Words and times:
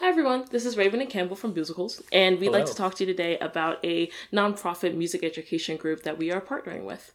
Hi 0.00 0.08
everyone, 0.08 0.46
this 0.50 0.64
is 0.64 0.78
Raven 0.78 1.02
and 1.02 1.10
Campbell 1.10 1.36
from 1.36 1.52
Boozicles, 1.52 2.00
and 2.10 2.40
we'd 2.40 2.52
like 2.52 2.64
to 2.64 2.74
talk 2.74 2.94
to 2.94 3.04
you 3.04 3.12
today 3.12 3.36
about 3.36 3.84
a 3.84 4.10
nonprofit 4.32 4.94
music 4.94 5.22
education 5.22 5.76
group 5.76 6.04
that 6.04 6.16
we 6.16 6.32
are 6.32 6.40
partnering 6.40 6.84
with. 6.84 7.12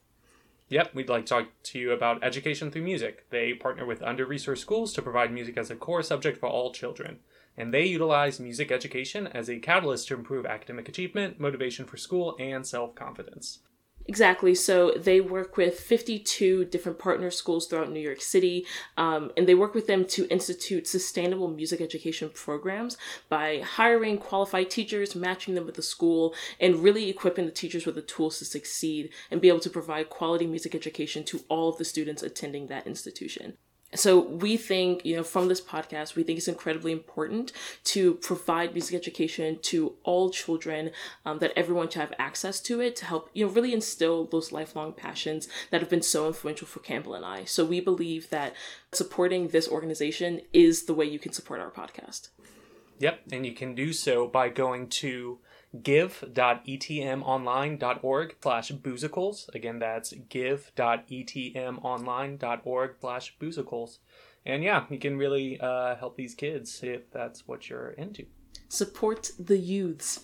Yep, 0.70 0.94
we'd 0.94 1.10
like 1.10 1.26
to 1.26 1.29
talk 1.29 1.48
to 1.63 1.79
you 1.79 1.92
about 1.94 2.24
education 2.24 2.70
through 2.70 2.84
music. 2.84 3.28
They 3.32 3.56
partner 3.56 3.88
with 3.88 4.04
under 4.04 4.24
resourced 4.28 4.60
schools 4.60 4.94
to 4.94 5.02
provide 5.02 5.34
music 5.34 5.58
as 5.58 5.71
a 5.71 5.76
core 5.76 6.04
subject 6.04 6.38
for 6.38 6.48
all 6.48 6.71
children. 6.71 7.21
And 7.58 7.74
they 7.74 7.85
utilize 7.85 8.40
music 8.40 8.71
education 8.71 9.26
as 9.26 9.49
a 9.49 9.58
catalyst 9.58 10.08
to 10.10 10.13
improve 10.13 10.46
academic 10.46 10.88
achievement, 10.88 11.40
motivation 11.40 11.86
for 11.86 11.97
school, 11.97 12.36
and 12.38 12.67
self 12.67 12.94
confidence. 12.94 13.62
Exactly. 14.08 14.53
So 14.53 14.92
they 14.92 15.19
work 15.19 15.58
with 15.58 15.79
52 15.79 16.66
different 16.66 16.99
partner 16.99 17.31
schools 17.31 17.66
throughout 17.66 17.91
New 17.91 17.99
York 17.99 18.22
City, 18.22 18.66
um, 18.98 19.31
and 19.35 19.48
they 19.48 19.55
work 19.55 19.73
with 19.73 19.88
them 19.88 20.05
to 20.05 20.27
institute 20.30 20.88
sustainable 20.88 21.48
music 21.48 21.81
education 21.81 22.30
programs 22.30 22.98
by 23.30 23.62
hiring 23.62 24.20
qualified 24.20 24.70
teachers, 24.70 25.16
matching 25.16 25.55
them 25.55 25.66
with 25.66 25.76
the 25.76 25.81
school, 25.81 26.36
and 26.59 26.84
really 26.84 27.09
equipping 27.09 27.45
the 27.45 27.52
teachers 27.52 27.88
with 27.88 27.95
the 27.95 28.02
tools 28.04 28.38
to 28.40 28.45
succeed 28.45 29.09
and 29.31 29.41
be 29.41 29.48
able 29.48 29.59
to 29.59 29.70
provide 29.72 30.09
quality 30.09 30.45
music 30.45 30.76
education 30.76 31.23
to 31.23 31.42
all 31.50 31.70
of 31.70 31.78
the 31.78 31.86
students 31.86 32.22
attending 32.22 32.67
that 32.67 32.86
institution. 32.86 33.58
So 33.95 34.20
we 34.20 34.58
think, 34.58 35.05
you 35.05 35.16
know, 35.16 35.23
from 35.23 35.48
this 35.48 35.62
podcast, 35.62 36.16
we 36.16 36.23
think 36.23 36.38
it's 36.38 36.48
incredibly 36.48 36.91
important 36.91 37.52
to 37.86 38.16
provide 38.16 38.73
music 38.73 38.95
education 38.95 39.59
to 39.63 39.95
all 40.03 40.30
children, 40.30 40.91
um, 41.26 41.40
that 41.40 41.53
everyone 41.55 41.90
should 41.90 42.02
have 42.02 42.13
access 42.20 42.59
to 42.62 42.81
it 42.81 42.95
to 42.98 43.05
help, 43.05 43.30
you 43.34 43.45
know, 43.45 43.52
really 43.52 43.73
instill 43.73 44.26
those 44.26 44.52
lifelong 44.52 44.94
passions 44.94 45.48
that 45.72 45.81
have 45.81 45.89
been 45.89 46.02
so 46.02 46.27
influential 46.27 46.67
for 46.67 46.80
Campbell 46.80 47.16
and 47.16 47.26
I. 47.26 47.45
So 47.45 47.66
we 47.66 47.80
believe 47.80 48.30
that 48.30 48.53
supporting 48.91 49.50
this 49.50 49.67
organization 49.67 50.41
is 50.53 50.84
the 50.84 50.94
way 50.94 51.05
you 51.05 51.20
can 51.20 51.31
support 51.31 51.59
our 51.59 51.72
podcast. 51.72 52.30
Yep, 53.00 53.22
and 53.31 53.45
you 53.45 53.53
can 53.53 53.75
do 53.75 53.91
so 53.91 54.27
by 54.27 54.50
going 54.50 54.88
to 54.88 55.39
give.etmonline.org 55.84 58.36
slash 58.42 58.72
boozicles. 58.72 59.54
Again, 59.56 59.80
that's 59.80 60.14
give.etmonline.org 60.30 62.95
slash 63.00 63.36
boozicles. 63.40 63.98
And 64.45 64.64
yeah, 64.64 64.86
you 64.90 65.00
can 65.00 65.17
really 65.17 65.59
uh, 65.59 65.95
help 65.95 66.16
these 66.17 66.36
kids 66.36 66.82
if 66.84 67.09
that's 67.12 67.48
what 67.48 67.70
you're 67.70 67.90
into. 67.92 68.26
Support 68.70 69.32
the 69.40 69.58
youths. 69.58 70.22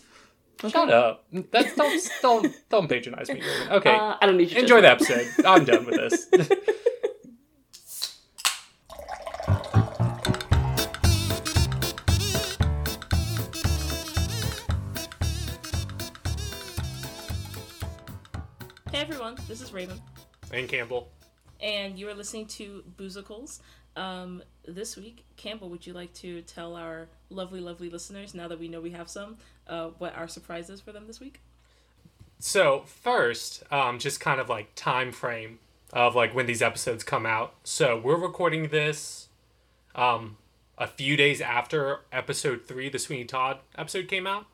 Shut 0.67 0.91
up. 0.91 1.25
That's, 1.51 1.75
don't, 1.75 2.09
don't, 2.21 2.53
don't 2.69 2.87
patronize 2.87 3.29
me. 3.29 3.41
Okay, 3.71 3.95
Uh, 3.95 4.15
I 4.21 4.27
don't 4.27 4.37
need 4.37 4.51
you. 4.51 4.59
enjoy 4.59 4.81
the 4.81 4.91
episode. 4.91 5.27
I'm 5.43 5.65
done 5.65 5.85
with 5.87 5.95
this. 5.95 6.27
This 19.47 19.61
is 19.61 19.71
Raven. 19.73 19.99
and 20.53 20.67
Campbell. 20.67 21.09
and 21.61 21.97
you 21.97 22.09
are 22.09 22.13
listening 22.13 22.45
to 22.47 22.83
Boozicles. 22.97 23.59
Um, 23.95 24.41
this 24.67 24.95
week, 24.97 25.25
Campbell, 25.37 25.69
would 25.69 25.85
you 25.85 25.93
like 25.93 26.13
to 26.15 26.41
tell 26.43 26.75
our 26.75 27.07
lovely, 27.29 27.59
lovely 27.59 27.89
listeners, 27.89 28.33
now 28.33 28.47
that 28.47 28.59
we 28.59 28.67
know 28.67 28.79
we 28.81 28.91
have 28.91 29.09
some, 29.09 29.37
uh, 29.67 29.89
what 29.97 30.15
our 30.17 30.27
surprise 30.27 30.69
is 30.69 30.81
for 30.81 30.91
them 30.91 31.07
this 31.07 31.19
week? 31.19 31.41
So 32.39 32.83
first, 32.85 33.63
um, 33.71 33.99
just 33.99 34.19
kind 34.19 34.39
of 34.39 34.49
like 34.49 34.73
time 34.75 35.11
frame 35.11 35.59
of 35.93 36.15
like 36.15 36.33
when 36.33 36.45
these 36.45 36.61
episodes 36.61 37.03
come 37.03 37.25
out. 37.25 37.53
So 37.63 37.99
we're 37.99 38.17
recording 38.17 38.69
this 38.69 39.27
um, 39.93 40.37
a 40.77 40.87
few 40.87 41.15
days 41.17 41.41
after 41.41 41.99
episode 42.11 42.63
three, 42.65 42.89
the 42.89 42.99
Sweeney 42.99 43.25
Todd 43.25 43.59
episode 43.77 44.07
came 44.07 44.25
out, 44.25 44.45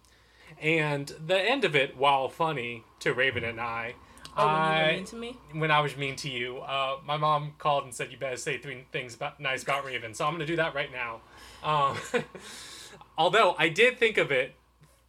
and 0.60 1.14
the 1.26 1.40
end 1.40 1.64
of 1.64 1.76
it, 1.76 1.96
while 1.96 2.28
funny 2.28 2.84
to 3.00 3.14
Raven 3.14 3.44
and 3.44 3.62
I, 3.62 3.94
Oh, 4.38 4.46
when 4.46 4.56
you 4.56 4.60
were 4.62 4.66
I 4.66 4.96
mean 4.96 5.06
to 5.06 5.16
me? 5.16 5.38
when 5.54 5.72
I 5.72 5.80
was 5.80 5.98
mean 5.98 6.16
to 6.18 6.30
you, 6.30 6.60
uh, 6.60 6.98
my 7.06 7.18
mom 7.18 7.54
called 7.58 7.86
and 7.86 7.94
said 7.94 8.12
you 8.12 8.18
better 8.18 8.38
say 8.38 8.58
three 8.58 8.86
things 8.92 9.16
about, 9.16 9.40
nice 9.40 9.64
about 9.64 9.86
Raven. 9.86 10.14
So 10.14 10.26
I'm 10.26 10.34
gonna 10.34 10.46
do 10.46 10.58
that 10.58 10.76
right 10.76 10.92
now. 10.92 11.22
Um, 11.64 11.98
although 13.18 13.56
I 13.58 13.70
did 13.70 13.98
think 13.98 14.18
of 14.18 14.32
it, 14.32 14.54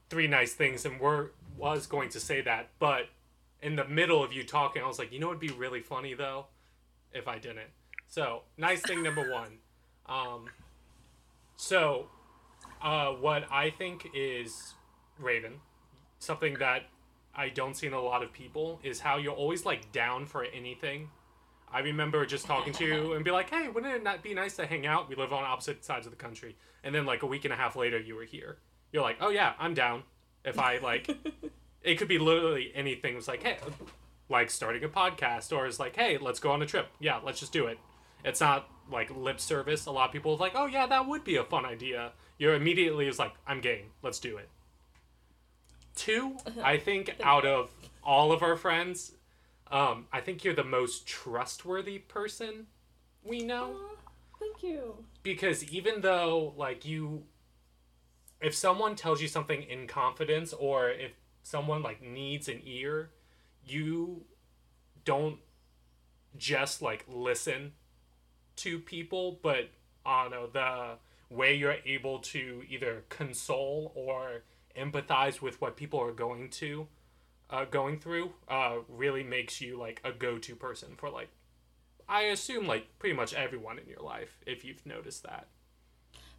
three 0.09 0.27
nice 0.27 0.55
things, 0.55 0.85
and 0.85 0.99
were 0.99 1.33
was 1.57 1.87
going 1.87 2.09
to 2.11 2.21
say 2.21 2.41
that, 2.41 2.71
but 2.79 3.09
in 3.61 3.77
the 3.77 3.85
middle 3.85 4.23
of 4.23 4.33
you 4.33 4.45
talking, 4.45 4.83
I 4.83 4.87
was 4.87 4.99
like, 4.99 5.13
you 5.13 5.19
know, 5.19 5.29
it'd 5.29 5.41
be 5.41 5.49
really 5.49 5.81
funny 5.81 6.15
though, 6.15 6.47
if 7.13 7.29
I 7.29 7.39
didn't. 7.39 7.71
So 8.07 8.43
nice 8.57 8.81
thing 8.81 9.03
number 9.03 9.31
one. 9.33 9.59
Um, 10.07 10.47
so, 11.57 12.07
uh, 12.81 13.09
what 13.09 13.45
I 13.51 13.71
think 13.71 14.09
is 14.15 14.75
Raven, 15.19 15.55
something 16.19 16.55
that 16.61 16.85
I 17.39 17.51
don't 17.51 17.77
see 17.77 17.87
in 17.87 17.93
a 17.93 18.01
lot 18.01 18.25
of 18.25 18.33
people 18.33 18.81
is 18.83 18.99
how 18.99 19.17
you're 19.17 19.33
always 19.33 19.65
like 19.65 19.93
down 19.93 20.27
for 20.27 20.43
anything. 20.43 21.09
I 21.73 21.79
remember 21.81 22.27
just 22.27 22.47
talking 22.47 22.73
to 22.73 22.85
you 22.85 23.13
and 23.13 23.25
be 23.25 23.31
like, 23.31 23.49
"Hey, 23.49 23.69
wouldn't 23.69 23.95
it 23.95 24.03
not 24.03 24.25
be 24.25 24.35
nice 24.35 24.57
to 24.57 24.67
hang 24.67 24.87
out? 24.87 25.09
We 25.09 25.15
live 25.15 25.33
on 25.33 25.45
opposite 25.45 25.85
sides 25.85 26.05
of 26.05 26.11
the 26.11 26.17
country." 26.17 26.57
And 26.83 26.93
then 26.93 27.07
like 27.07 27.23
a 27.23 27.27
week 27.27 27.45
and 27.45 27.55
a 27.55 27.57
half 27.57 27.77
later, 27.77 27.97
you 27.97 28.17
were 28.17 28.25
here. 28.25 28.59
You're 28.93 29.05
like, 29.05 29.19
"Oh 29.21 29.29
yeah, 29.29 29.53
I'm 29.61 29.73
down." 29.73 30.03
If 30.45 30.59
I 30.59 30.79
like, 30.79 31.09
it 31.83 31.95
could 31.95 32.09
be 32.09 32.19
literally 32.19 32.73
anything. 32.75 33.17
It's 33.17 33.29
like, 33.29 33.45
"Hey, 33.45 33.59
like 34.29 34.51
starting 34.51 34.83
a 34.83 34.89
podcast," 34.89 35.57
or 35.57 35.65
it's 35.65 35.79
like, 35.79 35.95
"Hey, 35.95 36.19
let's 36.19 36.41
go 36.41 36.51
on 36.51 36.61
a 36.63 36.67
trip." 36.67 36.89
Yeah, 36.99 37.21
let's 37.25 37.39
just 37.39 37.53
do 37.53 37.69
it. 37.69 37.79
It's 38.25 38.41
not 38.41 38.69
like 38.91 39.15
lip 39.15 39.39
service. 39.39 39.87
A 39.87 39.93
lot 39.93 40.07
of 40.07 40.13
people 40.13 40.33
are 40.33 40.39
like, 40.39 40.55
"Oh 40.57 40.67
yeah, 40.67 40.87
that 40.87 41.07
would 41.07 41.23
be 41.23 41.37
a 41.37 41.45
fun 41.45 41.65
idea." 41.65 42.15
You're 42.37 42.55
immediately 42.55 43.07
is 43.07 43.21
like, 43.21 43.35
"I'm 43.47 43.61
game. 43.61 43.93
Let's 44.03 44.19
do 44.19 44.39
it." 44.39 44.49
Two, 45.99 46.37
I 46.63 46.77
think 46.77 47.17
out 47.23 47.45
of 47.45 47.71
all 48.05 48.31
of 48.33 48.43
our 48.43 48.57
friends, 48.57 49.13
um, 49.71 50.07
I 50.13 50.21
think 50.21 50.45
you're 50.45 50.55
the 50.55 50.65
most 50.65 51.07
trustworthy 51.07 51.99
person 51.99 52.67
we 53.25 53.43
know 53.43 53.75
Thank 54.39 54.63
you. 54.63 55.05
because 55.23 55.65
even 55.65 56.01
though 56.01 56.55
like 56.57 56.85
you 56.85 57.25
if 58.41 58.55
someone 58.55 58.95
tells 58.95 59.21
you 59.21 59.29
something 59.29 59.63
in 59.63 59.87
confidence 59.87 60.53
or 60.53 60.89
if 60.91 61.11
someone 61.43 61.83
like 61.83 62.01
needs 62.01 62.49
an 62.49 62.63
ear 62.65 63.11
you 63.67 64.23
don't 65.05 65.39
just 66.37 66.81
like 66.81 67.05
listen 67.09 67.73
to 68.57 68.79
people 68.79 69.39
but 69.43 69.69
I 70.07 70.23
don't 70.23 70.31
know 70.31 70.47
the 70.47 71.35
way 71.35 71.55
you're 71.55 71.77
able 71.85 72.21
to 72.21 72.63
either 72.71 73.05
console 73.09 73.93
or 73.95 74.43
empathize 74.79 75.41
with 75.43 75.61
what 75.61 75.77
people 75.77 76.01
are 76.01 76.13
going 76.13 76.49
to 76.51 76.87
uh, 77.51 77.65
going 77.65 77.99
through 77.99 78.31
uh, 78.49 78.77
really 78.89 79.23
makes 79.23 79.61
you 79.61 79.79
like 79.79 80.01
a 80.05 80.13
go-to 80.13 80.55
person 80.55 80.91
for 80.97 81.09
like 81.11 81.29
I 82.09 82.23
assume 82.23 82.67
like 82.67 82.87
pretty 82.99 83.15
much 83.15 83.35
everyone 83.35 83.79
in 83.79 83.87
your 83.87 84.01
life, 84.01 84.39
if 84.47 84.65
you've 84.65 84.85
noticed 84.87 85.25
that. 85.25 85.47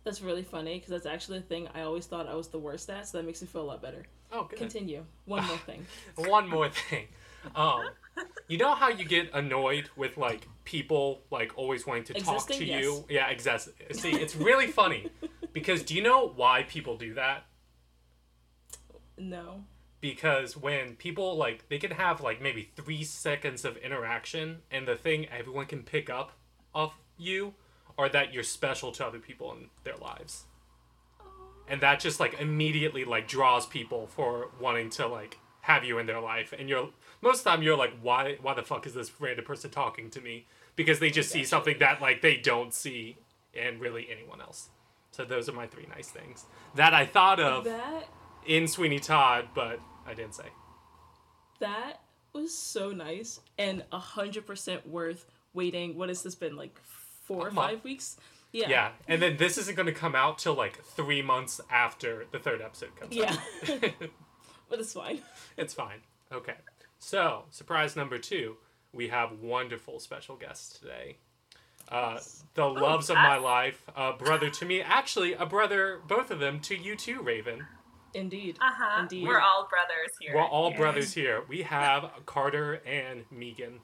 That's 0.04 0.22
really 0.22 0.44
funny 0.44 0.76
because 0.76 0.90
that's 0.90 1.06
actually 1.06 1.40
a 1.40 1.42
thing 1.42 1.68
I 1.76 1.82
always 1.82 2.06
thought 2.06 2.28
I 2.28 2.34
was 2.34 2.48
the 2.48 2.58
worst 2.58 2.90
at, 2.90 3.08
so 3.08 3.18
that 3.18 3.24
makes 3.26 3.42
me 3.42 3.48
feel 3.48 3.62
a 3.62 3.64
lot 3.64 3.82
better. 3.82 4.04
Oh, 4.32 4.46
good. 4.46 4.58
Continue. 4.58 5.06
One 5.26 5.46
more 5.46 5.58
thing. 5.58 5.86
One 6.16 6.48
more 6.50 6.70
thing. 6.70 7.08
Um, 7.56 7.90
you 8.48 8.58
know 8.58 8.74
how 8.74 8.90
you 8.90 9.06
get 9.06 9.30
annoyed 9.34 9.90
with 9.96 10.18
like 10.18 10.48
people 10.64 11.22
like 11.32 11.52
always 11.56 11.86
wanting 11.86 12.06
to 12.06 12.14
talk 12.16 12.48
to 12.48 12.66
Yes. 12.66 12.84
you? 12.84 13.06
Yeah, 13.10 13.30
exactly. 13.30 13.74
See, 13.92 14.12
it's 14.12 14.36
really 14.50 14.68
funny 14.68 15.10
because 15.54 15.84
do 15.84 15.94
you 15.94 16.02
know 16.02 16.28
why 16.36 16.64
people 16.64 16.98
do 16.98 17.14
that? 17.16 17.46
No. 19.20 19.64
because 20.02 20.56
when 20.56 20.96
people 20.96 21.36
like 21.36 21.68
they 21.70 21.78
can 21.78 21.92
have 21.92 22.22
like 22.22 22.42
maybe 22.42 22.70
three 22.76 23.04
seconds 23.04 23.66
of 23.66 23.76
interaction 23.78 24.60
and 24.72 24.88
the 24.88 24.96
thing 24.96 25.28
everyone 25.28 25.66
can 25.66 25.84
pick 25.84 26.10
up 26.10 26.32
off 26.74 26.94
you 27.18 27.54
or 27.98 28.08
that 28.10 28.34
you're 28.34 28.44
special 28.44 28.92
to 28.94 29.06
other 29.06 29.20
people 29.20 29.52
in 29.52 29.70
their 29.84 29.98
lives. 29.98 30.46
And 31.68 31.82
that 31.82 32.00
just 32.00 32.20
like 32.20 32.40
immediately 32.40 33.04
like 33.04 33.28
draws 33.28 33.66
people 33.66 34.08
for 34.08 34.50
wanting 34.60 34.90
to 34.92 35.06
like 35.08 35.38
have 35.62 35.84
you 35.84 36.00
in 36.00 36.06
their 36.08 36.22
life. 36.22 36.54
And 36.58 36.70
you're 36.70 36.90
most 37.22 37.40
of 37.40 37.44
the 37.44 37.50
time 37.50 37.62
you're 37.62 37.78
like 37.78 37.94
why 38.02 38.38
why 38.42 38.54
the 38.54 38.64
fuck 38.64 38.88
is 38.88 38.94
this 38.94 39.12
random 39.20 39.44
person 39.46 39.70
talking 39.70 40.10
to 40.12 40.22
me? 40.22 40.46
Because 40.78 41.00
they 41.00 41.10
just 41.10 41.30
see 41.30 41.44
something 41.44 41.78
that 41.80 42.02
like 42.02 42.22
they 42.22 42.38
don't 42.38 42.74
see 42.74 43.18
in 43.54 43.80
really 43.80 44.08
anyone 44.10 44.40
else. 44.40 44.70
So 45.12 45.26
those 45.26 45.50
are 45.50 45.54
my 45.54 45.68
three 45.68 45.88
nice 45.90 46.08
things 46.08 46.46
that 46.76 46.94
i 46.94 47.06
thought 47.06 47.40
of. 47.42 47.66
That 47.66 48.08
in 48.46 48.68
Sweeney 48.68 49.00
Todd, 49.00 49.50
but 49.54 49.80
I 50.08 50.14
didn't 50.14 50.36
say. 50.36 50.46
that 51.60 52.02
was 52.34 52.56
so 52.58 52.92
nice 52.92 53.40
and 53.58 53.84
a 53.92 53.98
hundred 54.00 54.46
percent 54.46 54.88
worth 54.88 55.26
waiting. 55.54 55.98
What 55.98 56.10
has 56.10 56.24
this 56.24 56.36
been 56.36 56.56
like 56.56 56.80
four 57.24 57.48
or 57.48 57.52
five 57.52 57.84
weeks? 57.84 58.18
Yeah. 58.52 58.70
Yeah, 58.70 58.90
and 59.08 59.22
then 59.22 59.38
this 59.38 59.58
isn't 59.60 59.76
going 59.76 59.86
to 59.88 59.92
come 59.94 60.16
out 60.16 60.40
till 60.40 60.56
like 60.56 60.84
three 60.84 61.22
months 61.22 61.62
after 61.72 62.26
the 62.32 62.40
third 62.40 62.62
episode 62.62 62.96
comes 62.96 63.16
Yeah. 63.16 63.32
out. 63.34 63.40
Yeah. 63.68 63.90
but 64.70 64.80
it's 64.80 64.94
fine. 64.94 65.20
it's 65.58 65.74
fine. 65.74 66.00
Okay. 66.32 66.56
So, 67.00 67.44
surprise 67.52 67.96
number 67.96 68.18
two, 68.18 68.58
we 68.94 69.08
have 69.10 69.40
wonderful 69.42 70.00
special 70.00 70.36
guests 70.36 70.78
today. 70.80 71.18
uh, 71.92 72.20
the 72.56 72.66
loves 72.66 73.10
of 73.10 73.16
my 73.16 73.38
life, 73.38 73.84
a 73.96 74.14
brother 74.14 74.50
to 74.50 74.66
me, 74.66 74.82
actually 74.82 75.34
a 75.34 75.46
brother, 75.46 76.02
both 76.08 76.30
of 76.30 76.40
them 76.40 76.60
to 76.62 76.76
you 76.76 76.96
too, 76.96 77.22
Raven. 77.22 77.66
Indeed. 78.14 78.58
Uh 78.62 78.72
huh. 78.72 79.02
Indeed. 79.02 79.28
We're 79.28 79.40
all 79.40 79.68
brothers 79.70 80.12
here. 80.20 80.34
We're 80.36 80.44
all 80.44 80.70
Yes. 80.72 80.80
brothers 80.80 81.14
here. 81.14 81.44
We 81.48 81.62
have 81.64 82.10
Carter 82.26 82.82
and 82.86 83.26
Megan, 83.32 83.80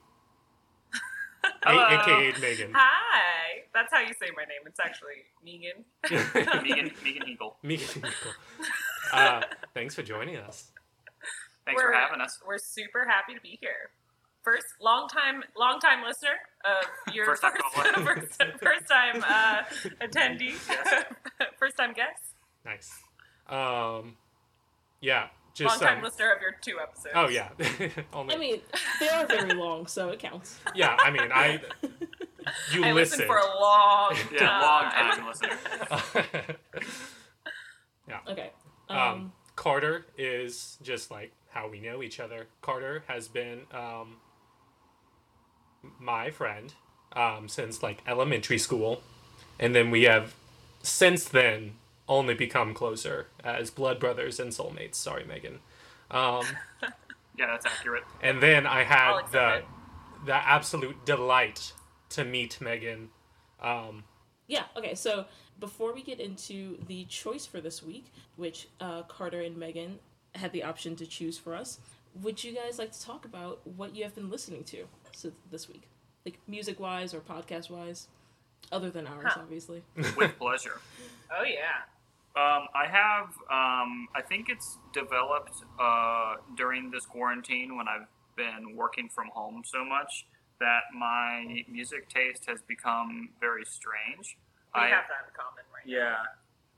A- 1.44 1.48
Hello. 1.70 1.86
aka 1.88 2.40
Megan. 2.40 2.72
Hi. 2.74 3.62
That's 3.74 3.92
how 3.92 4.00
you 4.00 4.12
say 4.20 4.28
my 4.36 4.44
name. 4.44 4.62
It's 4.66 4.80
actually 4.80 5.24
Megan. 5.44 5.84
Megan, 6.64 6.90
Megan 7.04 7.26
Hinkle. 7.26 7.56
Megan. 7.62 8.04
Uh, 9.12 9.42
thanks 9.74 9.94
for 9.94 10.02
joining 10.02 10.36
us. 10.36 10.72
Thanks 11.64 11.82
for 11.82 11.92
having 11.92 12.20
us. 12.20 12.38
We're 12.46 12.58
super 12.58 13.06
happy 13.08 13.34
to 13.34 13.40
be 13.40 13.58
here. 13.60 13.90
First, 14.44 14.66
long 14.80 15.08
time, 15.08 15.42
long 15.58 15.80
time 15.80 16.04
listener 16.06 16.30
of 16.64 17.14
your 17.14 17.26
First 17.26 17.42
time 17.42 17.52
first, 17.74 18.38
first, 18.38 18.62
first 18.62 18.88
time 18.88 19.24
uh, 19.26 19.62
attendee, 20.00 20.52
first 21.58 21.76
time 21.76 21.92
guest, 21.92 22.22
Nice. 22.64 22.92
Um, 23.48 24.16
yeah, 25.00 25.28
just 25.54 25.80
long 25.80 25.88
time 25.88 25.98
um, 25.98 26.04
listener 26.04 26.32
of 26.32 26.40
your 26.42 26.52
two 26.60 26.78
episodes. 26.80 27.14
Oh 27.14 27.28
yeah. 27.28 27.48
Only, 28.12 28.34
I 28.34 28.38
mean, 28.38 28.60
they 29.00 29.08
are 29.08 29.26
very 29.26 29.54
long, 29.54 29.86
so 29.86 30.08
it 30.10 30.18
counts. 30.18 30.58
yeah. 30.74 30.96
I 30.98 31.10
mean, 31.10 31.30
I 31.32 31.60
you 32.72 32.84
I 32.84 32.92
listened. 32.92 32.94
listened 32.94 33.22
for 33.24 33.36
a 33.38 33.60
long 33.60 34.16
Yeah, 34.32 34.60
long 34.60 34.90
time 34.90 35.26
listener. 35.26 36.56
Yeah. 38.08 38.18
Okay. 38.28 38.50
um, 38.88 38.98
Um, 38.98 39.32
Carter 39.56 40.06
is 40.16 40.78
just 40.82 41.10
like 41.10 41.32
how 41.50 41.68
we 41.68 41.80
know 41.80 42.02
each 42.02 42.20
other. 42.20 42.46
Carter 42.62 43.02
has 43.08 43.26
been 43.26 43.62
um, 43.72 44.18
my 45.98 46.30
friend 46.30 46.72
um, 47.14 47.48
since 47.48 47.82
like 47.82 48.02
elementary 48.06 48.58
school, 48.58 49.02
and 49.58 49.74
then 49.74 49.90
we 49.90 50.04
have 50.04 50.34
since 50.82 51.24
then 51.24 51.72
only 52.08 52.34
become 52.34 52.72
closer 52.74 53.26
as 53.42 53.70
blood 53.70 53.98
brothers 54.00 54.38
and 54.40 54.52
soulmates. 54.52 54.94
Sorry, 54.96 55.24
Megan. 55.24 55.58
Um, 56.10 56.44
Yeah, 57.38 57.48
that's 57.48 57.66
accurate. 57.66 58.04
and 58.22 58.42
then 58.42 58.66
I 58.66 58.82
had 58.82 59.26
the 59.30 59.56
it. 59.56 59.64
the 60.24 60.34
absolute 60.34 61.04
delight 61.04 61.72
to 62.10 62.24
meet 62.24 62.58
Megan. 62.62 63.10
Um, 63.60 64.04
yeah. 64.46 64.62
Okay. 64.74 64.94
So 64.94 65.26
before 65.60 65.92
we 65.92 66.02
get 66.02 66.18
into 66.18 66.78
the 66.86 67.04
choice 67.04 67.44
for 67.44 67.60
this 67.60 67.82
week, 67.82 68.06
which 68.36 68.68
uh, 68.80 69.02
Carter 69.02 69.42
and 69.42 69.54
Megan 69.58 69.98
had 70.34 70.50
the 70.52 70.62
option 70.62 70.96
to 70.96 71.06
choose 71.06 71.36
for 71.36 71.54
us, 71.54 71.78
would 72.22 72.42
you 72.42 72.54
guys 72.54 72.78
like 72.78 72.92
to 72.92 73.02
talk 73.02 73.26
about 73.26 73.60
what 73.66 73.94
you 73.94 74.04
have 74.04 74.14
been 74.14 74.30
listening 74.30 74.64
to 74.64 74.86
so 75.12 75.30
this 75.50 75.68
week, 75.68 75.82
like 76.24 76.38
music 76.48 76.80
wise 76.80 77.12
or 77.12 77.20
podcast 77.20 77.68
wise, 77.68 78.08
other 78.72 78.88
than 78.88 79.06
ours, 79.06 79.26
Huh. 79.26 79.40
obviously? 79.42 79.82
With 80.16 80.38
pleasure. 80.38 80.80
Oh 81.38 81.44
yeah. 81.44 81.82
Um, 82.36 82.68
I 82.74 82.86
have, 82.86 83.28
um, 83.50 84.08
I 84.14 84.20
think 84.20 84.50
it's 84.50 84.76
developed 84.92 85.64
uh, 85.80 86.34
during 86.54 86.90
this 86.90 87.06
quarantine 87.06 87.76
when 87.78 87.88
I've 87.88 88.08
been 88.36 88.76
working 88.76 89.08
from 89.08 89.28
home 89.32 89.62
so 89.64 89.82
much 89.82 90.26
that 90.60 90.80
my 90.94 91.64
music 91.66 92.10
taste 92.10 92.44
has 92.46 92.60
become 92.62 93.30
very 93.40 93.64
strange. 93.64 94.36
We 94.74 94.82
I, 94.82 94.88
have 94.88 95.04
that 95.08 95.28
in 95.28 95.34
common 95.34 95.64
right 95.72 95.86
Yeah. 95.86 96.16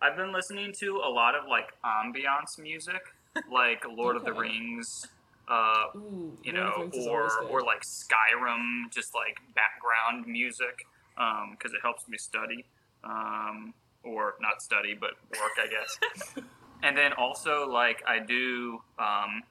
I've 0.01 0.17
been 0.17 0.33
listening 0.33 0.73
to 0.79 1.03
a 1.05 1.11
lot 1.11 1.35
of 1.35 1.49
like 1.49 1.71
ambiance 1.85 2.57
music, 2.61 3.03
like 3.53 3.83
Lord 3.91 4.15
of 4.15 4.25
the 4.25 4.33
Rings, 4.33 5.07
uh, 5.49 5.87
Ooh, 5.97 6.39
you 6.45 6.53
know, 6.53 6.73
the 6.77 6.81
Rings 6.83 6.97
is 6.97 7.07
or 7.07 7.31
or 7.51 7.63
like 7.63 7.83
Skyrim, 7.83 8.93
just 8.93 9.13
like 9.13 9.39
background 9.57 10.27
music, 10.29 10.87
because 11.17 11.73
it 11.73 11.81
helps 11.83 12.07
me 12.09 12.17
study, 12.17 12.65
um, 13.03 13.75
or 14.05 14.35
not 14.41 14.63
study, 14.63 14.97
but 14.99 15.11
work, 15.39 15.53
I 15.59 15.67
guess. 15.69 16.45
and 16.83 16.97
then 16.97 17.13
also 17.15 17.69
like 17.69 18.03
I 18.07 18.19
do 18.21 18.81
um, 18.99 19.43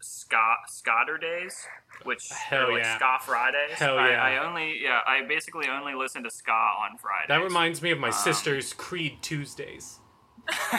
ska 0.00 0.54
Scotter 0.68 1.18
days, 1.18 1.66
which 2.04 2.28
Hell 2.30 2.66
are 2.66 2.72
like 2.72 2.82
yeah. 2.82 2.96
ska 2.96 3.18
Fridays. 3.22 3.78
Hell 3.78 3.98
I, 3.98 4.10
yeah. 4.10 4.22
I 4.22 4.46
only 4.46 4.78
yeah 4.82 5.00
I 5.06 5.26
basically 5.26 5.68
only 5.68 5.94
listen 5.94 6.22
to 6.24 6.30
ska 6.30 6.52
on 6.52 6.98
Fridays. 6.98 7.28
that 7.28 7.42
reminds 7.42 7.82
me 7.82 7.90
of 7.90 7.98
my 7.98 8.08
Um, 8.08 8.12
sister's 8.12 8.72
Creed 8.72 9.18
Tuesdays. 9.22 10.00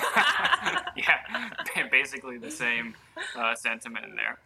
yeah, 0.95 1.49
basically 1.91 2.37
the 2.37 2.51
same 2.51 2.95
uh, 3.37 3.53
sentiment 3.55 4.05
in 4.05 4.15
there. 4.15 4.39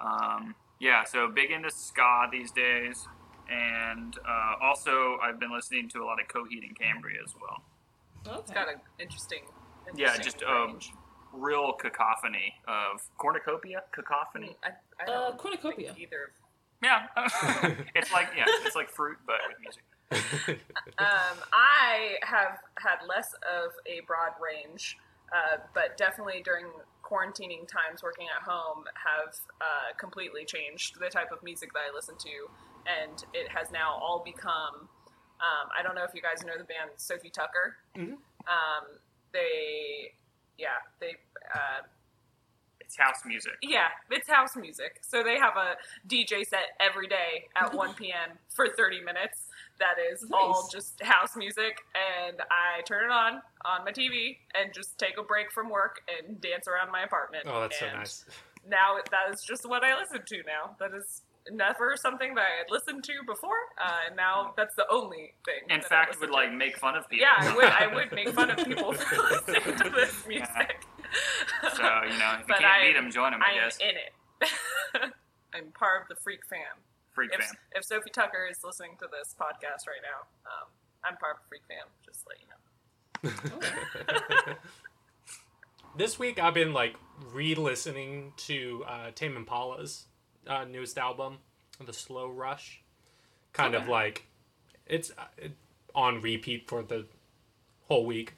Um, 0.00 0.54
yeah, 0.80 1.04
so 1.04 1.28
big 1.28 1.50
into 1.50 1.70
ska 1.70 2.28
these 2.32 2.50
days, 2.50 3.06
and 3.50 4.16
uh, 4.26 4.54
also 4.62 5.18
I've 5.22 5.38
been 5.38 5.52
listening 5.52 5.88
to 5.90 6.02
a 6.02 6.04
lot 6.04 6.18
of 6.20 6.28
Coheed 6.28 6.66
and 6.66 6.78
Cambria 6.78 7.20
as 7.24 7.34
well. 7.40 7.62
Okay. 8.26 8.38
It's 8.40 8.50
got 8.50 8.68
an 8.68 8.80
interesting. 8.98 9.40
Yeah, 9.94 10.14
interesting 10.14 10.24
just 10.24 10.42
um, 10.44 10.78
real 11.32 11.72
cacophony 11.74 12.54
of 12.66 13.02
cornucopia, 13.18 13.82
cacophony. 13.92 14.56
I, 14.62 14.68
I 15.00 15.04
Uh, 15.04 15.28
don't 15.30 15.38
cornucopia. 15.38 15.92
think 15.92 16.00
either. 16.00 16.32
Yeah, 16.82 17.06
it's 17.94 18.12
like 18.12 18.28
yeah, 18.36 18.44
it's 18.64 18.76
like 18.76 18.90
fruit 18.90 19.18
but 19.26 19.36
with 19.48 19.58
music. 19.60 19.82
Um, 20.98 21.38
I 21.52 22.16
have 22.22 22.58
had 22.78 23.04
less 23.08 23.32
of 23.42 23.72
a 23.86 24.00
broad 24.06 24.32
range, 24.40 24.96
uh, 25.34 25.56
but 25.74 25.96
definitely 25.96 26.40
during 26.44 26.66
quarantining 27.02 27.66
times 27.66 28.02
working 28.02 28.26
at 28.34 28.42
home 28.48 28.84
have 28.94 29.34
uh, 29.60 29.92
completely 29.98 30.44
changed 30.44 31.00
the 31.00 31.08
type 31.08 31.32
of 31.32 31.42
music 31.42 31.72
that 31.72 31.80
I 31.90 31.94
listen 31.94 32.14
to, 32.18 32.30
and 32.86 33.24
it 33.32 33.48
has 33.50 33.70
now 33.72 33.98
all 34.00 34.22
become. 34.24 34.88
Um, 35.44 35.68
I 35.78 35.82
don't 35.82 35.94
know 35.94 36.04
if 36.04 36.14
you 36.14 36.22
guys 36.22 36.42
know 36.44 36.56
the 36.56 36.64
band 36.64 36.90
Sofi 36.96 37.28
Tukker. 37.30 37.74
Mhm. 37.96 38.12
Um, 38.48 38.84
they, 39.32 40.12
yeah, 40.58 40.80
they. 41.00 41.16
Uh, 41.54 41.82
It's 42.80 42.96
house 42.96 43.24
music. 43.24 43.52
yeah, 43.62 43.88
it's 44.10 44.28
house 44.28 44.56
music. 44.56 45.00
So 45.02 45.22
they 45.22 45.38
have 45.38 45.56
a 45.56 45.76
DJ 46.06 46.44
set 46.46 46.76
every 46.80 47.06
day 47.08 47.48
at 47.56 47.72
1 47.74 47.94
p.m. 48.00 48.38
for 48.54 48.68
30 48.68 49.00
minutes. 49.02 49.48
That 49.80 49.96
is 50.12 50.24
all 50.32 50.68
just 50.70 51.02
house 51.02 51.34
music, 51.36 51.80
and 51.94 52.40
I 52.50 52.82
turn 52.82 53.04
it 53.06 53.10
on 53.10 53.42
on 53.64 53.84
my 53.84 53.90
TV 53.90 54.36
and 54.54 54.72
just 54.72 54.96
take 54.98 55.18
a 55.18 55.22
break 55.22 55.50
from 55.50 55.68
work 55.68 56.02
and 56.16 56.40
dance 56.40 56.68
around 56.68 56.92
my 56.92 57.02
apartment. 57.02 57.44
oh, 57.48 57.60
that's 57.62 57.78
so 57.80 57.86
nice. 57.86 58.24
Now 58.68 58.96
that 59.10 59.34
is 59.34 59.42
just 59.42 59.66
what 59.68 59.82
I 59.82 59.98
listen 59.98 60.22
to 60.24 60.36
now. 60.46 60.76
That 60.78 60.94
is 60.94 61.22
never 61.50 61.96
something 61.96 62.34
that 62.34 62.40
I 62.42 62.58
had 62.58 62.70
listened 62.70 63.04
to 63.04 63.12
before, 63.26 63.56
uh, 63.82 64.06
and 64.08 64.16
now 64.16 64.54
that's 64.56 64.74
the 64.74 64.86
only 64.90 65.34
thing. 65.44 65.60
In 65.68 65.80
that 65.80 65.84
I 65.86 65.88
fact, 65.88 66.20
would 66.20 66.28
to. 66.28 66.32
like 66.32 66.52
make 66.52 66.76
fun 66.78 66.96
of 66.96 67.08
people. 67.08 67.26
Yeah, 67.26 67.34
I 67.50 67.54
would. 67.54 67.64
I 67.64 67.94
would 67.94 68.12
make 68.18 68.28
fun 68.30 68.50
of 68.50 68.56
people 68.64 68.92
for 68.92 69.22
listening 69.30 69.76
to 69.78 69.90
this 69.90 70.26
music. 70.26 70.82
So 71.76 71.82
you 71.82 72.18
know, 72.18 72.36
if 72.40 72.48
you 72.48 72.54
can't 72.58 72.64
I- 72.64 72.86
beat 72.88 72.94
them, 72.94 73.10
join 73.10 73.32
them. 73.32 73.40
I, 73.42 73.50
I 73.52 73.62
am 73.62 73.68
guess. 73.68 73.78
in 73.78 73.90
it. 73.96 74.12
I'm 75.54 75.70
part 75.72 76.02
of 76.02 76.08
the 76.08 76.16
freak 76.22 76.40
fam. 76.48 76.58
Freak 77.12 77.30
If, 77.32 77.44
fan. 77.44 77.54
if 77.76 77.84
Sofi 77.84 78.10
Tukker 78.10 78.50
is 78.50 78.58
listening 78.64 78.96
to 78.98 79.06
this 79.06 79.36
podcast 79.40 79.86
right 79.86 80.02
now, 80.02 80.26
um, 80.46 80.68
I'm 81.04 81.16
part 81.16 81.36
of 81.36 81.42
the 81.42 81.48
freak 81.48 81.62
fam. 81.68 81.86
Just 82.04 82.22
to 82.22 82.28
let 82.28 82.38
you 82.40 82.46
know. 84.48 84.54
this 85.96 86.18
week 86.18 86.38
I've 86.42 86.54
been 86.54 86.72
like 86.72 86.96
re-listening 87.32 88.32
to 88.38 88.84
uh, 88.88 89.10
Tame 89.14 89.36
Impala's 89.36 90.06
uh, 90.48 90.64
newest 90.64 90.98
album, 90.98 91.38
The 91.84 91.92
Slow 91.92 92.28
Rush. 92.28 92.80
Kind 93.52 93.74
of 93.74 93.88
like 93.88 94.26
it's 94.86 95.10
uh, 95.16 95.48
on 95.94 96.20
repeat 96.20 96.68
for 96.68 96.82
the 96.82 97.06
whole 97.88 98.04
week, 98.04 98.34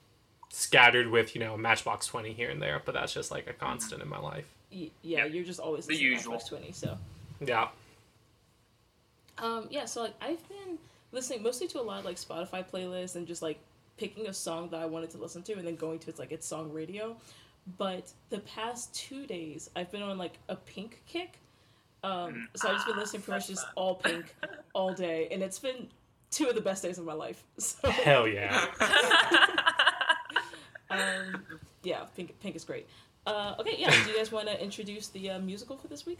scattered 0.50 1.08
with 1.08 1.34
you 1.34 1.40
know 1.40 1.56
Matchbox 1.56 2.06
Twenty 2.06 2.32
here 2.32 2.50
and 2.50 2.60
there, 2.60 2.82
but 2.84 2.92
that's 2.94 3.14
just 3.14 3.30
like 3.30 3.46
a 3.48 3.52
constant 3.54 4.02
in 4.02 4.08
my 4.08 4.18
life. 4.18 4.44
Y- 4.72 4.90
yeah, 5.02 5.18
Yeah. 5.20 5.24
you're 5.26 5.44
just 5.44 5.58
always 5.60 5.86
The 5.86 5.94
listening 5.94 6.10
to 6.10 6.14
usual. 6.16 6.32
Matchbox 6.32 6.48
Twenty. 6.50 6.72
So, 6.72 6.98
Yeah, 7.40 7.68
um, 9.38 9.68
yeah. 9.70 9.84
So 9.86 10.02
like 10.02 10.14
I've 10.20 10.46
been 10.48 10.78
listening 11.12 11.42
mostly 11.42 11.66
to 11.68 11.80
a 11.80 11.82
lot 11.82 12.00
of 12.00 12.04
like 12.04 12.16
Spotify 12.16 12.64
playlists 12.68 13.16
and 13.16 13.26
just 13.26 13.42
like 13.42 13.58
picking 13.96 14.26
a 14.26 14.32
song 14.34 14.68
that 14.70 14.80
I 14.80 14.86
wanted 14.86 15.10
to 15.12 15.18
listen 15.18 15.42
to 15.44 15.54
and 15.54 15.66
then 15.66 15.76
going 15.76 15.98
to 16.00 16.10
its 16.10 16.18
like 16.18 16.32
its 16.32 16.46
song 16.46 16.72
radio. 16.72 17.16
But 17.78 18.12
the 18.30 18.38
past 18.40 18.94
two 18.94 19.26
days, 19.26 19.70
I've 19.74 19.90
been 19.90 20.02
on 20.02 20.18
like 20.18 20.34
a 20.48 20.56
Pink 20.56 21.02
kick. 21.06 21.38
Um, 22.04 22.48
so 22.54 22.68
I've 22.68 22.74
just 22.76 22.86
been 22.86 22.96
listening 22.96 23.22
pretty 23.22 23.36
much 23.38 23.48
That's 23.48 23.60
just 23.62 23.72
all 23.74 23.94
Pink 23.96 24.34
all 24.74 24.92
day, 24.94 25.28
and 25.30 25.42
it's 25.42 25.58
been 25.58 25.88
two 26.30 26.46
of 26.48 26.54
the 26.54 26.60
best 26.60 26.82
days 26.82 26.98
of 26.98 27.04
my 27.04 27.14
life. 27.14 27.42
So 27.58 27.90
hell 27.90 28.26
yeah. 28.28 28.66
um, 30.90 31.44
yeah, 31.82 32.04
Pink 32.16 32.38
Pink 32.40 32.56
is 32.56 32.64
great. 32.64 32.86
Uh, 33.26 33.54
okay, 33.58 33.74
yeah. 33.78 33.90
Do 33.90 34.10
you 34.10 34.16
guys 34.16 34.30
want 34.30 34.46
to 34.48 34.62
introduce 34.62 35.08
the 35.08 35.30
uh, 35.30 35.38
musical 35.40 35.76
for 35.76 35.88
this 35.88 36.06
week? 36.06 36.18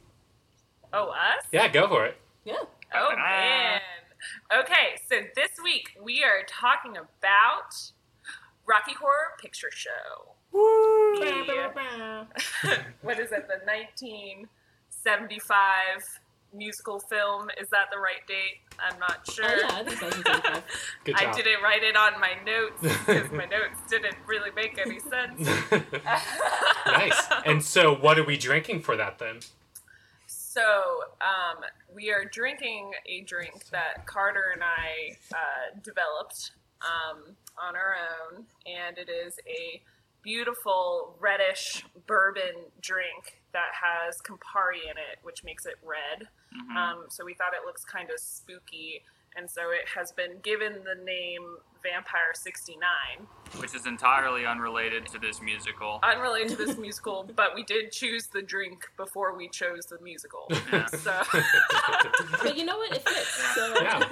Oh, 0.93 1.09
us? 1.11 1.45
Yeah, 1.53 1.69
go 1.69 1.87
for 1.89 2.05
it. 2.07 2.17
Yeah. 2.45 2.55
Oh 2.95 3.09
Ah. 3.13 3.17
man. 3.17 3.81
Okay, 4.63 4.97
so 5.09 5.17
this 5.37 5.51
week 5.63 5.91
we 6.03 6.25
are 6.25 6.43
talking 6.49 6.97
about 6.97 7.75
Rocky 8.67 8.95
Horror 8.95 9.35
Picture 9.41 9.71
Show. 9.71 10.33
The- 10.53 12.27
what 13.03 13.19
is 13.21 13.31
it? 13.31 13.47
The 13.47 13.61
1975 15.07 16.21
musical 16.53 16.99
film. 16.99 17.49
Is 17.61 17.69
that 17.71 17.91
the 17.93 17.99
right 17.99 18.27
date? 18.27 18.59
I'm 18.79 18.99
not 18.99 19.29
sure. 19.31 19.45
Oh, 19.47 19.57
yeah, 19.57 19.67
I 19.67 19.85
think 19.85 20.03
1975. 20.03 20.63
Good 21.05 21.15
I 21.17 21.25
job. 21.25 21.37
didn't 21.37 21.63
write 21.63 21.83
it 21.83 21.97
on 21.97 22.21
my 22.21 22.35
notes 22.45 22.83
because 23.07 23.31
my 23.31 23.45
notes 23.45 23.81
didn't 23.89 24.17
really 24.27 24.51
make 24.55 24.79
any 24.79 24.99
sense. 24.99 25.49
nice. 26.87 27.27
And 27.45 27.63
so, 27.63 27.95
what 27.95 28.19
are 28.19 28.25
we 28.25 28.37
drinking 28.37 28.81
for 28.81 28.97
that 28.97 29.19
then? 29.19 29.41
So, 30.27 30.63
um, 31.21 31.63
we 31.95 32.11
are 32.11 32.25
drinking 32.25 32.93
a 33.07 33.21
drink 33.23 33.69
that 33.71 34.07
Carter 34.07 34.53
and 34.53 34.63
I 34.63 35.17
uh, 35.33 35.79
developed 35.83 36.53
um, 36.83 37.37
on 37.63 37.77
our 37.77 37.95
own, 37.95 38.45
and 38.67 38.99
it 38.99 39.09
is 39.09 39.39
a 39.47 39.81
beautiful 40.27 41.15
reddish 41.21 41.85
bourbon 42.09 42.67
drink 42.81 43.41
that 43.53 43.71
has 43.81 44.21
Campari 44.23 44.83
in 44.83 44.99
it, 44.99 45.21
which 45.23 45.45
makes 45.45 45.65
it 45.67 45.77
red. 45.85 46.29
Mhm. 46.53 46.77
Um, 46.77 47.07
so 47.09 47.25
we 47.25 47.33
thought 47.35 47.55
it 47.55 47.65
looks 47.65 47.85
kind 47.85 48.11
of 48.11 48.19
spooky, 48.19 49.05
and 49.37 49.49
so 49.49 49.71
it 49.71 49.87
has 49.95 50.11
been 50.11 50.41
given 50.41 50.83
the 50.83 50.97
name 50.97 51.59
Vampire 51.81 52.35
69. 52.35 53.29
Which 53.59 53.75
is 53.75 53.87
entirely 53.87 54.45
unrelated 54.47 55.07
to 55.07 55.19
this 55.19 55.41
musical. 55.41 55.99
Unrelated 56.03 56.51
to 56.51 56.57
this 56.67 56.77
musical, 56.77 57.29
but 57.37 57.55
we 57.55 57.63
did 57.65 57.91
choose 57.93 58.27
the 58.27 58.43
drink 58.43 58.87
before 58.97 59.37
we 59.37 59.49
chose 59.49 59.87
the 59.87 59.99
musical. 60.01 60.47
Yeah. 60.73 60.87
So. 60.87 61.23
but 62.43 62.57
you 62.57 62.65
know 62.65 62.77
what? 62.77 62.93
It 62.95 63.09
fits. 63.09 63.39
Yeah. 63.41 63.55
So 63.55 63.75
Yeah. 63.83 64.09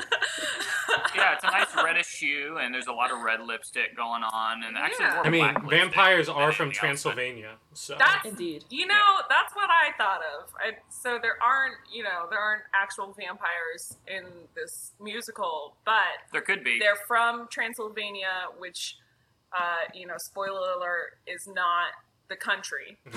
yeah, 1.14 1.34
it's 1.34 1.44
a 1.44 1.48
nice 1.48 1.74
reddish 1.76 2.18
hue, 2.18 2.58
and 2.58 2.72
there's 2.74 2.86
a 2.86 2.92
lot 2.92 3.10
of 3.10 3.20
red 3.22 3.40
lipstick 3.40 3.96
going 3.96 4.22
on, 4.22 4.62
and 4.64 4.76
actually 4.76 5.04
Yeah. 5.06 5.14
more 5.14 5.26
I 5.26 5.30
mean, 5.30 5.40
black 5.54 5.70
vampires 5.70 6.28
are 6.28 6.52
from 6.52 6.66
anything 6.66 6.90
else, 6.90 7.02
Transylvania, 7.02 7.50
so 7.72 7.96
That's 7.98 8.24
indeed. 8.26 8.64
You 8.70 8.86
know, 8.86 9.20
that's 9.28 9.54
what 9.54 9.68
I 9.70 9.92
thought 9.98 10.20
of. 10.38 10.50
I, 10.58 10.76
so 10.90 11.18
there 11.20 11.36
aren't, 11.42 11.76
you 11.92 12.02
know, 12.02 12.26
there 12.30 12.38
aren't 12.38 12.62
actual 12.74 13.14
vampires 13.18 13.96
in 14.06 14.24
this 14.54 14.92
musical, 15.00 15.74
but 15.84 15.94
There 16.32 16.40
could 16.42 16.64
be. 16.64 16.78
they're 16.78 16.96
from 17.06 17.48
Transylvania, 17.50 18.46
which, 18.58 18.96
uh, 19.58 19.76
you 19.94 20.06
know, 20.06 20.14
spoiler 20.18 20.72
alert, 20.76 21.18
is 21.26 21.46
not 21.46 21.88
the 22.28 22.36
country. 22.36 22.98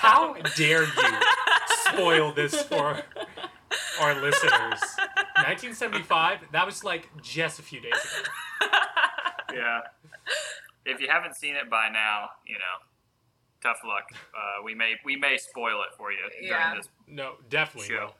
how 0.00 0.34
dare 0.56 0.84
you 0.84 0.90
spoil 1.88 2.32
this 2.32 2.62
for 2.62 3.02
our 4.00 4.14
listeners? 4.20 4.80
1975. 5.36 6.40
That 6.52 6.66
was 6.66 6.84
like 6.84 7.08
just 7.22 7.58
a 7.58 7.62
few 7.62 7.80
days 7.80 7.92
ago. 7.92 8.68
Yeah. 9.54 9.80
If 10.84 11.00
you 11.00 11.08
haven't 11.10 11.36
seen 11.36 11.54
it 11.56 11.68
by 11.70 11.88
now, 11.92 12.30
you 12.46 12.54
know, 12.54 12.78
tough 13.62 13.78
luck. 13.84 14.04
Uh, 14.34 14.62
we 14.64 14.74
may 14.74 14.94
we 15.04 15.16
may 15.16 15.36
spoil 15.38 15.80
it 15.82 15.96
for 15.96 16.10
you 16.12 16.18
during 16.46 16.76
this 16.76 16.88
No, 17.06 17.34
definitely. 17.48 17.88
show. 17.88 18.06
will. 18.06 18.14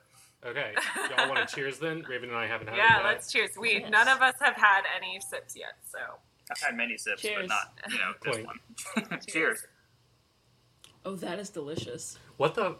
Okay, 0.45 0.73
y'all 1.17 1.29
want 1.29 1.47
to 1.47 1.55
cheers 1.55 1.79
then? 1.79 2.03
Raven 2.09 2.29
and 2.29 2.37
I 2.37 2.45
haven't 2.47 2.67
had 2.67 2.77
yeah, 2.77 2.99
it 2.99 3.03
let's 3.05 3.31
cheers. 3.31 3.51
We 3.57 3.79
Yes. 3.79 3.89
none 3.91 4.07
of 4.09 4.21
us 4.21 4.35
have 4.41 4.55
had 4.55 4.81
any 4.95 5.19
sips 5.21 5.55
yet, 5.55 5.75
so 5.89 5.99
I've 6.51 6.57
had 6.59 6.75
many 6.75 6.97
sips, 6.97 7.21
Cheers. 7.21 7.47
but 7.47 7.47
not 7.47 7.79
you 7.89 7.97
know 7.97 8.11
this 8.21 8.33
Clink. 8.33 8.47
one. 9.09 9.19
Cheers. 9.27 9.65
Oh, 11.05 11.15
that 11.15 11.39
is 11.39 11.49
delicious. 11.49 12.17
What 12.37 12.55
the 12.55 12.75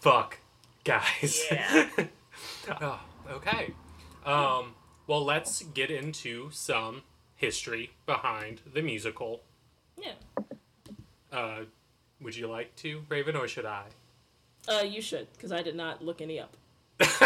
fuck, 0.00 0.38
guys? 0.84 1.44
Yeah. 1.50 1.88
oh, 2.80 3.00
okay. 3.30 3.74
Um, 4.24 4.74
well, 5.06 5.24
let's 5.24 5.62
get 5.62 5.90
into 5.90 6.50
some 6.52 7.02
history 7.34 7.90
behind 8.06 8.60
the 8.72 8.82
musical. 8.82 9.42
Yeah. 10.00 10.12
Uh, 11.32 11.60
would 12.20 12.36
you 12.36 12.46
like 12.48 12.74
to, 12.76 13.02
Raven, 13.08 13.34
or 13.36 13.48
should 13.48 13.66
I? 13.66 13.84
Uh, 14.68 14.82
you 14.82 15.00
should, 15.00 15.32
because 15.32 15.50
I 15.52 15.62
did 15.62 15.74
not 15.76 16.04
look 16.04 16.20
any 16.20 16.38
up. 16.38 16.56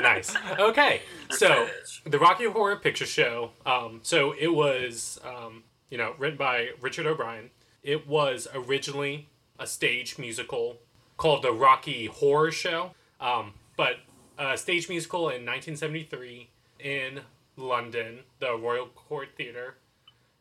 nice. 0.00 0.34
Okay, 0.58 1.02
so 1.30 1.68
the 2.04 2.18
Rocky 2.18 2.44
Horror 2.44 2.76
Picture 2.76 3.06
Show. 3.06 3.50
Um, 3.66 4.00
so 4.02 4.34
it 4.38 4.48
was, 4.48 5.20
um, 5.24 5.64
you 5.90 5.98
know, 5.98 6.14
written 6.18 6.38
by 6.38 6.70
Richard 6.80 7.06
O'Brien. 7.06 7.50
It 7.82 8.06
was 8.06 8.46
originally 8.54 9.28
a 9.58 9.66
stage 9.66 10.18
musical 10.18 10.76
called 11.16 11.42
the 11.42 11.52
Rocky 11.52 12.06
Horror 12.06 12.52
Show, 12.52 12.92
um, 13.20 13.54
but 13.76 13.96
a 14.38 14.56
stage 14.56 14.88
musical 14.88 15.28
in 15.28 15.44
1973 15.44 16.48
in 16.78 17.20
London, 17.56 18.20
the 18.38 18.56
Royal 18.56 18.86
Court 18.86 19.30
Theatre, 19.36 19.78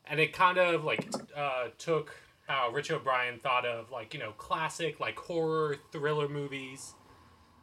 and 0.06 0.20
it 0.20 0.34
kind 0.34 0.60
of 0.60 0.84
like 0.84 1.08
uh, 1.36 1.70
took 1.80 2.16
how 2.48 2.70
Richard 2.72 2.98
O'Brien 2.98 3.40
thought 3.40 3.66
of 3.66 3.92
like 3.92 4.14
you 4.14 4.20
know 4.20 4.34
classic 4.38 5.00
like 5.00 5.18
horror 5.18 5.78
thriller 5.92 6.30
movies 6.30 6.94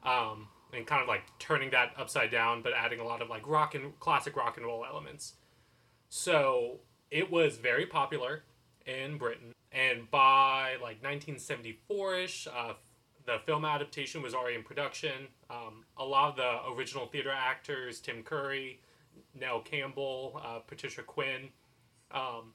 um, 0.05 0.49
and 0.73 0.87
kind 0.87 1.03
of 1.03 1.09
like 1.09 1.23
turning 1.39 1.71
that 1.71 1.93
upside 1.97 2.31
down, 2.31 2.63
but 2.63 2.73
adding 2.73 3.01
a 3.01 3.05
lot 3.05 3.23
of 3.23 3.29
like 3.29 3.47
rock 3.47 3.75
and 3.75 3.99
classic 4.01 4.37
rock 4.37 4.57
and 4.57 4.67
roll 4.67 4.85
elements. 4.85 5.35
So 6.09 6.81
it 7.11 7.31
was 7.31 7.57
very 7.57 7.87
popular 7.87 8.45
in 8.87 9.19
Britain, 9.19 9.53
and 9.73 10.11
by 10.11 10.77
like 10.83 11.03
1974ish, 11.03 12.47
uh, 12.49 12.75
the 13.27 13.39
film 13.47 13.65
adaptation 13.65 14.23
was 14.23 14.35
already 14.35 14.57
in 14.57 14.63
production. 14.63 15.29
Um, 15.49 15.85
a 15.97 16.05
lot 16.05 16.31
of 16.31 16.37
the 16.37 16.73
original 16.77 17.07
theater 17.07 17.33
actors, 17.33 18.01
Tim 18.01 18.23
Curry, 18.23 18.81
Nell 19.39 19.61
Campbell, 19.61 20.41
uh, 20.45 20.59
Patricia 20.59 21.03
Quinn, 21.03 21.49
um, 22.11 22.53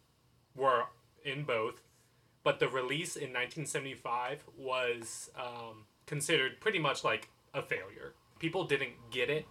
were 0.55 0.83
in 1.25 1.43
both. 1.43 1.81
But 2.43 2.59
the 2.59 2.69
release 2.69 3.15
in 3.15 3.33
1975 3.33 4.43
was 4.57 5.29
um, 5.37 5.85
considered 6.05 6.61
pretty 6.61 6.79
much 6.79 7.03
like 7.03 7.29
a 7.53 7.61
failure. 7.61 8.13
People 8.39 8.63
didn't 8.65 8.93
get 9.11 9.29
it, 9.29 9.45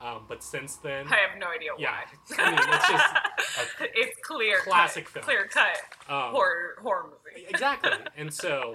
um, 0.00 0.24
but 0.28 0.42
since 0.42 0.76
then, 0.76 1.06
I 1.08 1.16
have 1.16 1.38
no 1.38 1.46
idea 1.48 1.70
yeah, 1.78 1.90
why. 1.90 2.44
I 2.44 2.50
mean 2.50 2.60
it's 2.74 2.88
just 2.88 3.14
a 3.80 3.84
it's 3.94 4.18
clear 4.22 4.58
Classic 4.62 5.04
cut, 5.04 5.12
film. 5.12 5.24
clear 5.24 5.46
cut 5.48 5.76
um, 6.08 6.32
horror 6.32 6.74
horror 6.82 7.04
movie. 7.04 7.46
exactly 7.48 7.90
and 8.16 8.32
so 8.32 8.74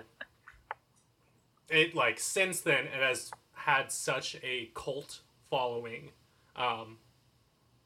it 1.70 1.94
like 1.96 2.20
since 2.20 2.62
then 2.62 2.86
it 2.86 2.94
has 3.01 3.32
had 3.54 3.92
such 3.92 4.36
a 4.44 4.72
cult 4.74 5.20
following 5.50 6.12
um, 6.56 6.98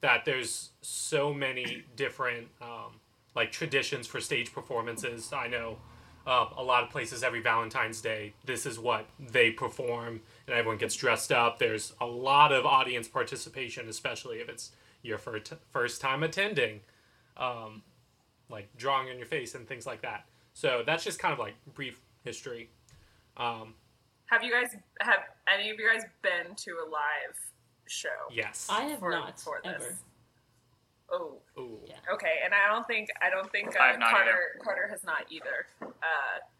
that 0.00 0.24
there's 0.24 0.70
so 0.82 1.32
many 1.34 1.84
different 1.96 2.48
um, 2.62 3.00
like 3.34 3.50
traditions 3.52 4.06
for 4.06 4.20
stage 4.20 4.52
performances 4.52 5.32
i 5.32 5.46
know 5.46 5.78
uh, 6.26 6.46
a 6.56 6.62
lot 6.62 6.82
of 6.82 6.88
places 6.90 7.22
every 7.22 7.40
valentine's 7.42 8.00
day 8.00 8.32
this 8.44 8.64
is 8.64 8.78
what 8.78 9.06
they 9.18 9.50
perform 9.50 10.20
and 10.46 10.56
everyone 10.56 10.78
gets 10.78 10.94
dressed 10.94 11.32
up 11.32 11.58
there's 11.58 11.92
a 12.00 12.06
lot 12.06 12.52
of 12.52 12.64
audience 12.66 13.08
participation 13.08 13.88
especially 13.88 14.38
if 14.38 14.48
it's 14.48 14.72
your 15.02 15.18
first, 15.18 15.52
first 15.70 16.00
time 16.00 16.22
attending 16.22 16.80
um, 17.36 17.82
like 18.48 18.68
drawing 18.76 19.08
on 19.10 19.16
your 19.18 19.26
face 19.26 19.54
and 19.54 19.66
things 19.68 19.86
like 19.86 20.02
that 20.02 20.24
so 20.52 20.82
that's 20.86 21.04
just 21.04 21.18
kind 21.18 21.32
of 21.32 21.38
like 21.38 21.54
brief 21.74 22.00
history 22.24 22.70
um, 23.36 23.74
Have 24.26 24.42
you 24.44 24.52
guys 24.52 24.76
have 25.00 25.20
any 25.52 25.70
of 25.70 25.78
you 25.78 25.88
guys 25.92 26.02
been 26.22 26.54
to 26.56 26.70
a 26.72 26.86
live 26.88 27.36
show? 27.86 28.08
yes 28.32 28.68
I 28.70 28.82
have 28.84 28.98
For- 29.00 29.10
not 29.10 29.38
for 29.40 29.60
this. 29.64 29.72
ever. 29.74 29.94
Oh, 31.12 31.34
Ooh. 31.58 31.78
Yeah. 31.86 31.96
okay. 32.14 32.36
And 32.42 32.54
I 32.54 32.72
don't 32.72 32.86
think 32.86 33.10
I 33.20 33.28
don't 33.28 33.50
think 33.52 33.68
uh, 33.78 33.82
have 33.84 33.98
not 33.98 34.10
Carter 34.10 34.38
Carter 34.62 34.88
has 34.90 35.04
not 35.04 35.26
either. 35.30 35.66
Uh, 35.82 35.86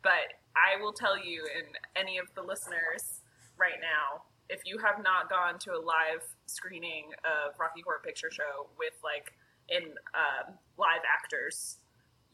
but 0.02 0.34
I 0.54 0.80
will 0.82 0.92
tell 0.92 1.16
you, 1.18 1.48
and 1.56 1.66
any 1.96 2.18
of 2.18 2.26
the 2.34 2.42
listeners 2.42 3.22
right 3.58 3.80
now, 3.80 4.22
if 4.48 4.60
you 4.64 4.78
have 4.78 5.02
not 5.02 5.30
gone 5.30 5.58
to 5.60 5.72
a 5.72 5.80
live 5.80 6.22
screening 6.46 7.10
of 7.24 7.58
Rocky 7.58 7.80
Horror 7.82 8.00
Picture 8.04 8.30
Show 8.30 8.68
with 8.78 8.94
like 9.02 9.32
in 9.68 9.82
um, 10.14 10.54
live 10.76 11.02
actors, 11.10 11.78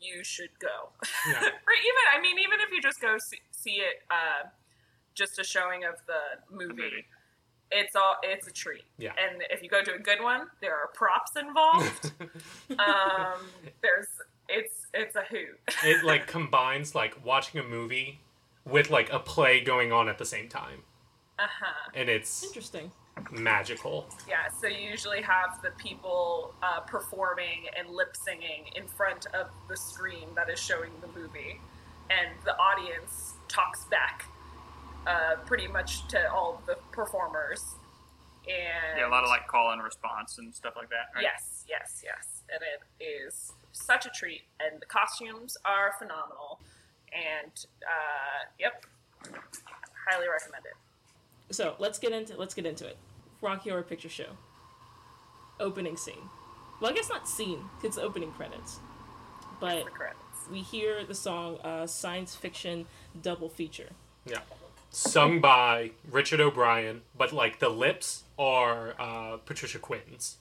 you 0.01 0.25
should 0.25 0.51
go. 0.59 0.91
Yeah. 1.29 1.41
or 1.41 1.45
even, 1.45 2.05
I 2.17 2.21
mean, 2.21 2.39
even 2.39 2.61
if 2.61 2.71
you 2.73 2.83
just 2.83 3.01
go 3.01 3.17
see, 3.19 3.39
see 3.51 3.83
it, 3.83 4.03
uh, 4.11 4.49
just 5.15 5.39
a 5.39 5.45
showing 5.45 5.85
of 5.85 5.95
the 6.07 6.55
movie, 6.55 6.75
movie. 6.75 7.07
it's 7.71 7.95
all 7.95 8.17
it's 8.23 8.47
a 8.47 8.53
treat. 8.53 8.85
Yeah. 8.99 9.13
And 9.19 9.43
if 9.51 9.63
you 9.63 9.69
go 9.69 9.83
to 9.83 9.95
a 9.95 9.99
good 9.99 10.23
one, 10.23 10.47
there 10.61 10.75
are 10.75 10.89
props 10.95 11.33
involved. 11.37 12.13
um, 12.79 13.47
there's 13.83 14.07
it's 14.49 14.87
it's 14.95 15.17
a 15.17 15.23
hoot. 15.23 15.59
it 15.85 16.05
like 16.05 16.27
combines 16.27 16.95
like 16.95 17.25
watching 17.25 17.61
a 17.61 17.65
movie 17.65 18.21
with 18.65 18.91
like 18.91 19.13
a 19.13 19.19
play 19.19 19.61
going 19.61 19.93
on 19.93 20.09
at 20.09 20.19
the 20.19 20.25
same 20.25 20.49
time 20.49 20.83
Uh 21.41 21.47
huh. 21.61 21.91
and 21.95 22.09
it's 22.09 22.45
Interesting. 22.45 22.91
magical 23.31 24.07
Yeah. 24.29 24.49
So 24.61 24.67
you 24.67 24.91
usually 24.91 25.23
have 25.23 25.61
the 25.63 25.71
people 25.79 26.55
uh, 26.63 26.81
performing 26.81 27.67
and 27.79 27.89
lip 27.89 28.15
singing 28.17 28.65
in 28.77 28.87
front 28.87 29.27
of 29.35 29.49
the 29.69 29.77
screen 29.77 30.29
that 30.37 30.51
is 30.51 30.59
showing 30.61 30.91
the 31.01 31.09
movie, 31.19 31.61
and 32.11 32.29
the 32.45 32.57
audience 32.59 33.35
talks 33.49 33.85
back 33.87 34.27
uh, 35.07 35.37
pretty 35.47 35.67
much 35.67 36.07
to 36.09 36.31
all 36.31 36.63
the 36.67 36.77
performers. 36.93 37.65
And 38.49 38.99
Yeah, 38.99 39.09
a 39.09 39.11
lot 39.11 39.23
of 39.25 39.29
like 39.31 39.47
call 39.47 39.73
and 39.73 39.83
response 39.83 40.39
and 40.39 40.55
stuff 40.55 40.75
like 40.77 40.89
that. 40.91 41.09
Right? 41.15 41.23
Yes, 41.23 41.65
yes, 41.69 42.03
yes. 42.05 42.43
And 42.53 42.61
it 42.63 43.05
is 43.05 43.53
such 43.73 44.07
a 44.07 44.11
treat. 44.11 44.43
And 44.61 44.81
the 44.81 44.87
costumes 44.87 45.57
are 45.65 45.95
phenomenal. 45.99 46.59
And, 47.13 47.53
uh, 47.83 48.49
yep. 48.59 48.85
Highly 50.09 50.27
recommend 50.29 50.65
it. 50.65 50.73
So 51.51 51.75
let's 51.79 51.99
get 51.99 52.13
into 52.13 52.37
let's 52.37 52.55
get 52.55 52.67
into 52.67 52.87
it. 52.87 52.97
Rocky 53.41 53.71
Horror 53.71 53.83
Picture 53.83 54.09
Show. 54.09 54.31
Opening 55.59 55.97
scene. 55.97 56.29
Well, 56.81 56.91
I 56.91 56.95
guess 56.95 57.09
not 57.09 57.29
scene. 57.29 57.65
It's 57.83 57.99
opening 57.99 58.33
credits. 58.33 58.79
But 59.61 59.85
The 59.85 59.91
credits. 59.91 60.19
we 60.51 60.61
hear 60.63 61.05
the 61.05 61.15
song 61.15 61.59
uh, 61.63 61.87
"Science 61.87 62.35
Fiction 62.35 62.87
Double 63.21 63.49
Feature." 63.49 63.91
Yeah. 64.25 64.41
Sung 64.93 65.41
by 65.41 65.93
Richard 66.11 66.41
O'Brien, 66.41 67.03
but 67.17 67.33
like 67.33 67.59
the 67.61 67.69
lips 67.69 68.25
are 68.39 68.95
uh, 68.99 69.37
Patricia 69.45 69.79
Quinton's. 69.79 70.39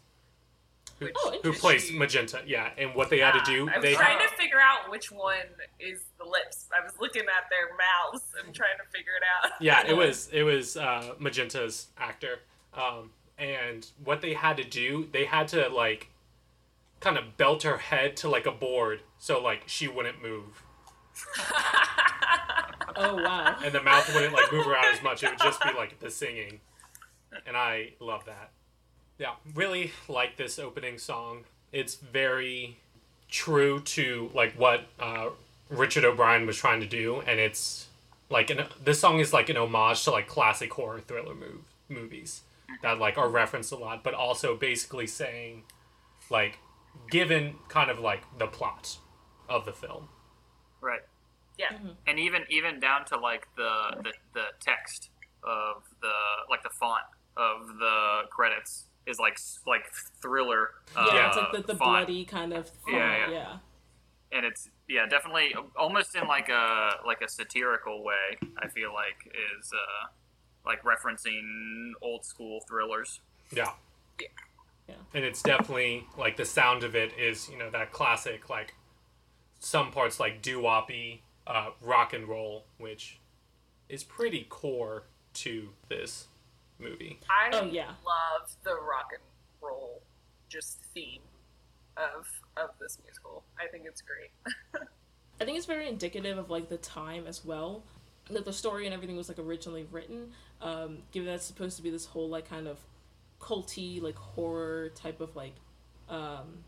Who, 0.99 1.09
Oh, 1.15 1.39
who 1.43 1.53
plays. 1.53 1.91
Magenta, 1.91 2.41
yeah. 2.45 2.69
And 2.77 2.93
what 2.93 3.09
they 3.09 3.19
had 3.19 3.31
to 3.33 3.41
do, 3.51 3.69
I 3.69 3.77
was 3.77 3.83
they 3.83 3.93
trying 3.95 4.17
had, 4.17 4.27
to 4.29 4.35
figure 4.35 4.59
out 4.59 4.91
which 4.91 5.11
one 5.11 5.37
is 5.79 6.01
the 6.17 6.25
lips. 6.25 6.67
I 6.77 6.83
was 6.83 6.93
looking 6.99 7.21
at 7.23 7.49
their 7.49 7.69
mouths 7.77 8.25
and 8.43 8.53
trying 8.53 8.77
to 8.77 8.89
figure 8.91 9.13
it 9.15 9.23
out. 9.45 9.51
yeah, 9.61 9.87
it 9.87 9.95
was 9.97 10.29
it 10.33 10.43
was 10.43 10.75
uh, 10.77 11.13
Magenta's 11.19 11.87
actor, 11.97 12.39
um, 12.73 13.11
and 13.37 13.87
what 14.03 14.21
they 14.21 14.33
had 14.33 14.57
to 14.57 14.63
do, 14.63 15.07
they 15.13 15.25
had 15.25 15.47
to 15.49 15.69
like 15.69 16.09
kind 16.99 17.17
of 17.17 17.37
belt 17.37 17.63
her 17.63 17.77
head 17.77 18.17
to 18.17 18.27
like 18.29 18.45
a 18.45 18.51
board 18.51 18.99
so 19.17 19.41
like 19.41 19.63
she 19.67 19.87
wouldn't 19.87 20.21
move, 20.21 20.61
Oh 22.95 23.15
wow! 23.15 23.55
and 23.63 23.73
the 23.73 23.81
mouth 23.81 24.13
wouldn't 24.13 24.33
like 24.33 24.51
move 24.51 24.67
around 24.67 24.85
as 24.93 25.01
much. 25.01 25.23
It 25.23 25.29
would 25.29 25.39
just 25.39 25.61
be 25.63 25.71
like 25.77 25.99
the 25.99 26.09
singing, 26.09 26.59
and 27.45 27.55
I 27.55 27.93
love 28.01 28.25
that. 28.25 28.51
Yeah, 29.19 29.33
really 29.53 29.91
like 30.07 30.37
this 30.37 30.57
opening 30.57 30.97
song. 30.97 31.43
It's 31.73 31.95
very 31.95 32.77
true 33.29 33.81
to 33.81 34.31
like 34.33 34.53
what 34.53 34.85
uh, 34.99 35.29
Richard 35.69 36.05
O'Brien 36.05 36.47
was 36.47 36.57
trying 36.57 36.79
to 36.79 36.87
do, 36.87 37.21
and 37.27 37.39
it's 37.39 37.87
like 38.29 38.49
an, 38.49 38.63
this 38.83 38.99
song 38.99 39.19
is 39.19 39.33
like 39.33 39.49
an 39.49 39.57
homage 39.57 40.03
to 40.05 40.11
like 40.11 40.27
classic 40.27 40.71
horror 40.73 41.01
thriller 41.01 41.35
move, 41.35 41.61
movies 41.89 42.41
that 42.81 42.97
like 42.97 43.17
are 43.17 43.27
referenced 43.27 43.73
a 43.73 43.75
lot, 43.75 44.03
but 44.03 44.13
also 44.13 44.55
basically 44.55 45.05
saying 45.05 45.63
like 46.29 46.59
given 47.11 47.55
kind 47.67 47.91
of 47.91 47.99
like 47.99 48.23
the 48.37 48.47
plot 48.47 48.97
of 49.49 49.65
the 49.65 49.73
film. 49.73 50.07
Right. 50.79 51.01
Yeah. 51.57 51.77
and 52.07 52.17
even 52.17 52.43
even 52.49 52.79
down 52.79 53.03
to 53.07 53.17
like 53.17 53.49
the, 53.57 53.97
the 54.01 54.13
the 54.33 54.45
text 54.61 55.09
of 55.43 55.83
the 56.01 56.13
like 56.49 56.63
the 56.63 56.69
font 56.69 57.03
of 57.35 57.67
the 57.79 58.21
credits 58.29 58.85
is 59.09 59.19
like 59.19 59.39
like 59.65 59.83
thriller. 60.21 60.69
Uh, 60.95 61.07
Yeah, 61.13 61.27
it's 61.27 61.37
like 61.37 61.51
the, 61.51 61.73
the 61.73 61.79
bloody 61.79 62.25
kind 62.25 62.53
of. 62.53 62.69
Yeah, 62.87 63.17
yeah. 63.17 63.31
yeah. 63.31 63.57
and 64.31 64.45
it's 64.45 64.69
yeah 64.87 65.07
definitely 65.07 65.53
almost 65.77 66.15
in 66.15 66.27
like 66.27 66.49
a 66.49 66.91
like 67.05 67.21
a 67.21 67.29
satirical 67.29 68.03
way. 68.03 68.37
I 68.57 68.67
feel 68.67 68.93
like 68.93 69.33
is 69.59 69.71
uh 69.73 70.07
like 70.65 70.83
referencing 70.83 71.91
old 72.01 72.23
school 72.25 72.61
thrillers. 72.67 73.21
Yeah. 73.51 73.71
Yeah. 74.19 74.27
Yeah. 74.87 74.95
And 75.13 75.23
it's 75.23 75.41
definitely 75.41 76.05
like 76.17 76.37
the 76.37 76.45
sound 76.45 76.83
of 76.83 76.95
it 76.95 77.13
is, 77.17 77.49
you 77.49 77.57
know, 77.57 77.69
that 77.69 77.91
classic 77.91 78.49
like 78.49 78.73
some 79.59 79.91
parts 79.91 80.19
like 80.19 80.41
doo-woppy 80.41 81.21
uh, 81.45 81.71
rock 81.81 82.13
and 82.13 82.27
roll, 82.27 82.65
which 82.77 83.19
is 83.87 84.03
pretty 84.03 84.45
core 84.49 85.03
to 85.33 85.69
this 85.89 86.27
movie. 86.79 87.19
I 87.29 87.49
Oh, 87.53 87.65
yeah. 87.65 87.91
love 88.05 88.51
the 88.63 88.71
rock 88.75 89.09
and 89.13 89.21
roll 89.61 90.01
just 90.49 90.81
theme 90.93 91.21
of 91.97 92.27
of 92.57 92.69
this 92.79 92.97
musical. 93.03 93.43
I 93.59 93.67
think 93.67 93.83
it's 93.85 94.01
great. 94.01 94.31
I 95.41 95.45
think 95.45 95.57
it's 95.57 95.65
very 95.67 95.87
indicative 95.87 96.37
of 96.37 96.49
like 96.49 96.69
the 96.69 96.77
time 96.77 97.25
as 97.27 97.45
well. 97.45 97.83
That 98.29 98.45
the 98.45 98.53
story 98.53 98.85
and 98.85 98.93
everything 98.93 99.15
was 99.17 99.27
like 99.29 99.39
originally 99.39 99.87
written. 99.91 100.31
Um, 100.61 100.99
given 101.11 101.27
that 101.27 101.35
it's 101.35 101.45
supposed 101.45 101.77
to 101.77 101.83
be 101.83 101.89
this 101.89 102.05
whole 102.05 102.29
like 102.29 102.47
kind 102.49 102.67
of 102.67 102.77
culty 103.39 104.01
like 104.01 104.15
horror 104.17 104.89
type 104.89 105.21
of 105.21 105.35
like 105.35 105.53
um, 106.09 106.63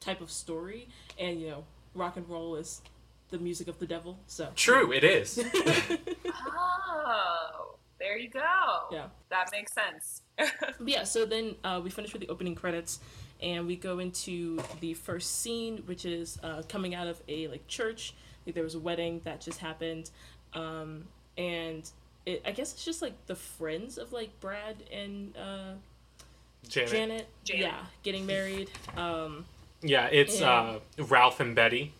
type 0.00 0.20
of 0.20 0.30
story, 0.30 0.88
and 1.18 1.40
you 1.40 1.48
know 1.48 1.64
rock 1.94 2.16
and 2.16 2.28
roll 2.28 2.56
is 2.56 2.82
the 3.30 3.38
music 3.38 3.68
of 3.68 3.78
the 3.78 3.86
devil. 3.86 4.18
So 4.26 4.48
True, 4.54 4.92
it 4.92 5.04
is. 5.04 5.42
Oh, 6.62 7.74
there 8.00 8.18
you 8.18 8.28
go. 8.30 8.40
Yeah. 8.90 9.06
That 9.28 9.50
makes 9.52 9.72
sense. 9.72 10.22
Yeah, 10.84 11.04
so 11.04 11.26
then 11.26 11.54
uh, 11.62 11.80
we 11.84 11.90
finish 11.90 12.12
with 12.14 12.22
the 12.22 12.28
opening 12.28 12.54
credits, 12.54 12.98
and 13.42 13.66
we 13.66 13.76
go 13.76 13.98
into 13.98 14.58
the 14.80 14.94
first 14.94 15.40
scene, 15.42 15.82
which 15.86 16.04
is 16.06 16.38
uh, 16.42 16.62
coming 16.68 16.94
out 16.94 17.06
of 17.06 17.20
a 17.28 17.46
like 17.48 17.66
church. 17.68 18.14
Like 18.46 18.54
there 18.54 18.64
was 18.64 18.74
a 18.74 18.80
wedding 18.80 19.20
that 19.24 19.40
just 19.42 19.58
happened, 19.58 20.10
um, 20.54 21.04
and 21.36 21.88
it, 22.24 22.42
I 22.46 22.52
guess 22.52 22.72
it's 22.72 22.84
just 22.84 23.02
like 23.02 23.12
the 23.26 23.34
friends 23.36 23.98
of 23.98 24.12
like 24.14 24.30
Brad 24.40 24.76
and 24.90 25.36
uh, 25.36 25.74
Janet. 26.68 26.90
Janet, 26.90 27.26
Janet. 27.44 27.62
yeah, 27.66 27.80
getting 28.02 28.24
married. 28.26 28.70
Um, 28.96 29.44
Yeah, 29.82 30.06
it's 30.06 30.40
Yeah. 30.40 30.50
uh, 30.98 31.04
Ralph 31.04 31.40
and 31.40 31.54
Betty. 31.54 31.92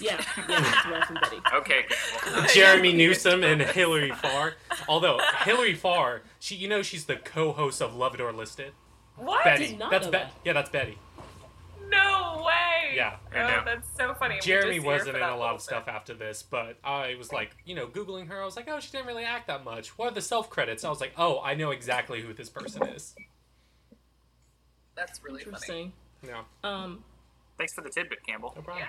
Yeah, 0.00 0.22
yeah, 0.48 0.58
it's 0.76 0.86
Ralph 0.86 1.10
and 1.10 1.18
Betty. 1.20 1.40
Okay, 1.54 1.84
well, 2.26 2.46
Jeremy 2.54 2.92
Newson 2.92 3.44
and 3.44 3.60
Hilary 3.60 4.10
Farr. 4.12 4.54
Although 4.88 5.20
Hilary 5.44 5.74
Farr, 5.74 6.22
she 6.38 6.54
you 6.56 6.68
know 6.68 6.82
she's 6.82 7.04
the 7.04 7.16
co-host 7.16 7.82
of 7.82 7.94
Love 7.94 8.14
It 8.14 8.20
or 8.20 8.32
List 8.32 8.60
It. 8.60 8.72
What? 9.16 9.44
Betty. 9.44 9.68
did 9.68 9.78
not 9.78 9.90
That's 9.90 10.06
know 10.06 10.12
Be- 10.12 10.18
that. 10.18 10.32
yeah, 10.44 10.52
that's 10.54 10.70
Betty. 10.70 10.98
No 11.90 12.42
way. 12.46 12.94
Yeah, 12.96 13.16
I 13.34 13.58
Oh, 13.58 13.62
that's 13.64 13.88
so 13.96 14.14
funny. 14.14 14.38
Jeremy 14.40 14.76
just 14.76 14.82
see 14.82 14.86
her 14.88 14.92
wasn't 14.96 15.16
in 15.16 15.22
a 15.22 15.36
lot 15.36 15.54
of 15.54 15.60
stuff 15.60 15.86
bit. 15.86 15.94
after 15.94 16.14
this, 16.14 16.42
but 16.42 16.78
I 16.84 17.14
was 17.16 17.32
like, 17.32 17.50
you 17.66 17.74
know, 17.74 17.86
googling 17.86 18.28
her. 18.28 18.40
I 18.40 18.44
was 18.44 18.56
like, 18.56 18.68
oh, 18.70 18.80
she 18.80 18.90
didn't 18.92 19.06
really 19.06 19.24
act 19.24 19.48
that 19.48 19.64
much. 19.64 19.98
What 19.98 20.12
are 20.12 20.14
the 20.14 20.22
self 20.22 20.48
credits? 20.48 20.84
I 20.84 20.88
was 20.88 21.00
like, 21.00 21.12
oh, 21.18 21.40
I 21.42 21.54
know 21.54 21.70
exactly 21.72 22.20
who 22.22 22.32
this 22.32 22.48
person 22.48 22.82
is. 22.88 23.14
That's 24.96 25.22
really 25.22 25.40
funny. 25.44 25.46
Interesting. 25.56 25.92
Yeah, 26.26 26.42
Um, 26.64 27.02
thanks 27.58 27.72
for 27.74 27.80
the 27.82 27.90
tidbit, 27.90 28.24
Campbell. 28.26 28.52
no 28.56 28.62
problem. 28.62 28.86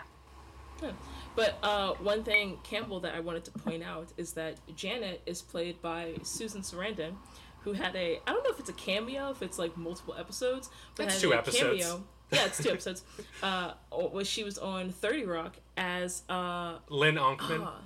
But 1.35 1.57
uh, 1.63 1.93
one 1.95 2.23
thing, 2.23 2.57
Campbell, 2.63 2.99
that 3.01 3.15
I 3.15 3.19
wanted 3.21 3.45
to 3.45 3.51
point 3.51 3.83
out 3.83 4.09
is 4.17 4.33
that 4.33 4.55
Janet 4.75 5.21
is 5.25 5.41
played 5.41 5.81
by 5.81 6.15
Susan 6.23 6.61
Sarandon, 6.61 7.13
who 7.61 7.73
had 7.73 7.95
a 7.95 8.19
I 8.27 8.31
don't 8.33 8.43
know 8.43 8.49
if 8.49 8.59
it's 8.59 8.69
a 8.69 8.73
cameo, 8.73 9.29
if 9.31 9.41
it's 9.41 9.57
like 9.59 9.77
multiple 9.77 10.15
episodes, 10.17 10.69
but 10.95 11.05
It's 11.05 11.13
had 11.15 11.21
two 11.21 11.31
a 11.33 11.37
episodes. 11.37 11.83
cameo. 11.85 12.03
Yeah, 12.31 12.45
it's 12.45 12.61
two 12.61 12.69
episodes. 12.71 13.03
Uh, 13.41 13.73
when 13.91 14.25
she 14.25 14.43
was 14.43 14.57
on 14.57 14.89
Thirty 14.91 15.23
Rock 15.25 15.55
as 15.77 16.23
uh, 16.29 16.77
Lynn 16.89 17.15
Onkman. 17.15 17.63
ah, 17.65 17.81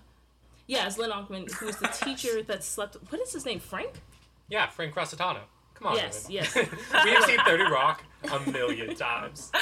yeah, 0.67 0.85
as 0.85 0.97
Lynn 0.97 1.11
Onkman, 1.11 1.51
who 1.51 1.67
was 1.67 1.77
the 1.77 1.87
teacher 1.87 2.41
that 2.47 2.63
slept. 2.63 2.97
What 3.09 3.21
is 3.21 3.31
his 3.33 3.45
name? 3.45 3.59
Frank? 3.59 4.01
Yeah, 4.49 4.67
Frank 4.67 4.95
Rossitano. 4.95 5.41
Come 5.85 5.93
on, 5.93 5.97
Yes, 5.99 6.23
Evan. 6.25 6.31
yes. 6.31 6.55
We've 7.05 7.23
seen 7.25 7.39
30 7.45 7.63
Rock 7.71 8.03
a 8.31 8.39
million 8.51 8.95
times. 8.95 9.51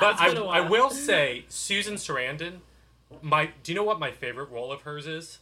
But 0.00 0.20
I, 0.20 0.28
been 0.28 0.38
a 0.38 0.46
I 0.46 0.60
while. 0.60 0.68
will 0.70 0.90
say, 0.90 1.44
Susan 1.48 1.94
Sarandon, 1.94 2.58
my 3.22 3.50
do 3.62 3.70
you 3.72 3.76
know 3.76 3.84
what 3.84 4.00
my 4.00 4.10
favorite 4.10 4.50
role 4.50 4.72
of 4.72 4.82
hers 4.82 5.06
is? 5.06 5.38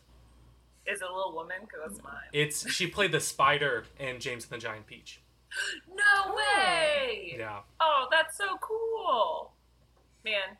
Is 0.86 1.00
it 1.00 1.08
a 1.10 1.12
little 1.14 1.32
woman? 1.34 1.56
Because 1.62 1.80
that's 1.90 2.04
mine. 2.04 2.12
It's 2.34 2.70
she 2.70 2.86
played 2.86 3.12
the 3.12 3.20
spider 3.20 3.84
in 3.98 4.20
James 4.20 4.44
and 4.44 4.52
the 4.52 4.58
Giant 4.58 4.86
Peach. 4.86 5.20
No 5.88 6.34
way. 6.34 7.34
Yeah. 7.38 7.60
Oh, 7.80 8.06
that's 8.10 8.36
so 8.36 8.56
cool. 8.60 9.52
Man, 10.24 10.56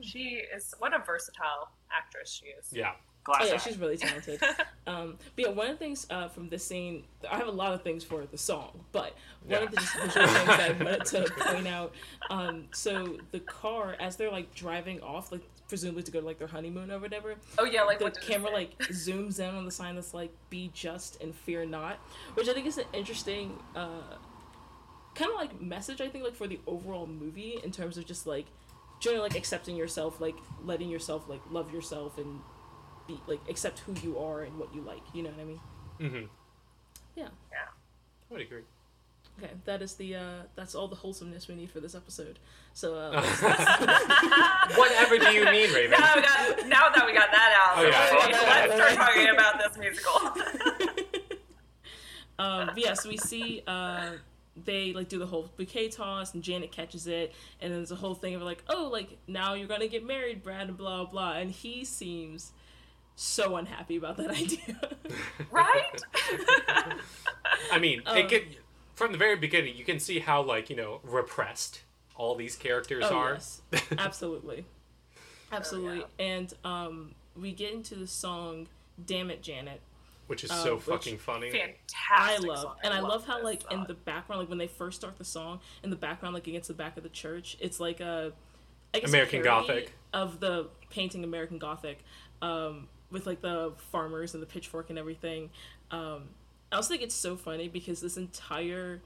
she 0.00 0.42
is 0.54 0.72
what 0.78 0.94
a 0.94 1.02
versatile 1.04 1.68
actress 1.92 2.30
she 2.32 2.46
is. 2.46 2.68
Yeah. 2.72 2.92
Glass 3.22 3.38
Oh 3.42 3.46
yeah, 3.46 3.54
eye. 3.54 3.56
she's 3.58 3.78
really 3.78 3.96
talented. 3.98 4.40
um, 4.86 5.18
but 5.36 5.44
yeah, 5.44 5.50
one 5.50 5.66
of 5.66 5.72
the 5.78 5.84
things 5.84 6.06
uh, 6.10 6.28
from 6.28 6.48
this 6.48 6.64
scene, 6.66 7.04
I 7.30 7.36
have 7.36 7.48
a 7.48 7.52
lot 7.52 7.72
of 7.74 7.82
things 7.82 8.02
for 8.02 8.24
the 8.24 8.38
song, 8.38 8.84
but 8.92 9.14
one 9.46 9.62
of 9.64 9.70
the 9.70 9.76
just 9.76 9.94
visual 9.94 10.26
things 10.26 10.46
that 10.46 10.60
I 10.60 10.72
wanted 10.84 11.04
to 11.06 11.30
point 11.38 11.66
out. 11.68 11.92
Um, 12.30 12.64
so 12.72 13.18
the 13.30 13.40
car, 13.40 13.94
as 14.00 14.16
they're 14.16 14.30
like 14.30 14.54
driving 14.54 15.02
off, 15.02 15.30
like 15.32 15.42
presumably 15.68 16.02
to 16.02 16.10
go 16.10 16.20
to 16.20 16.26
like 16.26 16.38
their 16.38 16.48
honeymoon 16.48 16.90
or 16.90 16.98
whatever, 16.98 17.34
Oh 17.58 17.64
yeah, 17.64 17.82
like 17.82 17.98
the 17.98 18.04
what 18.04 18.14
did 18.14 18.22
it 18.22 18.26
camera 18.26 18.50
like 18.50 18.76
zooms 18.78 19.38
in 19.38 19.54
on 19.54 19.66
the 19.66 19.70
sign 19.70 19.96
that's 19.96 20.14
like 20.14 20.32
"Be 20.48 20.70
just 20.72 21.20
and 21.22 21.34
fear 21.34 21.66
not," 21.66 21.96
which 22.34 22.48
I 22.48 22.54
think 22.54 22.66
is 22.66 22.78
an 22.78 22.86
interesting 22.94 23.58
uh, 23.76 24.16
kind 25.14 25.30
of 25.30 25.36
like 25.36 25.60
message. 25.60 26.00
I 26.00 26.08
think 26.08 26.24
like 26.24 26.34
for 26.34 26.46
the 26.46 26.58
overall 26.66 27.06
movie 27.06 27.58
in 27.62 27.70
terms 27.70 27.98
of 27.98 28.06
just 28.06 28.26
like 28.26 28.46
generally 28.98 29.28
like 29.28 29.36
accepting 29.36 29.76
yourself, 29.76 30.20
like 30.22 30.36
letting 30.64 30.88
yourself 30.88 31.28
like 31.28 31.42
love 31.50 31.72
yourself 31.72 32.16
and 32.18 32.40
be 33.10 33.20
like 33.26 33.40
accept 33.48 33.80
who 33.80 33.94
you 34.02 34.18
are 34.18 34.42
and 34.42 34.58
what 34.58 34.74
you 34.74 34.82
like. 34.82 35.02
You 35.14 35.22
know 35.22 35.30
what 35.30 35.40
I 35.40 35.44
mean? 35.44 35.60
Mm-hmm. 36.00 36.26
Yeah. 37.16 37.28
Yeah. 37.50 37.68
I 38.30 38.32
would 38.32 38.40
agree. 38.42 38.62
Okay, 39.42 39.52
that 39.64 39.80
is 39.80 39.94
the 39.94 40.16
uh, 40.16 40.42
that's 40.54 40.74
all 40.74 40.86
the 40.88 40.96
wholesomeness 40.96 41.48
we 41.48 41.54
need 41.54 41.70
for 41.70 41.80
this 41.80 41.94
episode. 41.94 42.38
So 42.74 42.94
uh, 42.94 43.12
Whatever 44.76 45.18
do 45.18 45.30
you 45.32 45.44
mean, 45.46 45.72
Raven? 45.72 45.92
Now, 45.92 46.14
got, 46.16 46.68
now 46.68 46.88
that 46.94 47.04
we 47.06 47.12
got 47.14 47.30
that 47.30 47.52
out, 47.62 47.78
Oh, 47.78 47.82
yeah. 47.82 48.10
let's 48.68 48.74
start 48.74 48.94
talking 49.08 49.28
about 49.28 49.58
this 49.58 49.78
musical. 49.78 50.20
um, 52.38 52.66
but 52.68 52.78
yeah, 52.78 52.94
so 52.94 53.08
we 53.08 53.16
see 53.16 53.62
uh, 53.66 54.10
they 54.64 54.92
like 54.92 55.08
do 55.08 55.18
the 55.18 55.26
whole 55.26 55.50
bouquet 55.56 55.88
toss, 55.88 56.34
and 56.34 56.42
Janet 56.42 56.70
catches 56.70 57.06
it, 57.06 57.32
and 57.60 57.72
then 57.72 57.78
there's 57.78 57.92
a 57.92 57.96
whole 57.96 58.14
thing 58.14 58.34
of 58.34 58.42
like, 58.42 58.62
oh, 58.68 58.88
like 58.92 59.16
now 59.26 59.54
you're 59.54 59.68
gonna 59.68 59.88
get 59.88 60.04
married, 60.06 60.42
Brad, 60.42 60.68
and 60.68 60.76
blah 60.76 61.04
blah, 61.04 61.32
and 61.34 61.50
he 61.50 61.84
seems 61.84 62.52
so 63.22 63.56
unhappy 63.56 63.96
about 63.96 64.16
that 64.16 64.30
idea. 64.42 64.80
right? 65.50 66.00
I 67.70 67.78
mean, 67.78 68.02
Um, 68.06 68.16
it 68.16 68.28
could 68.28 68.56
from 68.94 69.12
the 69.12 69.18
very 69.18 69.36
beginning. 69.36 69.76
You 69.76 69.84
can 69.84 69.98
see 70.00 70.18
how 70.18 70.42
like 70.42 70.70
you 70.70 70.76
know 70.76 71.00
repressed 71.02 71.82
all 72.16 72.34
these 72.34 72.56
characters 72.56 73.04
oh 73.08 73.14
are. 73.16 73.32
yes, 73.34 73.62
absolutely, 73.98 74.64
absolutely. 75.52 76.04
And 76.18 76.52
um, 76.64 77.14
we 77.36 77.52
get 77.52 77.72
into 77.72 77.94
the 77.94 78.06
song 78.06 78.66
"Damn 79.04 79.30
It, 79.30 79.42
Janet." 79.42 79.80
which 80.26 80.44
is 80.44 80.50
Uh, 80.52 80.62
so 80.62 80.74
which- 80.76 80.84
fucking 80.84 81.18
funny. 81.18 81.48
I 81.48 81.74
Fantastic. 81.88 82.46
love, 82.48 82.58
song. 82.62 82.76
and 82.84 82.94
I 82.94 83.00
love 83.00 83.26
how 83.26 83.36
this 83.36 83.44
like 83.44 83.72
in 83.72 83.84
the 83.88 83.94
background, 83.94 84.40
like 84.40 84.48
when 84.48 84.58
they 84.58 84.68
first 84.68 85.00
start 85.00 85.18
the 85.18 85.24
song, 85.24 85.60
in 85.82 85.90
the 85.90 85.96
background, 85.96 86.34
like 86.34 86.46
against 86.46 86.68
the 86.68 86.74
back 86.74 86.96
of 86.96 87.02
the 87.02 87.08
church, 87.08 87.56
it's 87.60 87.80
like 87.80 88.00
a 88.00 88.32
I 88.94 89.00
guess 89.00 89.08
a 89.08 89.12
American 89.12 89.42
Gothic. 89.42 89.92
of 90.12 90.38
the 90.40 90.68
painting 90.88 91.24
American 91.24 91.58
Gothic, 91.58 92.04
um, 92.42 92.86
with 93.10 93.26
like 93.26 93.40
the 93.42 93.72
farmers 93.92 94.34
and 94.34 94.42
the 94.42 94.46
pitchfork 94.46 94.90
and 94.90 94.98
everything. 94.98 95.50
Um, 95.90 96.24
I 96.72 96.76
also 96.76 96.90
think 96.90 97.02
it's 97.02 97.14
so 97.14 97.36
funny 97.36 97.68
because 97.68 98.00
this 98.00 98.16
entire 98.16 99.00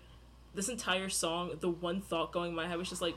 this 0.55 0.69
entire 0.69 1.09
song, 1.09 1.53
the 1.61 1.69
one 1.71 2.01
thought 2.01 2.31
going 2.33 2.51
in 2.51 2.55
my 2.57 2.67
head 2.69 2.79
was 2.79 2.89
just 2.89 3.03
like. 3.03 3.17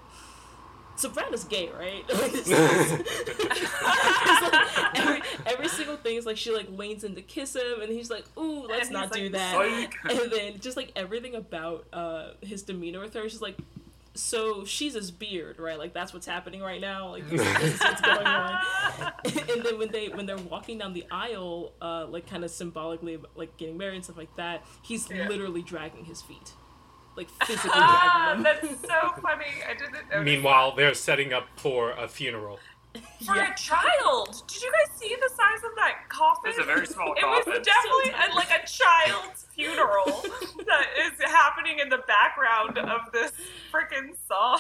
So 0.96 1.10
Brad 1.10 1.32
is 1.32 1.44
gay, 1.44 1.70
right? 1.70 2.04
Like, 2.12 2.34
it's- 2.34 2.48
it's 2.50 4.42
like 4.42 4.98
every, 5.00 5.22
every 5.46 5.68
single 5.68 5.98
thing 5.98 6.16
is 6.16 6.26
like 6.26 6.38
she 6.38 6.52
like 6.52 6.68
leans 6.72 7.04
in 7.04 7.14
to 7.16 7.22
kiss 7.22 7.56
him, 7.56 7.82
and 7.82 7.92
he's 7.92 8.10
like, 8.10 8.26
"Ooh, 8.38 8.66
let's 8.68 8.90
not 8.90 9.14
he's 9.16 9.26
do 9.26 9.30
that." 9.30 9.54
"Psych." 9.54 9.96
and 10.10 10.32
then 10.32 10.60
just 10.60 10.76
like 10.78 10.92
everything 10.96 11.36
about 11.36 11.86
uh 11.94 12.30
his 12.42 12.64
demeanor 12.64 13.02
with 13.02 13.14
her 13.14 13.22
is 13.26 13.32
just 13.34 13.44
like 13.44 13.58
so 14.18 14.66
she's 14.66 14.94
his 14.94 15.12
beard 15.12 15.60
right 15.60 15.78
like 15.78 15.94
that's 15.94 16.14
what's 16.14 16.26
happening 16.26 16.62
right 16.62 16.82
now 16.82 17.10
like 17.10 17.30
this, 17.30 17.42
this 17.62 17.74
is 17.76 17.80
what's 17.80 18.02
going 18.02 18.26
on 18.26 18.62
and 19.26 19.64
then 19.64 19.78
when 19.78 19.90
they 19.92 20.10
when 20.10 20.26
they're 20.26 20.38
walking 20.38 20.78
down 20.78 20.94
the 20.94 21.06
aisle 21.12 21.74
uh 21.82 22.06
like 22.08 22.28
kind 22.28 22.44
of 22.44 22.52
symbolically 22.52 23.18
like 23.36 23.56
getting 23.58 23.78
married 23.78 23.96
and 23.96 24.04
stuff 24.04 24.18
like 24.18 24.36
that 24.36 24.66
he's 24.82 25.10
Yeah. 25.10 25.28
literally 25.28 25.62
dragging 25.62 26.06
his 26.06 26.22
feet 26.22 26.54
like 27.16 27.30
physically 27.46 27.72
Ah, 27.74 28.34
dragging 28.36 28.44
them 28.44 28.58
that's 28.72 28.82
so 28.82 29.22
funny. 29.22 29.46
I 29.68 29.74
didn't 29.74 29.94
notice 30.10 30.24
Meanwhile, 30.24 30.76
they're 30.76 30.94
setting 30.94 31.34
up 31.34 31.48
for 31.56 31.92
a 31.92 32.08
funeral. 32.08 32.60
for 33.26 33.36
Yeah. 33.36 33.54
a 33.54 33.56
child. 33.58 34.44
Did 34.48 34.62
you 34.62 34.72
guys 34.72 34.98
see 35.00 35.16
the 35.16 35.30
size 35.30 35.64
of 35.66 35.76
that 35.78 36.10
coffin? 36.10 36.50
It's 36.52 36.60
a 36.60 36.64
very 36.64 36.86
small 36.88 37.14
coffin. 37.16 37.24
It 37.54 37.60
was 37.60 37.66
definitely 37.66 38.12
So 38.12 38.34
a, 38.34 38.36
like 38.36 38.52
a 38.52 38.68
child's 38.68 39.46
funeral 39.56 40.06
that 40.66 40.86
is 41.06 41.24
happening 41.32 41.80
in 41.80 41.90
the 41.90 42.00
background 42.08 42.78
of 42.78 43.12
this 43.12 43.32
freaking 43.74 44.16
song. 44.28 44.60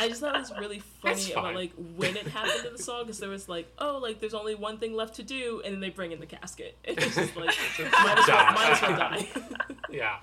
I 0.00 0.08
just 0.08 0.20
thought 0.20 0.34
it 0.34 0.38
was 0.40 0.52
really 0.58 0.80
funny 1.02 1.32
about 1.32 1.54
like 1.54 1.72
when 1.96 2.16
it 2.16 2.26
happened 2.26 2.66
in 2.66 2.72
the 2.72 2.82
song 2.82 3.02
because 3.04 3.18
there 3.18 3.28
was 3.28 3.48
like 3.48 3.70
oh 3.78 3.98
like 3.98 4.18
there's 4.20 4.34
only 4.34 4.54
one 4.54 4.78
thing 4.78 4.94
left 4.94 5.14
to 5.16 5.22
do 5.22 5.60
and 5.64 5.74
then 5.74 5.80
they 5.80 5.90
bring 5.90 6.12
in 6.12 6.20
the 6.20 6.26
casket 6.26 6.76
it's 6.84 7.14
just 7.14 7.36
like 7.36 7.46
might 7.46 8.18
as 8.18 8.28
well, 8.28 8.36
Die. 8.36 8.54
might 8.54 8.70
as 8.70 8.82
well 8.82 8.96
die 8.96 9.28
Yeah, 9.90 10.16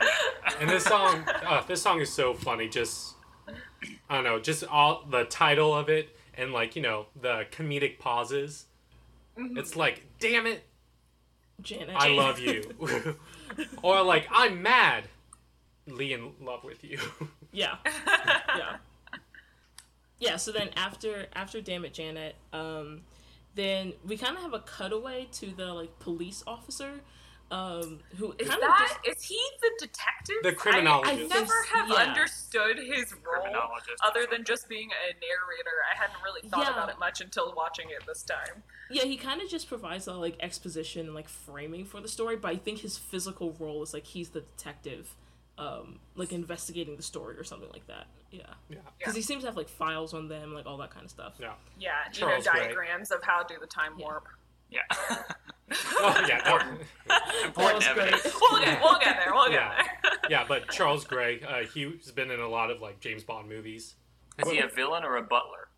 and 0.60 0.70
this 0.70 0.84
song, 0.84 1.24
uh, 1.46 1.62
this 1.68 1.82
song 1.82 2.00
is 2.00 2.12
so 2.12 2.34
funny. 2.34 2.68
Just 2.68 3.16
I 4.10 4.16
don't 4.16 4.24
know, 4.24 4.40
just 4.40 4.64
all 4.66 5.04
the 5.10 5.26
title 5.26 5.74
of 5.76 5.90
it 5.90 6.15
and 6.38 6.52
like 6.52 6.76
you 6.76 6.82
know 6.82 7.08
the 7.20 7.46
comedic 7.52 8.00
pauses. 8.00 8.66
It's 9.38 9.76
like, 9.76 10.04
damn 10.20 10.48
it, 10.48 10.64
Janet 11.62 11.96
I 11.98 12.10
love 12.10 12.40
you, 12.40 12.74
or 13.82 14.02
like 14.04 14.28
I'm 14.32 14.62
mad, 14.62 15.06
Lee 15.88 16.14
in 16.14 16.32
love 16.42 16.64
with 16.64 16.84
you. 16.84 17.00
Yeah. 17.52 17.78
yeah. 17.86 18.76
Yeah, 20.20 20.36
so 20.36 20.52
then 20.52 20.72
after 20.76 21.28
after 21.32 21.62
Damn 21.62 21.86
It 21.86 21.94
Janet, 21.94 22.36
um, 22.52 23.04
then 23.56 23.94
we 24.06 24.18
kind 24.18 24.36
of 24.36 24.44
have 24.44 24.54
a 24.54 24.60
cutaway 24.60 25.30
to 25.34 25.56
the 25.56 25.74
like 25.74 25.98
police 26.00 26.44
officer, 26.46 27.00
um, 27.52 28.00
who 28.18 28.34
Is 28.40 28.48
kind 28.50 28.62
of 28.64 28.68
that 28.68 28.98
just 29.04 29.18
is 29.20 29.24
he 29.24 29.40
the 29.62 29.72
detective? 29.86 30.36
The 30.44 30.54
criminologist. 30.54 31.32
I, 31.32 31.38
I 31.38 31.40
never 31.40 31.54
have 31.74 31.90
Yeah. 31.90 31.96
understood 31.98 32.78
his 32.80 33.14
role 33.14 33.68
other 34.04 34.26
than 34.30 34.44
just 34.44 34.68
being 34.68 34.90
a 34.90 35.14
narrator. 35.14 35.78
I 35.92 35.96
hadn't 35.96 36.22
really 36.24 36.42
thought 36.50 36.66
Yeah. 36.66 36.74
about 36.74 36.90
it 36.90 36.98
much 37.00 37.22
until 37.22 37.54
watching 37.56 37.90
it 37.92 38.04
this 38.08 38.24
time. 38.24 38.64
yeah 38.90 39.04
he 39.04 39.16
kind 39.18 39.42
of 39.42 39.50
just 39.50 39.68
provides 39.68 40.08
a 40.08 40.14
like 40.14 40.36
exposition 40.40 41.06
and 41.06 41.16
like 41.16 41.30
framing 41.30 41.86
for 41.86 42.02
the 42.02 42.08
story, 42.08 42.36
but 42.36 42.52
I 42.52 42.58
think 42.58 42.80
his 42.80 42.98
physical 42.98 43.56
role 43.60 43.84
is 43.84 43.94
like 43.94 44.06
he's 44.06 44.30
the 44.30 44.42
detective, 44.42 45.16
um, 45.58 46.00
like 46.16 46.32
investigating 46.34 46.96
the 46.98 47.04
story 47.04 47.38
or 47.38 47.44
something 47.44 47.70
like 47.72 47.86
that. 47.88 48.08
Yeah, 48.32 48.42
yeah, 48.70 48.80
because 48.98 49.16
he 49.16 49.22
seems 49.22 49.44
to 49.44 49.48
have 49.48 49.56
like 49.56 49.70
files 49.70 50.14
on 50.14 50.28
them, 50.28 50.54
like 50.54 50.66
all 50.66 50.78
that 50.78 50.90
kind 50.92 51.06
of 51.06 51.12
stuff. 51.12 51.34
yeah. 51.40 51.54
Yeah, 51.80 51.92
you 52.08 52.14
Charles 52.14 52.46
know, 52.46 52.52
Gray. 52.54 52.68
diagrams 52.68 53.12
of 53.12 53.24
how 53.24 53.44
do 53.44 53.56
the 53.62 53.68
time 53.68 53.94
Yeah. 53.98 54.06
warp. 54.06 54.28
Yeah. 54.76 55.18
Oh 55.98 56.24
yeah, 56.30 56.42
that- 56.44 56.68
Important 57.46 57.56
That 57.56 57.76
was 57.76 57.88
evidence. 57.88 58.36
We'll 58.40 58.62
get, 58.62 58.80
we'll 58.82 59.00
get 59.00 59.18
there. 59.18 59.34
We'll 59.34 59.46
get 59.50 59.54
Yeah. 59.54 59.84
there. 60.04 60.12
yeah. 60.30 60.46
But 60.48 60.70
Charles 60.70 61.06
Gray, 61.06 61.42
uh, 61.42 61.64
he's 61.74 62.12
been 62.12 62.30
in 62.30 62.40
a 62.40 62.48
lot 62.48 62.70
of 62.70 62.82
like 62.82 63.00
James 63.00 63.24
Bond 63.24 63.50
movies. 63.50 63.96
Is 64.38 64.52
he 64.52 64.60
a 64.60 64.68
villain 64.68 65.04
or 65.04 65.18
a 65.18 65.24
butler? 65.24 65.70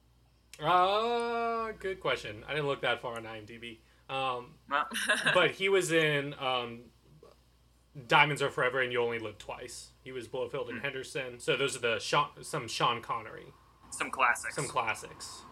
Uh, 0.61 1.71
good 1.79 2.01
question. 2.01 2.43
I 2.47 2.51
didn't 2.51 2.67
look 2.67 2.81
that 2.81 3.01
far 3.01 3.15
on 3.15 3.23
IMDb. 3.23 3.77
Um, 4.09 4.55
Well, 4.69 4.87
but 5.33 5.51
he 5.51 5.69
was 5.69 5.91
in 5.93 6.33
um, 6.39 6.81
Diamonds 8.07 8.41
Are 8.41 8.49
Forever 8.49 8.81
and 8.81 8.91
You 8.91 9.01
Only 9.01 9.19
Live 9.19 9.37
Twice. 9.37 9.91
He 10.03 10.11
was 10.11 10.27
Blofeld 10.27 10.69
and 10.69 10.81
Henderson. 10.81 11.39
So 11.39 11.55
those 11.55 11.75
are 11.77 11.79
the 11.79 11.99
Sean, 11.99 12.27
some 12.41 12.67
Sean 12.67 13.01
Connery, 13.01 13.53
some 13.91 14.11
classics. 14.11 14.55
some 14.55 14.67
classics. 14.67 15.43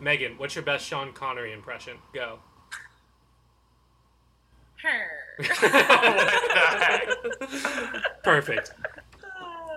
Megan, 0.00 0.34
what's 0.38 0.54
your 0.54 0.64
best 0.64 0.84
Sean 0.86 1.12
Connery 1.12 1.52
impression? 1.52 1.96
Go. 2.14 2.38
Perfect. 8.22 8.72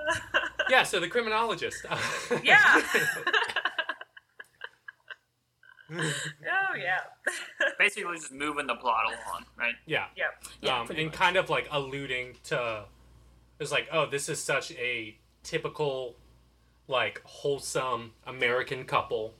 Yeah. 0.70 0.84
So 0.84 1.00
the 1.00 1.08
criminologist. 1.08 1.84
yeah. 2.44 2.82
oh 5.92 6.76
yeah. 6.78 7.00
Basically, 7.80 8.16
just 8.18 8.32
moving 8.32 8.68
the 8.68 8.76
plot 8.76 9.06
along, 9.08 9.46
right? 9.58 9.74
yeah. 9.88 10.06
yep. 10.16 10.44
Yeah, 10.62 10.80
um, 10.82 10.86
pretty 10.86 11.02
and 11.02 11.10
much. 11.12 11.18
kind 11.20 11.38
of 11.38 11.50
like 11.50 11.68
alluding 11.72 12.36
to 12.46 12.86
it's 13.60 13.72
like 13.72 13.88
oh 13.92 14.06
this 14.06 14.30
is 14.30 14.42
such 14.42 14.72
a 14.74 15.18
typical 15.44 16.16
like 16.88 17.22
wholesome 17.26 18.12
american 18.26 18.84
couple 18.86 19.34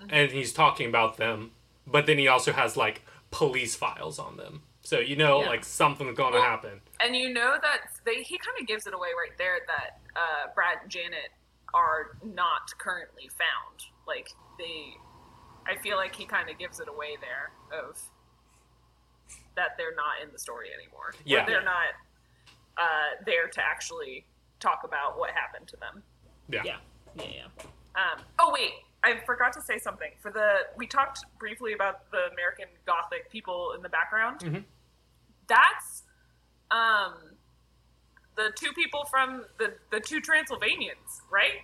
Mm-hmm. 0.00 0.14
and 0.14 0.30
he's 0.32 0.54
talking 0.54 0.88
about 0.88 1.18
them 1.18 1.50
but 1.86 2.06
then 2.06 2.16
he 2.16 2.26
also 2.26 2.52
has 2.52 2.74
like 2.74 3.02
police 3.30 3.74
files 3.74 4.18
on 4.18 4.38
them 4.38 4.62
so 4.82 4.98
you 4.98 5.16
know 5.16 5.42
Yeah. 5.42 5.48
like 5.48 5.64
something's 5.64 6.16
going 6.16 6.32
to 6.32 6.38
Well- 6.38 6.48
happen 6.48 6.80
And 7.00 7.14
you 7.16 7.32
know 7.32 7.56
that 7.62 7.80
they 8.04 8.22
he 8.22 8.38
kind 8.38 8.56
of 8.60 8.66
gives 8.66 8.86
it 8.86 8.94
away 8.94 9.08
right 9.16 9.36
there 9.38 9.58
that 9.66 10.00
uh, 10.16 10.52
Brad 10.54 10.78
and 10.82 10.90
Janet 10.90 11.30
are 11.72 12.16
not 12.24 12.76
currently 12.78 13.28
found. 13.28 13.84
Like 14.06 14.28
they, 14.58 14.94
I 15.66 15.76
feel 15.76 15.96
like 15.96 16.14
he 16.14 16.24
kind 16.26 16.50
of 16.50 16.58
gives 16.58 16.80
it 16.80 16.88
away 16.88 17.16
there 17.20 17.52
of 17.80 17.96
that 19.56 19.76
they're 19.78 19.94
not 19.94 20.20
in 20.22 20.32
the 20.32 20.38
story 20.38 20.68
anymore. 20.74 21.08
Or 21.10 21.14
Yeah. 21.24 21.44
they're 21.46 21.62
not 21.62 21.94
uh, 22.76 23.22
there 23.26 23.46
to 23.48 23.60
actually 23.62 24.26
talk 24.58 24.80
about 24.84 25.18
what 25.18 25.30
happened 25.32 25.68
to 25.68 25.76
them. 25.76 26.02
yeah, 26.48 26.62
Yeah, 26.64 26.76
yeah, 27.16 27.24
yeah. 27.24 27.46
Um, 27.94 28.22
oh 28.38 28.50
wait, 28.52 28.72
I 29.02 29.18
forgot 29.24 29.52
to 29.54 29.62
say 29.62 29.78
something. 29.78 30.10
For 30.20 30.30
the 30.30 30.66
we 30.76 30.86
talked 30.86 31.20
briefly 31.38 31.72
about 31.72 32.10
the 32.10 32.30
American 32.32 32.66
Gothic 32.86 33.30
people 33.30 33.72
in 33.76 33.82
the 33.82 33.88
background. 33.88 34.40
Mhm. 34.40 34.64
That's 35.48 36.02
um, 36.70 37.14
the 38.36 38.52
two 38.54 38.72
people 38.72 39.04
from 39.10 39.44
the 39.58 39.74
the 39.90 40.00
two 40.00 40.20
Transylvanians, 40.20 41.22
right? 41.30 41.62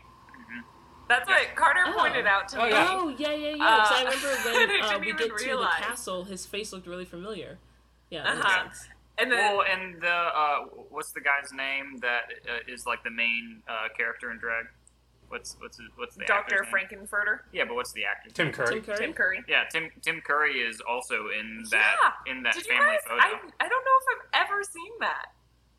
That's 1.09 1.29
what 1.29 1.55
Carter 1.55 1.85
Oh. 1.87 1.93
pointed 2.01 2.27
out 2.27 2.49
to 2.49 2.61
Oh, 2.61 2.65
me. 2.65 2.71
yeah. 2.73 2.89
Oh 2.91 3.09
yeah, 3.11 3.31
yeah, 3.31 3.49
yeah. 3.51 3.79
'cause 3.79 3.93
I 3.93 4.03
Uh, 4.03 4.11
remember 4.11 4.29
I 4.29 4.45
when 4.45 4.69
didn't 4.69 4.83
uh, 4.83 4.99
we 4.99 5.07
even 5.09 5.17
get 5.29 5.39
to 5.39 5.57
the 5.57 5.71
castle, 5.79 6.25
his 6.25 6.45
face 6.47 6.73
looked 6.73 6.87
really 6.89 7.05
familiar. 7.05 7.59
Yeah, 8.11 8.25
Uh-huh. 8.29 8.69
And 9.19 9.31
then 9.33 9.57
Well, 9.57 9.63
and 9.63 10.01
the 10.03 10.11
uh, 10.11 10.59
what's 10.91 11.13
the 11.13 11.21
guy's 11.21 11.53
name 11.53 11.99
that 11.99 12.25
uh, 12.51 12.59
is 12.67 12.87
like 12.87 13.03
the 13.05 13.11
main 13.11 13.63
uh, 13.69 13.89
character 13.97 14.31
in 14.33 14.39
drag? 14.39 14.67
What's 15.29 15.57
what's 15.61 15.79
what's 15.97 16.15
the 16.17 16.25
Dr. 16.25 16.39
actor's 16.55 16.61
name? 16.63 16.71
Frank-N-Furter, 16.71 17.41
Yeah, 17.53 17.65
but 17.65 17.75
what's 17.75 17.93
the 17.93 18.05
actor? 18.05 18.31
tim 18.31 18.53
curry 18.53 18.75
Tim 18.81 18.83
Curry. 18.85 18.99
Tim 18.99 19.13
Curry. 19.13 19.45
Yeah, 19.49 19.65
Tim 19.71 19.91
Tim 20.03 20.21
Curry 20.21 20.61
is 20.61 20.81
also 20.89 21.29
in 21.39 21.65
that 21.71 21.97
yeah. 22.27 22.33
in 22.33 22.43
that 22.45 22.55
Did 22.55 22.67
family 22.67 22.87
guys? 22.87 23.01
photo. 23.07 23.21
I, 23.21 23.27
I 23.61 23.69
don't 23.69 23.85
know 23.85 23.97
if 24.01 24.07
I've 24.35 24.47
ever 24.49 24.63
seen 24.63 24.93
that. 25.01 25.27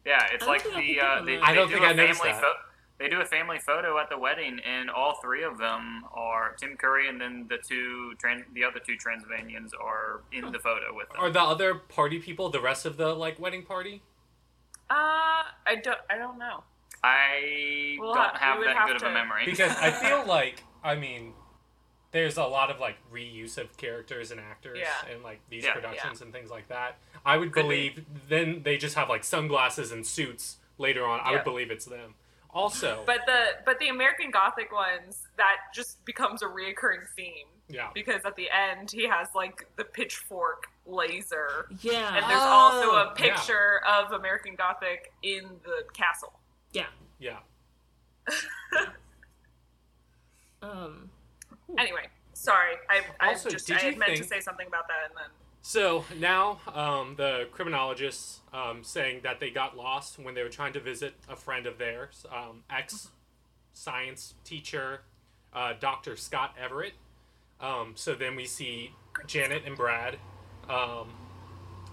Yeah, 0.06 0.26
it's 0.34 0.46
like 0.46 0.64
the 0.64 1.00
uh, 1.02 1.06
on 1.20 1.26
they. 1.26 1.38
I 1.40 1.54
don't 1.54 1.68
do 1.70 1.76
think 1.76 1.86
a 1.86 1.90
I 1.90 1.96
family 1.96 2.32
that. 2.32 2.42
pho- 2.42 2.54
they 3.00 3.08
do 3.10 3.22
a 3.22 3.26
family 3.26 3.60
photo 3.60 4.00
at 4.00 4.10
the 4.10 4.18
wedding, 4.18 4.60
and 4.68 4.90
all 4.90 5.20
three 5.22 5.44
of 5.44 5.58
them 5.60 6.04
are 6.14 6.56
Tim 6.60 6.76
Curry, 6.78 7.08
and 7.10 7.22
then 7.22 7.46
the 7.48 7.58
two 7.58 8.14
trans 8.18 8.44
the 8.54 8.64
other 8.64 8.80
two 8.86 8.96
Transylvanians 8.98 9.72
are 9.74 10.22
in 10.32 10.52
the 10.52 10.60
photo 10.60 10.94
with 10.96 11.08
them. 11.10 11.20
are 11.20 11.30
the 11.30 11.42
other 11.42 11.76
party 11.76 12.20
people 12.20 12.50
the 12.50 12.60
rest 12.62 12.86
of 12.86 12.98
the 12.98 13.14
like 13.14 13.40
wedding 13.40 13.64
party 13.64 14.02
Uh, 14.90 15.44
I 15.66 15.76
don't. 15.84 16.00
I 16.10 16.18
don't 16.18 16.38
know. 16.40 16.64
I 17.04 17.98
We'll 18.00 18.14
don't 18.14 18.36
have 18.38 18.60
that 18.64 18.76
have 18.76 18.88
good 18.88 18.96
of 18.98 19.04
a 19.04 19.12
memory 19.14 19.46
because 19.46 19.72
i 19.78 19.92
feel 20.04 20.26
like 20.26 20.64
i 20.84 20.96
mean 20.96 21.34
there's 22.12 22.38
a 22.38 22.44
lot 22.44 22.72
of 22.72 22.80
like 22.80 22.96
reuse 23.14 23.58
of 23.58 23.76
characters 23.78 24.32
and 24.32 24.40
actors 24.40 24.80
Yeah. 24.82 25.14
in 25.16 25.22
like 25.24 25.40
these 25.50 25.66
Yeah. 25.66 25.74
productions 25.74 26.22
and 26.22 26.32
things 26.32 26.50
like 26.50 26.70
that. 26.70 26.98
I 27.26 27.36
would 27.38 27.52
Could 27.52 27.64
be. 27.68 27.90
believe 27.90 28.06
then 28.30 28.64
they 28.64 28.78
just 28.78 28.96
have 28.96 29.10
like 29.10 29.24
sunglasses 29.26 29.92
and 29.92 30.06
suits 30.08 30.58
later 30.78 31.06
on. 31.06 31.20
I 31.22 31.32
would 31.34 31.44
believe 31.44 31.70
it's 31.70 31.84
them. 31.86 32.16
Also, 32.50 33.04
But 33.06 33.22
the 33.28 33.58
but 33.66 33.78
the 33.80 33.90
American 33.90 34.32
Gothic 34.32 34.72
ones 34.72 35.28
that 35.36 35.58
just 35.76 36.04
becomes 36.06 36.42
a 36.42 36.46
reoccurring 36.46 37.08
theme 37.16 37.48
yeah. 37.68 37.90
because 37.94 38.22
at 38.24 38.38
the 38.38 38.48
end 38.52 38.90
he 38.90 39.06
has 39.06 39.28
like 39.36 39.68
the 39.76 39.84
pitchfork 39.84 40.68
laser, 40.86 41.68
Yeah. 41.82 42.16
and 42.16 42.24
there's 42.30 42.42
also 42.42 42.92
Oh, 42.92 43.10
a 43.12 43.16
picture 43.16 43.82
of 43.86 44.14
American 44.14 44.56
Gothic 44.56 45.12
in 45.24 45.44
the 45.66 45.84
castle. 45.94 46.40
Yeah. 46.78 47.40
Yeah. 48.28 48.36
Um. 50.62 51.10
Anyway, 51.78 52.08
sorry, 52.34 52.74
I 52.90 53.02
I 53.20 53.30
Also, 53.30 53.50
just 53.50 53.68
did 53.68 53.78
I 53.78 53.96
meant 53.96 54.18
to 54.18 54.24
say 54.24 54.40
something 54.40 54.68
about 54.68 54.88
that 54.88 55.10
and 55.10 55.16
then 55.16 55.30
So 55.62 56.06
now 56.20 56.60
um, 56.74 57.16
the 57.16 57.48
criminologists 57.52 58.40
um, 58.54 58.84
saying 58.84 59.22
that 59.24 59.40
they 59.40 59.50
got 59.52 59.78
lost 59.78 60.18
when 60.18 60.34
they 60.34 60.44
were 60.44 60.50
trying 60.50 60.74
to 60.74 60.80
visit 60.80 61.14
a 61.30 61.36
friend 61.36 61.66
of 61.68 61.78
theirs, 61.78 62.26
um, 62.34 62.64
ex 62.70 63.10
science 63.74 64.34
teacher, 64.44 65.02
uh, 65.54 65.74
Dr. 65.80 66.16
Scott 66.18 66.56
Everett. 66.60 66.94
Um, 67.62 67.94
so 67.96 68.16
then 68.16 68.36
we 68.36 68.46
see 68.46 68.92
Janet 69.28 69.64
and 69.66 69.76
Brad 69.76 70.18
um, 70.70 71.10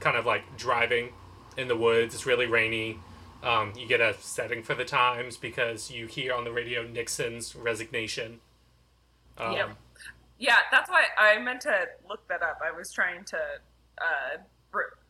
kind 0.01 0.17
of 0.17 0.25
like 0.25 0.57
driving 0.57 1.11
in 1.57 1.69
the 1.69 1.77
woods. 1.77 2.15
It's 2.15 2.27
really 2.27 2.47
rainy. 2.47 2.99
Um, 3.45 3.73
you 3.79 3.87
get 3.87 4.01
a 4.01 4.15
setting 4.21 4.63
for 4.63 4.75
the 4.75 4.85
times 4.85 5.37
because 5.37 5.91
you 5.91 6.07
hear 6.07 6.33
on 6.33 6.45
the 6.45 6.53
radio 6.53 6.83
Nixon's 6.87 7.55
resignation. 7.55 8.41
Um, 9.39 9.53
Yep. 9.53 9.69
Yeah, 10.39 10.57
that's 10.73 10.91
why 10.91 11.05
I 11.17 11.39
meant 11.39 11.61
to 11.63 11.87
look 12.09 12.27
that 12.29 12.43
up. 12.43 12.59
I 12.65 12.77
was 12.77 12.93
trying 12.93 13.25
to, 13.27 13.37
uh, 13.99 14.39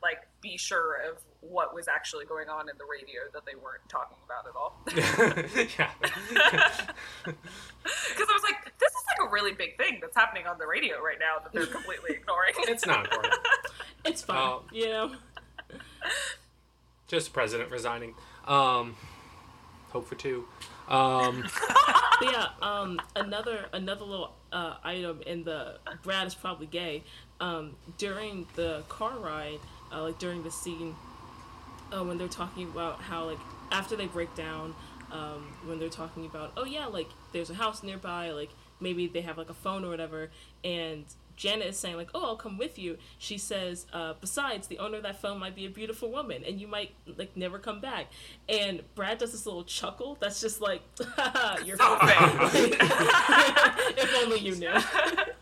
like, 0.03 0.19
be 0.43 0.59
sure 0.59 0.97
of 1.11 1.17
what 1.41 1.75
was 1.75 1.89
actually 1.89 2.27
going 2.27 2.49
on 2.49 2.69
in 2.69 2.77
the 2.77 2.85
radio 2.85 3.23
that 3.33 3.45
they 3.47 3.55
weren't 3.55 3.89
talking 3.89 4.19
about 4.25 4.47
at 4.47 4.55
all. 4.55 4.83
yeah. 5.79 5.91
Because 7.85 8.29
I 8.31 8.33
was 8.33 8.43
like, 8.43 8.65
this 8.79 8.91
is 8.93 9.05
like 9.19 9.29
a 9.29 9.31
really 9.31 9.53
big 9.53 9.77
thing 9.77 9.99
that's 10.01 10.17
happening 10.17 10.47
on 10.47 10.57
the 10.59 10.67
radio 10.67 11.01
right 11.03 11.19
now 11.19 11.43
that 11.43 11.53
they're 11.53 11.67
completely 11.67 12.15
ignoring. 12.15 12.55
it's 12.61 12.87
not 12.87 13.05
important. 13.05 13.35
It's 14.07 14.23
fine. 14.23 14.39
Oh. 14.39 14.63
you 14.73 14.89
know. 14.89 15.13
Just 17.07 17.27
the 17.27 17.33
president 17.33 17.71
resigning. 17.71 18.15
Um, 18.47 18.97
hope 19.91 20.07
for 20.07 20.15
two. 20.15 20.47
Um, 20.89 21.45
yeah, 22.23 22.49
um, 22.61 23.01
another 23.17 23.67
another 23.73 24.05
little 24.05 24.33
uh, 24.53 24.77
item 24.83 25.21
in 25.27 25.45
the 25.45 25.79
Brad 26.03 26.27
is 26.27 26.35
probably 26.35 26.67
gay. 26.67 27.03
Um, 27.41 27.77
during 27.99 28.47
the 28.55 28.83
car 28.89 29.19
ride, 29.19 29.61
uh, 29.93 30.03
like 30.03 30.19
during 30.19 30.43
the 30.43 30.51
scene, 30.51 30.95
uh, 31.93 32.05
when 32.05 32.19
they're 32.19 32.29
talking 32.29 32.65
about 32.65 33.01
how 33.01 33.27
like 33.27 33.39
after 33.71 33.97
they 33.97 34.07
break 34.07 34.35
down, 34.35 34.75
um, 35.13 35.47
when 35.67 35.79
they're 35.79 35.89
talking 35.89 36.27
about 36.27 36.53
oh 36.57 36.65
yeah, 36.65 36.87
like 36.87 37.09
there's 37.33 37.51
a 37.51 37.55
house 37.55 37.83
nearby, 37.83 38.31
like 38.31 38.51
maybe 38.81 39.07
they 39.07 39.21
have 39.23 39.39
like 39.39 39.51
a 39.51 39.55
phone 39.55 39.85
or 39.85 39.89
whatever, 39.89 40.31
and 40.63 41.05
Janet 41.37 41.69
is 41.69 41.79
saying 41.79 41.97
like 41.97 42.11
oh 42.15 42.25
I'll 42.25 42.37
come 42.37 42.59
with 42.59 42.79
you. 42.79 42.99
She 43.19 43.39
says 43.39 43.87
uh, 43.93 44.15
besides 44.21 44.67
the 44.69 44.79
owner 44.79 44.99
of 44.99 45.03
that 45.03 45.21
phone 45.21 45.39
might 45.39 45.55
be 45.55 45.67
a 45.67 45.71
beautiful 45.71 46.11
woman 46.11 46.43
and 46.47 46.61
you 46.61 46.67
might 46.67 46.93
like 47.17 47.37
never 47.37 47.59
come 47.59 47.81
back. 47.81 48.07
And 48.49 48.83
Brad 48.95 49.19
does 49.19 49.33
this 49.33 49.47
little 49.47 49.65
chuckle 49.65 50.17
that's 50.21 50.41
just 50.41 50.61
like 50.61 50.83
you're 51.65 51.77
So 51.77 51.99
if 53.97 54.23
only 54.23 54.39
you 54.39 54.55
knew. 54.57 54.73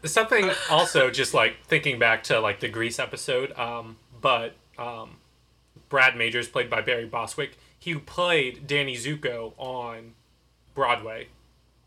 something 0.05 0.51
also 0.71 1.11
just 1.11 1.35
like 1.35 1.57
thinking 1.67 1.99
back 1.99 2.25
to 2.25 2.41
like 2.41 2.61
the 2.61 2.69
Grease 2.69 2.99
episode, 2.99 3.53
um, 3.59 3.97
but 4.21 4.55
um, 4.79 5.17
Brad 5.89 6.17
Majors, 6.17 6.49
played 6.49 6.71
by 6.71 6.81
Barry 6.81 7.07
Bostwick, 7.07 7.59
he 7.79 7.95
played 7.95 8.67
Danny 8.67 8.97
Zuko 8.97 9.53
on 9.59 10.15
Broadway. 10.75 11.29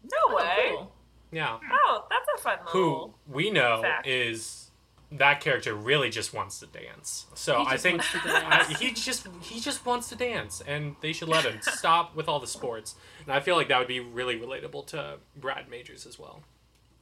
no 0.03 0.35
way. 0.35 0.57
Oh, 0.71 0.75
cool. 0.77 0.91
Yeah. 1.35 1.59
Oh, 1.69 2.05
that's 2.09 2.25
a 2.39 2.41
fun 2.41 2.57
Who 2.67 3.13
we 3.27 3.49
know 3.51 3.81
fact. 3.81 4.07
is 4.07 4.71
that 5.11 5.41
character 5.41 5.73
really 5.75 6.09
just 6.09 6.33
wants 6.33 6.59
to 6.61 6.65
dance. 6.67 7.25
So 7.35 7.59
He 7.59 7.65
I 7.67 7.77
think 7.77 7.97
wants 7.99 8.11
to 8.13 8.19
I, 8.25 8.63
he 8.79 8.91
just 8.91 9.27
he 9.41 9.59
just 9.59 9.85
wants 9.85 10.07
to 10.09 10.15
dance, 10.15 10.61
and 10.65 10.95
they 11.01 11.11
should 11.11 11.27
let 11.27 11.43
him 11.43 11.59
stop 11.61 12.15
with 12.15 12.29
all 12.29 12.39
the 12.39 12.47
sports. 12.47 12.95
And 13.25 13.33
I 13.33 13.41
feel 13.41 13.55
like 13.57 13.67
that 13.67 13.79
would 13.79 13.87
be 13.89 13.99
really 13.99 14.39
relatable 14.39 14.87
to 14.87 15.17
Brad 15.35 15.69
Majors 15.69 16.05
as 16.05 16.17
well. 16.17 16.41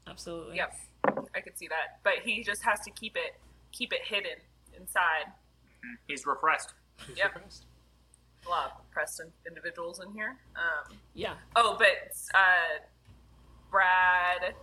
Absolutely. 0.07 0.55
Yep, 0.57 0.75
I 1.35 1.39
could 1.41 1.57
see 1.57 1.67
that. 1.67 1.99
But 2.03 2.13
he 2.25 2.43
just 2.43 2.63
has 2.63 2.79
to 2.81 2.91
keep 2.91 3.15
it 3.15 3.35
keep 3.71 3.93
it 3.93 4.01
hidden 4.03 4.37
inside. 4.79 5.31
He's 6.07 6.25
repressed. 6.25 6.73
Who's 7.05 7.17
Yep. 7.19 7.33
surprised? 7.33 7.65
A 8.45 8.49
lot 8.49 8.65
of 8.65 8.71
repressed 8.89 9.21
individuals 9.47 9.99
in 10.03 10.11
here. 10.11 10.35
Um, 10.55 10.97
Yeah. 11.13 11.35
Oh, 11.55 11.75
but 11.77 12.11
uh, 12.33 12.79
Brad 13.73 14.53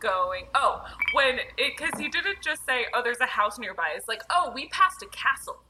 going. 0.00 0.46
Oh, 0.54 0.84
when 1.14 1.38
it 1.38 1.72
because 1.76 1.98
he 1.98 2.08
didn't 2.08 2.42
just 2.42 2.64
say, 2.66 2.86
"Oh, 2.94 3.02
there's 3.02 3.20
a 3.20 3.26
house 3.26 3.58
nearby." 3.58 3.92
It's 3.96 4.06
like, 4.06 4.22
"Oh, 4.30 4.52
we 4.54 4.68
passed 4.68 5.02
a 5.02 5.06
castle." 5.06 5.62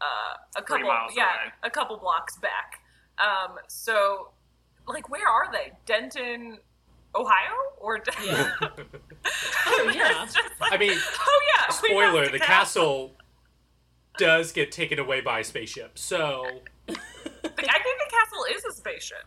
Uh, 0.00 0.36
a 0.56 0.62
couple, 0.62 0.88
miles 0.88 1.12
yeah, 1.16 1.22
away. 1.22 1.52
a 1.62 1.70
couple 1.70 1.96
blocks 1.96 2.36
back. 2.38 2.80
Um, 3.18 3.56
so, 3.68 4.32
like, 4.88 5.08
where 5.08 5.28
are 5.28 5.52
they? 5.52 5.72
Denton, 5.86 6.58
Ohio, 7.14 7.54
or 7.78 8.02
Yeah. 8.24 8.50
Oh 9.64 9.92
yeah. 9.94 10.26
Like, 10.60 10.72
I 10.72 10.76
mean, 10.76 10.98
oh 10.98 11.40
yeah. 11.54 11.72
Spoiler: 11.72 12.22
passed 12.22 12.28
a 12.28 12.32
the 12.32 12.38
castle 12.40 13.16
does 14.18 14.52
get 14.52 14.72
taken 14.72 14.98
away 14.98 15.20
by 15.20 15.40
a 15.40 15.44
spaceship. 15.44 15.98
So 15.98 16.44
I 16.88 16.92
think 16.92 16.98
the 17.56 18.10
castle 18.10 18.44
is 18.54 18.64
a 18.64 18.72
spaceship. 18.72 19.24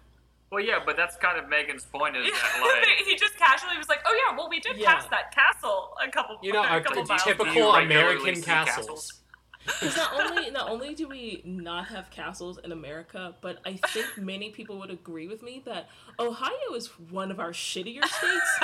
Well, 0.55 0.63
yeah, 0.63 0.79
but 0.85 0.95
that's 0.95 1.17
kind 1.17 1.37
of 1.37 1.49
Megan's 1.49 1.83
point 1.83 2.15
is 2.15 2.31
that 2.31 2.61
like 2.87 3.05
he 3.05 3.17
just 3.17 3.35
casually 3.37 3.77
was 3.77 3.89
like, 3.89 3.99
"Oh 4.05 4.17
yeah, 4.29 4.37
well 4.37 4.47
we 4.49 4.61
did 4.61 4.77
Yeah. 4.77 4.93
pass 4.95 5.05
that 5.09 5.35
castle 5.35 5.93
a 6.01 6.09
couple, 6.09 6.37
you 6.41 6.53
know, 6.53 6.63
a 6.63 6.67
our 6.67 6.79
couple 6.81 7.03
t- 7.03 7.09
miles." 7.09 7.23
typical 7.23 7.53
you 7.53 7.75
regularly 7.75 7.85
American 8.21 8.35
see 8.37 8.41
castles. 8.41 8.85
castles? 8.85 9.21
Because 9.65 9.97
not 10.03 10.13
only 10.29 10.51
not 10.51 10.69
only 10.69 10.95
do 10.95 11.09
we 11.09 11.41
not 11.43 11.87
have 11.87 12.09
castles 12.09 12.57
in 12.63 12.71
America, 12.71 13.35
but 13.41 13.57
I 13.65 13.73
think 13.87 14.17
many 14.17 14.49
people 14.51 14.79
would 14.79 14.91
agree 14.91 15.27
with 15.27 15.43
me 15.43 15.61
that 15.65 15.89
Ohio 16.19 16.73
is 16.73 16.87
one 17.11 17.31
of 17.31 17.39
our 17.41 17.51
shittier 17.51 18.05
states. 18.17 18.59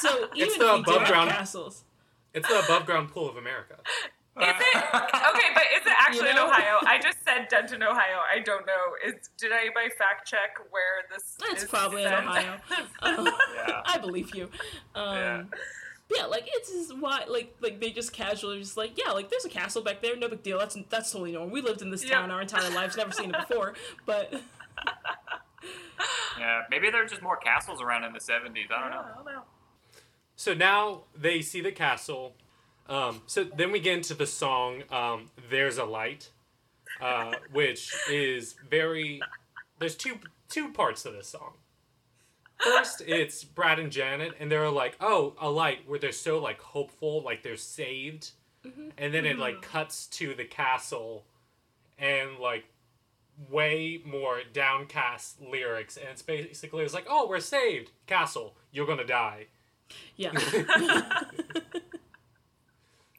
So 0.00 0.28
even 0.34 0.46
It's 0.46 0.56
if 0.56 0.60
we 0.60 0.66
above 0.66 1.06
ground- 1.08 1.30
castles, 1.30 1.84
It's 2.34 2.46
the 2.48 2.58
above 2.62 2.84
ground 2.84 3.08
pool 3.12 3.30
of 3.30 3.38
America. 3.38 3.76
Is 4.42 4.54
it 4.58 4.76
okay? 4.76 5.48
But 5.54 5.62
is 5.76 5.86
it 5.86 5.92
actually 5.98 6.28
You 6.28 6.34
know? 6.34 6.46
in 6.46 6.50
Ohio? 6.50 6.78
I 6.86 6.98
just 7.02 7.18
said 7.24 7.48
Denton, 7.48 7.82
Ohio. 7.82 8.18
I 8.34 8.40
don't 8.40 8.66
know. 8.66 8.94
Is 9.06 9.28
did 9.38 9.52
anybody 9.52 9.90
fact 9.98 10.26
check 10.28 10.58
where 10.70 11.04
this? 11.12 11.36
it's 11.52 11.62
is 11.64 11.68
probably 11.68 12.02
in? 12.04 12.12
Ohio. 12.12 12.56
Um, 13.02 13.28
Yeah. 13.54 13.82
I 13.84 13.98
believe 13.98 14.34
you. 14.34 14.50
Um, 14.94 15.16
Yeah. 15.16 15.42
yeah. 16.16 16.26
like 16.26 16.44
it's 16.46 16.70
just 16.70 16.96
why 16.98 17.24
like 17.28 17.54
like 17.60 17.80
they 17.80 17.90
just 17.90 18.12
casually 18.12 18.58
just 18.60 18.76
like 18.76 18.92
yeah 18.98 19.12
like 19.12 19.30
there's 19.30 19.44
a 19.44 19.48
castle 19.50 19.82
back 19.82 20.00
there 20.02 20.16
no 20.16 20.28
big 20.28 20.42
deal 20.42 20.58
that's 20.58 20.76
that's 20.88 21.12
totally 21.12 21.32
normal 21.32 21.50
we 21.50 21.60
lived 21.60 21.82
in 21.82 21.90
this 21.90 22.02
Yep. 22.02 22.12
town 22.12 22.30
our 22.30 22.40
entire 22.42 22.70
lives 22.70 22.96
never 22.96 23.12
seen 23.12 23.30
it 23.34 23.48
before 23.48 23.74
but 24.06 24.32
Yeah, 26.38 26.62
maybe 26.70 26.90
there 26.90 27.02
are 27.02 27.06
just 27.06 27.20
more 27.22 27.36
castles 27.36 27.82
around 27.82 28.04
in 28.04 28.12
the 28.14 28.18
70s. 28.18 28.70
I 28.74 28.80
don't 28.80 28.90
know. 28.90 29.00
I 29.00 29.14
don't 29.14 29.24
know. 29.26 29.42
So 30.36 30.54
now 30.54 31.02
they 31.14 31.42
see 31.42 31.60
the 31.60 31.72
castle. 31.72 32.34
Um, 32.90 33.22
so 33.26 33.44
then 33.44 33.70
we 33.70 33.78
get 33.78 33.96
into 33.96 34.14
the 34.14 34.26
song 34.26 34.82
um, 34.90 35.30
"There's 35.48 35.78
a 35.78 35.84
Light," 35.84 36.30
uh, 37.00 37.34
which 37.52 37.94
is 38.10 38.56
very. 38.68 39.22
There's 39.78 39.96
two 39.96 40.18
two 40.48 40.72
parts 40.72 41.04
to 41.04 41.10
this 41.10 41.28
song. 41.28 41.54
First, 42.58 43.02
it's 43.06 43.44
Brad 43.44 43.78
and 43.78 43.90
Janet, 43.92 44.34
and 44.40 44.50
they're 44.50 44.68
like, 44.70 44.96
"Oh, 45.00 45.34
a 45.40 45.48
light," 45.48 45.88
where 45.88 46.00
they're 46.00 46.12
so 46.12 46.40
like 46.40 46.60
hopeful, 46.60 47.22
like 47.22 47.44
they're 47.44 47.56
saved, 47.56 48.32
and 48.98 49.14
then 49.14 49.24
it 49.24 49.38
like 49.38 49.62
cuts 49.62 50.06
to 50.08 50.34
the 50.34 50.44
castle, 50.44 51.24
and 51.96 52.38
like 52.38 52.64
way 53.48 54.02
more 54.04 54.40
downcast 54.52 55.40
lyrics, 55.40 55.96
and 55.96 56.08
it's 56.08 56.22
basically 56.22 56.82
it's 56.82 56.92
like, 56.92 57.06
"Oh, 57.08 57.28
we're 57.28 57.38
saved, 57.38 57.92
castle, 58.06 58.56
you're 58.72 58.86
gonna 58.86 59.06
die." 59.06 59.46
yeah 60.16 60.30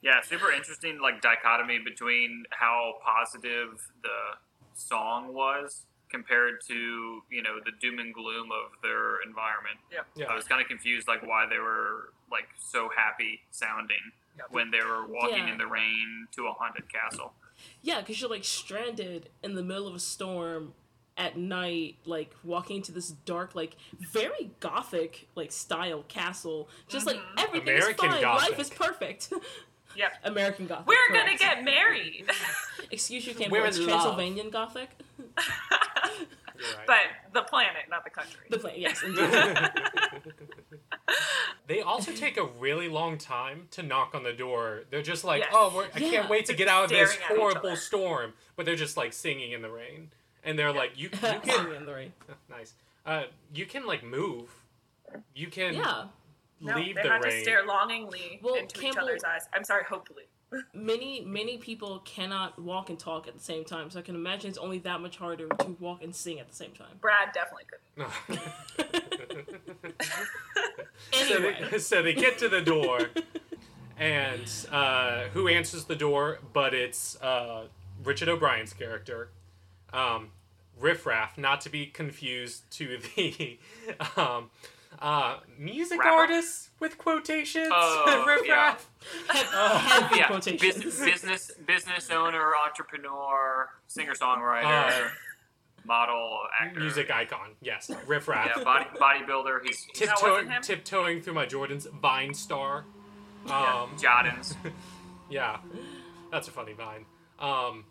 Yeah, 0.02 0.22
super 0.22 0.52
interesting 0.52 1.00
like 1.00 1.22
dichotomy 1.22 1.80
between 1.84 2.44
how 2.52 2.96
positive 3.04 3.88
the 4.02 4.38
song 4.74 5.34
was 5.34 5.84
compared 6.10 6.62
to, 6.68 7.22
you 7.30 7.42
know, 7.42 7.60
the 7.64 7.72
doom 7.80 8.00
and 8.00 8.14
gloom 8.14 8.50
of 8.52 8.82
their 8.82 9.22
environment. 9.26 9.78
Yeah. 9.92 10.00
Yeah. 10.16 10.26
I 10.30 10.36
was 10.36 10.46
kind 10.46 10.62
of 10.62 10.68
confused 10.68 11.08
like 11.08 11.26
why 11.26 11.46
they 11.50 11.60
were 11.60 12.14
like 12.32 12.48
so 12.58 12.90
happy 12.96 13.42
sounding 13.52 14.12
Yep. 14.38 14.48
when 14.52 14.72
they 14.72 14.80
were 14.80 15.06
walking 15.08 15.46
Yeah. 15.46 15.52
in 15.52 15.58
the 15.58 15.68
rain 15.68 16.28
to 16.32 16.48
a 16.48 16.54
haunted 16.54 16.86
castle. 16.92 17.34
Yeah, 17.82 18.00
because 18.00 18.22
you're 18.22 18.30
like 18.30 18.46
stranded 18.46 19.30
in 19.44 19.56
the 19.56 19.64
middle 19.64 19.88
of 19.88 19.94
a 19.94 20.00
storm 20.00 20.74
at 21.18 21.38
night, 21.38 21.98
like 22.06 22.34
walking 22.44 22.78
into 22.78 22.92
this 22.92 23.10
dark, 23.10 23.56
like 23.56 23.76
very 24.00 24.52
gothic, 24.62 25.28
like 25.36 25.52
style 25.52 26.04
castle. 26.08 26.70
Just 26.88 27.06
like 27.06 27.18
mm-hmm. 27.18 27.40
everything's 27.40 27.84
American 27.84 28.10
fine, 28.10 28.22
Gothic. 28.22 28.50
life 28.52 28.60
is 28.60 28.70
perfect. 28.70 29.34
Yep. 29.96 30.12
American 30.26 30.68
gothic. 30.68 30.88
We're 30.88 31.14
gonna 31.16 31.38
get 31.38 31.64
married. 31.64 32.26
Excuse 32.92 33.26
you, 33.28 33.34
can't 33.36 33.52
We're 33.52 33.66
it's 33.66 33.78
in 33.78 33.88
love. 33.88 34.02
Transylvanian 34.02 34.50
gothic. 34.50 34.90
Right. 36.78 36.86
but 36.86 36.98
the 37.34 37.42
planet, 37.42 37.90
not 37.90 38.04
the 38.04 38.12
country. 38.12 38.42
The 38.52 38.60
play, 38.60 38.76
yes, 38.78 39.04
they 41.68 41.82
also 41.82 42.12
take 42.12 42.38
a 42.38 42.46
really 42.60 42.88
long 42.88 43.18
time 43.18 43.68
to 43.72 43.82
knock 43.84 44.14
on 44.14 44.22
the 44.24 44.34
door. 44.34 44.82
They're 44.92 45.02
just 45.02 45.24
like, 45.24 45.40
Yes. 45.42 45.52
"Oh, 45.54 45.72
we're, 45.76 45.86
I 45.96 46.00
Yeah. 46.00 46.10
can't 46.12 46.30
wait 46.30 46.46
to 46.48 46.54
get 46.54 46.68
out 46.68 46.84
of 46.86 46.90
this 46.92 47.12
Staring 47.14 47.26
at 47.26 47.32
each 47.32 47.38
horrible 47.40 47.76
storm," 47.76 48.34
but 48.56 48.66
they're 48.68 48.76
just 48.76 48.96
like 48.96 49.12
singing 49.14 49.54
in 49.54 49.62
the 49.64 49.72
rain, 49.72 50.12
and 50.44 50.58
they're 50.60 50.72
like, 50.74 50.92
"You, 51.00 51.10
you 51.12 51.40
can 51.42 51.74
in 51.74 51.86
the 51.86 51.94
rain. 51.94 52.14
nice. 52.50 52.74
Uh, 53.06 53.24
you 53.54 53.66
can 53.66 53.86
like 53.88 54.04
move. 54.04 54.50
You 55.34 55.48
can 55.48 55.74
Yeah. 55.74 56.06
No, 56.62 56.76
leave 56.76 56.95
they 56.95 57.04
the 57.04 57.10
had 57.10 57.24
rain." 57.24 57.34
to 57.34 57.41
stare 57.41 57.65
longingly 57.65 58.39
Well, 58.41 58.56
into 58.56 58.86
each 58.86 58.97
other's 58.97 59.24
eyes. 59.24 59.47
I'm 59.54 59.63
sorry, 59.63 59.84
hopefully. 59.84 60.24
Many 60.74 61.21
many 61.21 61.58
people 61.58 62.00
cannot 62.04 62.60
walk 62.62 62.89
and 62.89 63.00
talk 63.00 63.26
at 63.28 63.34
the 63.34 63.39
same 63.43 63.63
time, 63.63 63.89
so 63.89 64.00
I 64.00 64.02
can 64.02 64.15
imagine 64.15 64.50
it's 64.50 64.58
only 64.58 64.80
that 64.80 65.00
much 65.00 65.15
harder 65.17 65.47
to 65.47 65.76
walk 65.80 66.04
and 66.04 66.13
sing 66.13 66.39
at 66.39 66.50
the 66.50 66.56
same 66.56 66.71
time. 66.71 66.97
Brad 67.00 67.30
definitely 67.34 67.63
couldn't. 67.71 68.41
so, 71.12 71.36
Anyway, 71.36 71.58
they, 71.71 71.78
so 71.78 72.02
they 72.04 72.13
get 72.13 72.38
to 72.39 72.50
the 72.50 72.62
door, 72.62 73.10
and 73.97 74.43
uh, 74.71 75.24
who 75.34 75.47
answers 75.47 75.86
the 75.86 75.95
door? 75.95 76.39
But 76.52 76.74
it's 76.74 77.15
uh, 77.21 77.67
Richard 78.04 78.28
O'Brien's 78.28 78.74
character, 78.74 79.30
um, 79.93 80.32
Riff 80.78 81.06
Raff, 81.06 81.38
not 81.38 81.62
to 81.62 81.69
be 81.69 81.86
confused 81.86 82.69
to 82.71 82.97
the 83.15 83.58
um, 84.17 84.50
uh, 85.00 85.38
music 85.58 86.00
Rapper? 86.00 86.12
artist 86.12 86.70
with 86.80 86.98
quotations. 86.98 87.68
Oh, 87.72 88.24
Riff 88.28 88.42
yeah. 88.46 88.54
Raff. 88.54 88.90
heavy 89.30 90.18
yeah, 90.18 90.28
quotations. 90.28 90.62
business, 90.62 91.00
business, 91.00 91.52
business 91.66 92.10
owner, 92.12 92.52
entrepreneur, 92.66 93.70
singer 93.88 94.14
songwriter, 94.14 94.66
Uh, 95.06 95.10
model, 95.86 96.40
actor, 96.60 96.80
music 96.80 97.10
icon. 97.12 97.52
Yes, 97.62 97.90
Riff 98.08 98.28
Raff. 98.28 98.52
Yeah, 98.58 98.64
body, 98.64 98.86
bodybuilder. 99.00 99.60
He's 99.64 99.86
That 100.00 100.20
wasn't 100.22 100.50
Tiptoeing, 100.50 100.62
tiptoeing 100.62 101.22
through 101.22 101.34
my 101.34 101.46
Jordans, 101.46 101.90
Vine 101.92 102.34
star. 102.34 102.86
Um, 103.46 103.96
Jordans. 103.98 104.56
yeah, 105.30 105.58
that's 106.32 106.48
a 106.48 106.52
funny 106.52 106.74
Vine. 106.74 107.06
Um, 107.40 107.86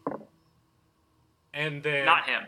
and 1.54 1.82
then 1.82 2.04
Not 2.06 2.24
him. 2.28 2.42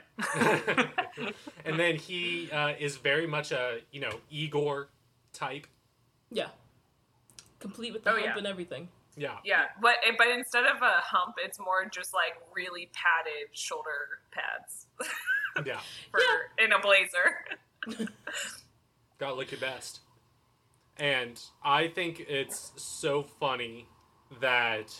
and 1.64 1.78
then 1.78 1.96
he 1.96 2.50
uh, 2.50 2.74
is 2.78 2.96
very 2.96 3.26
much 3.26 3.52
a 3.52 3.78
you 3.90 4.00
know 4.00 4.20
Igor 4.30 4.88
type. 5.32 5.66
yeah, 6.30 6.48
complete 7.58 7.92
with 7.92 8.04
the 8.04 8.10
Oh, 8.10 8.14
hump 8.14 8.26
yeah. 8.26 8.38
and 8.38 8.46
everything. 8.46 8.88
Yeah, 9.16 9.36
Yeah, 9.44 9.64
but 9.82 9.96
but 10.16 10.28
instead 10.28 10.64
of 10.64 10.80
a 10.80 11.00
hump, 11.02 11.34
it's 11.44 11.58
more 11.58 11.84
just 11.92 12.14
like 12.14 12.32
really 12.56 12.88
padded 12.94 13.50
shoulder 13.52 14.20
pads 14.30 14.86
yeah. 15.66 15.80
for 16.10 16.20
in 16.64 16.72
a 16.72 16.78
blazer. 16.80 18.08
Gotta 19.18 19.34
look 19.34 19.50
your 19.50 19.60
best. 19.60 20.00
And 20.96 21.38
I 21.64 21.88
think 21.88 22.20
it's 22.20 22.72
so 22.76 23.22
funny 23.22 23.86
that 24.40 24.94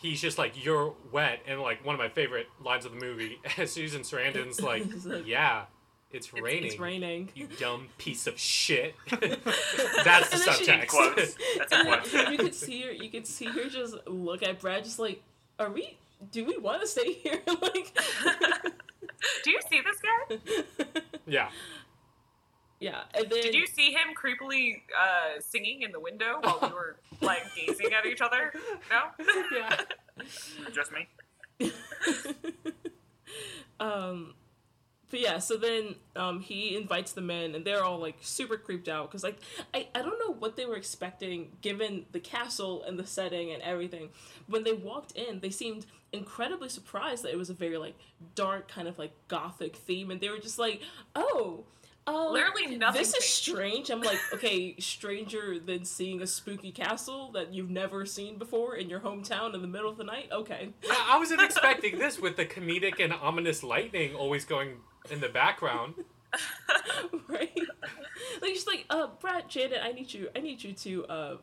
he's 0.00 0.20
just 0.20 0.38
like, 0.38 0.64
"You're 0.64 0.94
wet," 1.12 1.40
and 1.46 1.60
like 1.60 1.84
one 1.84 1.94
of 1.94 1.98
my 2.00 2.08
favorite 2.08 2.48
lines 2.64 2.84
of 2.84 2.92
the 2.92 2.98
movie, 2.98 3.38
Susan 3.66 4.02
Sarandon's 4.02 4.60
like, 4.60 4.84
"Yeah, 5.26 5.64
it's 6.12 6.32
raining." 6.32 6.64
It's 6.64 6.78
raining. 6.78 7.28
You 7.34 7.46
dumb 7.58 7.88
piece 7.98 8.26
of 8.26 8.38
shit. 8.38 8.94
That's 9.10 9.20
the 9.20 10.36
And 10.36 10.42
then 10.42 10.54
she- 10.54 10.64
subtext. 10.66 10.86
Quotes. 10.88 11.36
That's 11.58 11.72
a 11.72 11.76
And 11.76 11.88
quote. 11.88 12.30
you 12.32 12.38
could 12.38 12.54
see 12.54 12.82
her. 12.82 12.92
You 12.92 13.10
could 13.10 13.26
see 13.26 13.46
her 13.46 13.68
just 13.68 13.96
look 14.06 14.42
at 14.42 14.60
Brad, 14.60 14.84
just 14.84 14.98
like, 14.98 15.22
"Are 15.58 15.70
we? 15.70 15.96
Do 16.32 16.44
we 16.44 16.56
want 16.58 16.80
to 16.82 16.86
stay 16.86 17.12
here?" 17.12 17.40
like, 17.46 17.96
Do 19.44 19.50
you 19.50 19.60
see 19.70 19.80
this 19.80 20.00
guy? 20.00 20.62
yeah. 21.26 21.48
Yeah. 22.80 23.02
And 23.14 23.30
then 23.30 23.42
Did 23.42 23.54
you 23.54 23.66
see 23.66 23.92
him 23.92 24.14
creepily 24.20 24.80
uh, 24.98 25.40
singing 25.40 25.82
in 25.82 25.92
the 25.92 26.00
window 26.00 26.38
while 26.40 26.58
we 26.62 26.68
were 26.68 26.96
like 27.20 27.42
gazing 27.54 27.92
at 27.92 28.06
each 28.06 28.20
other? 28.20 28.52
No. 28.90 29.24
Yeah. 29.54 29.76
Just 30.72 30.90
me. 30.92 31.70
um 33.78 34.34
but 35.10 35.20
yeah 35.20 35.38
so 35.38 35.56
then 35.56 35.94
um 36.16 36.40
he 36.40 36.76
invites 36.76 37.12
the 37.12 37.20
men, 37.20 37.54
and 37.54 37.64
they're 37.64 37.84
all 37.84 37.98
like 37.98 38.16
super 38.20 38.56
creeped 38.56 38.88
out 38.88 39.10
because 39.10 39.22
like 39.24 39.38
I, 39.74 39.88
I 39.94 40.02
don't 40.02 40.18
know 40.18 40.34
what 40.34 40.56
they 40.56 40.66
were 40.66 40.76
expecting 40.76 41.52
given 41.60 42.06
the 42.12 42.20
castle 42.20 42.82
and 42.84 42.98
the 42.98 43.06
setting 43.06 43.50
and 43.52 43.62
everything 43.62 44.10
when 44.46 44.64
they 44.64 44.72
walked 44.72 45.12
in 45.12 45.40
they 45.40 45.50
seemed 45.50 45.86
incredibly 46.12 46.68
surprised 46.68 47.24
that 47.24 47.30
it 47.32 47.38
was 47.38 47.50
a 47.50 47.54
very 47.54 47.78
like 47.78 47.94
dark 48.34 48.68
kind 48.68 48.88
of 48.88 48.98
like 48.98 49.12
gothic 49.28 49.76
theme 49.76 50.10
and 50.10 50.20
they 50.20 50.28
were 50.28 50.38
just 50.38 50.58
like 50.58 50.80
oh 51.14 51.64
um, 52.10 52.32
Literally 52.32 52.76
nothing 52.76 53.00
This 53.00 53.14
is 53.14 53.24
strange. 53.24 53.90
I'm 53.90 54.02
like, 54.02 54.18
okay, 54.34 54.76
stranger 54.78 55.58
than 55.58 55.84
seeing 55.84 56.22
a 56.22 56.26
spooky 56.26 56.72
castle 56.72 57.32
that 57.32 57.52
you've 57.52 57.70
never 57.70 58.06
seen 58.06 58.38
before 58.38 58.76
in 58.76 58.88
your 58.88 59.00
hometown 59.00 59.54
in 59.54 59.62
the 59.62 59.68
middle 59.68 59.90
of 59.90 59.96
the 59.96 60.04
night. 60.04 60.28
Okay, 60.32 60.70
I 60.88 61.10
I 61.12 61.18
wasn't 61.18 61.40
expecting 61.42 61.98
this 61.98 62.18
with 62.18 62.36
the 62.36 62.44
comedic 62.44 63.02
and 63.02 63.12
ominous 63.12 63.62
lightning 63.62 64.14
always 64.14 64.44
going 64.44 64.76
in 65.10 65.20
the 65.20 65.28
background. 65.28 65.94
right? 67.28 67.58
like 68.40 68.54
just 68.54 68.66
like, 68.66 68.86
uh, 68.90 69.08
Brad, 69.20 69.48
Janet, 69.48 69.80
I 69.82 69.92
need 69.92 70.12
you. 70.12 70.28
I 70.36 70.40
need 70.40 70.62
you 70.62 70.72
to 70.72 71.06
uh, 71.06 71.36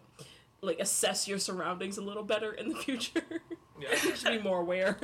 like 0.61 0.79
assess 0.79 1.27
your 1.27 1.39
surroundings 1.39 1.97
a 1.97 2.01
little 2.01 2.23
better 2.23 2.51
in 2.53 2.69
the 2.69 2.75
future. 2.75 3.21
Yeah. 3.79 3.89
you 3.91 4.15
should 4.15 4.31
be 4.31 4.39
more 4.39 4.61
aware. 4.61 4.97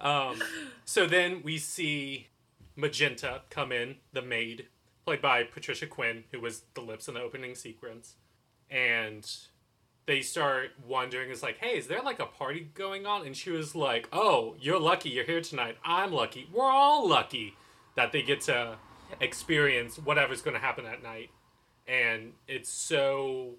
Um, 0.00 0.40
so 0.84 1.06
then 1.06 1.42
we 1.42 1.58
see 1.58 2.28
Magenta 2.78 3.42
come 3.50 3.72
in, 3.72 3.96
the 4.12 4.22
maid, 4.22 4.68
played 5.04 5.20
by 5.20 5.42
Patricia 5.42 5.86
Quinn, 5.86 6.24
who 6.30 6.40
was 6.40 6.62
the 6.74 6.80
lips 6.80 7.08
in 7.08 7.14
the 7.14 7.20
opening 7.20 7.56
sequence. 7.56 8.14
And 8.70 9.28
they 10.06 10.20
start 10.22 10.70
wondering, 10.86 11.30
is 11.30 11.42
like, 11.42 11.58
hey, 11.58 11.76
is 11.76 11.88
there 11.88 12.02
like 12.02 12.20
a 12.20 12.26
party 12.26 12.70
going 12.74 13.04
on? 13.04 13.26
And 13.26 13.36
she 13.36 13.50
was 13.50 13.74
like, 13.74 14.08
oh, 14.12 14.54
you're 14.60 14.78
lucky 14.78 15.10
you're 15.10 15.24
here 15.24 15.40
tonight. 15.40 15.76
I'm 15.84 16.12
lucky. 16.12 16.48
We're 16.52 16.70
all 16.70 17.08
lucky 17.08 17.56
that 17.96 18.12
they 18.12 18.22
get 18.22 18.42
to 18.42 18.76
experience 19.20 19.98
whatever's 19.98 20.40
going 20.40 20.54
to 20.54 20.60
happen 20.60 20.84
that 20.84 21.02
night. 21.02 21.30
And 21.88 22.34
it's 22.46 22.70
so 22.70 23.54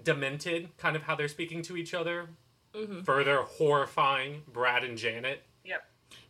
demented, 0.00 0.76
kind 0.76 0.96
of 0.96 1.04
how 1.04 1.14
they're 1.14 1.28
speaking 1.28 1.62
to 1.62 1.78
each 1.78 1.94
other. 1.94 2.28
Mm-hmm. 2.74 3.02
Further 3.02 3.42
horrifying 3.42 4.42
Brad 4.52 4.84
and 4.84 4.98
Janet. 4.98 5.42
Yep. 5.64 5.82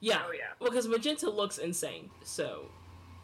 Yeah. 0.04 0.22
Oh, 0.26 0.32
yeah. 0.32 0.40
Well, 0.60 0.70
because 0.70 0.86
Magenta 0.88 1.30
looks 1.30 1.58
insane. 1.58 2.10
So, 2.24 2.66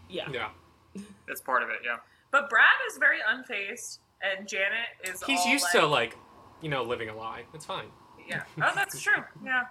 yeah. 0.08 0.28
Yeah. 0.32 0.48
That's 1.28 1.40
part 1.40 1.62
of 1.62 1.68
it. 1.70 1.76
Yeah. 1.84 1.96
But 2.30 2.48
Brad 2.48 2.66
is 2.90 2.96
very 2.98 3.18
unfazed, 3.28 3.98
and 4.22 4.46
Janet 4.48 4.88
is. 5.04 5.22
He's 5.22 5.40
all 5.40 5.48
used 5.48 5.64
like, 5.64 5.72
to 5.82 5.86
like, 5.86 6.16
you 6.62 6.68
know, 6.68 6.82
living 6.82 7.08
a 7.08 7.16
lie. 7.16 7.42
It's 7.54 7.66
fine. 7.66 7.86
Yeah. 8.28 8.42
Oh, 8.62 8.72
that's 8.74 9.00
true. 9.00 9.24
Yeah. 9.44 9.62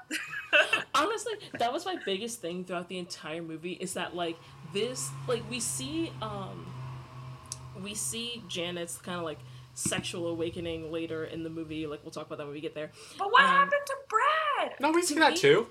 honestly 0.95 1.33
that 1.59 1.71
was 1.71 1.85
my 1.85 1.95
biggest 2.05 2.41
thing 2.41 2.65
throughout 2.65 2.89
the 2.89 2.97
entire 2.97 3.41
movie 3.41 3.73
is 3.73 3.93
that 3.93 4.15
like 4.15 4.35
this 4.73 5.09
like 5.27 5.43
we 5.49 5.59
see 5.59 6.11
um 6.21 6.65
we 7.83 7.93
see 7.93 8.43
janet's 8.49 8.97
kind 8.97 9.17
of 9.17 9.23
like 9.23 9.37
sexual 9.75 10.27
awakening 10.27 10.91
later 10.91 11.23
in 11.25 11.43
the 11.43 11.49
movie 11.49 11.87
like 11.87 12.01
we'll 12.03 12.11
talk 12.11 12.25
about 12.25 12.37
that 12.39 12.45
when 12.45 12.53
we 12.53 12.59
get 12.59 12.75
there 12.75 12.91
but 13.17 13.31
what 13.31 13.41
Um, 13.43 13.47
happened 13.47 13.81
to 13.85 13.95
Brad? 14.09 14.73
No, 14.81 14.91
we 14.91 15.01
see 15.03 15.15
that 15.15 15.33
me- 15.33 15.37
too. 15.37 15.67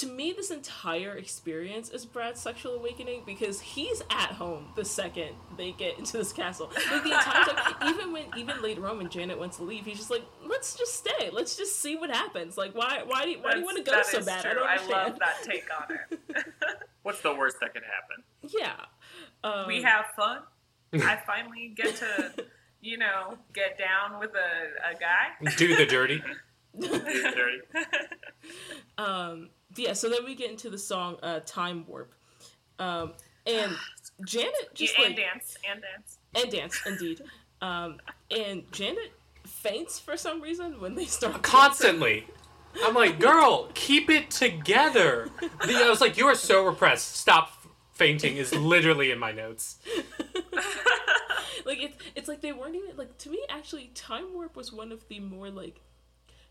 To 0.00 0.06
me 0.06 0.32
this 0.32 0.50
entire 0.50 1.16
experience 1.16 1.90
is 1.90 2.04
brad's 2.04 2.40
sexual 2.40 2.74
awakening 2.74 3.22
because 3.26 3.60
he's 3.60 4.02
at 4.10 4.32
home 4.32 4.66
the 4.76 4.84
second 4.84 5.30
they 5.56 5.72
get 5.72 5.98
into 5.98 6.16
this 6.16 6.32
castle 6.32 6.70
like 6.90 7.02
the 7.04 7.12
entire 7.12 7.44
time 7.44 7.74
even 7.88 8.12
when 8.12 8.24
even 8.36 8.60
later 8.62 8.86
on 8.86 8.98
when 8.98 9.08
janet 9.08 9.38
went 9.38 9.52
to 9.52 9.62
leave 9.62 9.84
he's 9.84 9.98
just 9.98 10.10
like 10.10 10.24
let's 10.46 10.76
just 10.76 10.94
stay 10.94 11.30
let's 11.32 11.56
just 11.56 11.80
see 11.80 11.96
what 11.96 12.10
happens 12.10 12.56
like 12.56 12.74
why 12.74 13.02
why 13.06 13.24
do 13.24 13.30
you, 13.30 13.38
why 13.40 13.52
do 13.52 13.58
you 13.60 13.64
want 13.64 13.76
to 13.76 13.82
go 13.82 13.92
That 13.92 14.06
so 14.06 14.18
is 14.18 14.26
bad 14.26 14.42
True. 14.42 14.50
i 14.50 14.54
don't 14.54 14.66
understand." 14.66 14.94
I 14.94 15.04
understand 15.04 15.12
love 15.12 15.18
that 15.18 15.50
take 15.50 15.64
on 15.78 16.44
it. 16.44 16.76
What's 17.02 17.22
the 17.22 17.34
worst 17.34 17.56
that 17.60 17.72
could 17.72 17.82
happen? 17.82 18.24
yeah 18.60 18.86
um, 19.42 19.66
we 19.66 19.82
have 19.82 20.06
fun. 20.16 20.40
I 20.92 21.18
finally 21.26 21.72
get 21.74 21.96
to, 21.96 22.34
you 22.80 22.98
know, 22.98 23.38
get 23.54 23.78
down 23.78 24.18
with 24.18 24.30
a, 24.30 24.90
a 24.90 24.98
guy. 24.98 25.52
Do 25.56 25.76
the 25.76 25.86
dirty. 25.86 26.22
Dirty. 26.78 27.60
Um, 28.98 29.50
yeah, 29.76 29.92
so 29.92 30.08
then 30.08 30.24
we 30.24 30.34
get 30.34 30.50
into 30.50 30.70
the 30.70 30.78
song 30.78 31.16
uh, 31.22 31.40
"Time 31.44 31.84
Warp," 31.86 32.14
um, 32.78 33.12
and 33.46 33.72
Janet 34.24 34.74
just 34.74 34.96
and 34.96 35.08
like 35.08 35.16
dance 35.16 35.56
and 35.70 35.82
dance. 35.82 36.18
and 36.34 36.50
dance 36.50 36.80
indeed, 36.86 37.22
um, 37.62 37.98
and 38.30 38.70
Janet 38.72 39.12
faints 39.46 39.98
for 39.98 40.16
some 40.16 40.40
reason 40.40 40.80
when 40.80 40.94
they 40.94 41.04
start 41.04 41.34
dancing. 41.42 41.50
Constantly. 41.50 42.26
I'm 42.84 42.94
like, 42.94 43.18
girl, 43.18 43.68
keep 43.74 44.08
it 44.08 44.30
together. 44.30 45.28
The, 45.40 45.74
I 45.74 45.90
was 45.90 46.00
like, 46.00 46.16
you 46.16 46.26
are 46.26 46.36
so 46.36 46.64
repressed. 46.64 47.16
Stop 47.16 47.50
fainting 48.00 48.36
is 48.36 48.54
literally 48.54 49.10
in 49.10 49.18
my 49.18 49.32
notes. 49.32 49.78
like 51.66 51.82
it's 51.82 51.96
it's 52.14 52.28
like 52.28 52.40
they 52.40 52.52
weren't 52.52 52.74
even 52.74 52.96
like 52.96 53.18
to 53.18 53.30
me 53.30 53.44
actually 53.48 53.90
Time 53.94 54.32
Warp 54.32 54.56
was 54.56 54.72
one 54.72 54.90
of 54.90 55.06
the 55.08 55.20
more 55.20 55.50
like 55.50 55.80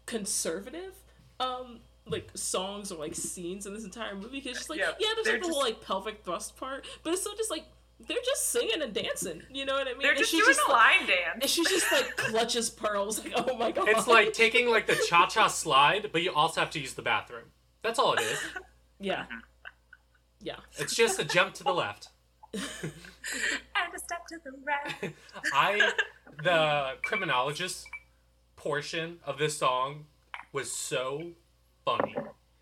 conservative 0.05 0.93
um 1.39 1.80
like 2.12 2.30
songs 2.36 2.91
or 2.91 2.99
like 2.99 3.16
scenes 3.16 3.66
in 3.66 3.74
this 3.74 3.84
entire 3.84 4.16
movie 4.16 4.39
because 4.41 4.57
just 4.57 4.70
like 4.70 4.80
Yeah, 4.80 4.91
yeah, 4.99 5.07
there's 5.16 5.28
like 5.28 5.36
the 5.41 5.47
just- 5.47 5.51
whole 5.51 5.62
like 5.64 5.82
pelvic 5.86 6.24
thrust 6.24 6.57
part, 6.57 6.86
but 7.03 7.14
it's 7.14 7.22
still 7.22 7.36
just 7.36 7.51
like 7.51 7.66
they're 8.07 8.18
just 8.26 8.49
singing 8.51 8.82
and 8.82 8.93
dancing. 8.93 9.43
You 9.51 9.66
know 9.66 9.74
what 9.74 9.88
I 9.88 9.91
mean? 9.91 10.01
They're 10.01 10.12
And 10.12 10.20
just 10.20 10.32
she's 10.32 10.43
doing 10.45 10.55
a 10.68 10.72
like, 10.72 10.84
line 11.01 11.10
and 11.34 11.41
dance. 11.41 11.51
she 11.51 11.64
just 11.66 11.91
like 11.91 12.16
clutches 12.16 12.70
pearls 12.70 13.24
like 13.24 13.34
oh 13.36 13.57
my 13.57 13.72
god. 13.72 13.89
It's 13.89 14.07
like 14.07 14.32
taking 14.34 14.70
like 14.70 14.88
the 14.88 14.95
cha 15.10 15.26
cha 15.28 15.47
slide, 15.47 16.10
but 16.14 16.22
you 16.22 16.32
also 16.34 16.62
have 16.62 16.70
to 16.72 16.80
use 16.80 16.93
the 16.93 17.01
bathroom. 17.01 17.45
That's 17.82 17.99
all 17.99 18.14
it 18.14 18.22
is. 18.22 18.39
yeah, 18.99 19.26
yeah. 20.41 20.55
It's 20.78 20.95
just 20.95 21.20
a 21.20 21.26
jump 21.26 21.53
to 21.55 21.64
the 21.64 21.74
left. 21.74 22.10
And 22.53 22.64
a 23.95 23.99
step 23.99 24.26
to 24.28 24.38
the 24.43 24.51
right. 24.66 25.14
I 25.53 25.91
the 26.43 26.93
criminologist 27.03 27.86
portion 28.55 29.20
of 29.26 29.38
this 29.38 29.57
song 29.57 30.05
was 30.51 30.72
so 30.72 31.32
funny. 31.97 32.15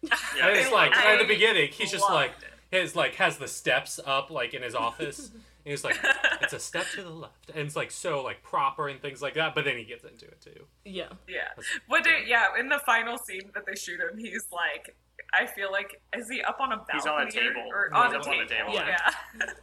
Yeah, 0.03 0.47
And 0.47 0.57
it's 0.57 0.71
like 0.71 0.95
I 0.95 1.13
at 1.13 1.19
the 1.19 1.25
beginning, 1.25 1.69
he's 1.71 1.91
just 1.91 2.03
loved 2.03 2.13
like 2.13 2.31
his 2.71 2.95
like 2.95 3.15
has 3.15 3.37
the 3.37 3.47
steps 3.47 3.99
up 4.05 4.29
like 4.29 4.53
in 4.53 4.61
his 4.61 4.75
office. 4.75 5.29
and 5.29 5.41
he's 5.65 5.83
like, 5.83 5.97
it's 6.41 6.53
a 6.53 6.59
step 6.59 6.85
to 6.95 7.03
the 7.03 7.09
left, 7.09 7.49
and 7.49 7.65
it's 7.65 7.75
like 7.75 7.91
so 7.91 8.21
like 8.23 8.41
proper 8.43 8.87
and 8.87 9.01
things 9.01 9.21
like 9.21 9.33
that. 9.33 9.53
But 9.55 9.65
then 9.65 9.77
he 9.77 9.83
gets 9.83 10.03
into 10.03 10.25
it 10.25 10.39
too. 10.41 10.65
Yeah. 10.85 11.09
Yeah. 11.27 11.47
What 11.87 12.03
do, 12.03 12.11
yeah, 12.25 12.45
in 12.59 12.69
the 12.69 12.79
final 12.85 13.17
scene 13.17 13.51
that 13.53 13.65
they 13.65 13.75
shoot 13.75 13.99
him, 13.99 14.17
he's 14.17 14.47
like, 14.51 14.95
I 15.33 15.45
feel 15.45 15.71
like, 15.71 16.01
is 16.15 16.29
he 16.29 16.41
up 16.41 16.57
on 16.61 16.71
a 16.71 16.77
balcony? 16.77 16.93
He's 16.99 17.05
on 17.07 17.27
a 17.27 17.31
table. 17.31 17.65
Or 17.69 17.89
He's 17.91 17.97
on, 17.97 18.15
a 18.15 18.19
up 18.19 18.27
on 18.27 18.37
the 18.37 18.45
table. 18.45 18.71
table. 18.71 18.73
Yeah. 18.73 19.11
Yeah. 19.39 19.45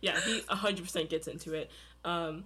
Yeah, 0.00 0.20
he 0.20 0.40
100% 0.42 1.08
gets 1.08 1.26
into 1.26 1.54
it. 1.54 1.70
Um, 2.04 2.44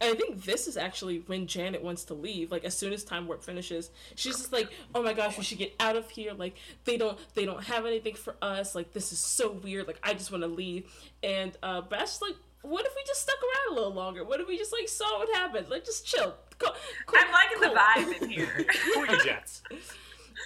and 0.00 0.14
I 0.14 0.16
think 0.16 0.44
this 0.44 0.66
is 0.68 0.76
actually 0.76 1.18
when 1.26 1.46
Janet 1.46 1.82
wants 1.82 2.04
to 2.04 2.14
leave. 2.14 2.52
Like 2.52 2.64
as 2.64 2.76
soon 2.76 2.92
as 2.92 3.02
Time 3.02 3.26
Warp 3.26 3.42
finishes, 3.42 3.90
she's 4.14 4.36
just 4.36 4.52
like, 4.52 4.70
"Oh 4.94 5.02
my 5.02 5.12
gosh, 5.12 5.36
we 5.36 5.44
should 5.44 5.58
get 5.58 5.74
out 5.80 5.96
of 5.96 6.08
here! 6.10 6.32
Like 6.34 6.56
they 6.84 6.96
don't, 6.96 7.18
they 7.34 7.44
don't 7.44 7.64
have 7.64 7.84
anything 7.84 8.14
for 8.14 8.36
us. 8.40 8.74
Like 8.74 8.92
this 8.92 9.12
is 9.12 9.18
so 9.18 9.50
weird. 9.52 9.86
Like 9.86 9.98
I 10.02 10.14
just 10.14 10.30
want 10.30 10.42
to 10.44 10.48
leave." 10.48 10.92
And 11.22 11.56
uh, 11.62 11.80
Bash's 11.80 12.22
like, 12.22 12.36
"What 12.62 12.86
if 12.86 12.92
we 12.94 13.02
just 13.06 13.22
stuck 13.22 13.38
around 13.42 13.72
a 13.72 13.80
little 13.80 13.94
longer? 13.94 14.24
What 14.24 14.40
if 14.40 14.46
we 14.46 14.56
just 14.56 14.72
like 14.72 14.88
saw 14.88 15.18
what 15.18 15.34
happened? 15.34 15.68
Like 15.68 15.84
just 15.84 16.06
chill. 16.06 16.34
Cool, 16.58 16.72
cool, 17.06 17.18
I'm 17.20 17.32
liking 17.32 17.58
cool." 17.60 17.70
the 17.70 17.80
vibe 17.80 18.22
in 18.22 18.28
here. 18.36 18.66
Cool 18.94 19.06
your 19.06 19.20
jets. 19.24 19.62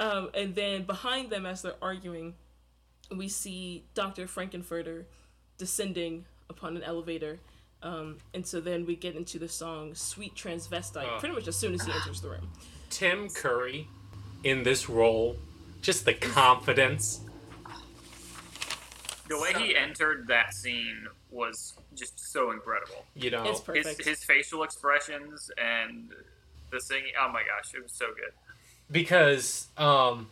Um, 0.01 0.31
and 0.35 0.55
then 0.55 0.85
behind 0.85 1.29
them, 1.31 1.45
as 1.45 1.61
they're 1.61 1.75
arguing, 1.83 2.35
we 3.15 3.29
see 3.29 3.85
Dr. 3.93 4.27
Frank-N-Furter 4.27 5.05
descending 5.59 6.25
upon 6.49 6.77
an 6.77 6.83
elevator. 6.83 7.39
Um, 7.83 8.19
and 8.33 8.47
so 8.47 8.61
then 8.61 8.87
we 8.87 8.95
get 8.97 9.17
into 9.17 9.39
the 9.39 9.49
song 9.49 9.95
Sweet 9.95 10.35
Transvestite 10.37 11.05
Ugh. 11.15 11.21
pretty 11.21 11.35
much 11.35 11.49
as 11.49 11.57
soon 11.57 11.75
as 11.75 11.83
he 11.85 11.93
enters 12.01 12.21
the 12.21 12.29
room. 12.31 12.49
Tim 12.91 13.29
Curry 13.29 13.89
in 14.45 14.63
this 14.63 14.89
role, 14.89 15.37
just 15.81 16.05
the 16.05 16.15
confidence. 16.15 17.21
The 19.29 19.39
way 19.41 19.53
he 19.57 19.77
entered 19.77 20.27
that 20.29 20.53
scene 20.55 21.07
was 21.31 21.75
just 21.95 22.33
so 22.33 22.51
incredible. 22.51 23.05
You 23.15 23.31
know, 23.31 23.45
It's 23.69 23.89
His, 23.89 24.07
his 24.07 24.25
facial 24.25 24.63
expressions 24.63 25.51
and 25.57 26.11
the 26.71 26.81
singing. 26.81 27.13
Oh 27.21 27.31
my 27.33 27.41
gosh, 27.43 27.73
it 27.75 27.83
was 27.83 27.93
so 27.93 28.07
good. 28.15 28.33
because 28.91 29.69
um 29.79 30.29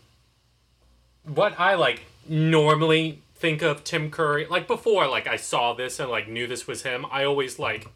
what 1.24 1.58
I 1.58 1.74
like 1.76 2.02
normally 2.28 3.22
think 3.40 3.62
of 3.62 3.82
Tim 3.84 4.10
Curry 4.10 4.46
like 4.46 4.66
before 4.68 5.08
like 5.08 5.26
I 5.26 5.36
saw 5.36 5.72
this 5.72 5.98
and 5.98 6.10
like 6.10 6.28
knew 6.28 6.46
this 6.46 6.66
was 6.66 6.82
him 6.82 7.06
I 7.10 7.24
always 7.24 7.58
like 7.58 7.88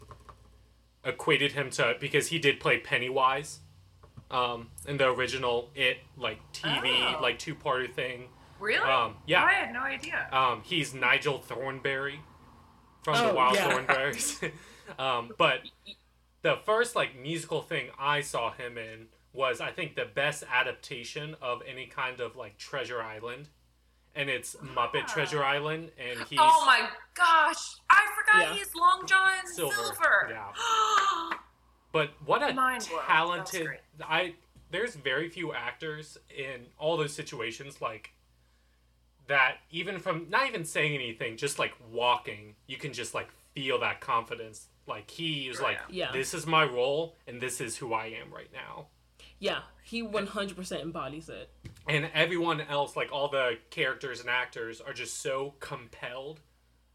equated 1.03 1.51
him 1.53 1.69
to 1.71 1.95
because 1.99 2.29
he 2.29 2.39
did 2.39 2.59
play 2.59 2.79
Pennywise 2.79 3.59
um 4.31 4.69
in 4.87 4.97
the 4.97 5.07
original 5.07 5.69
it 5.75 5.97
like 6.17 6.39
TV 6.51 7.15
Oh. 7.15 7.21
like 7.21 7.37
two-parter 7.37 7.91
thing 7.93 8.29
really? 8.59 8.79
Um, 8.89 9.15
yeah. 9.27 9.43
Oh, 9.43 9.47
I 9.47 9.53
had 9.53 9.73
no 9.73 9.81
idea. 9.81 10.27
um 10.31 10.61
he's 10.63 10.93
Nigel 10.93 11.37
Thornberry 11.39 12.19
from 13.03 13.13
the 13.15 13.31
Oh, 13.31 13.35
Wild 13.35 13.55
yeah. 13.55 13.69
Thornberries 13.69 14.41
um 14.99 15.31
but 15.37 15.59
the 16.41 16.57
first 16.65 16.95
like 16.95 17.15
musical 17.19 17.61
thing 17.61 17.89
I 17.99 18.21
saw 18.21 18.51
him 18.51 18.77
in 18.79 19.07
was 19.31 19.61
I 19.61 19.71
think 19.71 19.95
the 19.95 20.05
best 20.05 20.43
adaptation 20.51 21.35
of 21.41 21.61
any 21.67 21.85
kind 21.85 22.19
of 22.21 22.35
like 22.37 22.57
Treasure 22.57 23.01
Island, 23.01 23.49
and 24.15 24.29
it's 24.29 24.55
Muppet 24.55 25.03
Ah. 25.03 25.07
Treasure 25.13 25.43
Island, 25.43 25.91
and 25.97 26.19
he's 26.29 26.39
oh 26.41 26.63
my 26.65 26.87
gosh. 27.13 27.75
I 27.89 28.05
forgot 28.17 28.41
Yeah. 28.49 28.53
he's 28.55 28.73
Long 28.75 29.05
John 29.05 29.45
Silver, 29.45 29.75
Silver. 29.75 30.27
yeah. 30.31 30.51
But 31.91 32.09
what 32.25 32.43
a 32.43 32.53
Mind 32.53 32.87
blown. 32.89 32.99
That 33.07 33.25
was 33.25 33.49
talented. 33.51 33.79
I 34.03 34.35
there's 34.71 34.95
very 34.95 35.29
few 35.29 35.53
actors 35.53 36.17
in 36.35 36.65
all 36.77 36.97
those 36.97 37.13
situations 37.13 37.81
like 37.81 38.11
that 39.27 39.57
even 39.71 39.99
from 39.99 40.29
not 40.29 40.47
even 40.47 40.65
saying 40.65 40.93
anything, 40.93 41.37
just 41.37 41.57
like 41.57 41.73
walking, 41.91 42.55
you 42.67 42.77
can 42.77 42.91
just 42.93 43.13
like 43.13 43.29
feel 43.53 43.79
that 43.79 44.01
confidence. 44.01 44.67
Like 44.87 45.09
he 45.09 45.47
was 45.47 45.59
Oh, 45.61 45.63
like, 45.63 45.79
yeah. 45.89 46.11
this 46.11 46.33
is 46.33 46.45
my 46.45 46.63
role 46.65 47.15
and 47.27 47.39
this 47.41 47.61
is 47.61 47.77
who 47.77 47.93
I 47.93 48.07
am 48.07 48.31
right 48.33 48.51
now. 48.53 48.87
Yeah, 49.39 49.59
he 49.83 50.01
100% 50.03 50.81
embodies 50.81 51.29
it. 51.29 51.49
And 51.87 52.09
everyone 52.13 52.61
else, 52.61 52.95
like 52.95 53.11
all 53.11 53.27
the 53.27 53.57
characters 53.69 54.21
and 54.21 54.29
actors, 54.29 54.81
are 54.81 54.93
just 54.93 55.19
so 55.21 55.53
compelled 55.59 56.39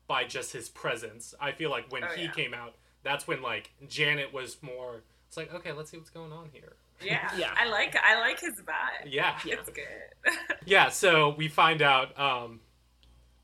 by 0.08 0.24
just 0.24 0.52
his 0.52 0.68
presence. 0.68 1.34
I 1.40 1.52
feel 1.52 1.70
like 1.70 1.92
when 1.92 2.02
Oh, 2.02 2.08
he 2.08 2.24
yeah. 2.24 2.30
came 2.32 2.54
out, 2.54 2.74
that's 3.02 3.26
when 3.28 3.42
like 3.42 3.70
Janet 3.88 4.32
was 4.32 4.56
more. 4.62 5.02
It's 5.28 5.36
like 5.36 5.54
okay, 5.54 5.72
let's 5.72 5.90
see 5.90 5.96
what's 5.98 6.10
going 6.10 6.32
on 6.32 6.48
here. 6.52 6.72
Yeah. 7.00 7.30
Yeah. 7.38 7.54
I 7.56 7.68
like 7.68 7.94
I 7.96 8.18
like 8.20 8.40
his 8.40 8.54
vibe. 8.60 9.06
Yeah, 9.06 9.38
Yeah. 9.44 9.54
It's 9.60 9.70
good. 9.70 10.34
yeah. 10.64 10.88
So 10.88 11.30
we 11.36 11.46
find 11.48 11.82
out. 11.82 12.18
um 12.18 12.60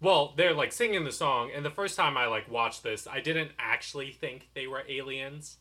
Well, 0.00 0.34
they're 0.36 0.52
like 0.54 0.72
singing 0.72 1.04
the 1.04 1.12
song, 1.12 1.50
and 1.54 1.64
the 1.64 1.70
first 1.70 1.96
time 1.96 2.16
I 2.16 2.26
like 2.26 2.50
watched 2.50 2.82
this, 2.82 3.06
I 3.06 3.20
didn't 3.20 3.52
actually 3.58 4.10
think 4.10 4.48
they 4.54 4.66
were 4.66 4.82
aliens. 4.88 5.58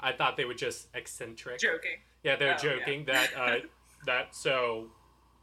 I 0.00 0.12
thought 0.12 0.36
they 0.36 0.44
were 0.44 0.54
just 0.54 0.88
eccentric. 0.94 1.58
Joking. 1.60 1.98
Yeah, 2.22 2.36
they're 2.36 2.56
Oh, 2.60 2.66
yeah. 2.66 2.76
joking 2.78 3.04
that 3.06 3.30
uh, 3.36 3.56
that 4.06 4.34
so 4.34 4.88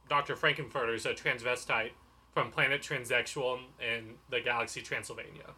Dr. 0.09 0.35
Frank-N-Furter 0.35 0.95
is 0.95 1.05
a 1.05 1.13
transvestite 1.13 1.91
from 2.33 2.51
planet 2.51 2.81
Transsexual 2.81 3.59
in 3.79 4.15
the 4.29 4.41
galaxy 4.41 4.81
Transylvania. 4.81 5.51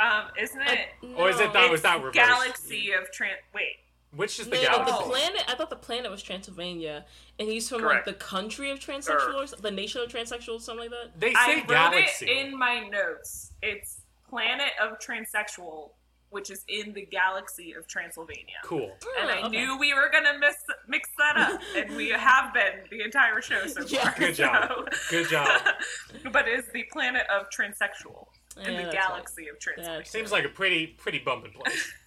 Um, 0.00 0.24
isn't 0.38 0.60
Uh, 0.60 0.72
it? 0.72 1.14
Or 1.16 1.28
is 1.30 1.38
it 1.40 1.46
no. 1.48 1.52
that 1.54 1.70
was 1.70 1.78
it's 1.80 1.82
that 1.82 1.96
reversed? 1.98 2.14
Galaxy 2.14 2.92
of 2.92 3.10
Trans. 3.12 3.38
Wait. 3.54 3.76
Which 4.14 4.38
is 4.38 4.46
the 4.50 4.56
No, 4.56 4.62
galaxy? 4.62 4.92
the 4.92 4.98
planet. 5.04 5.44
I 5.48 5.54
thought 5.54 5.70
the 5.70 5.76
planet 5.76 6.10
was 6.10 6.22
Transylvania, 6.22 7.06
and 7.38 7.48
he's 7.48 7.68
from 7.68 7.80
Correct. 7.80 8.06
like 8.06 8.18
the 8.18 8.22
country 8.24 8.70
of 8.70 8.78
transsexuals, 8.78 9.56
the 9.58 9.70
nation 9.70 10.02
of 10.02 10.08
transsexuals, 10.10 10.60
something 10.62 10.90
like 10.90 10.90
that. 10.90 11.18
They 11.18 11.32
I 11.34 11.46
say 11.46 11.56
wrote 11.60 11.68
galaxy. 11.68 12.26
it 12.30 12.46
in 12.46 12.58
my 12.58 12.80
notes. 12.80 13.52
It's 13.62 14.02
Planet 14.28 14.72
of 14.82 14.98
Transsexual, 14.98 15.90
which 16.32 16.50
is 16.50 16.64
in 16.68 16.92
the 16.94 17.02
galaxy 17.06 17.72
of 17.74 17.86
Transylvania. 17.86 18.56
Cool. 18.64 18.90
And 19.20 19.30
I 19.30 19.42
Oh, 19.42 19.46
okay. 19.46 19.48
knew 19.50 19.78
we 19.78 19.94
were 19.94 20.08
gonna 20.12 20.38
miss 20.38 20.56
mix 20.88 21.08
that 21.18 21.36
up, 21.36 21.60
and 21.76 21.94
we 21.94 22.08
have 22.08 22.52
been 22.52 22.80
the 22.90 23.02
entire 23.02 23.40
show 23.40 23.66
so 23.66 23.82
Yeah. 23.86 24.02
far. 24.10 24.18
Good 24.18 24.34
job. 24.34 24.90
Good 25.10 25.28
job. 25.28 25.62
but 26.32 26.48
it's 26.48 26.68
the 26.72 26.84
planet 26.92 27.26
of 27.28 27.46
transsexual 27.50 28.26
in 28.64 28.76
the 28.76 28.82
that's 28.84 28.94
galaxy 28.94 29.48
of 29.48 29.58
Transylvania. 29.60 29.98
That's- 29.98 30.10
Seems 30.10 30.32
like 30.32 30.44
a 30.44 30.48
pretty 30.48 30.86
pretty 30.88 31.18
bumping 31.20 31.52
place. 31.52 31.92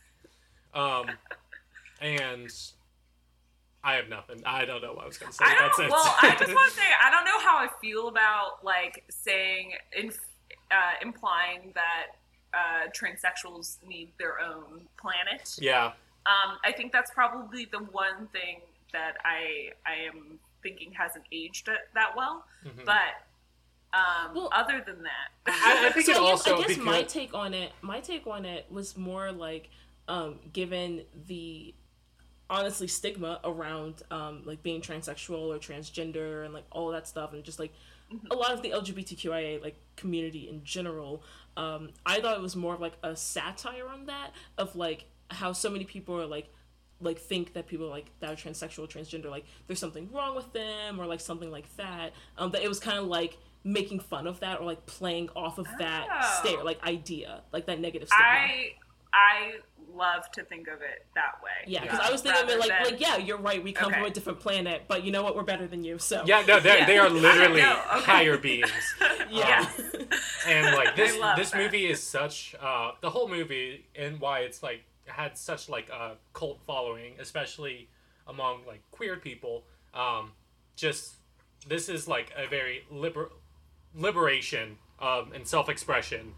Um, 0.74 1.06
and 2.02 2.50
I 3.82 3.94
have 3.96 4.10
nothing. 4.10 4.42
I 4.46 4.66
don't 4.66 4.82
know 4.82 4.92
what 4.92 5.04
I 5.06 5.08
was 5.08 5.18
gonna 5.18 5.32
say. 5.32 5.46
I 5.46 5.56
That's 5.58 5.78
don't. 5.78 5.86
it. 5.86 5.90
Well, 5.92 6.16
I 6.22 6.36
just 6.38 6.54
want 6.54 6.70
to 6.70 6.76
say 6.78 6.84
I 7.02 7.10
don't 7.12 7.24
know 7.24 7.40
how 7.40 7.56
I 7.58 7.70
feel 7.80 8.10
about 8.10 8.62
like 8.62 9.06
saying, 9.10 9.72
in, 9.96 10.10
uh, 10.72 10.76
implying 11.02 11.72
that 11.76 12.08
uh, 12.56 12.88
transsexuals 12.92 13.78
need 13.86 14.12
their 14.18 14.40
own 14.40 14.88
planet. 14.98 15.56
yeah. 15.60 15.92
Um, 16.28 16.58
I 16.64 16.72
think 16.72 16.92
that's 16.92 17.12
probably 17.12 17.66
the 17.66 17.80
one 17.80 18.28
thing 18.32 18.62
that 18.94 19.18
I 19.24 19.70
I 19.86 20.08
am 20.08 20.40
thinking 20.64 20.92
hasn't 20.94 21.26
aged 21.32 21.70
that 21.94 22.16
well. 22.16 22.46
Mhm. 22.66 22.86
But 22.86 23.14
um, 23.94 24.34
Well- 24.34 24.50
other 24.52 24.82
than 24.86 25.04
that, 25.04 25.30
I, 25.46 25.88
I 25.88 25.92
think 25.92 26.06
so 26.08 26.14
it 26.14 26.18
I 26.18 26.20
guess, 26.22 26.48
also 26.48 26.58
I 26.64 26.68
guess 26.68 26.78
my 26.78 26.98
because 27.00 27.14
take 27.14 27.34
on 27.36 27.54
it, 27.54 27.72
my 27.82 28.00
take 28.00 28.26
on 28.26 28.44
it 28.46 28.66
was 28.72 28.98
more 28.98 29.32
like, 29.32 29.70
um, 30.08 30.40
given 30.52 31.04
the 31.28 31.74
honestly 32.50 32.88
stigma 32.88 33.40
around 33.44 34.02
um, 34.12 34.42
like 34.46 34.62
being 34.64 34.82
transsexual 34.82 35.48
or 35.56 35.58
transgender 35.60 36.44
and 36.46 36.54
like 36.54 36.66
all 36.72 36.90
that 36.92 37.08
stuff, 37.08 37.34
and 37.34 37.44
just 37.44 37.60
like 37.60 37.74
a 38.32 38.36
lot 38.36 38.52
of 38.52 38.62
the 38.62 38.72
LGBTQIA 38.72 39.62
like 39.64 39.76
community 39.96 40.50
in 40.50 40.64
general. 40.64 41.24
Um, 41.58 41.90
I 42.06 42.20
thought 42.20 42.36
it 42.36 42.42
was 42.42 42.56
more 42.56 42.74
of 42.74 42.82
like 42.82 42.98
a 43.04 43.16
satire 43.16 43.88
on 43.88 44.06
that 44.08 44.32
of 44.58 44.76
like 44.76 45.06
how 45.30 45.54
so 45.54 45.70
many 45.70 45.86
people 45.86 46.20
are 46.20 46.26
like 46.26 46.50
like 47.02 47.20
think 47.20 47.54
that 47.54 47.68
people 47.68 47.88
like 47.90 48.10
that 48.20 48.32
are 48.32 48.36
transsexual 48.36 48.90
transgender 48.90 49.30
like 49.30 49.44
there's 49.68 49.80
something 49.80 50.10
wrong 50.14 50.34
with 50.36 50.52
them 50.54 51.00
or 51.00 51.06
like 51.06 51.20
something 51.20 51.52
like 51.52 51.74
that 51.76 52.14
um 52.38 52.52
that 52.52 52.62
it 52.64 52.70
was 52.70 52.80
kind 52.80 52.98
of 52.98 53.06
like 53.06 53.38
making 53.66 54.00
fun 54.00 54.28
of 54.28 54.40
that 54.40 54.60
or 54.62 54.66
like 54.66 54.86
playing 54.86 55.28
off 55.36 55.58
of 55.58 55.68
that 55.80 56.08
Oh. 56.10 56.40
stare 56.42 56.64
like 56.64 56.82
idea 56.86 57.42
like 57.52 57.66
that 57.66 57.80
negative 57.82 58.08
stigma 58.08 58.24
I 58.26 58.72
I 59.14 59.54
love 59.96 60.30
to 60.32 60.44
think 60.44 60.68
of 60.68 60.82
it 60.82 61.06
that 61.16 61.42
way. 61.44 61.52
yeah 61.68 61.82
because 61.82 62.00
i 62.00 62.12
was 62.12 62.22
thinking 62.22 62.44
of 62.44 62.50
it 62.50 62.60
like 62.60 62.70
than- 62.70 62.84
like 62.84 63.00
yeah 63.00 63.18
you're 63.18 63.38
right 63.38 63.64
we 63.64 63.72
come 63.72 63.92
from 63.92 64.04
a 64.06 64.10
different 64.10 64.40
planet 64.40 64.84
but 64.88 65.04
you 65.04 65.12
know 65.12 65.24
what 65.24 65.36
we're 65.36 65.44
better 65.44 65.68
than 65.68 65.84
you 65.84 65.98
so 65.98 66.24
Yeah, 66.26 66.44
no, 66.48 66.60
they're, 66.60 66.80
Yeah. 66.80 66.86
they 66.86 66.98
are 66.98 67.10
literally 67.26 67.62
okay. 67.62 67.78
higher 68.02 68.38
beings. 68.38 68.72
yeah 69.32 69.70
and 70.48 70.76
like 70.76 70.96
this 70.96 71.14
this 71.38 71.52
that. 71.52 71.58
movie 71.58 71.86
is 71.88 72.02
such 72.02 72.56
uh 72.62 72.92
the 73.02 73.10
whole 73.10 73.28
movie 73.30 73.86
and 73.96 74.20
why 74.20 74.40
it's 74.40 74.62
like 74.62 74.84
had 75.06 75.38
such 75.38 75.70
like 75.70 75.90
a 75.90 76.16
cult 76.34 76.60
following 76.66 77.14
especially 77.20 77.88
among 78.28 78.60
like 78.68 78.82
queer 78.92 79.18
people 79.18 79.64
um 79.94 80.32
just 80.76 81.16
this 81.68 81.90
is 81.90 82.08
like 82.08 82.32
a 82.38 82.48
very 82.48 82.84
liber- 82.92 83.32
liberation 83.96 84.78
um 85.00 85.32
and 85.34 85.48
self-expression 85.48 86.34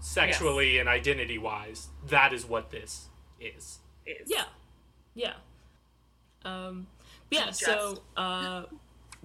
sexually 0.00 0.78
and 0.78 0.88
identity 0.88 1.38
wise 1.38 1.88
that 2.08 2.32
is 2.32 2.46
what 2.46 2.70
this 2.70 3.08
is 3.40 3.80
Is. 4.06 4.30
Yeah, 4.30 4.44
yeah. 5.14 5.34
Um, 6.44 6.86
but 7.28 7.38
yeah. 7.38 7.50
So 7.50 8.02
uh, 8.16 8.62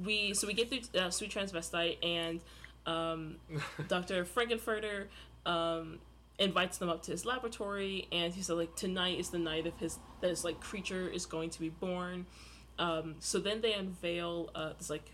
we 0.03 0.33
so 0.33 0.47
we 0.47 0.53
get 0.53 0.69
through 0.69 0.99
uh, 0.99 1.09
Sweet 1.09 1.31
Transvestite, 1.31 1.97
and 2.03 2.41
um, 2.85 3.35
Dr. 3.87 4.25
Frank-N-Furter 4.25 5.07
um, 5.45 5.99
invites 6.39 6.77
them 6.77 6.89
up 6.89 7.03
to 7.03 7.11
his 7.11 7.25
laboratory, 7.25 8.07
and 8.11 8.33
he 8.33 8.41
said 8.41 8.53
like 8.53 8.75
tonight 8.75 9.19
is 9.19 9.29
the 9.29 9.39
night 9.39 9.67
of 9.67 9.77
his 9.77 9.99
that 10.21 10.29
his 10.29 10.43
like 10.43 10.59
creature 10.59 11.07
is 11.07 11.25
going 11.25 11.49
to 11.51 11.59
be 11.59 11.69
born. 11.69 12.25
Um, 12.79 13.15
so 13.19 13.39
then 13.39 13.61
they 13.61 13.73
unveil 13.73 14.49
uh, 14.55 14.73
this 14.77 14.89
like 14.89 15.11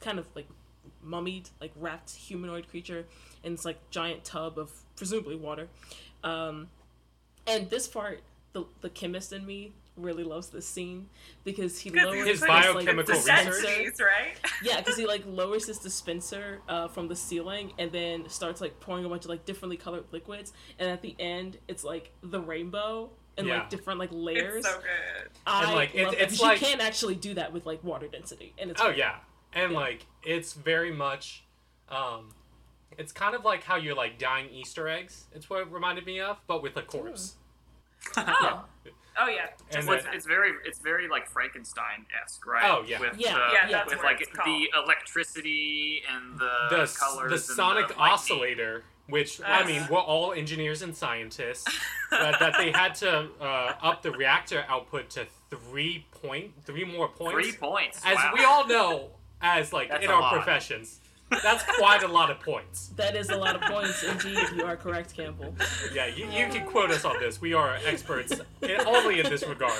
kind 0.00 0.18
of 0.18 0.26
like 0.34 0.48
mummied, 1.04 1.50
like 1.60 1.72
wrapped 1.76 2.10
humanoid 2.14 2.68
creature 2.68 3.06
in 3.44 3.52
this 3.52 3.64
like 3.64 3.78
giant 3.90 4.24
tub 4.24 4.58
of 4.58 4.70
presumably 4.96 5.36
water. 5.36 5.68
Um, 6.24 6.68
and 7.46 7.68
this 7.70 7.88
part, 7.88 8.20
the 8.52 8.64
the 8.80 8.90
chemist 8.90 9.32
in 9.32 9.46
me 9.46 9.72
really 9.96 10.24
loves 10.24 10.48
this 10.48 10.66
scene 10.66 11.08
because 11.44 11.78
he 11.78 11.90
lowers 11.90 12.26
His 12.26 12.40
it's 12.40 12.48
like, 12.48 12.64
biochemical 12.64 13.14
it's 13.14 13.24
dispenser- 13.24 13.50
research? 13.50 14.00
right? 14.00 14.36
Yeah, 14.62 14.78
because 14.78 14.96
he 14.96 15.06
like 15.06 15.22
lowers 15.26 15.66
his 15.66 15.78
dispenser 15.78 16.60
uh, 16.68 16.88
from 16.88 17.08
the 17.08 17.16
ceiling 17.16 17.72
and 17.78 17.90
then 17.92 18.28
starts 18.28 18.60
like 18.60 18.78
pouring 18.80 19.04
a 19.04 19.08
bunch 19.08 19.24
of 19.24 19.30
like 19.30 19.44
differently 19.44 19.76
colored 19.76 20.04
liquids, 20.12 20.52
and 20.78 20.88
at 20.90 21.02
the 21.02 21.14
end 21.18 21.58
it's 21.68 21.84
like 21.84 22.12
the 22.22 22.40
rainbow 22.40 23.10
and 23.36 23.46
Yeah. 23.46 23.58
like 23.58 23.70
different 23.70 23.98
like 23.98 24.10
layers. 24.12 24.64
It's 24.64 24.68
so 24.68 24.78
good. 24.80 25.30
I 25.46 25.64
And, 25.64 25.74
like, 25.74 25.94
it- 25.94 26.04
love 26.04 26.14
that, 26.18 26.40
like- 26.40 26.60
you 26.60 26.66
can't 26.66 26.80
actually 26.80 27.14
do 27.14 27.34
that 27.34 27.52
with 27.52 27.66
like 27.66 27.82
water 27.84 28.06
density, 28.08 28.54
and 28.58 28.70
it's 28.70 28.80
Oh 28.80 28.86
great. 28.86 28.98
yeah, 28.98 29.16
and 29.52 29.72
Yeah. 29.72 29.78
like 29.78 30.06
it's 30.22 30.52
very 30.52 30.92
much, 30.92 31.44
um, 31.88 32.34
it's 32.98 33.12
kind 33.12 33.34
of 33.34 33.44
like 33.44 33.64
how 33.64 33.76
you're 33.76 33.94
like 33.94 34.18
dying 34.18 34.50
Easter 34.50 34.88
eggs. 34.88 35.24
It's 35.34 35.48
what 35.48 35.60
it 35.60 35.68
reminded 35.70 36.04
me 36.06 36.20
of, 36.20 36.38
but 36.46 36.62
with 36.62 36.76
a 36.76 36.82
corpse. 36.82 37.36
Oh. 38.16 38.64
Oh 39.18 39.28
yeah. 39.28 39.48
And 39.72 39.86
then- 39.86 39.96
It's, 39.98 40.06
it's 40.12 40.26
very 40.26 40.52
it's 40.64 40.78
very 40.78 41.08
like 41.08 41.28
Frankenstein 41.28 42.06
esque, 42.22 42.46
right? 42.46 42.64
Oh, 42.70 42.82
yeah. 42.86 43.00
With, 43.00 43.18
Yeah, 43.18 43.34
the, 43.34 43.40
yeah, 43.52 43.68
that's 43.70 43.90
with 43.94 44.02
like 44.02 44.18
the 44.44 44.68
electricity 44.82 46.02
and 46.10 46.38
the, 46.38 46.50
The 46.70 46.82
s- 46.82 46.96
colors, 46.96 47.28
the 47.30 47.34
and 47.34 47.56
sonic 47.56 47.88
the 47.88 47.94
lightning. 47.94 48.12
oscillator, 48.14 48.84
which 49.08 49.40
I 49.42 49.62
Uh. 49.62 49.66
mean, 49.66 49.86
we're 49.90 49.98
all 49.98 50.32
engineers 50.32 50.82
and 50.82 50.96
scientists, 50.96 51.66
but 52.10 52.38
that 52.38 52.54
they 52.56 52.70
had 52.72 52.94
to 52.96 53.28
uh, 53.40 53.74
up 53.82 54.02
the 54.02 54.12
reactor 54.12 54.64
output 54.68 55.10
to 55.10 55.26
three 55.50 56.06
point 56.22 56.52
three 56.64 56.84
more 56.84 57.08
points. 57.08 57.32
Three 57.48 57.52
points. 57.58 58.00
As 58.04 58.14
wow. 58.16 58.32
we 58.34 58.44
all 58.44 58.66
know, 58.66 59.10
as 59.42 59.72
like 59.72 59.88
That's 59.88 60.04
in 60.04 60.10
our 60.10 60.20
lot. 60.20 60.32
professions, 60.34 61.00
that's 61.42 61.62
quite 61.78 62.02
a 62.02 62.08
lot 62.08 62.30
of 62.30 62.40
points. 62.40 62.88
That 62.96 63.14
is 63.14 63.30
a 63.30 63.36
lot 63.36 63.54
of 63.54 63.62
points, 63.62 64.02
indeed. 64.02 64.38
You 64.56 64.64
are 64.64 64.76
correct, 64.76 65.14
Campbell. 65.16 65.54
Yeah, 65.94 66.06
you, 66.06 66.26
you 66.26 66.48
can 66.48 66.66
quote 66.66 66.90
us 66.90 67.04
on 67.04 67.18
this. 67.20 67.40
We 67.40 67.54
are 67.54 67.76
experts 67.86 68.32
in, 68.62 68.80
only 68.86 69.20
in 69.20 69.28
this 69.30 69.46
regard. 69.46 69.72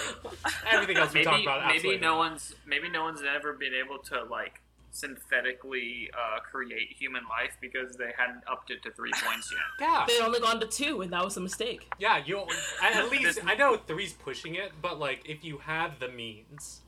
Everything 0.70 0.96
else 0.96 1.12
we 1.12 1.24
talk 1.24 1.32
maybe 1.34 1.44
about, 1.46 1.66
maybe 1.66 1.76
absolutely. 1.78 2.00
no 2.00 2.16
one's 2.18 2.54
maybe 2.66 2.88
no 2.88 3.02
one's 3.02 3.22
ever 3.22 3.52
been 3.54 3.72
able 3.74 3.98
to 4.04 4.22
like 4.30 4.60
synthetically 4.92 6.10
uh, 6.14 6.40
create 6.40 6.94
human 6.98 7.22
life 7.28 7.56
because 7.60 7.96
they 7.96 8.10
hadn't 8.16 8.42
upped 8.50 8.70
it 8.70 8.82
to 8.82 8.90
three 8.92 9.12
points 9.24 9.52
yet. 9.52 9.60
Yeah, 9.88 10.04
They 10.06 10.20
only 10.24 10.40
gone 10.40 10.60
to 10.60 10.66
two, 10.66 11.00
and 11.02 11.12
that 11.12 11.24
was 11.24 11.36
a 11.36 11.40
mistake. 11.40 11.92
yeah. 11.98 12.20
You 12.24 12.44
at 12.82 12.96
at 12.96 13.10
least 13.10 13.36
This- 13.36 13.44
I 13.46 13.54
know 13.54 13.76
three's 13.76 14.12
pushing 14.12 14.54
it, 14.56 14.72
but 14.80 14.98
like 14.98 15.22
if 15.28 15.44
you 15.44 15.58
have 15.58 15.98
the 16.00 16.08
means, 16.08 16.80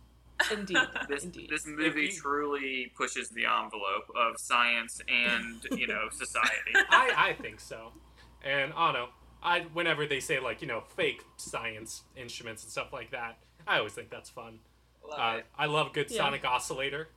Indeed, 0.50 0.78
This 1.08 1.24
indeed. 1.24 1.48
this 1.50 1.66
movie 1.66 2.02
you- 2.06 2.12
truly 2.12 2.92
pushes 2.96 3.28
the 3.30 3.44
envelope 3.44 4.10
of 4.16 4.38
science 4.40 5.00
and 5.08 5.64
you 5.78 5.86
know 5.86 6.08
society. 6.12 6.72
I 6.74 7.12
I 7.16 7.32
think 7.42 7.60
so. 7.60 7.92
And 8.44 8.72
I 8.76 8.92
don't 8.92 8.94
know. 8.94 9.08
I 9.42 9.60
whenever 9.72 10.06
they 10.06 10.20
say 10.20 10.40
like 10.40 10.60
you 10.62 10.68
know 10.68 10.82
fake 10.96 11.22
science 11.36 12.02
instruments 12.16 12.62
and 12.62 12.70
stuff 12.72 12.92
like 12.92 13.10
that, 13.12 13.38
I 13.66 13.78
always 13.78 13.92
think 13.92 14.10
that's 14.10 14.30
fun. 14.30 14.58
Love 15.08 15.18
Uh, 15.18 15.38
it. 15.38 15.46
I 15.58 15.66
love 15.66 15.92
good 15.92 16.10
Yeah. 16.10 16.18
sonic 16.18 16.44
oscillator. 16.44 17.08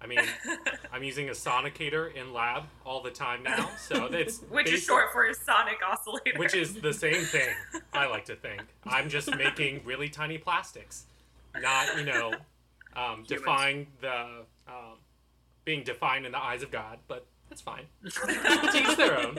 I 0.00 0.06
mean, 0.06 0.20
I'm 0.92 1.02
using 1.02 1.28
a 1.28 1.32
sonicator 1.32 2.14
in 2.14 2.32
lab 2.32 2.62
all 2.86 3.02
the 3.02 3.10
time 3.10 3.42
now, 3.42 3.68
so 3.78 4.06
it's 4.06 4.38
Which 4.48 4.70
is 4.70 4.84
short 4.84 5.12
for 5.12 5.32
sonic 5.34 5.78
oscillator. 5.84 6.38
which 6.38 6.54
is 6.54 6.74
the 6.80 6.92
same 6.92 7.24
thing. 7.24 7.48
I 7.92 8.06
like 8.06 8.24
to 8.26 8.36
think 8.36 8.62
I'm 8.86 9.08
just 9.08 9.34
making 9.36 9.82
really 9.84 10.08
tiny 10.08 10.38
plastics, 10.38 11.06
not 11.60 11.96
you 11.98 12.04
know, 12.04 12.32
um, 12.98 13.24
defying 13.26 13.86
the 14.00 14.44
um, 14.66 14.98
being 15.64 15.84
defined 15.84 16.26
in 16.26 16.32
the 16.32 16.42
eyes 16.42 16.62
of 16.62 16.70
God. 16.70 16.98
But 17.06 17.26
that's 17.48 17.60
fine. 17.60 17.84
Teach 18.04 18.96
their 18.96 19.18
own. 19.18 19.38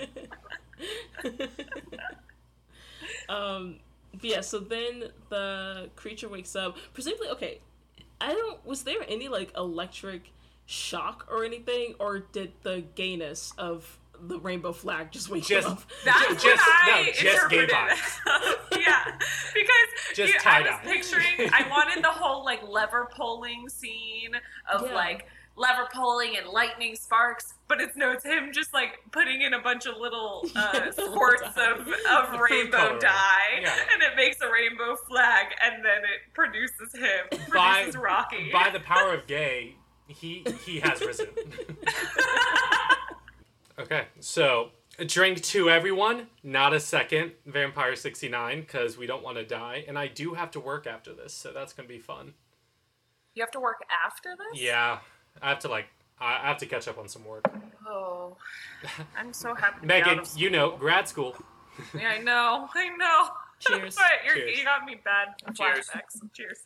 um, 3.29 3.75
but 4.13 4.23
yeah. 4.23 4.41
So 4.41 4.59
then 4.59 5.05
the 5.29 5.89
creature 5.95 6.29
wakes 6.29 6.55
up. 6.55 6.77
Presumably, 6.93 7.29
okay. 7.29 7.59
I 8.21 8.33
don't. 8.33 8.65
Was 8.65 8.83
there 8.83 9.05
any 9.07 9.27
like 9.27 9.51
electric 9.55 10.31
shock 10.65 11.27
or 11.29 11.43
anything, 11.43 11.95
or 11.99 12.19
did 12.19 12.53
the 12.63 12.83
gayness 12.95 13.53
of 13.57 13.98
the 14.27 14.39
rainbow 14.39 14.71
flag 14.73 15.11
just 15.11 15.29
wake 15.29 15.45
Just- 15.45 15.67
up? 15.67 15.81
That's 16.05 16.43
Just- 16.43 16.65
what 16.65 16.87
no, 16.87 16.93
I 16.93 17.11
just 17.15 17.49
gay 17.49 17.59
interpreted. 17.63 17.69
vibes. 17.69 18.19
yeah, 18.79 19.05
because 19.53 20.15
Just 20.15 20.33
you- 20.33 20.39
I 20.45 20.61
was 20.61 20.69
tie-dye. 20.69 20.79
picturing. 20.83 21.49
I 21.53 21.67
wanted 21.69 22.03
the 22.03 22.09
whole 22.09 22.43
like 22.43 22.61
lever 22.67 23.09
pulling 23.15 23.69
scene 23.69 24.31
of 24.71 24.85
Yeah. 24.87 24.93
like 24.95 25.27
lever 25.55 25.87
pulling 25.93 26.37
and 26.37 26.47
lightning 26.47 26.95
sparks, 26.95 27.53
but 27.67 27.81
it's 27.81 27.95
no, 27.97 28.11
it's 28.11 28.23
him 28.23 28.51
just 28.53 28.73
like 28.73 28.99
putting 29.11 29.41
in 29.41 29.53
a 29.53 29.59
bunch 29.59 29.85
of 29.85 29.97
little 29.97 30.45
uh, 30.55 30.71
Little 30.95 31.11
squirts 31.13 31.41
of, 31.57 31.85
of 32.09 32.29
Food 32.29 32.39
rainbow 32.49 32.97
dye, 32.97 33.59
Yeah. 33.61 33.75
and 33.93 34.01
it 34.01 34.15
makes 34.15 34.39
a 34.41 34.49
rainbow 34.49 34.95
flag, 34.95 35.47
and 35.61 35.83
then 35.83 35.99
it 36.03 36.33
produces 36.33 36.93
him, 36.95 37.27
By- 37.31 37.37
produces 37.81 37.97
Rocky. 37.97 38.49
By 38.53 38.69
the 38.71 38.79
power 38.79 39.13
of 39.13 39.27
gay, 39.27 39.75
he 40.07 40.45
he 40.65 40.79
has 40.79 41.01
risen. 41.01 41.27
Okay, 43.79 44.05
so 44.19 44.69
a 44.97 45.05
drink 45.05 45.41
to 45.43 45.69
everyone, 45.69 46.27
not 46.43 46.73
a 46.73 46.79
second. 46.79 47.31
Vampire 47.45 47.95
sixty 47.95 48.27
nine, 48.29 48.61
because 48.61 48.97
we 48.97 49.07
don't 49.07 49.23
want 49.23 49.37
to 49.37 49.45
die, 49.45 49.83
and 49.87 49.97
I 49.97 50.07
do 50.07 50.33
have 50.33 50.51
to 50.51 50.59
work 50.59 50.87
after 50.87 51.13
this, 51.13 51.33
so 51.33 51.51
that's 51.53 51.73
gonna 51.73 51.87
be 51.87 51.99
fun. 51.99 52.33
you 53.35 53.41
have 53.43 53.51
to 53.51 53.59
work 53.59 53.77
after 54.05 54.35
this. 54.35 54.61
Yeah, 54.61 54.99
I 55.41 55.49
have 55.49 55.59
to 55.59 55.67
like 55.69 55.87
I 56.19 56.35
I 56.43 56.47
have 56.47 56.57
to 56.57 56.65
catch 56.65 56.87
up 56.87 56.97
on 56.97 57.07
some 57.07 57.23
work. 57.25 57.45
Oh, 57.87 58.35
I'm 59.17 59.33
so 59.33 59.53
happy. 59.61 59.81
To 59.81 59.87
be 59.87 59.93
out 59.93 60.05
Megan, 60.05 60.19
of 60.19 60.37
you 60.37 60.49
know, 60.49 60.75
grad 60.77 61.07
school. 61.07 61.35
Yeah, 61.97 62.09
I 62.09 62.17
know. 62.19 62.67
I 62.75 62.89
know. 62.97 63.29
Cheers. 63.59 63.95
but 63.95 64.05
you're, 64.25 64.35
Cheers. 64.35 64.57
you 64.57 64.63
got 64.63 64.85
me 64.85 64.95
bad 65.03 65.35
Cheers. 65.53 65.89
Cheers. 66.33 66.59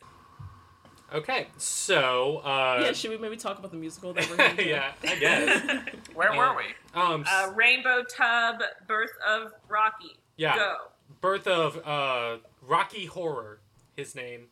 Okay, 1.14 1.46
so 1.58 2.38
uh, 2.38 2.80
yeah. 2.86 2.92
Should 2.92 3.10
we 3.12 3.18
maybe 3.18 3.36
talk 3.36 3.58
about 3.60 3.70
the 3.70 3.76
musical 3.76 4.12
that 4.14 4.28
we're 4.28 4.36
gonna 4.36 4.56
do? 4.62 4.64
yeah, 4.64 4.92
I 5.04 5.14
guess. 5.14 5.62
Where 6.14 6.32
Uh, 6.32 6.36
were 6.36 6.56
we? 6.56 6.64
Um, 7.00 7.22
s- 7.22 7.28
Uh, 7.30 7.52
Rainbow 7.52 8.02
Tub, 8.02 8.56
Birth 8.88 9.12
of 9.26 9.52
Rocky. 9.68 10.16
yeah, 10.36 10.56
Go. 10.56 10.76
birth 11.20 11.46
of 11.46 11.78
uh 11.86 12.38
Rocky 12.62 13.06
Horror, 13.06 13.60
his 13.96 14.16
name. 14.16 14.46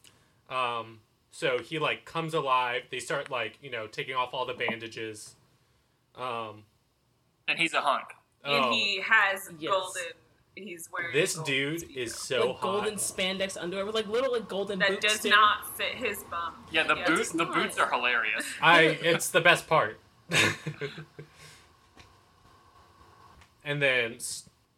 Um, 0.49 1.01
so 1.33 1.59
he 1.59 1.81
like 1.81 2.05
comes 2.05 2.33
alive. 2.33 2.83
They 2.91 3.01
start 3.01 3.29
like 3.31 3.59
you 3.61 3.71
know 3.71 3.89
taking 3.89 4.15
off 4.15 4.31
all 4.33 4.47
the 4.47 4.55
bandages. 4.55 5.35
Um, 6.15 6.63
And 7.49 7.59
he's 7.59 7.75
a 7.75 7.81
hunk. 7.81 8.05
And 8.45 8.67
oh, 8.67 8.71
he 8.73 9.01
has 9.05 9.51
Yes. 9.59 9.73
golden. 9.73 10.13
He's 10.55 10.89
wearing. 10.93 11.13
this 11.15 11.35
dude 11.35 11.85
is 11.97 12.15
so 12.15 12.49
like 12.49 12.57
hot. 12.57 12.61
golden 12.61 12.95
spandex 12.97 13.57
underwear 13.61 13.87
with 13.87 13.95
like 13.95 14.07
little 14.07 14.33
like 14.33 14.49
golden 14.49 14.79
That 14.81 14.89
boots 14.91 15.07
does 15.07 15.21
too. 15.21 15.31
not 15.31 15.77
fit 15.79 15.95
his 15.95 16.23
bum. 16.31 16.55
Yeah, 16.71 16.83
the 16.87 16.97
Yeah, 16.97 17.07
boots 17.07 17.31
the 17.33 17.45
not. 17.45 17.55
boots 17.55 17.79
are 17.79 17.91
hilarious. 17.91 18.45
I 18.63 18.83
it's 18.83 19.31
the 19.31 19.41
best 19.41 19.67
part. 19.67 19.99
and 23.65 23.81
then 23.81 24.17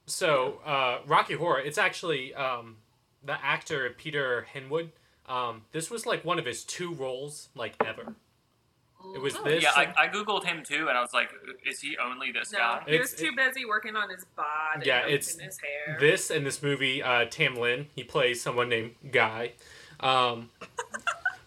so 0.06 0.60
uh, 0.64 0.98
Rocky 1.06 1.34
Horror, 1.34 1.60
it's 1.60 1.78
actually 1.78 2.34
um, 2.34 2.76
the 3.24 3.42
actor 3.44 3.90
Peter 3.96 4.46
Hinwood. 4.52 4.90
Um, 5.26 5.62
this 5.72 5.90
was 5.90 6.04
like 6.06 6.24
one 6.24 6.38
of 6.38 6.44
his 6.44 6.64
two 6.64 6.92
roles 6.94 7.48
like 7.54 7.74
ever. 7.84 8.14
It 9.14 9.20
was 9.20 9.36
Oh, 9.36 9.42
this. 9.44 9.62
Yeah, 9.62 9.70
I, 9.74 9.92
I 9.96 10.08
googled 10.08 10.44
him 10.44 10.62
too, 10.62 10.88
and 10.88 10.96
I 10.96 11.00
was 11.00 11.12
like, 11.12 11.30
"Is 11.66 11.80
he 11.80 11.96
only 11.98 12.32
this 12.32 12.52
No, 12.52 12.58
guy?" 12.58 12.82
he 12.86 12.98
was 12.98 13.12
It's- 13.12 13.20
too 13.30 13.34
busy 13.36 13.64
working 13.64 13.96
on 13.96 14.08
his 14.10 14.24
bod. 14.36 14.84
Yeah, 14.84 15.06
it's 15.06 15.34
in 15.34 15.44
his 15.44 15.58
hair. 15.58 15.96
this 16.00 16.30
and 16.30 16.46
this 16.46 16.62
movie. 16.62 17.02
Uh, 17.02 17.24
Tam 17.26 17.54
Lin. 17.56 17.88
He 17.94 18.02
plays 18.04 18.40
someone 18.42 18.68
named 18.68 18.94
Guy. 19.12 19.52
Um, 20.00 20.50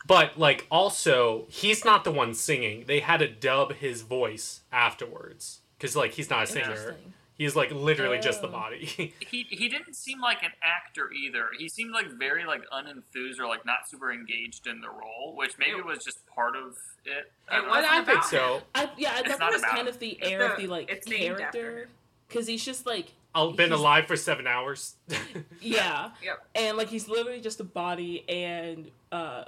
but 0.08 0.38
like 0.38 0.66
also, 0.72 1.45
he's 1.49 1.84
not 1.84 2.03
the 2.03 2.12
one 2.12 2.34
singing. 2.34 2.86
They 2.88 2.99
had 3.01 3.18
to 3.18 3.28
dub 3.28 3.74
his 3.74 4.01
voice 4.03 4.62
afterwards 4.72 5.60
because 5.78 5.95
like 5.95 6.12
he's 6.12 6.30
not 6.30 6.43
a 6.43 6.47
singer. 6.47 6.66
Interesting. 6.72 7.14
He's 7.38 7.55
like 7.55 7.71
literally 7.71 8.17
just 8.19 8.41
the 8.41 8.47
Oh. 8.47 8.51
body. 8.51 8.85
he 9.19 9.45
he 9.49 9.69
didn't 9.69 9.95
seem 9.95 10.19
like 10.19 10.41
an 10.43 10.51
actor 10.63 11.11
either. 11.11 11.49
He 11.57 11.69
seemed 11.69 11.91
like 11.91 12.07
very 12.11 12.45
like 12.45 12.63
unenthused 12.71 13.39
or 13.39 13.45
like 13.47 13.65
not 13.65 13.88
super 13.88 14.11
engaged 14.11 14.65
in 14.67 14.81
the 14.81 14.89
role, 14.89 15.35
which 15.35 15.57
maybe 15.59 15.77
It- 15.77 15.85
was 15.85 16.03
just 16.03 16.25
part 16.27 16.55
of 16.55 16.75
it. 17.05 17.31
I 17.47 17.57
It 17.57 17.61
don't 17.61 17.67
know. 17.67 17.73
But 17.73 17.83
wasn't 17.83 17.93
I 17.93 18.03
think 18.05 18.23
so. 18.23 18.61
I, 18.73 18.89
yeah, 18.97 19.11
I 19.13 19.19
It's 19.19 19.29
thought 19.29 19.39
not 19.39 19.51
that 19.51 19.51
was 19.53 19.61
kind 19.61 19.81
him. 19.81 19.88
of 19.88 19.99
the 19.99 20.09
It's 20.19 20.27
air 20.29 20.41
of 20.51 20.57
the- 20.57 20.63
the 20.63 20.71
like 20.71 20.89
it's 20.89 21.05
character 21.07 21.89
because 22.27 22.47
he's 22.47 22.65
just 22.65 22.85
like 22.88 23.13
I've 23.35 23.55
been 23.55 23.71
alive 23.71 24.07
for 24.07 24.15
seven 24.15 24.47
hours. 24.47 24.95
yeah, 25.61 26.09
Yep. 26.23 26.47
and 26.55 26.75
like 26.77 26.89
he's 26.89 27.07
literally 27.07 27.39
just 27.39 27.59
a 27.59 27.63
body, 27.63 28.27
and 28.27 28.89
uh, 29.11 29.43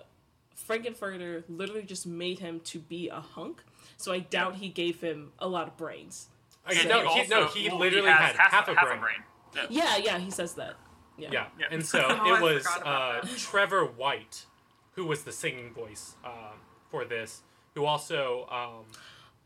Frank-N-Furter 0.53 1.43
literally 1.49 1.81
just 1.83 2.05
made 2.05 2.37
him 2.37 2.59
to 2.65 2.77
be 2.79 3.09
a 3.09 3.19
hunk. 3.19 3.63
So 3.97 4.11
I 4.13 4.19
doubt 4.19 4.55
he 4.55 4.69
gave 4.69 5.01
him 5.01 5.31
a 5.39 5.47
lot 5.47 5.67
of 5.67 5.75
brains. 5.75 6.27
Okay, 6.67 6.83
So- 6.83 6.89
no, 6.89 7.07
also- 7.07 7.21
he, 7.23 7.27
no, 7.29 7.47
he 7.47 7.69
well, 7.69 7.77
literally 7.79 8.09
has 8.09 8.35
had 8.35 8.51
half, 8.51 8.67
a 8.67 8.73
brain. 8.73 9.23
Yeah. 9.55 9.65
Yeah, 9.69 9.97
yeah, 9.97 10.19
he 10.19 10.29
says 10.31 10.53
that. 10.55 10.75
Yeah. 11.17 11.29
Yeah. 11.31 11.45
Yeah. 11.59 11.65
and 11.71 11.85
so 11.93 12.05
Oh, 12.07 12.35
it 12.35 12.41
was 12.41 12.65
uh. 12.67 13.25
Trevor 13.37 13.85
White, 13.85 14.45
who 14.93 15.05
was 15.05 15.23
the 15.23 15.31
singing 15.31 15.73
voice 15.73 16.15
uh, 16.23 16.53
for 16.89 17.03
this, 17.05 17.41
who 17.75 17.85
also 17.85 18.47
um, 18.51 18.85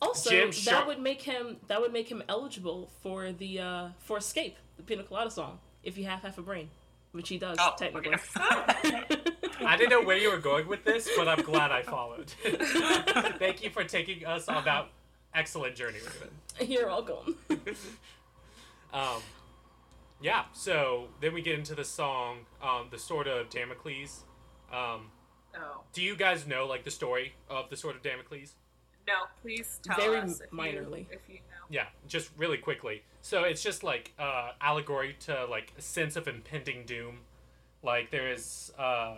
Also, 0.01 0.29
Jim 0.29 0.47
that 0.49 0.55
Sharp- 0.55 0.87
would 0.87 0.99
make 0.99 1.21
him 1.21 1.57
that 1.67 1.79
would 1.81 1.93
make 1.93 2.09
him 2.09 2.21
eligible 2.27 2.91
for 3.01 3.31
the 3.31 3.59
uh, 3.59 3.87
for 3.99 4.17
Escape, 4.17 4.57
the 4.77 4.83
Pina 4.83 5.03
Colada 5.03 5.31
song, 5.31 5.59
if 5.83 5.97
you 5.97 6.05
have 6.05 6.21
half 6.21 6.37
a 6.37 6.41
brain, 6.41 6.69
which 7.13 7.29
he 7.29 7.37
does 7.37 7.57
Oh, 7.59 7.73
technically. 7.77 8.15
I 9.65 9.75
didn't 9.77 9.91
know 9.91 10.01
where 10.03 10.17
you 10.17 10.29
were 10.29 10.37
going 10.39 10.67
with 10.67 10.83
this, 10.83 11.09
but 11.15 11.27
I'm 11.27 11.41
glad 11.41 11.71
I 11.71 11.83
followed. 11.83 12.29
Thank 13.39 13.63
you 13.63 13.69
for 13.69 13.83
taking 13.83 14.25
us 14.25 14.47
on 14.49 14.65
that 14.65 14.87
excellent 15.35 15.75
journey, 15.75 15.99
Raven. 15.99 16.29
You're 16.71 16.87
welcome. 16.87 17.37
Um, 18.93 19.23
yeah, 20.21 20.43
so 20.53 21.07
then 21.19 21.33
we 21.33 21.41
get 21.41 21.57
into 21.57 21.73
the 21.73 21.83
song, 21.83 22.45
um, 22.61 22.89
The 22.91 22.99
Sword 22.99 23.25
of 23.25 23.49
Damocles. 23.49 24.23
Um, 24.71 25.09
Oh 25.55 25.81
do 25.93 26.01
you 26.01 26.15
guys 26.15 26.47
know 26.47 26.65
like 26.65 26.83
the 26.83 26.91
story 26.91 27.33
of 27.49 27.69
the 27.69 27.77
Sword 27.77 27.95
of 27.95 28.01
Damocles? 28.03 28.53
no! 29.07 29.13
Please 29.41 29.79
tell 29.83 29.97
Very 29.97 30.17
us 30.19 30.41
if 30.41 30.49
minorly. 30.51 30.99
You, 30.99 31.05
if 31.11 31.21
you 31.27 31.35
know. 31.35 31.65
Yeah, 31.69 31.87
just 32.07 32.29
really 32.37 32.57
quickly. 32.57 33.03
So 33.21 33.43
it's 33.43 33.61
just 33.61 33.83
like 33.83 34.13
uh, 34.17 34.51
allegory 34.61 35.15
to 35.21 35.45
like 35.45 35.73
a 35.77 35.81
sense 35.81 36.15
of 36.15 36.27
impending 36.27 36.85
doom. 36.85 37.19
Like 37.83 38.11
there 38.11 38.31
is 38.31 38.71
uh, 38.79 39.17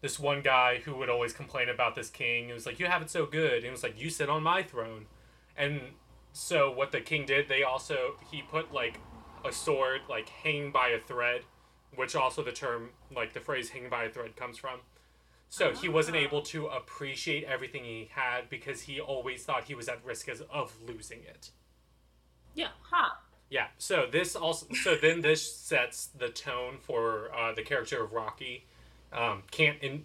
this 0.00 0.18
one 0.18 0.42
guy 0.42 0.80
who 0.84 0.96
would 0.96 1.08
always 1.08 1.32
complain 1.32 1.68
about 1.68 1.94
this 1.94 2.10
king. 2.10 2.48
It 2.48 2.52
was 2.52 2.66
like 2.66 2.80
you 2.80 2.86
have 2.86 3.02
it 3.02 3.10
so 3.10 3.24
good. 3.24 3.58
And 3.58 3.66
it 3.66 3.70
was 3.70 3.82
like 3.84 4.00
you 4.00 4.10
sit 4.10 4.28
on 4.28 4.42
my 4.42 4.62
throne, 4.62 5.06
and 5.60 5.80
so 6.32 6.70
what 6.70 6.92
the 6.92 7.00
king 7.00 7.26
did, 7.26 7.48
they 7.48 7.62
also 7.62 8.14
he 8.30 8.42
put 8.42 8.72
like 8.72 8.98
a 9.44 9.52
sword 9.52 10.00
like 10.08 10.28
hanging 10.28 10.70
by 10.72 10.88
a 10.88 10.98
thread, 10.98 11.42
which 11.94 12.14
also 12.16 12.42
the 12.42 12.52
term 12.52 12.90
like 13.14 13.32
the 13.32 13.40
phrase 13.40 13.70
hanging 13.70 13.90
by 13.90 14.04
a 14.04 14.10
thread 14.10 14.36
comes 14.36 14.58
from. 14.58 14.80
So 15.48 15.72
he 15.72 15.88
wasn't 15.88 16.16
able 16.16 16.42
to 16.42 16.66
appreciate 16.66 17.44
everything 17.44 17.84
he 17.84 18.08
had 18.12 18.48
because 18.48 18.82
he 18.82 19.00
always 19.00 19.42
thought 19.44 19.64
he 19.64 19.74
was 19.74 19.88
at 19.88 20.04
risk 20.04 20.28
as, 20.28 20.42
of 20.42 20.72
losing 20.86 21.20
it. 21.24 21.50
yeah. 22.54 22.68
Huh? 22.82 23.10
Yeah. 23.50 23.66
So 23.78 24.06
this 24.10 24.36
also. 24.36 24.66
So 24.84 24.94
then 24.94 25.20
this 25.22 25.42
sets 25.54 26.06
the 26.06 26.28
tone 26.28 26.78
for 26.80 27.34
uh, 27.34 27.52
the 27.52 27.62
character 27.62 28.02
of 28.02 28.12
Rocky. 28.12 28.64
Um, 29.12 29.42
can't 29.50 29.78
in 29.82 30.04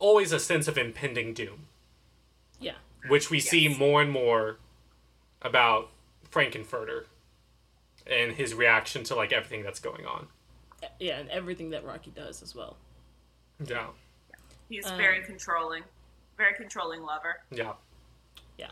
always 0.00 0.32
a 0.32 0.40
sense 0.40 0.68
of 0.68 0.76
impending 0.76 1.32
doom, 1.32 1.68
Yeah. 2.58 2.74
Which 3.08 3.30
we 3.30 3.40
see 3.40 3.68
more 3.68 4.00
and 4.02 4.10
more 4.10 4.58
about 5.42 5.90
Frank-N-Furter 6.30 7.04
and 8.06 8.32
his 8.32 8.54
reaction 8.54 9.04
to 9.04 9.14
like 9.14 9.32
everything 9.32 9.62
that's 9.62 9.80
going 9.80 10.06
on. 10.06 10.28
Yeah, 10.98 11.18
and 11.18 11.28
everything 11.30 11.70
that 11.70 11.84
Rocky 11.84 12.10
does 12.10 12.42
as 12.42 12.54
well. 12.54 12.76
Yeah. 13.64 13.88
He's 14.68 14.86
Um, 14.86 14.96
very 14.96 15.22
controlling, 15.22 15.84
very 16.36 16.54
controlling 16.54 17.02
lover. 17.02 17.40
Yeah. 17.50 17.74
Yeah. 18.58 18.70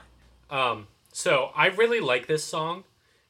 Um, 0.50 0.88
so 1.12 1.52
I 1.54 1.66
really 1.66 2.00
like 2.00 2.26
this 2.26 2.44
song 2.44 2.84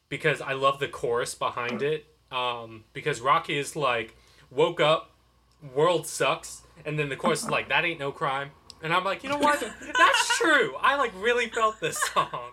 because 0.09 0.41
I 0.41 0.53
love 0.53 0.79
the 0.79 0.87
chorus 0.87 1.35
behind 1.35 1.81
it. 1.81 2.05
Um, 2.31 2.85
because 2.93 3.21
Rocky 3.21 3.57
is 3.57 3.75
like, 3.75 4.15
woke 4.49 4.79
up, 4.79 5.11
world 5.73 6.07
sucks, 6.07 6.63
and 6.83 6.97
then 6.97 7.09
the 7.09 7.15
chorus 7.15 7.43
is 7.43 7.49
like, 7.49 7.69
that 7.69 7.85
ain't 7.85 7.99
no 7.99 8.11
crime. 8.11 8.51
And 8.83 8.93
I'm 8.93 9.03
like, 9.03 9.23
you 9.23 9.29
know 9.29 9.37
what? 9.37 9.59
That's 9.59 10.37
true. 10.37 10.75
I 10.79 10.95
like 10.97 11.11
really 11.17 11.47
felt 11.47 11.79
this 11.79 11.97
song. 12.13 12.51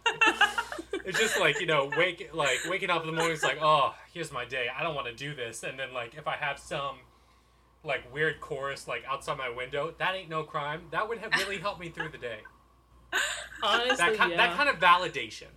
it's 1.05 1.19
just 1.19 1.39
like 1.39 1.61
you 1.61 1.67
know, 1.67 1.91
wake 1.97 2.31
like 2.33 2.61
waking 2.69 2.89
up 2.89 3.03
in 3.03 3.09
the 3.09 3.13
morning. 3.13 3.33
It's 3.35 3.43
like, 3.43 3.59
oh, 3.61 3.95
here's 4.15 4.31
my 4.33 4.45
day. 4.45 4.69
I 4.75 4.83
don't 4.83 4.95
want 4.95 5.09
to 5.09 5.15
do 5.15 5.35
this. 5.35 5.63
And 5.65 5.79
then 5.79 5.93
like 5.93 6.15
if 6.15 6.27
I 6.29 6.37
have 6.37 6.59
some 6.59 6.97
like 7.83 8.13
weird 8.15 8.41
chorus 8.41 8.87
like 8.87 9.03
outside 9.09 9.37
my 9.39 9.51
window, 9.51 9.93
that 9.99 10.15
ain't 10.15 10.29
no 10.29 10.45
crime. 10.45 10.83
That 10.93 11.09
would 11.09 11.19
have 11.19 11.33
really 11.35 11.59
helped 11.59 11.81
me 11.81 11.89
through 11.89 12.11
the 12.11 12.19
day. 12.19 12.39
Honestly, 13.63 13.97
That 13.97 14.17
kind, 14.17 14.31
yeah. 14.31 14.37
that 14.37 14.57
kind 14.57 14.69
of 14.69 14.79
validation. 14.79 15.49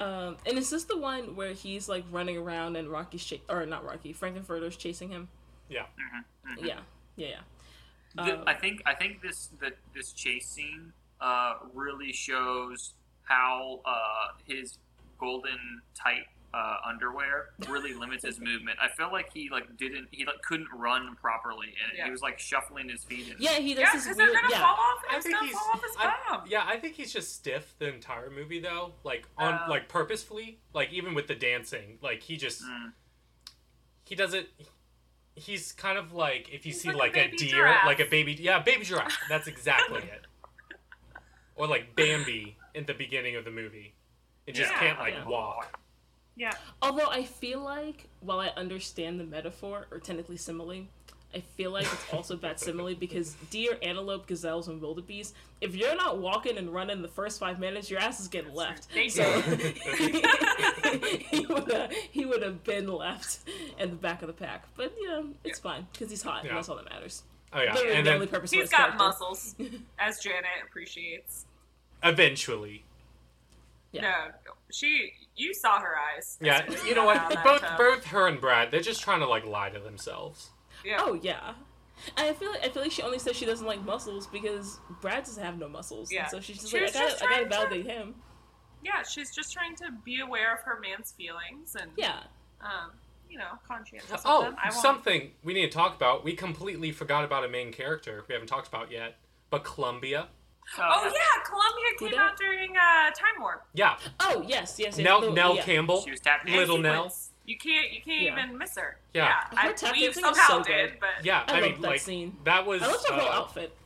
Um, 0.00 0.36
and 0.46 0.58
is 0.58 0.68
this 0.68 0.82
the 0.84 0.98
one 0.98 1.36
where 1.36 1.52
he's 1.52 1.88
like 1.88 2.04
running 2.10 2.36
around 2.36 2.74
and 2.74 2.88
Rocky's 2.88 3.24
cha- 3.24 3.36
or 3.48 3.64
not 3.66 3.84
Rocky, 3.84 4.12
Frank-N-Furter's 4.12 4.76
chasing 4.76 5.10
him? 5.10 5.28
Yeah. 5.68 5.84
Yeah, 6.60 6.80
yeah, 7.14 7.28
yeah. 7.28 7.36
The- 8.14 8.38
Um, 8.40 8.44
I 8.46 8.54
think 8.54 8.82
I 8.86 8.94
think 8.94 9.22
this 9.22 9.48
the, 9.60 9.72
this 9.94 10.12
chase 10.12 10.46
scene 10.46 10.92
uh, 11.20 11.54
really 11.72 12.12
shows 12.12 12.94
how 13.24 13.80
uh, 13.84 14.36
his 14.46 14.78
golden 15.18 15.80
tight 15.94 16.24
uh, 16.52 16.76
underwear 16.86 17.50
really 17.68 17.94
limits 18.02 18.24
his 18.24 18.38
movement. 18.38 18.76
I 18.82 18.88
feel 18.96 19.10
like 19.10 19.32
he 19.32 19.48
like 19.48 19.74
didn't 19.78 20.08
he 20.10 20.26
like 20.26 20.42
couldn't 20.42 20.68
run 20.74 21.16
properly 21.20 21.68
and 21.68 21.96
Yeah. 21.96 22.04
he 22.04 22.10
was 22.10 22.20
like 22.20 22.38
shuffling 22.38 22.88
his 22.90 23.04
feet. 23.04 23.30
And, 23.30 23.40
Yeah, 23.40 23.52
he 23.52 23.72
does 23.72 23.80
Yeah, 23.84 23.92
this 23.94 24.02
because 24.02 24.16
they're 24.18 24.26
gonna 24.34 24.48
Yeah, 24.50 24.58
fall 24.60 24.74
off 24.74 25.02
I 25.10 25.14
and 25.14 25.22
think 25.22 25.36
stuff 25.36 25.46
he's. 25.46 25.54
fall 25.54 25.70
off 25.72 25.82
his 25.82 25.96
I- 25.98 26.14
bum. 26.28 26.42
yeah, 26.48 26.64
I 26.66 26.76
think 26.78 26.96
he's 26.96 27.12
just 27.12 27.34
stiff 27.34 27.74
the 27.78 27.88
entire 27.94 28.28
movie 28.30 28.60
though. 28.60 28.92
Like 29.04 29.26
on 29.38 29.60
Oh. 29.66 29.70
like 29.70 29.88
purposefully. 29.88 30.58
Like 30.74 30.92
even 30.92 31.14
with 31.14 31.26
the 31.28 31.34
dancing, 31.36 31.98
like 32.02 32.22
he 32.24 32.36
just 32.36 32.62
Mm. 32.62 32.92
he 34.04 34.14
doesn't. 34.14 34.48
He's 35.34 35.72
kind 35.72 35.96
of 35.98 36.12
like 36.12 36.48
if 36.52 36.66
you 36.66 36.72
He's 36.72 36.82
see 36.82 36.88
like 36.92 36.96
a 36.96 36.98
like 36.98 37.10
a, 37.12 37.30
baby 37.30 37.36
deer, 37.38 37.48
giraffe. 37.50 37.86
like 37.86 38.00
a 38.00 38.04
baby. 38.04 38.32
Yeah, 38.34 38.58
baby 38.60 38.84
giraffe. 38.84 39.16
That's 39.28 39.46
exactly 39.46 39.98
it. 40.00 40.26
Or 41.56 41.66
like 41.66 41.94
Bambi 41.96 42.56
in 42.74 42.84
the 42.86 42.94
beginning 42.94 43.36
of 43.36 43.44
the 43.44 43.50
movie. 43.50 43.94
It 44.46 44.54
just 44.54 44.70
Yeah. 44.72 44.78
can't 44.78 44.98
like 44.98 45.14
Yeah. 45.14 45.26
walk. 45.26 45.78
Yeah. 46.36 46.52
Although 46.80 47.08
I 47.08 47.24
feel 47.24 47.60
like, 47.60 48.08
while 48.20 48.40
I 48.40 48.48
understand 48.48 49.20
the 49.20 49.24
metaphor, 49.24 49.86
or 49.90 49.98
technically 50.00 50.36
simile, 50.38 50.86
I 51.34 51.40
feel 51.40 51.70
like 51.70 51.84
it's 51.84 52.12
also 52.12 52.36
bad 52.36 52.60
simile 52.60 52.94
because 52.94 53.34
deer, 53.50 53.78
antelope, 53.82 54.26
gazelles, 54.26 54.68
and 54.68 54.82
wildebeest, 54.82 55.34
if 55.62 55.74
you're 55.74 55.96
not 55.96 56.18
walking 56.18 56.58
and 56.58 56.72
running 56.74 57.00
the 57.00 57.08
first 57.08 57.40
five 57.40 57.58
minutes, 57.58 57.90
your 57.90 58.00
ass 58.00 58.20
is 58.20 58.28
getting 58.28 58.52
left. 58.54 58.92
They 58.92 59.08
So 59.08 59.22
he 59.40 59.46
would 61.46 61.72
have 61.72 61.92
he 62.10 62.26
would 62.26 62.42
have 62.42 62.62
been 62.64 62.86
left 62.92 63.38
in 63.78 63.90
the 63.90 63.96
back 63.96 64.22
of 64.22 64.26
the 64.28 64.32
pack. 64.34 64.64
But 64.76 64.92
you 65.00 65.08
know, 65.08 65.26
it's 65.44 65.58
fine 65.58 65.86
because 65.92 66.10
he's 66.10 66.22
hot, 66.22 66.42
Yeah. 66.44 66.50
and 66.50 66.58
that's 66.58 66.68
all 66.68 66.76
that 66.76 66.88
matters. 66.90 67.22
Oh 67.52 67.60
yeah, 67.60 67.74
Literally 67.74 67.96
and 67.96 68.06
the 68.06 68.10
then 68.10 68.14
only 68.14 68.26
purpose 68.26 68.50
of 68.50 68.54
He's 68.54 68.62
his 68.62 68.70
got 68.70 68.76
character. 68.78 68.98
muscles, 68.98 69.54
as 69.98 70.18
Janet 70.20 70.44
appreciates. 70.66 71.44
eventually, 72.02 72.84
Yeah. 73.92 74.02
No, 74.02 74.14
she. 74.70 75.12
You 75.34 75.54
saw 75.54 75.80
her 75.80 75.94
eyes. 76.14 76.36
yeah. 76.42 76.62
You 76.86 76.94
know 76.94 77.06
what? 77.06 77.42
Both 77.42 77.64
both 77.78 78.04
her 78.06 78.26
and 78.26 78.38
Brad, 78.40 78.70
they're 78.70 78.80
just 78.80 79.02
trying 79.02 79.20
to 79.20 79.26
like 79.26 79.46
lie 79.46 79.70
to 79.70 79.78
themselves. 79.80 80.50
Yeah. 80.84 80.98
Oh 81.00 81.14
yeah. 81.22 81.54
And 82.16 82.26
I 82.28 82.32
feel 82.32 82.50
like 82.50 82.64
I 82.64 82.68
feel 82.68 82.82
like 82.82 82.92
she 82.92 83.02
only 83.02 83.18
says 83.18 83.36
she 83.36 83.44
doesn't 83.46 83.66
like 83.66 83.84
muscles 83.84 84.26
because 84.26 84.80
Brad 85.00 85.24
doesn't 85.24 85.42
have 85.42 85.58
no 85.58 85.68
muscles. 85.68 86.10
Yeah. 86.12 86.22
And 86.22 86.30
so 86.30 86.40
she's 86.40 86.56
just 86.58 86.70
She 86.70 86.80
like, 86.80 86.90
I 86.90 86.92
gotta, 86.92 87.10
just 87.10 87.22
I 87.22 87.26
gotta 87.26 87.34
trying 87.36 87.44
to- 87.44 87.56
validate 87.56 87.86
him. 87.86 88.14
Yeah, 88.84 89.02
she's 89.04 89.32
just 89.32 89.52
trying 89.52 89.76
to 89.76 89.84
be 90.04 90.20
aware 90.20 90.52
of 90.52 90.60
her 90.62 90.80
man's 90.80 91.12
feelings 91.12 91.76
and, 91.80 91.92
Yeah. 91.96 92.18
um, 92.60 92.90
you 93.30 93.38
know, 93.38 93.56
conscientious 93.68 94.22
Oh, 94.24 94.42
them. 94.42 94.56
I 94.60 94.70
won't- 94.70 94.82
something 94.82 95.30
we 95.44 95.54
need 95.54 95.70
to 95.70 95.76
talk 95.76 95.94
about. 95.94 96.24
We 96.24 96.34
completely 96.34 96.90
forgot 96.90 97.22
about 97.24 97.44
a 97.44 97.48
main 97.48 97.72
character 97.72 98.24
we 98.26 98.32
haven't 98.34 98.48
talked 98.48 98.66
about 98.66 98.90
yet. 98.90 99.18
But 99.50 99.62
Columbia. 99.62 100.28
Oh 100.78 101.04
yeah, 101.04 101.42
Columbia 101.44 101.84
Who 101.98 102.08
came 102.08 102.18
out 102.18 102.30
dat? 102.30 102.38
during 102.38 102.76
uh, 102.76 103.10
Time 103.10 103.40
Warp. 103.40 103.64
Yeah. 103.74 103.96
Oh 104.18 104.42
yes, 104.48 104.76
yes. 104.78 104.96
yes. 104.96 104.98
Nell, 104.98 105.30
Nell 105.32 105.54
yeah. 105.56 105.62
Campbell. 105.62 106.02
She 106.02 106.10
was 106.10 106.20
Little 106.46 106.78
Nell. 106.78 107.12
Sequence. 107.46 107.46
You 107.46 107.58
can't 107.58 107.92
you 107.92 108.00
can't 108.02 108.22
Yeah. 108.22 108.44
even 108.44 108.58
miss 108.58 108.76
her. 108.76 108.96
Yeah. 109.14 109.32
Her 109.50 109.70
I, 109.70 109.72
tap 109.72 109.94
we 109.94 110.02
dancing 110.02 110.24
is 110.24 110.36
somehow 110.36 110.48
so 110.58 110.62
did, 110.62 110.94
but 111.00 111.24
Yeah, 111.24 111.44
I 111.46 111.58
I, 111.58 111.60
mean, 111.60 111.80
that 111.80 111.88
like 111.88 112.00
scene. 112.00 112.36
that 112.44 112.66
was. 112.66 112.82
I 112.82 112.86
love 112.86 113.04
her 113.08 113.14
whole 113.14 113.28
uh, 113.28 113.32
outfit. 113.40 113.76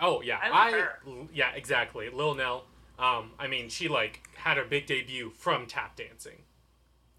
Oh 0.00 0.20
yeah, 0.22 0.38
I 0.42 0.50
I, 0.50 0.70
her. 0.72 0.98
yeah 1.32 1.52
exactly. 1.52 2.08
Lil 2.10 2.34
Nell. 2.34 2.64
Um, 2.98 3.32
I 3.38 3.46
mean, 3.48 3.68
she 3.68 3.88
like 3.88 4.22
had 4.36 4.56
her 4.56 4.64
big 4.64 4.86
debut 4.86 5.30
from 5.30 5.66
tap 5.66 5.96
dancing. 5.96 6.42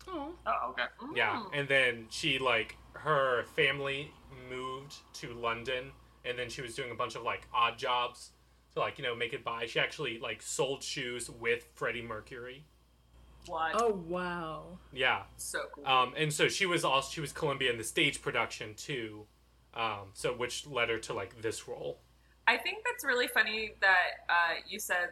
Oh, 0.08 0.34
Oh, 0.46 0.70
okay. 0.72 0.84
Yeah, 1.16 1.36
Mm. 1.38 1.50
and 1.54 1.68
then 1.68 2.06
she 2.10 2.40
like 2.40 2.78
her 2.94 3.44
family 3.56 4.12
moved 4.50 4.96
to 5.16 5.34
London, 5.34 5.92
and 6.26 6.38
then 6.38 6.50
she 6.50 6.62
was 6.62 6.76
doing 6.76 6.92
a 6.92 6.96
bunch 6.96 7.16
of 7.16 7.24
like 7.24 7.48
odd 7.54 7.78
jobs 7.78 8.32
to 8.74 8.80
like 8.82 8.98
you 8.98 9.04
know 9.04 9.16
make 9.16 9.34
it 9.34 9.44
by. 9.44 9.66
She 9.66 9.80
actually 9.80 10.20
like 10.20 10.42
sold 10.42 10.84
shoes 10.84 11.30
with 11.30 11.68
Freddie 11.74 12.02
Mercury. 12.02 12.66
What? 13.48 13.72
oh 13.82 14.02
wow. 14.08 14.64
Yeah, 14.94 15.24
So 15.38 15.60
cool. 15.74 15.86
um, 15.88 16.14
and 16.18 16.32
so 16.32 16.48
she 16.48 16.66
was 16.66 16.84
also 16.84 17.10
she 17.12 17.22
was 17.22 17.32
Columbia 17.32 17.72
in 17.72 17.78
the 17.78 17.84
stage 17.84 18.22
production 18.22 18.74
too. 18.76 19.26
Um, 19.76 20.12
so 20.14 20.34
which 20.34 20.68
led 20.68 20.90
her 20.90 21.00
to 21.00 21.14
like 21.14 21.42
this 21.42 21.68
role. 21.68 21.98
I 22.48 22.58
think 22.58 22.80
that's 22.86 23.04
really 23.06 23.28
funny 23.28 23.74
that 23.82 24.26
uh, 24.30 24.56
you 24.68 24.80
said 24.80 25.10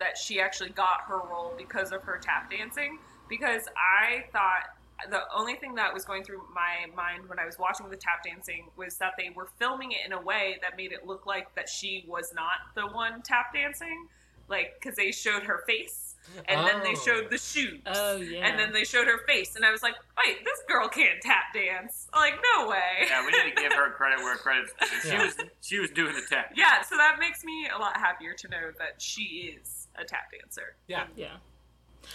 that 0.00 0.16
she 0.16 0.40
actually 0.40 0.70
got 0.70 1.02
her 1.06 1.18
role 1.18 1.52
because 1.56 1.92
of 1.92 2.02
her 2.02 2.18
tap 2.22 2.50
dancing. 2.50 2.98
Because 3.28 3.64
I 3.76 4.24
thought 4.32 5.10
the 5.10 5.20
only 5.36 5.54
thing 5.54 5.74
that 5.74 5.92
was 5.92 6.04
going 6.04 6.24
through 6.24 6.42
my 6.54 6.90
mind 6.96 7.28
when 7.28 7.38
I 7.38 7.44
was 7.44 7.58
watching 7.58 7.88
the 7.88 7.96
tap 7.96 8.24
dancing 8.24 8.68
was 8.76 8.96
that 8.96 9.12
they 9.18 9.30
were 9.34 9.48
filming 9.58 9.92
it 9.92 9.98
in 10.06 10.12
a 10.12 10.20
way 10.20 10.56
that 10.62 10.76
made 10.76 10.92
it 10.92 11.06
look 11.06 11.26
like 11.26 11.54
that 11.54 11.68
she 11.68 12.04
was 12.08 12.32
not 12.34 12.54
the 12.74 12.86
one 12.94 13.22
tap 13.22 13.52
dancing, 13.52 14.08
like 14.48 14.74
because 14.80 14.96
they 14.96 15.12
showed 15.12 15.42
her 15.44 15.62
face 15.66 16.07
and 16.46 16.66
then 16.66 16.80
they 16.82 16.92
Oh. 16.96 17.02
showed 17.04 17.30
the 17.30 17.38
shoes. 17.38 17.80
Oh 17.86 18.16
yeah. 18.16 18.46
And 18.46 18.58
then 18.58 18.72
they 18.72 18.84
showed 18.84 19.06
her 19.06 19.18
face, 19.26 19.56
and 19.56 19.64
I 19.64 19.70
was 19.70 19.82
like, 19.82 19.94
"Wait, 20.24 20.44
this 20.44 20.60
girl 20.68 20.88
can't 20.88 21.20
tap 21.22 21.52
dance! 21.54 22.08
Like, 22.14 22.34
no 22.56 22.68
way!" 22.68 23.06
Yeah, 23.08 23.24
we 23.24 23.32
need 23.32 23.54
to 23.56 23.60
give 23.62 23.72
her 23.72 23.90
credit 23.90 24.18
where 24.20 24.36
credit's 24.36 24.72
due. 24.80 24.86
She 25.02 25.08
Yeah. 25.08 25.22
was 25.24 25.36
she 25.60 25.78
was 25.78 25.90
doing 25.90 26.14
the 26.14 26.22
tap. 26.28 26.52
Yeah, 26.54 26.82
so 26.82 26.96
that 26.96 27.18
makes 27.18 27.44
me 27.44 27.68
a 27.74 27.78
lot 27.78 27.96
happier 27.96 28.34
to 28.34 28.48
know 28.48 28.70
that 28.78 29.00
she 29.00 29.56
is 29.60 29.88
a 29.96 30.04
tap 30.04 30.30
dancer. 30.32 30.76
Yeah. 30.86 31.06
yeah. 31.16 31.36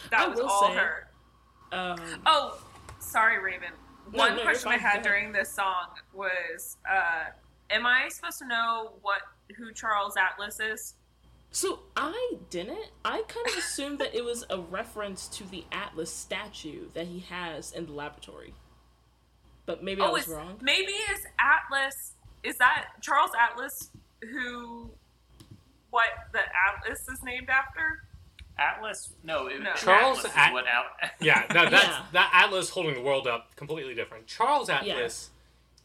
That 0.10 0.22
I 0.22 0.28
was 0.28 0.40
all 0.40 0.70
say- 0.70 0.76
her. 0.76 1.08
Um, 1.72 2.22
Oh, 2.26 2.62
sorry, 3.00 3.40
Raven. 3.44 3.72
No, 4.12 4.18
One 4.20 4.30
no, 4.32 4.36
you're 4.36 4.44
question 4.46 4.72
I 4.72 4.78
had 4.78 4.98
Go 5.04 5.10
during 5.10 5.32
this 5.32 5.52
song 5.52 5.88
was, 6.14 6.78
uh, 6.90 7.26
am 7.70 7.86
I 7.86 8.10
supposed 8.10 8.38
to 8.40 8.46
know 8.48 8.94
what 9.02 9.22
who 9.58 9.72
Charles 9.74 10.16
Atlas 10.18 10.60
is? 10.60 10.96
So 11.56 11.82
I 11.96 12.38
didn't. 12.50 12.90
I 13.06 13.22
kind 13.28 13.48
of 13.48 13.56
assumed 13.58 14.00
that 14.00 14.16
it 14.16 14.26
was 14.26 14.44
a 14.50 14.60
reference 14.60 15.28
to 15.38 15.44
the 15.44 15.64
Atlas 15.72 16.12
statue 16.12 16.88
that 16.96 17.06
he 17.06 17.20
has 17.30 17.72
in 17.74 17.86
the 17.86 17.92
laboratory. 17.94 18.56
But 19.68 19.84
maybe 19.84 20.02
I 20.02 20.10
was 20.10 20.28
wrong. 20.28 20.58
maybe 20.62 20.92
is 20.92 21.20
Atlas 21.40 22.14
is 22.44 22.58
that 22.58 22.88
Charles 23.02 23.30
Atlas 23.40 23.92
who 24.32 24.90
what 25.92 26.08
the 26.34 26.40
Atlas 26.40 27.08
is 27.08 27.22
named 27.24 27.50
after? 27.50 28.04
Atlas? 28.58 29.14
No, 29.24 29.46
it, 29.48 29.62
No. 29.62 29.74
Charles 29.76 30.20
Atlas 30.20 30.34
At- 30.36 30.54
what 30.54 30.66
Al- 30.68 31.10
Yeah, 31.22 31.46
no, 31.54 31.70
that's 31.70 31.86
Yeah. 31.88 32.06
that 32.14 32.32
Atlas 32.34 32.70
holding 32.72 32.96
the 32.96 33.02
world 33.02 33.28
up 33.28 33.56
completely 33.56 33.94
different. 33.94 34.26
Charles 34.26 34.70
Atlas 34.70 35.30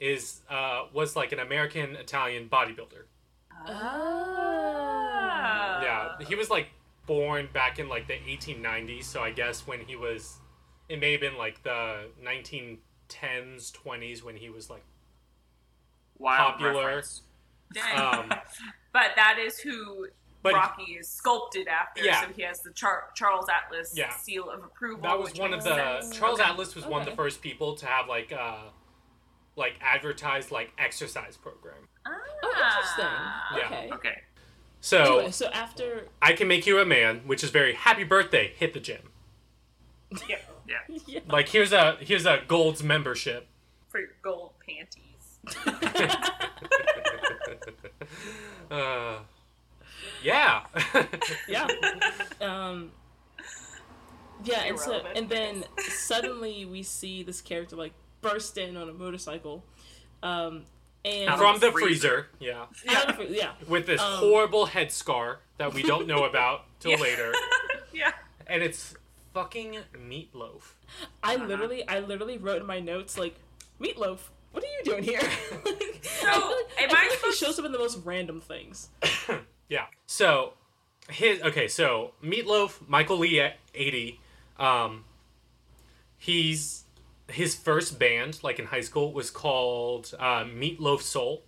is 0.01 0.41
uh, 0.49 0.87
was 0.95 1.15
like 1.15 1.33
an 1.33 1.41
American 1.41 1.95
Italian 1.95 2.49
bodybuilder. 2.49 3.05
Ah. 3.67 4.88
Yeah, 5.83 6.09
he 6.27 6.35
was 6.35 6.51
like 6.51 6.69
born 7.07 7.49
back 7.53 7.79
in 7.79 7.89
like 7.89 8.07
the 8.07 8.15
1890s, 8.15 9.05
so 9.05 9.23
I 9.23 9.31
guess 9.31 9.67
when 9.67 9.81
he 9.81 9.97
was, 9.97 10.39
it 10.89 11.01
may 11.01 11.13
have 11.13 11.21
been 11.21 11.37
like 11.39 11.63
the 11.63 12.11
1910s, 12.23 13.73
20s 13.73 14.23
when 14.23 14.37
he 14.37 14.51
was 14.51 14.69
like, 14.71 14.85
Wild 16.19 16.53
Popular. 16.55 16.87
reference. 16.87 17.23
Um, 17.95 18.29
but 18.93 19.11
that 19.17 19.39
is 19.39 19.59
who 19.59 20.09
but 20.43 20.55
Rocky 20.55 20.93
is 20.93 21.09
sculpted 21.09 21.67
after, 21.69 22.03
Yeah. 22.05 22.23
so 22.23 22.29
he 22.35 22.43
has 22.43 22.61
the 22.63 22.71
Char- 22.73 23.11
Charles 23.15 23.47
Atlas 23.49 23.93
Yeah. 23.97 24.11
seal 24.17 24.51
of 24.51 24.63
approval. 24.65 25.03
that 25.03 25.19
was 25.19 25.35
one 25.39 25.53
of 25.53 25.63
the 25.65 26.01
sense. 26.01 26.17
Charles 26.17 26.41
Okay. 26.41 26.49
Atlas 26.51 26.75
was 26.75 26.87
one 26.87 27.01
of 27.03 27.07
the 27.07 27.15
first 27.17 27.43
people 27.43 27.75
to 27.77 27.87
have 27.87 28.09
like 28.09 28.33
uh, 28.33 28.65
like 29.57 29.75
advertised 29.81 30.51
like 30.51 30.73
exercise 30.79 31.37
program. 31.37 31.89
Oh, 32.07 32.11
interesting. 32.43 33.05
Ah. 33.07 33.57
Yeah. 33.57 33.67
Okay. 33.67 33.91
Okay. 33.95 34.23
So 34.81 35.17
Anyway, 35.19 35.31
so 35.33 35.49
after 35.49 36.09
I 36.23 36.33
can 36.33 36.49
make 36.49 36.67
you 36.67 36.79
a 36.79 36.85
man, 36.85 37.23
which 37.27 37.43
is 37.43 37.51
very 37.51 37.75
happy 37.75 38.05
birthday. 38.05 38.53
Hit 38.57 38.75
the 38.75 38.81
gym. 38.81 39.11
Yeah, 40.29 40.37
Yeah. 40.67 40.77
yeah. 41.07 41.21
Like 41.29 41.49
here's 41.49 41.73
a 41.73 41.97
here's 42.01 42.27
a 42.27 42.41
Gold's 42.47 42.83
membership. 42.83 43.47
for 43.89 44.01
your 44.01 44.11
gold 44.23 44.53
panties. 44.67 45.39
uh, 48.71 49.19
yeah. 50.23 50.63
yeah. 51.49 51.67
Um 52.41 52.93
Yeah, 54.45 54.63
and 54.65 54.79
so 54.79 55.03
and 55.15 55.29
then 55.29 55.65
suddenly 55.79 56.65
we 56.65 56.83
see 56.83 57.23
this 57.23 57.41
character 57.41 57.77
like 57.77 57.93
burst 58.21 58.59
in 58.59 58.77
on 58.77 58.89
a 58.89 58.93
motorcycle. 58.93 59.65
Um 60.23 60.65
and 61.05 61.37
From 61.39 61.59
the 61.61 61.67
the 61.67 61.73
freezer. 61.73 62.29
freezer, 62.41 62.67
yeah, 62.87 62.97
out 62.97 63.09
of 63.11 63.17
the- 63.19 63.35
yeah. 63.35 63.53
with 63.67 63.87
this 63.87 64.01
Um, 64.01 64.19
horrible 64.19 64.67
head 64.67 64.91
scar 64.93 65.41
that 65.59 65.73
we 65.75 65.83
don't 65.83 66.07
know 66.07 66.25
about 66.25 66.65
till 66.81 66.93
Yeah. 66.93 66.97
later, 66.99 67.35
yeah. 67.93 68.13
and 68.47 68.63
it's 68.63 68.95
fucking 69.35 69.79
meatloaf. 69.95 70.63
I 71.23 71.37
literally, 71.37 71.87
I 71.89 72.01
literally 72.01 72.39
wrote 72.39 72.61
in 72.61 72.67
my 72.67 72.81
notes 72.81 73.17
like, 73.19 73.37
"Meatloaf, 73.81 74.19
what 74.53 74.65
are 74.65 74.67
you 74.67 74.85
doing 74.85 75.03
here?" 75.05 75.21
like, 75.65 76.01
So, 76.03 76.27
I 76.29 76.33
feel 76.33 76.51
like, 76.51 76.83
am 76.83 76.97
I 76.97 77.01
I 77.01 77.09
feel 77.09 77.19
like 77.21 77.25
he 77.25 77.33
shows 77.33 77.59
up 77.59 77.65
in 77.65 77.73
the 77.73 77.79
most 77.79 77.99
random 78.05 78.41
things. 78.41 78.89
Yeah. 79.69 79.85
So 80.07 80.55
his 81.11 81.43
okay. 81.43 81.69
So 81.69 82.13
Meatloaf, 82.25 82.89
Michael 82.89 83.19
Lee, 83.19 83.39
at 83.41 83.59
eighty. 83.75 84.19
Um, 84.59 85.05
he's 86.17 86.85
his 87.29 87.55
first 87.55 87.99
band, 87.99 88.41
like 88.43 88.59
in 88.59 88.67
high 88.67 88.81
school, 88.81 89.13
was 89.13 89.31
called 89.31 90.15
uh, 90.19 90.45
Meatloaf 90.45 91.03
Soul, 91.03 91.43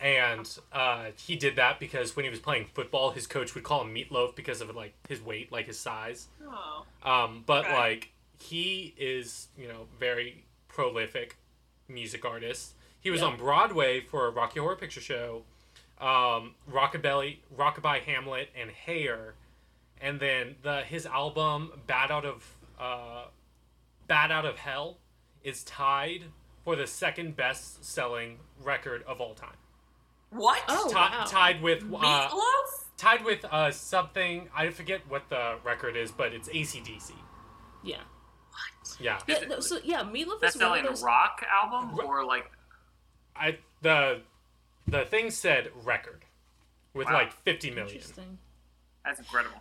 and 0.00 0.58
uh, 0.72 1.06
he 1.16 1.36
did 1.36 1.56
that 1.56 1.78
because 1.78 2.16
when 2.16 2.24
he 2.24 2.30
was 2.30 2.40
playing 2.40 2.66
football, 2.74 3.10
his 3.10 3.26
coach 3.26 3.54
would 3.54 3.64
call 3.64 3.82
him 3.82 3.94
Meatloaf 3.94 4.34
because 4.34 4.60
of 4.60 4.74
like 4.74 4.94
his 5.08 5.20
weight, 5.20 5.52
like 5.52 5.66
his 5.66 5.78
size. 5.78 6.28
Oh. 6.46 6.84
Um, 7.04 7.42
but 7.46 7.64
Okay. 7.66 7.74
like 7.76 8.12
he 8.38 8.94
is, 8.98 9.48
you 9.56 9.68
know, 9.68 9.86
very 10.00 10.44
prolific 10.68 11.36
music 11.88 12.24
artist. 12.24 12.72
He 13.00 13.10
was 13.10 13.20
Yeah. 13.20 13.28
on 13.28 13.36
Broadway 13.36 14.00
for 14.00 14.26
a 14.26 14.30
Rocky 14.30 14.58
Horror 14.60 14.76
Picture 14.76 15.00
Show, 15.00 15.42
um, 16.00 16.54
Rockabilly, 16.70 17.38
Rockabye 17.56 18.00
Hamlet, 18.02 18.48
and 18.56 18.70
Hair, 18.70 19.34
and 20.00 20.18
then 20.18 20.56
the 20.62 20.82
his 20.82 21.06
album 21.06 21.80
Bat 21.86 22.10
Out 22.10 22.24
of 22.24 22.56
uh, 22.80 23.24
Bat 24.12 24.30
Out 24.30 24.44
of 24.44 24.58
Hell 24.58 24.98
is 25.42 25.64
tied 25.64 26.24
for 26.64 26.76
the 26.76 26.86
second 26.86 27.34
best 27.34 27.82
selling 27.82 28.40
record 28.62 29.02
of 29.04 29.22
all 29.22 29.32
time. 29.32 29.56
What? 30.28 30.60
Oh, 30.68 30.86
Ti- 30.90 30.94
wow. 30.94 31.24
Tied 31.26 31.62
with 31.62 31.82
uh, 31.82 31.86
Meatloaf? 32.28 32.84
tied 32.98 33.24
with 33.24 33.42
uh, 33.50 33.70
something 33.70 34.50
I 34.54 34.68
forget 34.68 35.00
what 35.08 35.30
the 35.30 35.54
record 35.64 35.96
is, 35.96 36.12
but 36.12 36.34
it's 36.34 36.50
ACDC. 36.50 37.12
Yeah, 37.82 37.96
Yeah. 39.00 39.18
yeah. 39.26 39.38
No, 39.48 39.60
so 39.60 39.78
yeah, 39.82 40.02
Meatloaf 40.02 40.40
That's 40.42 40.56
is 40.56 40.60
one 40.60 40.68
selling 40.68 40.80
of 40.84 40.90
those. 40.90 41.02
a 41.02 41.06
rock 41.06 41.42
album 41.50 41.98
or 42.06 42.22
like 42.26 42.50
I 43.34 43.56
the 43.80 44.20
the 44.86 45.06
thing 45.06 45.30
said 45.30 45.70
record 45.84 46.26
with 46.92 47.06
Wow. 47.06 47.14
like 47.14 47.32
50 47.32 47.70
million. 47.70 47.88
Interesting. 47.96 48.36
that's 49.06 49.20
incredible. 49.20 49.56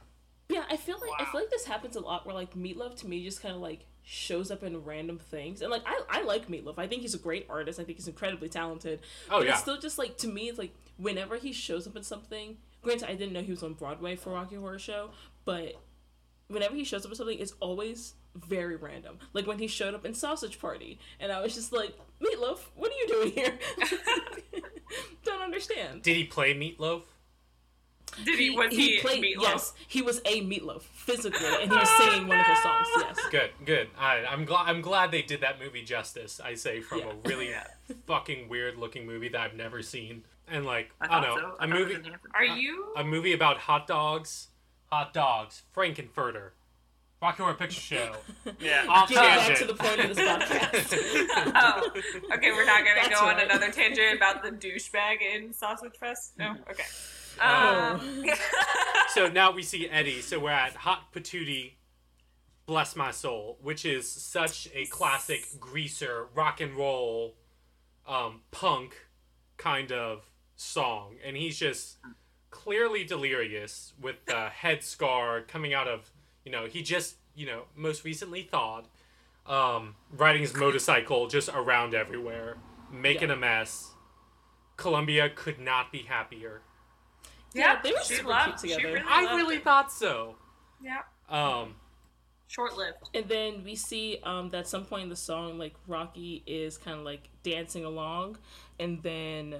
Yeah, 0.50 0.66
I 0.70 0.76
feel 0.76 1.00
like 1.00 1.12
I 1.22 1.32
feel 1.32 1.40
like 1.40 1.50
this 1.52 1.64
happens 1.64 1.96
a 1.96 2.02
lot 2.02 2.26
where 2.26 2.36
like 2.36 2.54
Meatloaf 2.54 2.98
to 2.98 3.08
me 3.08 3.24
just 3.24 3.42
kind 3.42 3.56
of 3.56 3.62
like 3.62 3.86
shows 4.04 4.52
up 4.52 4.64
in 4.64 4.84
random 4.84 5.20
things, 5.20 5.62
and 5.62 5.72
like 5.72 5.84
I 5.86 6.02
I 6.10 6.22
like 6.24 6.48
Meatloaf. 6.48 6.78
I 6.78 6.88
think 6.88 7.02
he's 7.02 7.14
a 7.14 7.20
great 7.20 7.46
artist. 7.50 7.80
I 7.80 7.84
think 7.84 7.98
he's 7.98 8.08
incredibly 8.08 8.50
talented. 8.50 9.02
Oh, 9.30 9.40
but 9.40 9.46
yeah. 9.46 9.52
it's 9.54 9.62
still 9.62 9.80
just 9.80 9.98
like 9.98 10.18
to 10.18 10.28
me, 10.28 10.50
it's 10.50 10.58
like 10.58 10.74
whenever 10.98 11.38
he 11.38 11.52
shows 11.52 11.88
up 11.88 11.96
in 11.96 12.04
something. 12.04 12.58
Granted, 12.82 13.10
I 13.10 13.16
didn't 13.16 13.34
know 13.34 13.42
he 13.42 13.52
was 13.52 13.62
on 13.62 13.74
Broadway 13.74 14.16
for 14.16 14.32
Rocky 14.32 14.56
Horror 14.56 14.80
Show, 14.80 15.12
but 15.46 15.76
whenever 16.48 16.76
he 16.76 16.84
shows 16.84 17.06
up 17.06 17.12
in 17.12 17.16
something, 17.16 17.38
it's 17.38 17.54
always 17.60 18.16
very 18.36 18.76
random. 18.76 19.20
Like 19.34 19.46
when 19.46 19.60
he 19.60 19.68
showed 19.68 19.94
up 19.94 20.06
in 20.06 20.14
Sausage 20.14 20.60
Party, 20.60 21.00
and 21.20 21.32
I 21.32 21.42
was 21.42 21.54
just 21.54 21.72
like, 21.72 21.98
Meatloaf, 22.22 22.60
what 22.76 22.92
are 22.92 22.96
you 22.96 23.08
doing 23.08 23.32
here? 23.32 23.54
Don't 25.24 25.42
understand. 25.42 26.02
Did 26.02 26.16
he 26.16 26.24
play 26.24 26.54
Meatloaf? 26.54 27.04
Did 28.26 28.40
he, 28.40 28.50
was 28.50 28.74
he, 28.74 29.00
played 29.00 29.24
Meatloaf? 29.24 29.42
yes 29.42 29.74
he 29.88 30.02
was 30.02 30.20
a 30.26 30.42
meatloaf 30.42 30.82
physically 30.82 31.46
and 31.62 31.72
he 31.72 31.78
was 31.78 31.88
oh, 31.92 32.10
singing 32.10 32.28
one 32.28 32.40
of 32.40 32.46
his 32.46 32.60
songs 32.62 32.88
yes 32.98 33.18
Good, 33.32 33.52
good. 33.66 33.88
I, 33.98 34.26
I'm 34.26 34.44
glad. 34.46 34.68
I'm 34.68 34.82
glad 34.82 35.12
they 35.12 35.22
did 35.22 35.42
that 35.42 35.60
movie 35.60 35.84
justice. 35.84 36.42
I 36.44 36.56
say 36.56 36.82
from 36.82 37.00
Yeah. 37.00 37.12
a 37.12 37.28
really 37.30 37.54
fucking 38.08 38.50
weird 38.50 38.78
looking 38.78 39.06
movie 39.06 39.30
that 39.30 39.40
I've 39.40 39.56
never 39.56 39.82
seen, 39.82 40.24
and 40.50 40.66
like 40.66 40.92
I 41.00 41.06
I, 41.18 41.22
don't 41.22 41.36
know 41.36 41.36
so. 41.52 41.56
I 41.60 41.66
a 41.66 41.68
movie, 41.68 41.98
was 41.98 42.08
in 42.08 42.14
Are 42.34 42.44
you? 42.44 42.88
a 42.98 43.04
movie 43.04 43.32
about 43.34 43.58
hot 43.60 43.88
dogs, 43.88 44.50
hot 44.92 45.14
dogs, 45.14 45.62
Frank-N-Furter. 45.72 46.52
Rocky 47.22 47.44
Horror 47.44 47.54
Picture 47.54 47.80
Show. 47.80 48.16
Yeah. 48.60 48.86
Off 48.90 49.08
Get 49.08 49.16
back 49.18 49.40
tangent. 49.48 49.60
to 49.60 49.66
the 49.68 49.76
point 49.76 50.00
of 50.02 50.16
this 50.16 50.28
podcast. 50.28 51.54
Oh, 51.56 51.92
okay. 52.34 52.52
We're 52.52 52.66
not 52.66 52.84
gonna 52.84 53.02
That's 53.08 53.20
go 53.20 53.28
on 53.28 53.40
another 53.40 53.70
tangent 53.72 54.16
about 54.18 54.42
the 54.44 54.50
douchebag 54.50 55.22
in 55.22 55.54
Sausage 55.54 55.96
Fest. 56.00 56.34
No. 56.40 56.56
Okay. 56.70 56.84
Oh. 57.40 58.00
Um, 58.02 58.26
so 59.14 59.28
now 59.28 59.52
we 59.52 59.64
see 59.64 59.88
Eddie. 59.88 60.22
So 60.22 60.40
we're 60.40 60.52
at 60.52 60.74
Hot 60.76 61.14
Patootie, 61.14 61.74
Bless 62.66 62.96
My 62.96 63.12
Soul, 63.12 63.58
which 63.62 63.86
is 63.86 64.10
such 64.10 64.68
a 64.74 64.86
classic 64.88 65.60
greaser 65.60 66.28
rock 66.34 66.62
and 66.62 66.76
roll, 66.76 67.36
um, 68.08 68.42
punk 68.52 68.96
kind 69.58 69.92
of 69.92 70.26
song, 70.56 71.16
and 71.26 71.36
he's 71.38 71.58
just 71.58 71.98
clearly 72.50 73.04
delirious 73.04 73.94
with 74.02 74.18
the 74.26 74.50
head 74.50 74.84
scar 74.84 75.42
coming 75.42 75.74
out 75.74 75.88
of 75.88 76.12
you 76.44 76.52
know 76.52 76.66
he 76.66 76.82
just 76.82 77.16
you 77.34 77.46
know 77.46 77.64
most 77.76 78.04
recently 78.04 78.44
thawed, 78.44 78.86
um, 79.46 79.96
riding 80.12 80.42
his 80.42 80.54
motorcycle 80.56 81.28
just 81.28 81.50
around 81.50 81.94
everywhere, 81.94 82.58
making 82.92 83.30
Yeah. 83.30 83.36
a 83.36 83.38
mess. 83.38 83.92
Columbia 84.78 85.30
could 85.30 85.60
not 85.60 85.92
be 85.92 86.00
happier. 86.00 86.62
Yeah, 87.54 87.80
they 87.84 87.92
were 87.92 87.98
she 88.04 88.16
super 88.16 88.30
loved- 88.30 88.60
cute 88.62 88.74
together. 88.76 88.94
really 88.96 89.06
I 89.08 89.36
really 89.36 89.56
it. 89.58 89.64
thought 89.64 89.92
so. 89.92 90.36
Yeah. 90.82 91.02
Um, 91.30 91.76
Short 92.48 92.76
lived. 92.78 92.98
And 93.14 93.28
then 93.30 93.64
we 93.64 93.76
see 93.76 94.20
um, 94.24 94.50
that 94.50 94.58
at 94.60 94.68
some 94.68 94.84
point 94.86 95.04
in 95.04 95.10
the 95.10 95.16
song, 95.16 95.58
like 95.58 95.74
Rocky 95.88 96.44
is 96.46 96.78
kind 96.78 96.98
of 97.00 97.06
like 97.06 97.30
dancing 97.44 97.86
along, 97.86 98.38
and 98.80 99.02
then 99.04 99.56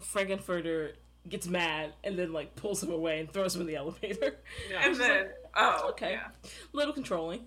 Frank-N-Furter 0.00 0.92
gets 1.28 1.46
mad 1.46 1.92
and 2.04 2.18
then 2.18 2.32
like 2.32 2.56
pulls 2.56 2.82
him 2.82 2.90
away 2.90 3.20
and 3.20 3.30
throws 3.32 3.54
him 3.54 3.60
in 3.62 3.66
the 3.66 3.76
elevator. 3.76 4.36
And 4.82 4.96
then, 4.96 5.26
oh, 5.54 5.88
okay, 5.90 6.12
yeah. 6.12 6.28
a 6.44 6.76
little 6.76 6.92
controlling, 6.94 7.46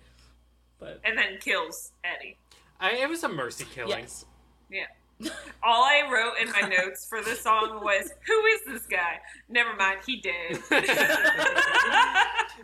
but 0.79 0.99
And 1.03 1.17
then 1.17 1.37
kills 1.39 1.91
Eddie. 2.03 2.37
I, 2.79 2.91
it 2.97 3.09
was 3.09 3.23
a 3.23 3.29
mercy 3.29 3.65
killing. 3.73 3.89
yes, 3.99 4.25
Yeah. 4.69 4.85
All 5.63 5.83
I 5.83 6.03
wrote 6.11 6.33
in 6.41 6.51
my 6.51 6.61
notes 6.67 7.05
for 7.05 7.21
this 7.21 7.41
song 7.41 7.81
was, 7.83 8.11
"Who 8.27 8.45
is 8.45 8.61
this 8.67 8.85
guy?" 8.85 9.19
Never 9.49 9.73
mind, 9.75 9.99
he 10.05 10.17
did. 10.21 10.61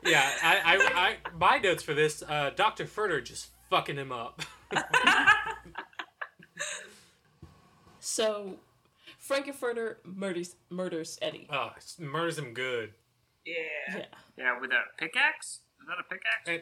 Yeah, 0.06 0.30
I, 0.44 0.56
I, 0.64 0.78
I, 0.96 1.18
my 1.38 1.58
notes 1.58 1.84
for 1.84 1.94
this, 1.94 2.22
uh, 2.28 2.52
Dr. 2.56 2.86
Furter 2.86 3.24
just 3.24 3.50
fucking 3.70 3.98
him 3.98 4.12
up. 4.12 4.42
so 8.00 8.56
Frank-N-Furter 9.18 9.96
murders 10.06 10.56
murders 10.70 11.18
Eddie. 11.22 11.48
oh, 11.52 11.72
murders 11.98 12.38
him 12.38 12.54
good. 12.54 12.94
yeah. 13.46 13.54
Yeah, 13.90 14.06
Yeah, 14.38 14.60
with 14.60 14.72
a 14.72 14.82
pickaxe? 14.98 15.60
Is 15.82 15.88
that 15.88 15.98
a 16.00 16.04
pickaxe? 16.04 16.48
And, 16.48 16.62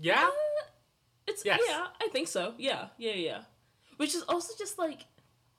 yeah? 0.00 0.28
it's 1.26 1.44
Yes. 1.44 1.60
yeah, 1.68 1.86
I 2.02 2.08
think 2.08 2.28
so. 2.28 2.54
Yeah, 2.58 2.88
yeah, 2.98 3.14
yeah. 3.14 3.40
Which 3.98 4.14
is 4.14 4.22
also 4.22 4.54
just 4.58 4.78
like, 4.78 5.04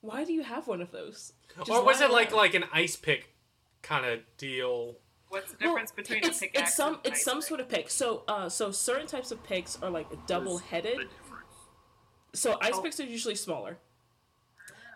why 0.00 0.24
do 0.24 0.32
you 0.32 0.42
have 0.42 0.66
one 0.66 0.80
of 0.82 0.90
those? 0.90 1.32
Just 1.56 1.70
or 1.70 1.84
was 1.84 2.00
it 2.00 2.10
like 2.10 2.32
like 2.32 2.54
an 2.54 2.64
ice 2.72 2.96
pick 2.96 3.32
kind 3.82 4.04
of 4.04 4.20
deal? 4.36 4.96
What's 5.28 5.52
the 5.52 5.58
Well, 5.60 5.70
difference 5.74 5.92
between 5.92 6.24
it's, 6.24 6.38
a 6.38 6.40
pickaxe 6.40 6.68
it's 6.70 6.76
some 6.76 6.94
and 6.94 7.00
it's 7.06 7.20
ice 7.20 7.24
some 7.24 7.38
pick? 7.38 7.48
sort 7.48 7.60
of 7.60 7.68
pick. 7.68 7.88
So 7.90 8.24
uh 8.26 8.48
so 8.48 8.72
certain 8.72 9.06
types 9.06 9.30
of 9.30 9.42
picks 9.44 9.80
are 9.82 9.90
like 9.90 10.08
double 10.26 10.58
headed. 10.58 11.06
So 12.34 12.58
ice 12.60 12.72
Oh. 12.74 12.82
picks 12.82 12.98
are 12.98 13.04
usually 13.04 13.34
smaller. 13.36 13.78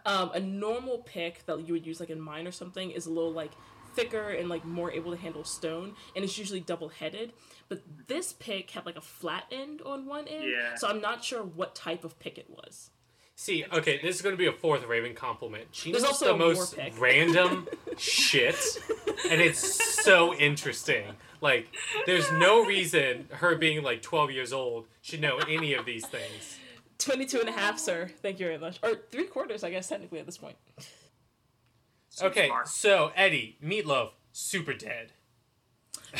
Um, 0.06 0.30
a 0.34 0.40
normal 0.40 0.98
pick 0.98 1.46
that 1.46 1.66
you 1.66 1.72
would 1.72 1.86
use 1.86 1.98
like 1.98 2.10
in 2.10 2.20
mine 2.20 2.46
or 2.46 2.52
something 2.52 2.90
is 2.90 3.06
a 3.06 3.10
little 3.10 3.32
like 3.32 3.52
thicker 3.94 4.28
and 4.30 4.48
like 4.48 4.64
more 4.64 4.90
able 4.92 5.10
to 5.12 5.16
handle 5.16 5.44
stone, 5.44 5.94
and 6.14 6.24
it's 6.24 6.36
usually 6.36 6.60
double 6.60 6.88
headed. 6.90 7.32
But 7.68 7.82
this 8.06 8.34
pick 8.34 8.70
had 8.72 8.84
like 8.86 8.96
a 8.96 9.00
flat 9.00 9.44
end 9.50 9.80
on 9.82 10.04
one 10.06 10.28
end, 10.28 10.44
Yeah. 10.50 10.74
so 10.74 10.88
I'm 10.88 11.00
not 11.00 11.24
sure 11.24 11.42
what 11.42 11.74
type 11.74 12.04
of 12.04 12.18
pick 12.18 12.36
it 12.38 12.50
was. 12.50 12.90
See, 13.36 13.64
okay, 13.72 13.98
this 14.00 14.14
is 14.16 14.22
going 14.22 14.32
to 14.34 14.38
be 14.38 14.46
a 14.46 14.52
fourth 14.52 14.86
Raven 14.86 15.12
compliment. 15.14 15.66
She 15.72 15.90
There's 15.90 16.04
knows 16.04 16.12
also 16.22 16.26
the 16.32 16.38
most 16.38 16.76
pick. 16.76 16.98
random 17.00 17.66
shit, 17.98 18.54
and 19.28 19.40
it's 19.40 20.04
so 20.04 20.34
interesting. 20.34 21.04
Like, 21.40 21.66
there's 22.06 22.30
no 22.32 22.64
reason 22.64 23.28
her 23.32 23.56
being 23.56 23.82
like 23.82 24.02
12 24.02 24.30
years 24.30 24.52
old 24.52 24.86
should 25.02 25.20
know 25.20 25.38
any 25.48 25.74
of 25.74 25.84
these 25.84 26.06
things. 26.06 26.58
22 26.98 27.40
and 27.40 27.48
a 27.48 27.52
half, 27.52 27.78
sir. 27.78 28.08
Thank 28.22 28.38
you 28.38 28.46
very 28.46 28.58
much. 28.58 28.78
Or 28.84 28.92
three 29.10 29.24
quarters, 29.26 29.64
I 29.64 29.70
guess, 29.70 29.88
technically 29.88 30.20
at 30.20 30.26
this 30.26 30.38
point. 30.38 30.56
So 32.10 32.26
Okay, 32.28 32.46
smart. 32.46 32.68
so 32.68 33.10
Eddie, 33.16 33.58
Meatloaf, 33.62 34.10
super 34.32 34.72
dead. 34.74 35.10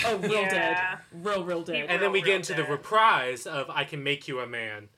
Oh, 0.05 0.17
real 0.19 0.33
Yeah. 0.43 0.49
dead. 0.51 0.99
Real, 1.13 1.45
real 1.45 1.63
dead. 1.63 1.87
And 1.89 2.03
then 2.03 2.11
we 2.11 2.21
get 2.21 2.27
real 2.27 2.37
into 2.37 2.55
the 2.55 2.63
dead. 2.63 2.71
reprise 2.71 3.47
of 3.47 3.71
I 3.71 3.85
Can 3.85 4.03
Make 4.03 4.27
You 4.27 4.41
a 4.41 4.47
Man. 4.49 4.89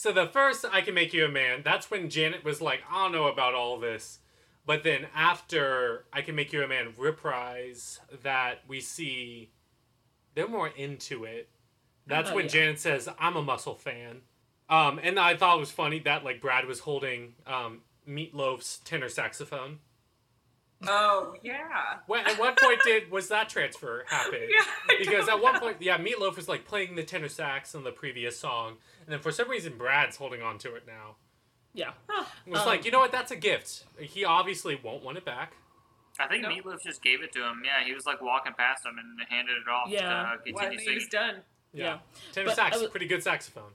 So 0.00 0.12
the 0.12 0.26
first 0.26 0.64
I 0.72 0.80
Can 0.80 0.94
Make 0.94 1.12
You 1.12 1.26
a 1.26 1.28
Man, 1.28 1.60
that's 1.62 1.90
when 1.90 2.08
Janet 2.08 2.42
was 2.42 2.62
like, 2.62 2.80
I 2.90 3.02
don't 3.02 3.12
know 3.12 3.26
about 3.26 3.52
all 3.52 3.78
this. 3.78 4.20
But 4.64 4.82
then 4.82 5.08
after 5.14 6.06
I 6.10 6.22
Can 6.22 6.34
Make 6.34 6.54
You 6.54 6.64
a 6.64 6.66
Man 6.66 6.94
reprise, 6.96 8.00
that 8.22 8.60
we 8.66 8.80
see 8.80 9.50
they're 10.34 10.48
more 10.48 10.68
into 10.68 11.24
it. 11.24 11.50
That's 12.06 12.30
Oh, 12.30 12.36
when 12.36 12.46
yeah. 12.46 12.50
Janet 12.50 12.80
says, 12.80 13.10
I'm 13.18 13.36
a 13.36 13.42
muscle 13.42 13.74
fan. 13.74 14.22
Um, 14.70 14.98
and 15.02 15.20
I 15.20 15.36
thought 15.36 15.58
it 15.58 15.60
was 15.60 15.70
funny 15.70 15.98
that 15.98 16.24
like 16.24 16.40
Brad 16.40 16.64
was 16.64 16.80
holding 16.80 17.34
um, 17.46 17.82
Meatloaf's 18.08 18.78
tenor 18.78 19.10
saxophone. 19.10 19.80
Oh 20.88 21.34
yeah. 21.42 21.98
When, 22.06 22.26
at 22.26 22.38
what 22.38 22.58
point 22.58 22.80
did 22.84 23.10
was 23.10 23.28
that 23.28 23.48
transfer 23.48 24.04
happen? 24.08 24.40
Yeah, 24.50 24.96
because 24.98 25.26
don't 25.26 25.36
at 25.38 25.42
one 25.42 25.54
know. 25.54 25.60
point, 25.60 25.76
yeah, 25.80 25.98
Meatloaf 25.98 26.36
was 26.36 26.48
like 26.48 26.64
playing 26.64 26.94
the 26.96 27.02
tenor 27.02 27.28
sax 27.28 27.74
on 27.74 27.84
the 27.84 27.92
previous 27.92 28.38
song, 28.38 28.76
and 29.04 29.12
then 29.12 29.20
for 29.20 29.30
some 29.30 29.48
reason, 29.48 29.76
Brad's 29.76 30.16
holding 30.16 30.42
on 30.42 30.58
to 30.58 30.74
it 30.74 30.84
now. 30.86 31.16
Yeah. 31.74 31.92
It 32.46 32.50
was 32.50 32.60
Um, 32.60 32.66
like, 32.66 32.84
you 32.84 32.90
know 32.90 32.98
what? 32.98 33.12
That's 33.12 33.30
a 33.30 33.36
gift. 33.36 33.84
He 33.98 34.24
obviously 34.24 34.74
won't 34.82 35.04
want 35.04 35.18
it 35.18 35.24
back. 35.24 35.52
I 36.18 36.26
think 36.26 36.42
Nope. 36.42 36.52
Meatloaf 36.64 36.82
just 36.82 37.02
gave 37.02 37.22
it 37.22 37.32
to 37.32 37.38
him. 37.46 37.62
Yeah, 37.64 37.84
he 37.86 37.94
was 37.94 38.06
like 38.06 38.20
walking 38.20 38.52
past 38.54 38.84
him 38.84 38.96
and 38.98 39.20
handed 39.28 39.52
it 39.56 39.68
off 39.70 39.88
Yeah. 39.88 40.00
to 40.00 40.14
uh, 40.14 40.36
When 40.44 40.54
continue 40.54 40.78
he 40.78 40.84
singing. 40.84 40.94
was 40.96 41.06
done. 41.08 41.34
Yeah, 41.72 41.84
Yeah. 41.84 41.98
tenor 42.32 42.46
But 42.48 42.56
sax, 42.56 42.80
was- 42.80 42.90
pretty 42.90 43.06
good 43.06 43.22
saxophone. 43.22 43.72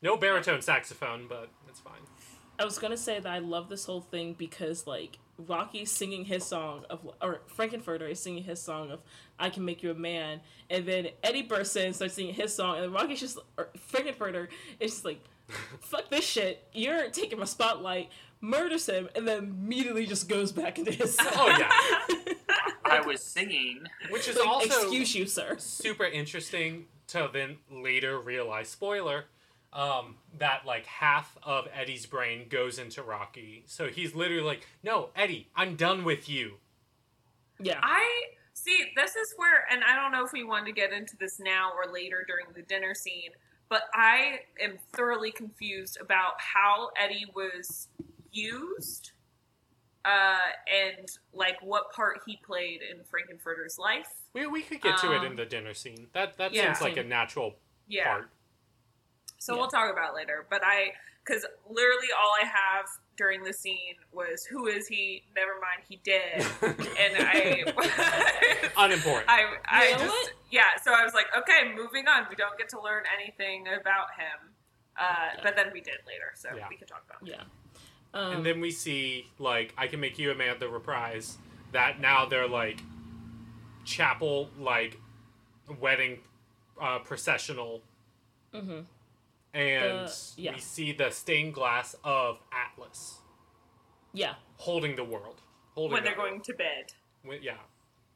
No 0.00 0.16
baritone 0.16 0.62
saxophone, 0.62 1.26
but 1.28 1.48
it's 1.68 1.80
fine. 1.80 2.00
I 2.58 2.64
was 2.64 2.78
gonna 2.78 2.96
say 2.96 3.20
that 3.20 3.30
I 3.30 3.38
love 3.38 3.68
this 3.68 3.84
whole 3.84 4.00
thing 4.00 4.34
because 4.34 4.86
like 4.86 5.18
Rocky's 5.38 5.90
singing 5.90 6.24
his 6.24 6.44
song 6.44 6.84
of 6.88 7.00
or 7.20 7.40
Frank-N-Furter 7.46 8.10
is 8.10 8.20
singing 8.20 8.44
his 8.44 8.60
song 8.60 8.90
of 8.90 9.00
I 9.38 9.50
Can 9.50 9.64
Make 9.64 9.82
You 9.82 9.90
a 9.90 9.94
Man 9.94 10.40
and 10.70 10.86
then 10.86 11.08
Eddie 11.22 11.42
bursts 11.42 11.76
in 11.76 11.92
starts 11.92 12.14
singing 12.14 12.34
his 12.34 12.54
song 12.54 12.76
and 12.76 12.84
then 12.84 12.92
Rocky's 12.92 13.20
just 13.20 13.38
or 13.58 13.70
Frank-N-Furter 13.78 14.48
is 14.78 14.92
just 14.92 15.04
like 15.04 15.20
fuck 15.80 16.08
this 16.10 16.24
shit 16.24 16.66
you're 16.72 17.10
taking 17.10 17.38
my 17.38 17.44
spotlight 17.44 18.10
murders 18.40 18.86
him 18.86 19.08
and 19.14 19.26
then 19.26 19.38
immediately 19.38 20.06
just 20.06 20.28
goes 20.28 20.52
back 20.52 20.78
into 20.78 20.92
his 20.92 21.14
song. 21.14 21.26
Oh 21.32 21.56
yeah, 21.58 22.34
I 22.84 23.00
was 23.00 23.22
singing. 23.22 23.84
which 24.10 24.28
is 24.28 24.36
Like, 24.36 24.46
also 24.46 24.82
excuse 24.82 25.14
you 25.14 25.26
sir 25.26 25.56
super 25.58 26.04
interesting 26.04 26.86
to 27.08 27.28
then 27.32 27.56
later 27.70 28.18
realize. 28.20 28.68
Spoiler. 28.68 29.24
Um, 29.74 30.16
that 30.38 30.64
like 30.64 30.86
half 30.86 31.36
of 31.42 31.66
Eddie's 31.74 32.06
brain 32.06 32.46
goes 32.48 32.78
into 32.78 33.02
Rocky, 33.02 33.64
so 33.66 33.88
he's 33.88 34.14
literally 34.14 34.42
like, 34.44 34.66
"No, 34.84 35.10
Eddie, 35.16 35.48
I'm 35.56 35.74
done 35.76 36.04
with 36.04 36.28
you." 36.28 36.54
yeah 37.60 37.80
I 37.82 38.04
see. 38.52 38.84
This 38.96 39.16
is 39.16 39.34
where, 39.36 39.66
and 39.70 39.82
I 39.84 39.94
don't 39.96 40.12
know 40.12 40.24
if 40.24 40.32
we 40.32 40.44
want 40.44 40.66
to 40.66 40.72
get 40.72 40.92
into 40.92 41.16
this 41.16 41.40
now 41.40 41.70
or 41.76 41.92
later 41.92 42.24
during 42.26 42.46
the 42.54 42.62
dinner 42.62 42.94
scene, 42.94 43.30
but 43.68 43.82
I 43.94 44.40
am 44.60 44.78
thoroughly 44.92 45.32
confused 45.32 45.98
about 46.00 46.32
how 46.38 46.90
Eddie 47.00 47.26
was 47.34 47.88
used, 48.32 49.10
uh, 50.04 50.38
and 50.72 51.08
like 51.32 51.56
what 51.62 51.92
part 51.92 52.20
he 52.26 52.38
played 52.44 52.80
in 52.82 53.02
Frank-N-Furter's 53.04 53.78
life. 53.78 54.08
We, 54.34 54.46
we 54.46 54.62
could 54.62 54.80
get 54.80 54.98
to 54.98 55.12
it 55.12 55.22
in 55.24 55.32
Um, 55.32 55.36
the 55.36 55.46
dinner 55.46 55.74
scene. 55.74 56.08
That 56.12 56.36
that 56.38 56.52
yeah. 56.52 56.72
seems 56.72 56.80
like 56.80 56.96
a 56.96 57.04
natural 57.04 57.56
Yeah. 57.88 58.04
part. 58.04 58.30
So 59.44 59.52
Yeah. 59.54 59.60
we'll 59.60 59.68
talk 59.68 59.92
about 59.92 60.12
it 60.12 60.16
later. 60.16 60.46
But 60.48 60.62
I, 60.64 60.92
because 61.24 61.44
literally 61.68 62.08
all 62.18 62.32
I 62.42 62.46
have 62.46 62.86
during 63.16 63.42
the 63.44 63.52
scene 63.52 63.94
was, 64.10 64.44
"Who 64.46 64.66
is 64.68 64.88
he?" 64.88 65.22
Never 65.36 65.52
mind, 65.60 65.82
he 65.86 65.96
did. 66.02 66.40
and 66.98 67.14
I, 67.18 67.62
Unimportant. 68.78 69.28
I, 69.28 69.56
I 69.68 69.84
You 69.84 69.90
know 69.92 69.98
just, 69.98 70.08
what? 70.08 70.32
yeah. 70.50 70.76
So 70.82 70.92
I 70.94 71.04
was 71.04 71.12
like, 71.12 71.26
okay, 71.36 71.74
moving 71.74 72.08
on. 72.08 72.26
We 72.30 72.36
don't 72.36 72.56
get 72.56 72.70
to 72.70 72.80
learn 72.80 73.02
anything 73.20 73.66
about 73.68 74.08
him. 74.18 74.52
Uh, 74.98 75.42
But 75.42 75.56
then 75.56 75.66
we 75.74 75.80
did 75.82 75.96
later, 76.06 76.32
so 76.34 76.48
Yeah. 76.56 76.66
we 76.70 76.76
can 76.76 76.86
talk 76.86 77.04
about. 77.08 77.28
It. 77.28 77.34
yeah 77.36 77.42
um, 78.14 78.36
and 78.36 78.46
then 78.46 78.60
we 78.60 78.70
see 78.70 79.26
like 79.38 79.74
I 79.76 79.88
can 79.88 80.00
make 80.00 80.18
you 80.18 80.30
a 80.30 80.34
man 80.34 80.56
the 80.60 80.68
reprise 80.68 81.36
that 81.72 82.00
now 82.00 82.24
they're 82.26 82.46
like 82.48 82.80
chapel 83.84 84.48
like 84.58 84.98
wedding 85.80 86.20
uh, 86.80 87.00
processional 87.00 87.82
mhm. 88.54 88.84
And 89.54 90.08
The- 90.08 90.32
yeah. 90.36 90.52
we 90.54 90.58
see 90.60 90.92
the 90.92 91.10
stained 91.10 91.54
glass 91.54 91.94
of 92.04 92.38
Atlas 92.52 93.18
yeah 94.12 94.34
holding 94.58 94.96
the 94.96 95.04
world 95.04 95.40
holding 95.74 95.92
When 95.94 96.04
they're 96.04 96.12
the- 96.14 96.16
going 96.20 96.40
to 96.42 96.54
bed, 96.54 96.92
when- 97.22 97.42
yeah 97.42 97.54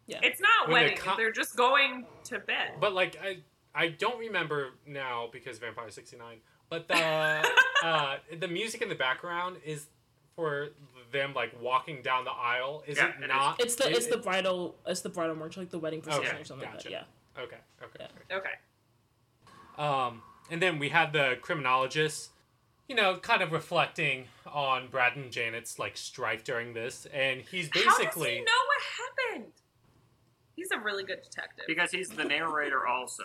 yeah 0.06 0.20
it's 0.22 0.40
not 0.40 0.68
When 0.68 0.86
they're 0.86 0.96
wedding. 0.96 1.14
they're 1.16 1.32
just 1.32 1.56
going 1.56 2.06
to 2.24 2.38
bed. 2.40 2.72
but 2.80 2.92
like 2.92 3.16
I 3.22 3.38
I 3.74 3.88
don't 3.88 4.18
remember 4.18 4.70
now 4.86 5.28
because 5.30 5.58
Vampire 5.58 5.90
'69, 5.90 6.40
but 6.68 6.88
the 6.88 6.96
uh, 7.84 8.16
the 8.36 8.48
music 8.48 8.82
in 8.82 8.88
the 8.88 8.94
background 8.96 9.58
is 9.64 9.86
for 10.34 10.70
them 11.12 11.32
like 11.34 11.52
walking 11.60 12.02
down 12.02 12.24
the 12.24 12.30
aisle. 12.32 12.82
Is 12.86 12.96
Yeah, 12.96 13.08
it 13.08 13.14
it 13.18 13.22
is. 13.24 13.28
not? 13.28 13.60
It's 13.60 13.74
the 13.76 13.88
it- 13.90 13.96
it's 13.96 14.06
the 14.06 14.16
bridal 14.16 14.76
it's 14.86 15.02
the 15.02 15.10
bridal 15.10 15.36
march 15.36 15.56
like 15.56 15.70
the 15.70 15.78
wedding 15.78 16.00
procession 16.00 16.28
Okay, 16.28 16.40
or 16.40 16.44
something 16.44 16.68
gotcha. 16.72 16.90
like 16.90 17.00
that. 17.36 17.42
okay. 17.42 17.56
Okay. 17.84 18.06
Yeah. 18.30 18.36
Okay. 18.38 18.54
Um, 19.76 20.22
and 20.50 20.60
then 20.62 20.78
we 20.78 20.88
had 20.90 21.12
the 21.12 21.36
criminologist, 21.40 22.30
you 22.88 22.94
know, 22.96 23.16
kind 23.18 23.42
of 23.42 23.52
reflecting 23.52 24.26
on 24.46 24.88
Brad 24.88 25.16
and 25.16 25.30
Janet's 25.30 25.78
like 25.78 25.96
strife 25.96 26.44
during 26.44 26.74
this, 26.74 27.06
and 27.12 27.40
he's 27.42 27.68
basically 27.68 27.82
How 27.90 27.96
does 27.96 28.04
basically 28.06 28.30
he 28.30 28.38
know 28.40 28.52
what 28.66 29.34
happened? 29.36 29.52
He's 30.56 30.70
a 30.72 30.78
really 30.78 31.04
good 31.04 31.22
detective. 31.22 31.64
Because 31.68 31.90
he's 31.92 32.08
the 32.08 32.24
narrator 32.24 32.86
also. 32.86 33.22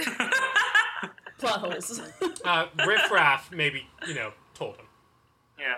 Yeah. 0.00 0.30
Plot 1.38 1.60
holes. 1.60 2.00
uh, 2.44 2.66
Riff 2.86 3.10
Raff 3.10 3.50
maybe 3.52 3.86
you 4.06 4.14
know 4.14 4.32
told 4.54 4.76
him. 4.76 4.86
yeah. 5.58 5.74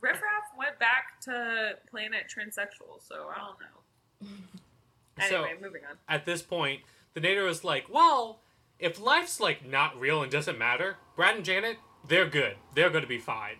Riff 0.00 0.14
Raff 0.20 0.50
went 0.58 0.78
back 0.80 1.20
to 1.22 1.76
Planet 1.90 2.24
Transsexual, 2.28 3.00
so 3.06 3.28
I 3.34 3.38
don't 3.38 3.58
know. 3.60 4.28
So- 5.28 5.44
Anyway, 5.44 5.54
moving 5.62 5.82
on. 5.88 5.96
At 6.08 6.24
this 6.24 6.42
point, 6.42 6.80
the 7.14 7.20
narrator 7.20 7.44
was 7.44 7.62
like, 7.64 7.86
"Well, 7.88 8.40
if 8.82 9.00
life's 9.00 9.40
like 9.40 9.64
not 9.66 9.98
real 9.98 10.22
and 10.22 10.30
doesn't 10.30 10.58
matter, 10.58 10.96
Brad 11.16 11.36
and 11.36 11.44
Janet, 11.44 11.78
they're 12.06 12.28
good. 12.28 12.56
They're 12.74 12.90
going 12.90 13.02
to 13.02 13.08
be 13.08 13.18
fine. 13.18 13.56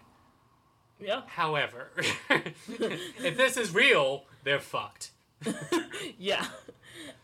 yeah. 1.00 1.22
However, 1.26 1.92
if 2.68 3.36
this 3.36 3.56
is 3.56 3.72
real, 3.74 4.24
they're 4.44 4.60
fucked." 4.60 5.12
Yeah. 6.18 6.44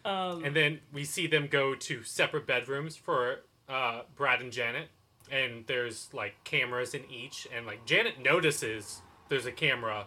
Um, 0.05 0.45
And 0.45 0.55
then 0.57 0.81
we 0.93 1.05
see 1.05 1.27
them 1.27 1.49
go 1.51 1.75
to 1.75 2.03
separate 2.03 2.47
bedrooms 2.47 2.97
for 2.97 3.41
uh, 3.69 4.03
Brad 4.17 4.41
and 4.41 4.53
Janet, 4.53 4.89
and 5.31 5.65
there's 5.67 6.09
like 6.13 6.43
cameras 6.45 6.95
in 6.95 7.03
each, 7.11 7.47
and 7.55 7.67
like 7.67 7.85
Janet 7.85 8.23
notices 8.23 9.03
there's 9.29 9.47
a 9.47 9.53
camera 9.53 10.07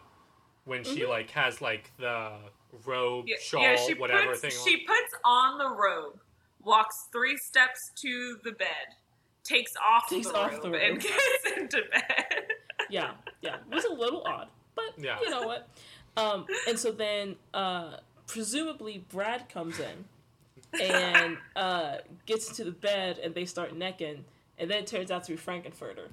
when 0.66 0.84
she 0.84 1.06
like 1.06 1.30
has 1.32 1.62
like 1.62 1.92
the 1.98 2.32
robe, 2.86 3.26
Mm-hmm. 3.26 3.28
Yeah, 3.28 3.36
shawl, 3.42 3.62
yeah, 3.62 3.76
she 3.76 3.94
whatever 3.94 4.28
puts, 4.32 4.42
thing. 4.42 4.52
She 4.66 4.78
puts 4.86 5.14
on 5.26 5.58
the 5.58 5.70
robe, 5.70 6.20
walks 6.64 7.07
three 7.12 7.38
steps 7.38 7.80
to 8.01 8.38
the 8.43 8.51
bed, 8.51 8.95
takes 9.43 9.72
off, 9.78 10.07
Takes 10.09 10.28
the, 10.28 10.38
off 10.38 10.51
robe, 10.53 10.62
the 10.64 10.72
robe. 10.72 10.82
and 10.84 10.99
gets 11.01 11.18
into 11.57 11.82
bed. 11.91 12.47
yeah. 12.89 13.12
Yeah. 13.41 13.55
It 13.70 13.74
was 13.76 13.86
a 13.86 13.93
little 13.93 14.24
odd, 14.26 14.47
but 14.76 14.86
Yeah. 14.97 15.20
you 15.22 15.30
know 15.30 15.43
what? 15.43 15.68
Um, 16.18 16.45
and 16.68 16.78
so 16.78 16.91
then 16.91 17.36
uh, 17.53 17.97
presumably 18.28 19.03
Brad 19.09 19.47
comes 19.49 19.80
in 19.80 20.05
and 20.82 21.38
uh, 21.55 21.97
gets 22.26 22.49
into 22.49 22.64
the 22.66 22.72
bed 22.72 23.18
and 23.18 23.34
they 23.34 23.45
start 23.45 23.76
necking, 23.76 24.24
and 24.57 24.70
then 24.70 24.80
it 24.84 24.88
turns 24.88 25.09
out 25.12 25.24
to 25.26 25.32
be 25.32 25.38
Frank-N-Furter. 25.38 26.07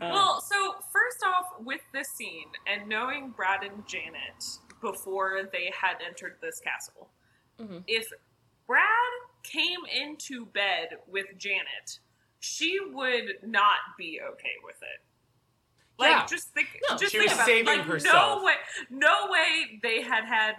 Um, 0.00 0.10
Well, 0.12 0.40
so 0.40 0.74
first 0.92 1.24
off, 1.26 1.46
with 1.64 1.80
this 1.92 2.08
scene 2.16 2.48
and 2.66 2.88
knowing 2.88 3.30
Brad 3.30 3.62
and 3.62 3.86
Janet 3.86 4.44
before 4.80 5.48
they 5.52 5.70
had 5.78 5.96
entered 6.04 6.36
this 6.40 6.58
castle, 6.60 7.08
Mhm. 7.60 7.84
if 7.86 8.06
Brad 8.66 8.82
came 9.44 9.80
into 9.94 10.46
bed 10.46 10.88
with 11.06 11.26
Janet, 11.38 12.00
she 12.40 12.78
would 12.92 13.36
not 13.42 13.76
be 13.96 14.20
okay 14.32 14.54
with 14.64 14.76
it. 14.82 15.04
Like, 15.98 16.10
Yeah. 16.10 16.26
just 16.26 16.48
think, 16.52 16.68
No, 16.90 16.96
just 16.96 17.12
she 17.12 17.18
think 17.18 17.30
was 17.30 17.36
about 17.38 17.46
saving 17.46 17.72
it. 17.74 17.78
Like, 17.78 17.86
herself. 17.86 18.38
No 18.40 18.44
way, 18.44 18.54
no 18.90 19.26
way 19.30 19.78
they 19.82 20.02
had 20.02 20.24
had 20.24 20.54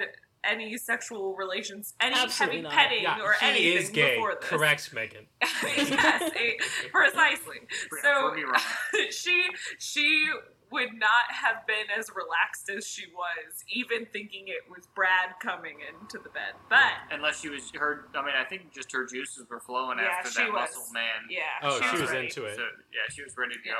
any 0.45 0.77
sexual 0.77 1.35
relations, 1.35 1.93
any 1.99 2.15
Absolutely 2.15 2.57
heavy 2.57 2.61
not. 2.63 2.71
petting 2.71 3.03
yeah, 3.03 3.19
or 3.21 3.33
he 3.33 3.45
anything 3.47 3.77
is 3.83 3.89
gay. 3.89 4.15
before 4.15 4.35
this 4.39 4.47
Correct, 4.49 4.93
Megan. 4.93 5.25
yes, 5.41 6.31
a- 6.35 6.57
precisely. 6.91 7.57
So 8.01 8.29
prove 8.29 8.35
me 8.35 8.43
wrong. 8.43 8.61
she 9.11 9.43
she 9.79 10.29
would 10.71 10.93
not 10.93 11.29
have 11.29 11.65
been 11.67 11.85
as 11.97 12.09
relaxed 12.15 12.69
as 12.69 12.85
she 12.87 13.05
was, 13.13 13.63
even 13.69 14.05
thinking 14.11 14.47
it 14.47 14.69
was 14.69 14.87
Brad 14.95 15.35
coming 15.41 15.77
into 15.81 16.17
the 16.23 16.29
bed. 16.29 16.53
But 16.69 16.93
Unless 17.11 17.39
she 17.41 17.49
was 17.49 17.71
her. 17.75 18.07
I 18.15 18.21
mean, 18.25 18.35
I 18.39 18.43
think 18.43 18.71
just 18.73 18.91
her 18.91 19.05
juices 19.05 19.45
were 19.49 19.59
flowing 19.59 19.97
Yeah, 19.99 20.05
after 20.05 20.29
that 20.41 20.51
was. 20.51 20.69
muscle 20.75 20.93
man. 20.93 21.03
yeah, 21.29 21.41
Oh, 21.61 21.79
she 21.81 22.01
was 22.01 22.11
ready. 22.11 22.25
into 22.27 22.45
it. 22.45 22.55
So 22.55 22.63
yeah, 22.93 23.13
she 23.13 23.23
was 23.23 23.35
ready 23.37 23.53
to 23.55 23.61
go. 23.61 23.75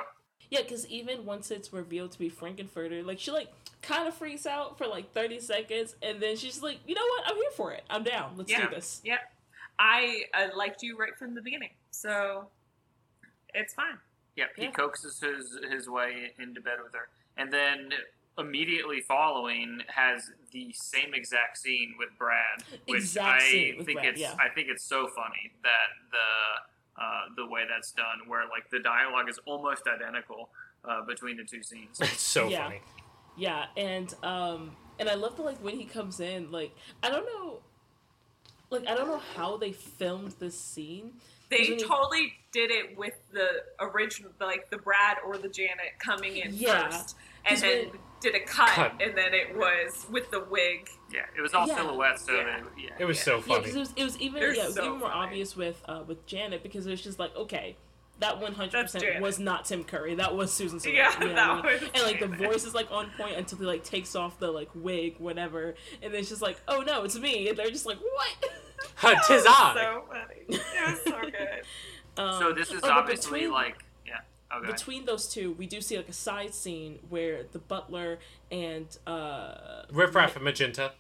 Yeah, 0.52 0.62
because 0.62 0.88
even 0.88 1.26
once 1.26 1.50
it's 1.50 1.74
revealed 1.74 2.12
to 2.12 2.20
be 2.20 2.30
Frank-N-Furter, 2.30 3.04
like 3.06 3.20
she 3.20 3.32
like 3.32 3.50
kind 3.82 4.08
of 4.08 4.14
freaks 4.14 4.46
out 4.46 4.78
for 4.78 4.86
like 4.86 5.12
thirty 5.12 5.40
seconds, 5.40 5.96
and 6.04 6.22
then 6.22 6.36
she's 6.38 6.62
like, 6.62 6.78
"You 6.86 6.94
know 6.94 7.02
what? 7.02 7.24
I'm 7.28 7.36
here 7.36 7.52
for 7.56 7.72
it. 7.72 7.84
I'm 7.90 8.04
down. 8.04 8.36
Let's 8.38 8.52
Yeah. 8.52 8.68
do 8.70 8.76
this." 8.76 9.02
Yep, 9.04 9.20
I 9.80 10.26
uh, 10.36 10.48
liked 10.56 10.84
you 10.84 10.98
right 10.98 11.18
from 11.18 11.34
the 11.34 11.42
beginning, 11.42 11.72
so 11.90 12.48
it's 13.56 13.74
fine. 13.74 13.98
Yep, 14.36 14.50
he 14.58 14.64
Yeah. 14.64 14.72
coaxes 14.72 15.20
his 15.20 15.58
his 15.72 15.90
way 15.90 16.34
into 16.40 16.62
bed 16.62 16.80
with 16.84 16.94
her, 16.94 17.08
and 17.38 17.52
then 17.52 17.94
immediately 18.38 19.00
following 19.00 19.82
has 19.88 20.30
the 20.52 20.74
same 20.74 21.14
exact 21.14 21.58
scene 21.58 21.96
with 21.98 22.10
Brad, 22.18 22.64
which 22.86 22.98
Exact 23.02 23.42
I 23.44 23.76
think 23.86 23.94
Brad, 23.94 24.06
it's 24.08 24.20
yeah. 24.20 24.36
I 24.38 24.50
think 24.50 24.68
it's 24.70 24.84
so 24.84 25.08
funny 25.08 25.52
that 25.64 25.90
the 26.12 27.02
uh, 27.02 27.22
the 27.38 27.46
way 27.46 27.64
that's 27.68 27.92
done, 27.92 28.28
where 28.28 28.44
like 28.50 28.70
the 28.70 28.80
dialogue 28.80 29.30
is 29.30 29.38
almost 29.46 29.84
identical 29.88 30.50
uh, 30.84 31.02
between 31.06 31.38
the 31.38 31.44
two 31.44 31.64
scenes. 31.64 31.98
It's 32.02 32.22
so 32.22 32.50
Yeah. 32.50 32.64
funny. 32.66 32.82
Yeah, 33.38 33.66
and 33.78 34.14
um, 34.24 34.76
and 35.00 35.10
I 35.10 35.14
love 35.16 35.36
the 35.38 35.44
like 35.44 35.58
when 35.64 35.78
he 35.78 35.86
comes 35.86 36.20
in, 36.20 36.52
like 36.52 36.74
I 37.04 37.10
don't 37.10 37.26
know, 37.26 37.60
like 38.70 38.88
I 38.88 38.96
don't 38.96 39.08
know 39.08 39.22
how 39.36 39.58
they 39.58 39.72
filmed 39.72 40.32
this 40.40 40.60
scene. 40.60 41.14
They 41.50 41.58
Isn't 41.62 41.88
totally 41.88 42.34
did 42.52 42.72
it 42.72 42.98
with 42.98 43.14
the 43.32 43.48
original, 43.80 44.32
like 44.40 44.70
the 44.70 44.78
Brad 44.78 45.18
or 45.26 45.38
the 45.38 45.50
Janet 45.50 45.94
coming 46.00 46.38
in 46.38 46.54
Yeah. 46.54 46.90
first, 46.90 47.16
and 47.46 47.60
then 47.60 47.90
when- 47.90 48.00
did 48.22 48.34
a 48.34 48.40
cut, 48.40 48.70
Cut. 48.70 48.92
and 49.02 49.16
then 49.16 49.34
it 49.36 49.56
was 49.56 50.08
with 50.10 50.32
the 50.32 50.40
wig. 50.40 50.90
Yeah, 51.14 51.26
it 51.38 51.42
was 51.42 51.54
all 51.54 51.68
Yeah. 51.68 51.76
silhouettes, 51.76 52.26
so 52.26 52.34
Yeah. 52.34 52.44
that, 52.44 52.64
yeah. 52.78 52.90
It 52.98 53.06
was 53.06 53.18
Yeah. 53.18 53.24
so 53.24 53.42
funny. 53.42 53.60
because 53.60 53.76
it 53.76 53.80
was 53.80 53.94
it 53.98 54.04
was 54.04 54.18
even 54.20 54.40
They're 54.42 54.56
yeah 54.56 54.64
it 54.64 54.68
was 54.68 54.76
so 54.76 54.86
even 54.86 55.00
more 55.00 55.10
funny. 55.10 55.26
obvious 55.28 55.56
with 55.56 55.84
uh 55.88 56.04
with 56.08 56.26
Janet 56.26 56.64
because 56.64 56.88
it 56.88 56.92
was 56.92 57.02
just 57.04 57.20
like 57.20 57.36
okay. 57.36 57.76
That 58.20 58.40
one 58.40 58.54
hundred 58.54 58.84
percent 58.84 59.20
was 59.22 59.40
not 59.40 59.66
Tim 59.66 59.84
Curry. 59.84 60.16
That 60.16 60.34
was 60.38 60.52
Susan 60.54 60.80
Sarandon. 60.80 60.94
Yeah, 60.94 61.20
you 61.22 61.28
know 61.28 61.36
that 61.36 61.50
I 61.50 61.56
mean? 61.56 61.64
was 61.66 61.82
and 61.94 62.04
like 62.04 62.20
the 62.22 62.28
voice 62.28 62.64
is 62.64 62.74
like 62.74 62.90
on 62.90 63.12
point 63.18 63.36
until 63.36 63.58
he 63.58 63.66
like 63.66 63.84
takes 63.84 64.16
off 64.16 64.40
the 64.40 64.50
like 64.50 64.70
wig, 64.74 65.18
whatever, 65.20 65.76
and 66.02 66.14
then 66.14 66.22
it's 66.22 66.30
just 66.30 66.42
like, 66.42 66.58
oh 66.70 66.80
no, 66.80 67.04
it's 67.04 67.18
me, 67.20 67.50
and 67.50 67.58
they're 67.58 67.70
just 67.70 67.86
like, 67.86 67.98
what? 68.00 68.52
Tis 69.28 69.30
It 69.30 69.30
was 69.30 69.46
I. 69.48 69.74
So 69.76 70.04
funny. 70.10 70.46
It 70.48 70.90
was 70.90 71.00
so 71.04 71.22
good. 71.22 71.62
Um, 72.18 72.40
So 72.40 72.54
this 72.54 72.72
is 72.72 72.80
oh, 72.84 72.90
obviously 72.92 73.42
between- 73.42 73.52
like 73.54 73.84
yeah. 74.08 74.20
Okay. 74.56 74.72
between 74.72 75.04
those 75.06 75.28
two, 75.28 75.52
we 75.54 75.68
do 75.68 75.82
see 75.82 75.98
like 75.98 76.08
a 76.08 76.14
side 76.14 76.54
scene 76.54 77.00
where 77.10 77.44
the 77.52 77.60
butler 77.60 78.20
and 78.50 78.88
uh, 79.06 79.84
Riff 79.92 80.16
Raff 80.16 80.36
and 80.38 80.46
Magenta. 80.46 80.94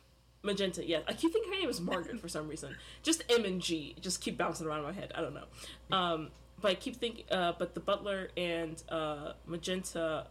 Magenta, 0.44 0.86
yeah, 0.86 1.00
I 1.08 1.14
keep 1.14 1.32
thinking 1.32 1.54
her 1.54 1.60
name 1.60 1.70
is 1.70 1.80
Margaret 1.80 2.20
for 2.20 2.28
some 2.28 2.50
reason. 2.50 2.76
Just 3.02 3.24
M 3.30 3.46
and 3.46 3.62
G, 3.62 3.96
just 4.02 4.20
keep 4.20 4.38
bouncing 4.38 4.68
around 4.68 4.80
in 4.80 4.84
my 4.86 4.92
head. 4.92 5.14
I 5.16 5.22
don't 5.22 5.34
know. 5.34 5.46
Um, 5.98 6.32
but 6.60 6.72
I 6.72 6.76
keep 6.76 6.98
thinking, 6.98 7.24
uh, 7.32 7.54
but 7.58 7.74
the 7.76 7.80
butler 7.80 8.30
and 8.36 8.84
uh, 8.90 9.32
Magenta 9.46 10.28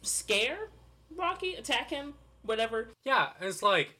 scare 0.00 0.70
Rocky, 1.14 1.54
attack 1.54 1.90
him, 1.90 2.14
whatever. 2.42 2.88
Yeah, 3.04 3.28
it's 3.40 3.62
like 3.62 3.98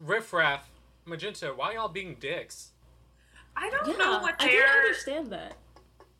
Riff 0.00 0.32
Raff, 0.32 0.68
Magenta. 1.04 1.52
Why 1.54 1.74
y'all 1.74 1.88
being 1.88 2.16
dicks? 2.20 2.72
I 3.56 3.68
don't 3.70 3.88
Yeah, 3.88 3.96
know 3.96 4.18
what 4.20 4.36
I 4.40 4.46
didn't 4.48 4.68
understand 4.70 5.32
that. 5.32 5.56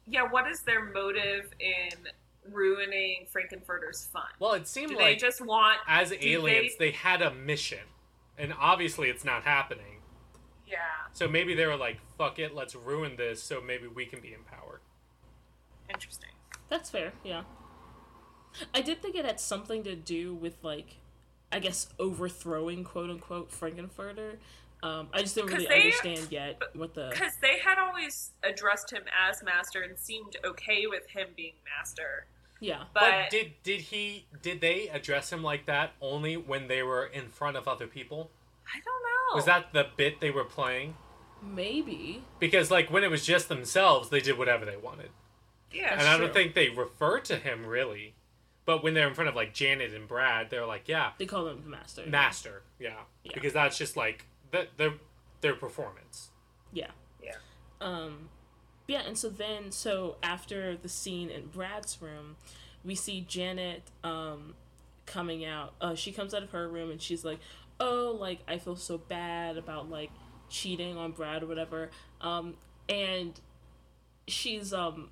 yeah. 0.07 0.23
What 0.23 0.47
is 0.49 0.61
their 0.63 0.85
motive 0.85 1.53
in 1.61 1.91
ruining 2.51 3.27
Frank-N-Furter's 3.31 4.07
fun? 4.07 4.25
Well, 4.39 4.55
it 4.55 4.67
seemed 4.67 4.91
Do 4.91 4.97
like 4.97 5.05
they 5.05 5.17
just 5.17 5.41
want 5.41 5.79
as 5.87 6.13
aliens 6.13 6.77
they- 6.77 6.87
they 6.87 6.91
had 6.97 7.23
a 7.23 7.33
mission, 7.33 7.87
and 8.37 8.53
obviously 8.59 9.09
it's 9.11 9.25
not 9.25 9.45
happening. 9.45 10.03
yeah? 10.67 10.79
So 11.13 11.27
maybe 11.29 11.55
they 11.55 11.67
were 11.67 11.77
like, 11.77 11.99
"Fuck 12.17 12.39
it, 12.39 12.55
let's 12.55 12.75
ruin 12.77 13.17
this, 13.17 13.43
so 13.43 13.61
maybe 13.61 13.87
we 13.89 14.07
can 14.07 14.21
be 14.21 14.33
empowered." 14.33 14.81
Interesting. 15.89 16.31
That's 16.69 16.89
fair, 16.91 17.13
yeah. 17.25 17.43
I 18.75 18.81
did 18.81 19.03
think 19.03 19.15
it 19.17 19.25
had 19.25 19.41
something 19.41 19.83
to 19.85 19.95
do 19.97 20.33
with 20.35 20.63
like, 20.63 20.97
I 21.53 21.59
guess 21.59 21.89
overthrowing 21.99 22.85
quote 22.85 23.11
unquote 23.11 23.51
Frank-N-Furter. 23.51 24.39
Um, 24.83 25.09
I 25.13 25.21
just 25.21 25.35
didn't 25.35 25.51
really 25.53 25.67
they- 25.67 25.75
understand 25.83 26.29
yet 26.31 26.61
what 26.75 26.95
the 26.95 27.09
Because 27.13 27.37
they 27.43 27.59
had 27.59 27.79
always 27.79 28.31
addressed 28.43 28.91
him 28.93 29.03
as 29.29 29.43
master 29.43 29.83
and 29.83 29.99
seemed 29.99 30.37
okay 30.45 30.87
with 30.87 31.07
him 31.09 31.29
being 31.37 31.53
master. 31.77 32.27
yeah. 32.61 32.85
But, 32.95 33.01
But 33.01 33.31
did 33.31 33.53
did 33.63 33.81
he 33.81 34.27
did 34.43 34.61
they 34.61 34.89
address 34.89 35.33
him 35.33 35.43
like 35.43 35.67
that 35.67 35.93
only 36.01 36.37
when 36.37 36.69
they 36.69 36.83
were 36.83 37.05
in 37.05 37.29
front 37.29 37.57
of 37.57 37.69
other 37.69 37.87
people? 37.87 38.31
I 38.67 38.79
don't 38.85 39.03
know. 39.03 39.37
Was 39.37 39.45
that 39.47 39.73
the 39.73 39.87
bit 39.97 40.21
they 40.21 40.31
were 40.31 40.45
playing? 40.45 40.95
Maybe. 41.43 42.23
Because 42.39 42.71
like 42.71 42.91
when 42.91 43.05
it 43.05 43.11
was 43.11 43.25
just 43.25 43.49
themselves, 43.49 44.09
they 44.11 44.21
did 44.21 44.37
whatever 44.39 44.65
they 44.65 44.77
wanted, 44.77 45.11
yeah? 45.73 45.93
and 45.93 46.03
I 46.03 46.17
don't 46.17 46.27
true. 46.27 46.35
think 46.35 46.55
they 46.55 46.69
refer 46.69 47.19
to 47.21 47.37
him 47.37 47.67
really. 47.67 48.15
But 48.67 48.83
when 48.85 48.95
they're 48.95 49.09
in 49.09 49.15
front 49.15 49.29
of 49.29 49.35
like 49.35 49.55
Janet 49.55 49.93
and 49.95 50.07
Brad, 50.07 50.51
they're 50.51 50.67
like, 50.67 50.83
"Yeah, 50.87 51.13
They 51.19 51.27
call 51.27 51.49
him 51.49 51.63
the 51.65 51.71
master. 51.71 52.05
master, 52.07 52.63
yeah,", 52.79 52.95
Yeah. 53.25 53.33
because 53.35 53.53
that's 53.55 53.77
just 53.79 53.97
like 53.97 54.27
the, 54.51 54.69
their 54.77 54.95
their 55.41 55.55
performance. 55.55 56.31
Yeah. 56.73 56.91
Yeah. 57.23 57.37
Um, 57.81 58.29
yeah, 58.87 59.03
and 59.07 59.17
so 59.17 59.29
then 59.29 59.71
so 59.71 60.17
after 60.23 60.77
the 60.77 60.89
scene 60.89 61.31
in 61.31 61.47
Brad's 61.47 62.01
room, 62.03 62.37
we 62.85 62.95
see 62.95 63.25
Janet 63.27 63.83
um 64.05 64.55
coming 65.07 65.45
out. 65.45 65.75
Uh, 65.81 65.95
she 65.95 66.13
comes 66.13 66.35
out 66.35 66.43
of 66.43 66.51
her 66.51 66.69
room 66.69 66.91
and 66.91 67.01
she's 67.01 67.25
like, 67.25 67.39
"Oh, 67.79 68.17
like 68.19 68.41
I 68.49 68.59
feel 68.59 68.77
so 68.77 68.99
bad 68.99 69.57
about 69.57 69.89
like 69.91 70.11
cheating 70.49 70.97
on 70.97 71.13
Brad 71.13 71.43
or 71.43 71.47
whatever." 71.47 71.91
Um, 72.21 72.55
and 72.89 73.39
she's 74.27 74.73
um 74.73 75.11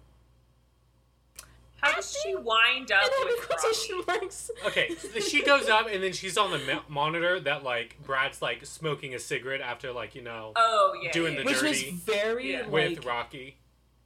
How 1.81 1.95
does 1.95 2.17
she 2.25 2.35
wind 2.35 2.91
up 2.91 3.11
with 3.25 3.49
quotation 3.49 4.01
marks. 4.07 4.51
Okay, 4.67 4.95
so 5.15 5.21
she 5.21 5.43
goes 5.45 5.69
up 5.69 5.87
and 5.91 6.03
then 6.03 6.13
she's 6.13 6.37
on 6.37 6.51
the 6.51 6.59
mo- 6.59 6.83
monitor 6.89 7.39
that 7.41 7.63
like 7.63 7.97
Brad's 8.05 8.43
like 8.43 8.67
smoking 8.67 9.15
a 9.15 9.19
cigarette 9.19 9.61
after 9.61 9.93
like 9.93 10.15
you 10.15 10.23
know 10.23 10.53
Oh 10.57 10.95
yeah, 11.03 11.13
Doing 11.13 11.35
yeah, 11.35 11.45
the 11.45 11.51
yeah. 11.51 11.55
Which 11.55 11.63
was 11.63 11.83
very 11.83 12.51
Yeah. 12.53 12.67
with 12.69 12.99
like, 12.99 13.07
Rocky. 13.07 13.57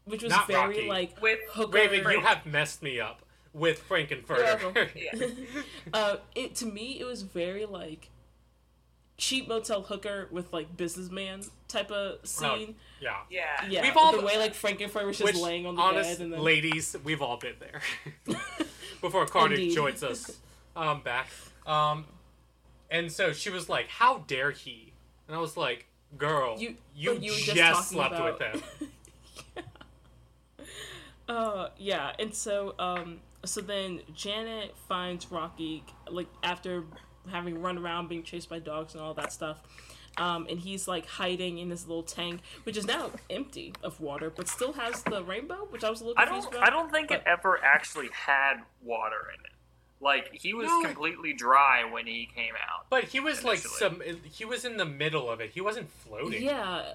which 0.05 0.23
was 0.23 0.31
not 0.31 0.47
very 0.47 0.67
Rocky. 0.67 0.89
like 0.89 1.23
with 1.23 1.39
hooker. 1.51 1.73
Raven, 1.79 2.11
you 2.13 2.21
have 2.21 2.45
messed 2.47 2.83
me 2.83 3.01
up 3.01 3.23
with 3.55 3.79
Frank-N-Furter. 3.81 4.89
Yeah. 4.95 5.27
uh, 5.95 6.17
it 6.35 6.55
to 6.57 6.67
me 6.67 6.99
it 7.01 7.05
was 7.05 7.23
very 7.23 7.65
like 7.67 8.09
cheap 9.23 9.47
motel 9.47 9.83
hooker 9.83 10.27
with 10.33 10.53
like 10.53 10.77
businessman 10.77 11.43
type 11.69 11.93
of 11.93 12.27
scene. 12.27 12.75
yeah. 13.01 13.19
yeah. 13.31 13.65
yeah, 13.69 13.83
We've 13.83 13.97
all- 13.97 14.11
the 14.11 14.21
way 14.27 14.37
like 14.37 14.53
Frank-N-Furter 14.53 15.07
was 15.07 15.17
just 15.17 15.33
Which, 15.35 15.41
laying 15.41 15.65
on 15.65 15.77
the 15.77 15.81
honest, 15.81 16.19
bed 16.19 16.25
and 16.25 16.33
then 16.33 16.41
ladies, 16.43 16.97
we've 17.05 17.23
all 17.23 17.37
been 17.37 17.55
there. 17.61 17.81
Before 19.01 19.25
Cardiff 19.27 19.61
Indeed. 19.61 19.75
joins 19.77 20.03
us 20.03 20.39
um, 20.75 21.03
back. 21.03 21.29
Um, 21.67 22.07
and 22.91 23.13
so 23.13 23.33
she 23.33 23.49
was 23.49 23.69
like, 23.69 23.87
How 23.87 24.25
dare 24.27 24.51
he? 24.51 24.93
And 25.29 25.37
I 25.37 25.41
was 25.41 25.57
like, 25.57 25.87
Girl, 26.19 26.57
You- 26.59 26.77
you, 26.97 27.13
you 27.15 27.31
just, 27.31 27.55
just 27.55 27.89
slept 27.91 28.15
about- 28.17 28.41
with 28.41 28.43
him. 28.49 28.63
Uh, 31.29 31.69
yeah, 31.79 32.13
and 32.19 32.35
so 32.35 32.75
um, 32.79 33.21
so 33.45 33.61
then 33.61 34.01
Janet 34.15 34.75
finds 34.89 35.31
Rocky 35.31 35.83
like 36.11 36.27
after 36.43 36.85
having 37.31 37.61
run 37.63 37.79
around 37.79 38.09
being 38.09 38.23
chased 38.23 38.49
by 38.49 38.59
dogs 38.59 38.95
and 38.95 39.03
all 39.03 39.15
that 39.15 39.33
stuff. 39.33 39.59
Um, 40.19 40.47
and 40.51 40.61
he's 40.61 40.87
like 40.87 41.07
hiding 41.07 41.57
in 41.59 41.71
this 41.71 41.87
little 41.87 42.03
tank, 42.03 42.41
which 42.65 42.77
is 42.77 42.87
now 42.87 43.11
empty 43.31 43.73
of 43.83 43.99
water, 44.01 44.29
but 44.29 44.47
still 44.47 44.75
has 44.75 45.03
the 45.05 45.25
rainbow, 45.25 45.67
which 45.71 45.85
I 45.85 45.91
was 45.91 46.03
a 46.03 46.05
little 46.05 46.21
I 46.21 46.27
don't. 46.27 46.47
about. 46.47 46.63
I 46.63 46.69
don't 46.71 46.93
think 46.93 47.11
it 47.11 47.23
ever 47.25 47.59
actually 47.65 48.09
had 48.13 48.57
water 48.83 49.17
in 49.35 49.41
it. 49.45 49.53
Like 50.03 50.31
he 50.35 50.53
was 50.53 50.67
No. 50.69 50.83
completely 50.83 51.33
dry 51.33 51.85
when 51.91 52.07
he 52.07 52.29
came 52.35 52.55
out. 52.57 52.87
But 52.91 53.05
he 53.05 53.21
was 53.21 53.43
like 53.45 53.61
some. 53.61 54.03
He 54.25 54.45
was 54.45 54.65
in 54.67 54.77
the 54.77 54.85
middle 54.85 55.31
of 55.31 55.41
it. 55.41 55.51
He 55.53 55.61
wasn't 55.63 55.91
floating. 55.91 56.43
Yeah, 56.43 56.95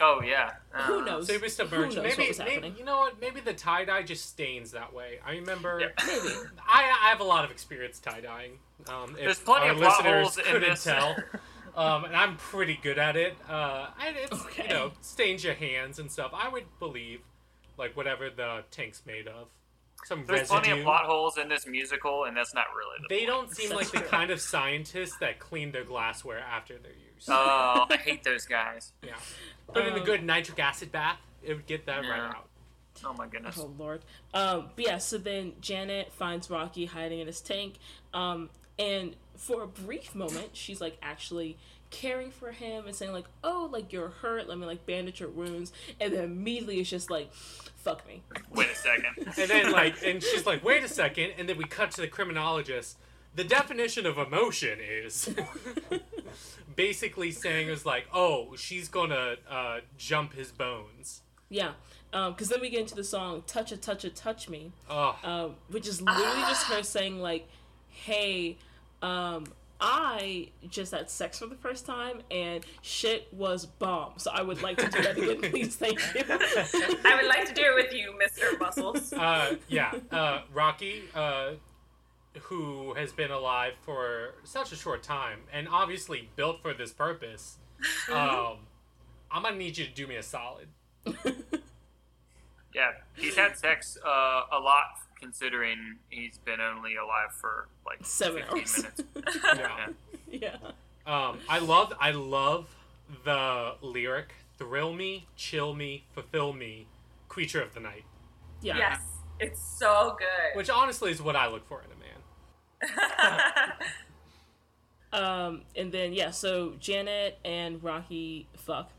Oh 0.00 0.22
yeah. 0.24 0.52
who 0.72 1.00
Uh, 1.00 1.04
knows? 1.04 1.26
So 1.26 1.34
he 1.34 1.38
was 1.38 1.56
Who 1.56 1.64
submerged. 1.64 1.96
knows 1.96 2.04
Maybe, 2.04 2.16
what 2.22 2.28
was 2.28 2.38
maybe 2.38 2.74
you 2.78 2.84
know 2.84 2.98
what? 2.98 3.20
Maybe 3.20 3.40
the 3.40 3.52
tie 3.52 3.84
dye 3.84 4.02
just 4.02 4.26
stains 4.28 4.70
that 4.72 4.92
way. 4.94 5.18
I 5.26 5.32
remember. 5.32 5.80
Yeah. 5.80 5.88
Maybe. 6.06 6.34
I, 6.68 6.84
I 7.04 7.08
have 7.10 7.20
a 7.20 7.24
lot 7.24 7.44
of 7.44 7.50
experience 7.50 7.98
tie 7.98 8.20
dyeing. 8.20 8.52
Um, 8.88 9.14
There's 9.14 9.38
plenty 9.38 9.66
our 9.66 9.72
of 9.72 9.78
plot 9.78 9.98
listeners 10.04 10.22
holes 10.22 10.38
in 10.38 10.44
couldn't 10.44 10.70
this. 10.70 10.84
tell, 10.84 11.16
um, 11.76 12.04
and 12.06 12.16
I'm 12.16 12.36
pretty 12.36 12.78
good 12.82 12.98
at 12.98 13.16
it. 13.16 13.34
Uh, 13.48 13.88
and 14.06 14.16
it's 14.16 14.32
Okay. 14.32 14.62
you 14.64 14.68
know 14.70 14.92
stains 15.02 15.44
your 15.44 15.54
hands 15.54 15.98
and 15.98 16.10
stuff. 16.10 16.30
I 16.34 16.48
would 16.48 16.64
believe 16.78 17.20
like 17.76 17.96
whatever 17.96 18.30
the 18.30 18.64
tank's 18.70 19.02
made 19.06 19.28
of, 19.28 19.48
some 20.06 20.24
There's 20.26 20.40
residue. 20.50 20.60
plenty 20.60 20.78
of 20.80 20.84
plot 20.84 21.04
holes 21.04 21.36
in 21.36 21.48
this 21.50 21.66
musical, 21.66 22.24
and 22.24 22.34
that's 22.36 22.54
not 22.54 22.66
really 22.74 22.96
the 23.02 23.06
They 23.14 23.26
point. 23.26 23.28
don't 23.28 23.54
seem 23.54 23.70
like 23.76 23.90
the 23.90 24.00
kind 24.00 24.30
of 24.30 24.40
scientists 24.40 25.16
that 25.20 25.38
clean 25.38 25.72
their 25.72 25.84
glassware 25.84 26.38
after 26.40 26.78
they're 26.78 26.92
used. 27.28 27.30
Oh, 27.30 27.86
I 27.90 27.96
hate 28.04 28.24
those 28.24 28.46
guys. 28.46 28.92
yeah, 29.02 29.14
put 29.72 29.86
in 29.86 29.92
a 29.94 29.96
Um, 29.98 30.04
good 30.04 30.22
nitric 30.24 30.58
acid 30.58 30.90
bath. 30.92 31.18
It 31.42 31.54
would 31.54 31.66
get 31.66 31.86
that 31.86 32.00
right 32.02 32.20
out. 32.20 32.46
Oh 33.04 33.14
my 33.14 33.26
goodness. 33.26 33.56
Oh 33.58 33.72
lord. 33.78 34.02
Um, 34.34 34.68
but 34.76 34.84
yeah, 34.86 34.98
so 34.98 35.16
then 35.18 35.52
Janet 35.60 36.12
finds 36.12 36.50
Rocky 36.50 36.84
hiding 36.86 37.20
in 37.20 37.26
his 37.26 37.40
tank. 37.40 37.74
Um, 38.12 38.50
and 38.78 39.16
for 39.36 39.62
a 39.62 39.66
brief 39.66 40.14
moment, 40.14 40.50
she's 40.52 40.80
like 40.80 40.98
actually 41.02 41.56
caring 41.90 42.30
for 42.30 42.52
him 42.52 42.86
and 42.86 42.94
saying 42.94 43.12
like, 43.12 43.24
"Oh, 43.42 43.68
like 43.72 43.92
you're 43.92 44.10
hurt. 44.10 44.48
Let 44.48 44.58
me 44.58 44.66
like 44.66 44.84
bandage 44.86 45.20
your 45.20 45.30
wounds." 45.30 45.72
And 46.00 46.12
then 46.12 46.24
immediately 46.24 46.78
it's 46.80 46.90
just 46.90 47.10
like, 47.10 47.32
"Fuck 47.32 48.06
me." 48.06 48.22
Wait 48.50 48.68
a 48.70 48.74
second. 48.76 49.06
And 49.38 49.48
then 49.50 49.72
like, 49.72 49.96
and 50.04 50.22
she's 50.22 50.44
like, 50.44 50.62
"Wait 50.62 50.84
a 50.84 50.88
second. 50.88 51.32
And 51.38 51.48
then 51.48 51.56
we 51.56 51.64
cut 51.64 51.90
to 51.92 52.00
the 52.02 52.08
criminologist. 52.08 52.98
The 53.34 53.44
definition 53.44 54.06
of 54.06 54.18
emotion 54.18 54.78
is 54.80 55.32
basically 56.76 57.30
saying 57.30 57.68
is 57.68 57.86
like, 57.86 58.06
"Oh, 58.12 58.56
she's 58.56 58.88
gonna 58.88 59.36
uh, 59.48 59.80
jump 59.96 60.34
his 60.34 60.50
bones." 60.50 61.22
Yeah. 61.48 61.72
Um, 62.12 62.32
because 62.32 62.48
then 62.48 62.60
we 62.60 62.70
get 62.70 62.80
into 62.80 62.94
the 62.96 63.04
song 63.04 63.42
"Touch 63.46 63.70
It, 63.72 63.82
Touch 63.82 64.04
It, 64.04 64.16
Touch 64.16 64.48
Me," 64.48 64.72
Oh, 64.88 65.16
um, 65.22 65.54
which 65.68 65.86
is 65.86 66.00
literally 66.02 66.40
just 66.42 66.66
her 66.66 66.82
saying 66.82 67.20
like, 67.20 67.48
"Hey, 67.88 68.58
um." 69.02 69.44
I 69.82 70.48
just 70.68 70.92
had 70.92 71.08
sex 71.08 71.38
for 71.38 71.46
the 71.46 71.54
first 71.54 71.86
time 71.86 72.20
and 72.30 72.66
shit 72.82 73.32
was 73.32 73.64
bomb. 73.64 74.12
So 74.18 74.30
I 74.30 74.42
would 74.42 74.60
like 74.60 74.76
to 74.76 74.88
do 74.90 75.00
that 75.00 75.16
again, 75.16 75.40
please. 75.50 75.74
Thank 75.74 75.98
you. 76.14 76.22
I 76.28 77.18
would 77.18 77.26
like 77.26 77.46
to 77.46 77.54
do 77.54 77.62
it 77.64 77.74
with 77.76 77.94
you, 77.94 78.12
Mr. 78.22 78.60
Muscles. 78.60 79.10
uh, 79.14 79.56
yeah. 79.68 79.94
Uh, 80.10 80.42
Rocky, 80.52 81.04
uh, 81.14 81.52
who 82.42 82.94
has 82.94 83.12
been 83.12 83.30
alive 83.30 83.72
for 83.82 84.34
such 84.44 84.72
a 84.72 84.76
short 84.76 85.02
time 85.02 85.40
and 85.52 85.68
obviously 85.68 86.28
built 86.36 86.60
for 86.62 86.72
this 86.74 86.92
purpose. 86.92 87.58
Um, 88.12 88.58
I'm 89.30 89.42
gonna 89.42 89.56
need 89.56 89.78
you 89.78 89.86
to 89.86 89.90
do 89.90 90.06
me 90.06 90.16
a 90.16 90.22
solid. 90.22 90.68
Yeah, 92.74 92.90
he's 93.16 93.34
had 93.36 93.56
sex 93.58 93.98
uh, 94.06 94.42
a 94.52 94.58
lot, 94.60 94.98
considering 95.18 95.96
he's 96.08 96.38
been 96.38 96.60
only 96.60 96.94
alive 96.96 97.32
for 97.32 97.66
like 97.84 97.98
Seven 98.06 98.42
hours. 98.48 98.76
minutes. 98.76 99.02
Yeah. 99.58 99.88
yeah. 100.30 100.56
Um, 101.06 101.38
I 101.48 101.58
love 101.58 101.92
I 102.00 102.12
love 102.12 102.68
the 103.24 103.74
lyric 103.82 104.34
"Thrill 104.56 104.92
me, 104.92 105.26
chill 105.36 105.74
me, 105.74 106.04
fulfill 106.14 106.52
me, 106.52 106.86
creature 107.28 107.60
of 107.60 107.74
the 107.74 107.80
night," 107.80 108.04
Yeah. 108.62 108.76
Yes, 108.76 109.00
it's 109.40 109.60
so 109.60 110.14
good. 110.18 110.56
which 110.56 110.70
honestly 110.70 111.10
is 111.10 111.20
what 111.20 111.34
I 111.34 111.48
look 111.48 111.66
for 111.66 111.80
in 111.80 111.86
a 111.90 111.98
man. 111.98 111.99
Um, 115.12 115.62
and 115.76 115.90
then 115.90 116.12
yeah, 116.12 116.30
so 116.30 116.74
Janet 116.78 117.38
and 117.44 117.82
Rocky 117.82 118.46
fuck. 118.56 118.90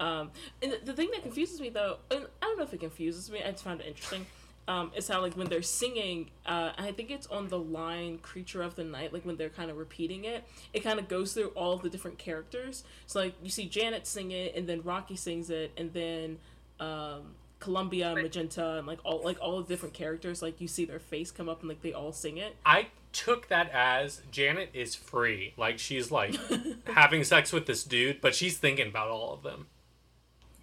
Um, 0.00 0.30
and 0.60 0.72
the, 0.72 0.78
the 0.86 0.92
thing 0.92 1.10
that 1.12 1.22
confuses 1.22 1.60
me 1.60 1.68
though, 1.68 1.98
and 2.10 2.26
I 2.40 2.46
don't 2.46 2.58
know 2.58 2.64
if 2.64 2.74
it 2.74 2.80
confuses 2.80 3.30
me, 3.30 3.42
I 3.42 3.52
just 3.52 3.64
found 3.64 3.80
it 3.80 3.86
interesting. 3.86 4.26
Um, 4.68 4.92
is 4.94 5.08
how 5.08 5.20
like 5.20 5.36
when 5.36 5.48
they're 5.48 5.60
singing, 5.60 6.30
uh, 6.46 6.70
I 6.78 6.92
think 6.92 7.10
it's 7.10 7.26
on 7.26 7.48
the 7.48 7.58
line 7.58 8.18
"Creature 8.18 8.62
of 8.62 8.76
the 8.76 8.84
Night." 8.84 9.12
Like 9.12 9.24
when 9.24 9.36
they're 9.36 9.48
kind 9.48 9.70
of 9.72 9.76
repeating 9.76 10.24
it, 10.24 10.44
it 10.72 10.80
kind 10.84 11.00
of 11.00 11.08
goes 11.08 11.32
through 11.34 11.48
all 11.48 11.76
the 11.78 11.90
different 11.90 12.18
characters. 12.18 12.84
So 13.06 13.20
like 13.20 13.34
you 13.42 13.50
see 13.50 13.66
Janet 13.68 14.06
sing 14.06 14.30
it, 14.30 14.54
and 14.54 14.68
then 14.68 14.82
Rocky 14.82 15.16
sings 15.16 15.50
it, 15.50 15.72
and 15.76 15.92
then 15.92 16.38
um, 16.78 17.34
Columbia, 17.62 18.12
Wait. 18.14 18.24
Magenta, 18.24 18.78
and 18.78 18.86
like 18.86 18.98
all 19.04 19.22
like 19.24 19.38
all 19.40 19.60
the 19.62 19.68
different 19.68 19.94
characters. 19.94 20.42
Like 20.42 20.60
you 20.60 20.68
see 20.68 20.84
their 20.84 20.98
face 20.98 21.30
come 21.30 21.48
up, 21.48 21.60
and 21.60 21.68
like 21.68 21.80
they 21.82 21.92
all 21.92 22.12
sing 22.12 22.36
it. 22.38 22.56
I 22.66 22.88
took 23.12 23.48
that 23.48 23.70
as 23.70 24.22
Janet 24.30 24.70
is 24.74 24.94
free, 24.94 25.54
like 25.56 25.78
she's 25.78 26.10
like 26.10 26.34
having 26.86 27.24
sex 27.24 27.52
with 27.52 27.66
this 27.66 27.84
dude, 27.84 28.20
but 28.20 28.34
she's 28.34 28.58
thinking 28.58 28.88
about 28.88 29.08
all 29.08 29.32
of 29.34 29.42
them. 29.42 29.66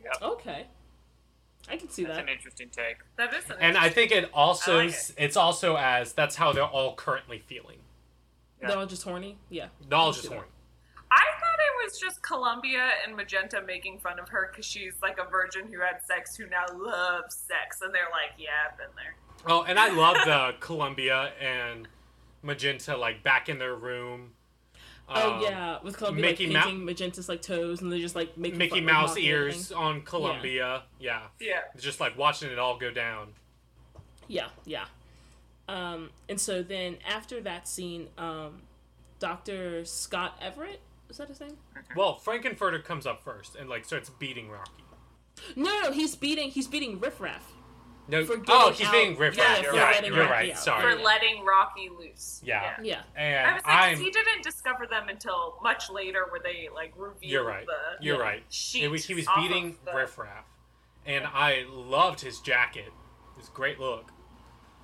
Yep. 0.03 0.21
Okay, 0.21 0.65
I 1.69 1.77
can 1.77 1.89
see 1.89 2.03
That's 2.03 2.17
that. 2.17 2.23
an 2.23 2.29
interesting 2.29 2.69
take. 2.69 2.97
that 3.17 3.33
is 3.33 3.49
an 3.49 3.57
And 3.59 3.77
I 3.77 3.89
think 3.89 4.11
it 4.11 4.29
also 4.33 4.77
like 4.77 4.89
it. 4.89 5.13
it's 5.17 5.37
also 5.37 5.75
as 5.77 6.13
that's 6.13 6.35
how 6.35 6.51
they're 6.51 6.63
all 6.63 6.95
currently 6.95 7.39
feeling. 7.39 7.77
They're 8.61 8.77
all 8.77 8.85
just 8.85 9.03
horny. 9.03 9.37
Yeah. 9.49 9.67
They're 9.87 9.97
all 9.97 10.11
just 10.11 10.23
see 10.23 10.27
that. 10.29 10.35
horny. 10.35 10.49
I 11.11 11.17
thought 11.39 11.48
it 11.48 11.48
was 11.83 11.99
just 11.99 12.21
Columbia 12.21 12.89
and 13.05 13.15
Magenta 13.15 13.61
making 13.61 13.99
fun 13.99 14.19
of 14.19 14.29
her 14.29 14.49
because 14.51 14.65
she's 14.65 14.93
like 15.01 15.17
a 15.19 15.29
virgin 15.29 15.67
who 15.71 15.79
had 15.79 16.01
sex 16.05 16.35
who 16.35 16.45
now 16.47 16.65
loves 16.77 17.35
sex, 17.35 17.81
and 17.81 17.93
they're 17.93 18.09
like, 18.11 18.31
"Yeah, 18.37 18.49
I've 18.71 18.77
been 18.77 18.87
there." 18.95 19.15
Oh, 19.47 19.63
and 19.63 19.79
I 19.79 19.89
love 19.89 20.17
the 20.25 20.55
Columbia 20.59 21.31
and 21.41 21.87
Magenta 22.41 22.97
like 22.97 23.23
back 23.23 23.49
in 23.49 23.59
their 23.59 23.75
room. 23.75 24.31
Oh 25.11 25.33
Um, 25.37 25.41
yeah, 25.41 25.77
with 25.81 25.97
Columbia 25.97 26.21
Mickey 26.23 26.47
like 26.47 26.53
Mou- 26.53 26.61
painting 26.61 26.85
Magenta's 26.85 27.27
like 27.29 27.41
toes, 27.41 27.81
and 27.81 27.91
they're 27.91 27.99
just 27.99 28.15
like 28.15 28.37
making 28.37 28.57
Mickey 28.59 28.75
fun, 28.75 28.85
Mouse 28.85 29.09
mocking 29.11 29.23
ears 29.25 29.71
on 29.71 30.01
Columbia. 30.01 30.83
Yeah. 30.99 31.21
Yeah. 31.39 31.61
It's 31.73 31.83
just 31.83 31.99
like 31.99 32.17
watching 32.17 32.51
it 32.51 32.59
all 32.59 32.77
go 32.77 32.91
down. 32.91 33.29
Yeah, 34.27 34.49
yeah. 34.65 34.85
Um, 35.67 36.11
and 36.27 36.39
so 36.39 36.61
then 36.61 36.97
after 37.07 37.41
that 37.41 37.67
scene, 37.67 38.09
um, 38.19 38.61
Doctor 39.19 39.83
Scott 39.85 40.37
Everett 40.41 40.79
is 41.09 41.17
that 41.17 41.27
his 41.27 41.39
name? 41.39 41.57
Well, 41.95 42.15
Frank-N-Furter 42.17 42.83
comes 42.83 43.05
up 43.05 43.23
first 43.23 43.55
and 43.55 43.69
like 43.69 43.85
starts 43.85 44.09
beating 44.09 44.49
Rocky. 44.49 44.83
No, 45.55 45.79
no, 45.81 45.91
he's 45.91 46.15
beating 46.15 46.49
he's 46.51 46.67
beating 46.67 46.99
Riff 46.99 47.19
Raff. 47.19 47.51
No, 48.07 48.25
For 48.25 48.41
oh, 48.47 48.71
he's 48.71 48.87
out- 48.87 48.91
being 48.91 49.15
riff 49.19 49.37
yeah, 49.37 49.43
raff. 49.57 49.65
for 49.67 49.75
Yeah, 49.75 49.83
letting 49.83 50.11
you're 50.13 50.21
Rocky 50.23 50.31
right. 50.33 50.51
out. 50.53 50.57
Sorry. 50.57 50.81
For 50.97 50.99
letting 51.03 51.45
Rocky 51.45 51.89
loose. 51.95 52.41
Yeah. 52.43 52.75
Yeah. 52.81 53.01
I 53.15 53.21
And 53.21 53.55
was 53.57 53.63
like, 53.63 53.63
'cause 53.63 53.97
I'm. 53.99 53.99
he 53.99 54.09
didn't 54.09 54.41
discover 54.43 54.87
them 54.87 55.09
until 55.09 55.59
much 55.61 55.91
later, 55.91 56.25
where 56.31 56.39
they 56.43 56.69
like 56.73 56.91
revealed 56.97 57.31
You're 57.31 57.45
right. 57.45 57.67
the 57.67 58.03
You're 58.03 58.17
Yeah. 58.17 58.21
right. 58.23 58.43
sheet. 58.49 58.83
It 58.83 58.87
was, 58.87 59.05
he 59.05 59.13
was 59.13 59.27
beating 59.35 59.67
of 59.79 59.85
the- 59.85 59.93
Riff 59.95 60.17
Raff. 60.17 60.45
and 61.05 61.27
I 61.27 61.65
loved 61.69 62.21
his 62.21 62.39
jacket. 62.39 62.91
His 63.37 63.47
great 63.49 63.79
look 63.79 64.11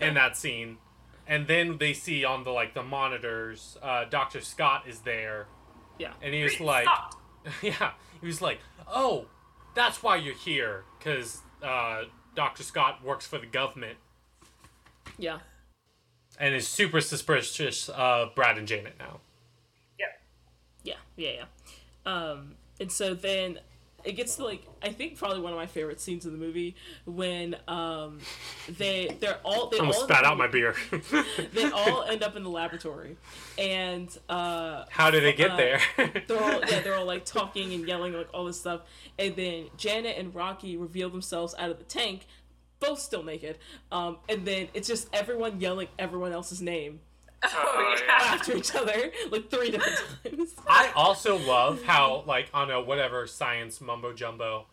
in 0.00 0.14
that 0.14 0.36
scene. 0.36 0.78
And 1.28 1.46
then 1.46 1.78
they 1.78 1.92
see 1.92 2.24
on 2.24 2.42
the 2.42 2.50
like 2.50 2.74
the 2.74 2.82
monitors, 2.82 3.76
uh, 3.80 4.04
Doctor 4.06 4.40
Scott 4.40 4.88
is 4.88 5.00
there, 5.00 5.46
yeah. 5.98 6.12
and 6.22 6.34
he 6.34 6.42
was 6.42 6.56
Great 6.56 6.66
like, 6.66 6.84
Scott. 6.84 7.16
yeah, 7.62 7.90
he 8.20 8.26
was 8.26 8.40
like, 8.42 8.58
oh, 8.88 9.26
that's 9.74 10.02
why 10.02 10.16
you're 10.16 10.34
here, 10.34 10.84
because 10.98 11.40
uh, 11.62 12.02
Doctor 12.34 12.62
Scott 12.62 13.04
works 13.04 13.26
for 13.26 13.38
the 13.38 13.46
government 13.46 13.98
Yeah. 15.18 15.38
and 16.38 16.54
is 16.54 16.66
super 16.66 17.00
suspicious 17.00 17.88
of 17.90 18.34
Brad 18.34 18.58
and 18.58 18.66
Janet 18.66 18.94
now. 18.98 19.20
Yeah. 19.98 20.06
Yeah, 20.84 20.94
yeah, 21.16 21.30
yeah. 22.06 22.12
Um, 22.12 22.54
and 22.80 22.90
so 22.92 23.14
then 23.14 23.58
it 24.06 24.12
gets 24.12 24.36
to 24.36 24.44
like 24.44 24.62
I 24.82 24.90
think 24.90 25.16
probably 25.18 25.40
one 25.40 25.52
of 25.52 25.58
my 25.58 25.66
favorite 25.66 26.00
scenes 26.00 26.24
in 26.26 26.32
the 26.32 26.38
movie 26.38 26.76
when 27.04 27.56
um 27.68 28.20
they 28.68 29.16
they're 29.20 29.38
all 29.44 29.68
they 29.68 29.78
almost 29.78 29.98
all 30.00 30.04
spat 30.06 30.24
out 30.24 30.38
my 30.38 30.46
beer. 30.46 30.74
they 31.52 31.70
all 31.70 32.04
end 32.04 32.22
up 32.22 32.36
in 32.36 32.42
the 32.42 32.50
laboratory 32.50 33.16
and 33.58 34.16
uh 34.28 34.84
How 34.90 35.10
did 35.10 35.22
they 35.24 35.32
get 35.32 35.50
Uh, 35.52 35.56
there? 35.56 35.80
they're 36.26 36.42
all 36.42 36.60
yeah 36.70 36.80
they're 36.80 36.94
all 36.96 37.04
like 37.04 37.24
talking 37.24 37.72
and 37.72 37.86
yelling 37.86 38.12
like 38.12 38.28
all 38.32 38.44
this 38.44 38.58
stuff 38.60 38.82
and 39.18 39.34
then 39.36 39.66
Janet 39.76 40.16
and 40.18 40.34
Rocky 40.34 40.76
reveal 40.76 41.10
themselves 41.10 41.54
out 41.58 41.70
of 41.70 41.78
the 41.78 41.84
tank 41.84 42.26
both 42.78 43.00
still 43.00 43.22
naked 43.22 43.58
um 43.90 44.18
and 44.28 44.46
then 44.46 44.68
it's 44.74 44.86
just 44.86 45.08
everyone 45.12 45.60
yelling 45.60 45.88
everyone 45.98 46.32
else's 46.32 46.60
name 46.60 47.00
Oh, 47.48 47.96
yeah. 48.06 48.34
after 48.34 48.56
each 48.56 48.74
other 48.74 49.10
like 49.30 49.50
three 49.50 49.70
different 49.70 49.98
times 50.24 50.54
I 50.68 50.90
also 50.96 51.36
love 51.38 51.82
how, 51.84 52.24
like, 52.26 52.48
on 52.54 52.70
a 52.70 52.80
whatever 52.80 53.26
science 53.26 53.80
mumbo 53.80 54.12
jumbo, 54.12 54.66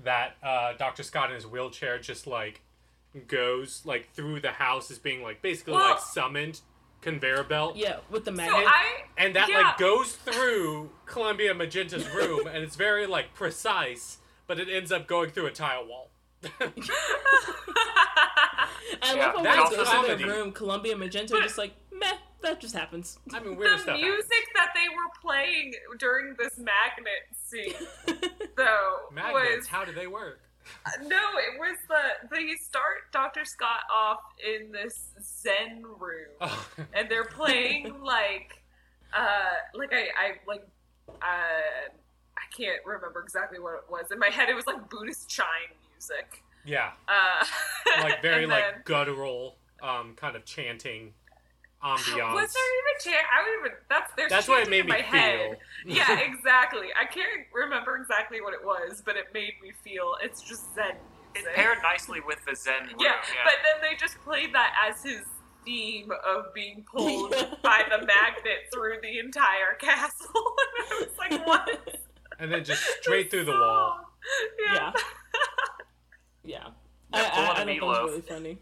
that 0.00 0.36
uh, 0.42 0.72
Dr. 0.78 1.02
Scott 1.02 1.28
in 1.30 1.34
his 1.36 1.46
wheelchair 1.46 1.98
just, 1.98 2.26
like, 2.26 2.62
goes, 3.26 3.82
like, 3.84 4.10
through 4.14 4.40
the 4.40 4.52
house 4.52 4.90
as 4.90 4.98
being, 4.98 5.22
like, 5.22 5.42
basically, 5.42 5.74
Well- 5.74 5.90
like, 5.90 6.00
summoned 6.00 6.60
conveyor 7.02 7.44
belt. 7.44 7.76
yeah 7.76 7.98
with 8.08 8.24
the 8.24 8.30
So 8.30 8.36
magnet 8.36 8.64
I 8.66 9.02
And 9.18 9.36
that, 9.36 9.48
yeah. 9.50 9.58
like, 9.60 9.76
goes 9.78 10.12
through 10.12 10.90
Columbia 11.04 11.52
Magenta's 11.52 12.08
room, 12.14 12.46
and 12.46 12.64
it's 12.64 12.76
very, 12.76 13.06
like, 13.06 13.34
precise, 13.34 14.18
but 14.46 14.58
it 14.58 14.68
ends 14.70 14.90
up 14.90 15.06
going 15.06 15.28
through 15.30 15.46
a 15.46 15.50
tile 15.52 15.86
wall. 15.86 16.10
I 19.02 19.14
Yeah, 19.16 19.26
love 19.26 19.34
how 19.34 19.34
when 19.36 19.44
that's 19.44 19.72
it 19.72 19.76
goes 19.76 19.88
to 19.88 19.94
comedy. 19.94 20.24
their 20.24 20.32
room, 20.34 20.52
Columbia 20.52 20.96
Magenta 20.96 21.38
just 21.42 21.58
like, 21.58 21.72
meh, 21.98 22.12
that 22.42 22.60
just 22.60 22.74
happens. 22.74 23.18
I 23.32 23.40
mean, 23.40 23.56
weird 23.56 23.74
the 23.78 23.82
stuff. 23.82 23.96
happens. 23.96 24.02
music 24.04 24.44
that 24.54 24.70
they 24.74 24.88
were 24.88 25.10
playing 25.22 25.74
during 25.98 26.34
this 26.38 26.58
magnet 26.58 27.24
scene, 27.32 27.86
though, 28.56 28.96
Magnets, 29.12 29.56
was 29.58 29.66
how 29.68 29.84
do 29.84 29.92
they 29.92 30.06
work? 30.06 30.40
no, 31.02 31.16
it 31.16 31.58
was 31.58 31.76
the 31.88 32.34
they 32.34 32.54
start 32.54 33.12
Doctor 33.12 33.44
Scott 33.44 33.80
off 33.94 34.20
in 34.42 34.72
this 34.72 35.10
Zen 35.22 35.82
room, 35.82 36.28
Oh, 36.40 36.66
and 36.94 37.08
they're 37.10 37.26
playing 37.26 37.92
like, 38.02 38.62
uh, 39.14 39.26
like 39.74 39.92
I, 39.92 40.04
I 40.18 40.30
like, 40.48 40.66
uh, 41.08 41.14
I 41.22 42.56
can't 42.56 42.80
remember 42.86 43.20
exactly 43.22 43.58
what 43.58 43.74
it 43.74 43.90
was. 43.90 44.06
In 44.10 44.18
my 44.18 44.28
head, 44.30 44.48
it 44.48 44.54
was 44.54 44.66
like 44.66 44.88
Buddhist 44.88 45.28
chime 45.28 45.46
music. 45.92 46.42
yeah. 46.64 46.92
Uh, 47.08 47.44
Like, 48.02 48.22
very, 48.22 48.44
and 48.44 48.50
like, 48.52 48.64
then- 48.64 48.82
guttural, 48.86 49.56
um, 49.82 50.14
kind 50.16 50.34
of 50.34 50.44
chanting 50.46 51.12
ambiance. 51.84 52.34
Was 52.34 52.52
there 52.52 52.70
even 52.80 52.94
chant? 53.02 53.26
I 53.32 53.44
don't 53.44 53.60
even. 53.66 53.78
That's 53.88 54.10
there's 54.16 54.30
That's 54.30 54.48
what 54.48 54.62
it 54.62 54.70
made 54.70 54.80
in 54.80 54.86
me 54.86 54.92
my 54.92 55.00
head. 55.00 55.58
feel. 55.84 55.96
yeah, 55.96 56.18
exactly. 56.32 56.88
I 57.00 57.04
can't 57.06 57.46
remember 57.52 57.96
exactly 57.96 58.40
what 58.40 58.54
it 58.54 58.64
was, 58.64 59.02
but 59.04 59.16
it 59.16 59.26
made 59.34 59.52
me 59.62 59.72
feel 59.84 60.14
it's 60.22 60.42
just 60.42 60.74
Zen 60.74 60.96
It 61.34 61.44
paired 61.54 61.78
nicely 61.82 62.20
with 62.26 62.38
the 62.48 62.56
Zen 62.56 62.82
room. 62.86 62.96
yeah, 62.98 63.12
Yeah, 63.34 63.44
but 63.44 63.54
then 63.62 63.90
they 63.90 63.96
just 63.96 64.18
played 64.24 64.54
that 64.54 64.74
as 64.90 65.02
his 65.02 65.22
theme 65.64 66.10
of 66.26 66.52
being 66.54 66.84
pulled 66.90 67.30
by 67.62 67.82
the 67.88 67.98
magnet 68.06 68.68
through 68.72 68.96
the 69.02 69.18
entire 69.18 69.74
castle. 69.78 70.26
and 70.78 70.86
I 70.90 71.00
was 71.00 71.18
like, 71.18 71.46
what? 71.46 71.96
And 72.38 72.52
then 72.52 72.64
just 72.64 72.82
straight 73.02 73.30
through 73.30 73.44
the 73.44 73.52
wall. 73.52 74.00
Yeah. 74.66 74.74
Yeah. 74.74 74.92
Yeah. 76.44 76.68
Yeah, 77.12 77.20
I, 77.20 77.30
pull 77.30 77.44
I, 77.44 77.46
out 77.46 77.56
I 77.68 77.72
a 77.72 77.80
thought 77.80 77.94
that 77.94 78.02
was 78.02 78.10
really 78.10 78.20
funny. 78.22 78.58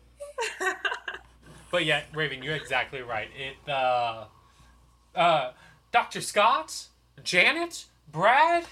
But 1.72 1.84
yeah, 1.86 2.02
Raven, 2.14 2.42
you're 2.42 2.54
exactly 2.54 3.00
right. 3.00 3.28
It, 3.36 3.68
uh, 3.68 4.26
uh, 5.16 5.52
Dr. 5.90 6.20
Scott, 6.20 6.86
Janet, 7.24 7.86
Brad, 8.12 8.64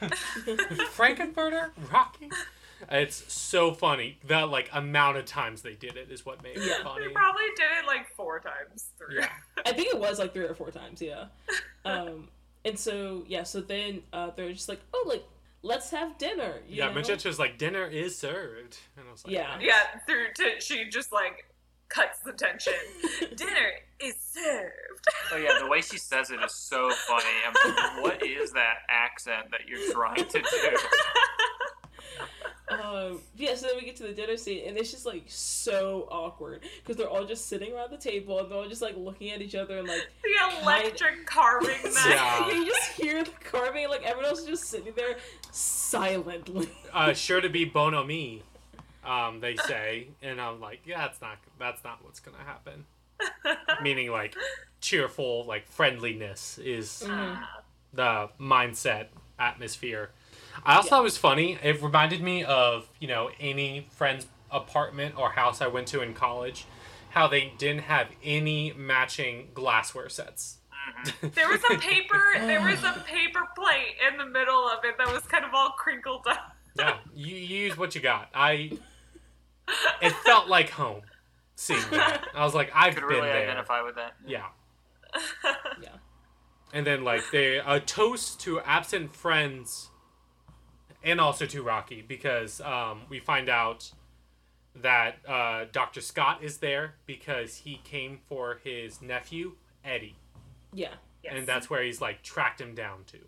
Frank-N-Furter, 0.90 1.70
Rocky. 1.90 2.30
It's 2.90 3.32
so 3.32 3.72
funny. 3.72 4.18
The 4.26 4.44
like 4.44 4.68
amount 4.74 5.16
of 5.16 5.24
times 5.24 5.62
they 5.62 5.72
did 5.74 5.96
it 5.96 6.10
is 6.10 6.26
what 6.26 6.42
made 6.42 6.58
it 6.58 6.82
funny. 6.82 7.06
They 7.06 7.12
probably 7.14 7.44
did 7.56 7.66
it 7.82 7.86
like 7.86 8.14
four 8.14 8.40
times 8.40 8.90
through. 8.98 9.16
Yeah. 9.20 9.30
I 9.64 9.72
think 9.72 9.94
it 9.94 9.98
was 9.98 10.18
like 10.18 10.34
three 10.34 10.44
or 10.44 10.54
four 10.54 10.70
times, 10.70 11.00
yeah. 11.02 11.24
Um, 11.86 12.28
and 12.64 12.78
so, 12.78 13.24
yeah, 13.28 13.42
so 13.42 13.60
then 13.60 14.02
uh, 14.14 14.30
they're 14.34 14.52
just 14.54 14.70
like, 14.70 14.80
oh, 14.94 15.04
like, 15.06 15.22
let's 15.62 15.90
have 15.90 16.16
dinner. 16.16 16.60
You 16.66 16.76
Yeah, 16.76 16.86
know? 16.86 16.94
Magenta's 16.94 17.38
like 17.38 17.58
dinner 17.58 17.86
is 17.86 18.16
served, 18.16 18.78
and 18.96 19.06
I 19.06 19.12
was 19.12 19.22
like, 19.22 19.34
Yeah. 19.34 19.58
Yeah, 19.60 19.80
through 20.06 20.32
to 20.36 20.60
she 20.60 20.88
just 20.88 21.12
like 21.12 21.44
cuts 21.88 22.20
the 22.20 22.32
tension. 22.32 22.72
Dinner 23.36 23.70
is 24.00 24.14
served. 24.16 24.72
Oh 25.32 25.36
yeah, 25.36 25.58
the 25.60 25.68
way 25.68 25.80
she 25.80 25.98
says 25.98 26.30
it 26.30 26.40
is 26.42 26.54
so 26.54 26.90
funny. 26.90 27.24
I'm 27.46 27.54
like, 27.74 28.02
what 28.02 28.26
is 28.26 28.52
that 28.52 28.78
accent 28.88 29.50
that 29.50 29.68
you're 29.68 29.92
trying 29.92 30.26
to 30.26 30.38
do? 30.40 30.42
Um, 32.66 33.20
yeah, 33.36 33.54
so 33.54 33.66
then 33.66 33.76
we 33.76 33.84
get 33.84 33.94
to 33.96 34.04
the 34.04 34.12
dinner 34.14 34.36
scene, 34.38 34.66
and 34.66 34.76
it's 34.78 34.90
just 34.90 35.04
like 35.04 35.24
so 35.26 36.08
awkward 36.10 36.62
because 36.78 36.96
they're 36.96 37.08
all 37.08 37.24
just 37.26 37.46
sitting 37.46 37.74
around 37.74 37.90
the 37.92 37.98
table 37.98 38.40
and 38.40 38.50
they're 38.50 38.56
all 38.58 38.68
just 38.68 38.80
like 38.80 38.96
looking 38.96 39.30
at 39.30 39.42
each 39.42 39.54
other 39.54 39.78
and 39.78 39.86
like 39.86 40.08
The 40.22 40.62
electric 40.62 41.26
carving 41.26 41.68
knife. 41.84 42.06
Yeah. 42.08 42.48
you 42.50 42.64
just 42.66 42.90
hear 42.92 43.22
the 43.22 43.30
carving, 43.44 43.88
like 43.90 44.02
everyone 44.02 44.30
else 44.30 44.40
is 44.40 44.46
just 44.46 44.64
sitting 44.64 44.94
there 44.96 45.16
silently. 45.50 46.68
uh, 46.92 47.12
sure 47.12 47.40
to 47.42 47.50
be 47.50 47.64
Bono 47.66 48.02
me, 48.02 48.42
um, 49.04 49.40
they 49.40 49.56
say, 49.56 50.08
and 50.22 50.40
I'm 50.40 50.60
like, 50.60 50.80
yeah, 50.86 50.98
that's 50.98 51.20
not 51.20 51.38
that's 51.58 51.84
not 51.84 52.04
what's 52.04 52.20
gonna 52.20 52.38
happen. 52.44 52.84
Meaning 53.82 54.10
like 54.10 54.34
cheerful, 54.80 55.44
like 55.44 55.68
friendliness 55.68 56.58
is 56.58 57.00
the 57.92 58.28
mindset 58.40 59.06
atmosphere. 59.38 60.10
I 60.64 60.76
also 60.76 60.90
thought 60.90 61.00
it 61.00 61.04
was 61.04 61.18
funny. 61.18 61.58
It 61.62 61.82
reminded 61.82 62.22
me 62.22 62.44
of 62.44 62.88
you 63.00 63.08
know 63.08 63.30
any 63.40 63.86
friend's 63.90 64.26
apartment 64.50 65.16
or 65.18 65.30
house 65.30 65.60
I 65.60 65.66
went 65.66 65.88
to 65.88 66.00
in 66.00 66.14
college, 66.14 66.66
how 67.10 67.26
they 67.26 67.52
didn't 67.58 67.82
have 67.82 68.08
any 68.22 68.72
matching 68.76 69.48
glassware 69.54 70.08
sets. 70.08 70.58
There 71.22 71.48
was 71.48 71.60
a 71.70 71.78
paper. 71.78 72.20
There 72.36 72.60
was 72.60 72.82
a 72.84 73.02
paper 73.06 73.40
plate 73.56 73.96
in 74.10 74.18
the 74.18 74.26
middle 74.26 74.68
of 74.68 74.84
it 74.84 74.96
that 74.98 75.12
was 75.12 75.22
kind 75.22 75.44
of 75.44 75.50
all 75.54 75.70
crinkled 75.70 76.26
up. 76.26 76.54
yeah, 76.78 76.98
you, 77.14 77.34
you 77.34 77.56
use 77.66 77.76
what 77.78 77.94
you 77.94 78.00
got. 78.00 78.28
I. 78.34 78.72
It 80.02 80.12
felt 80.24 80.48
like 80.48 80.70
home. 80.70 81.02
Seeing 81.56 81.80
that, 81.92 82.24
I 82.34 82.44
was 82.44 82.54
like, 82.54 82.70
I've 82.74 82.94
Could 82.94 83.02
been 83.02 83.10
really 83.10 83.28
there. 83.28 83.42
identify 83.42 83.80
with 83.82 83.94
that. 83.94 84.14
Yeah. 84.26 84.46
Yeah. 85.80 85.88
And 86.72 86.84
then 86.84 87.04
like 87.04 87.22
they 87.30 87.58
a 87.58 87.78
toast 87.78 88.40
to 88.40 88.60
absent 88.60 89.14
friends, 89.14 89.90
and 91.04 91.20
also 91.20 91.46
to 91.46 91.62
Rocky 91.62 92.02
because 92.02 92.60
um, 92.62 93.02
we 93.08 93.20
find 93.20 93.48
out 93.48 93.92
that 94.74 95.18
uh, 95.28 95.66
Doctor 95.70 96.00
Scott 96.00 96.42
is 96.42 96.58
there 96.58 96.94
because 97.06 97.58
he 97.58 97.80
came 97.84 98.18
for 98.28 98.58
his 98.64 99.00
nephew 99.00 99.52
Eddie, 99.84 100.16
Yeah. 100.72 100.94
Yes. 101.22 101.34
and 101.36 101.46
that's 101.46 101.70
where 101.70 101.84
he's 101.84 102.00
like 102.00 102.22
tracked 102.22 102.60
him 102.60 102.74
down 102.74 103.04
to. 103.12 103.18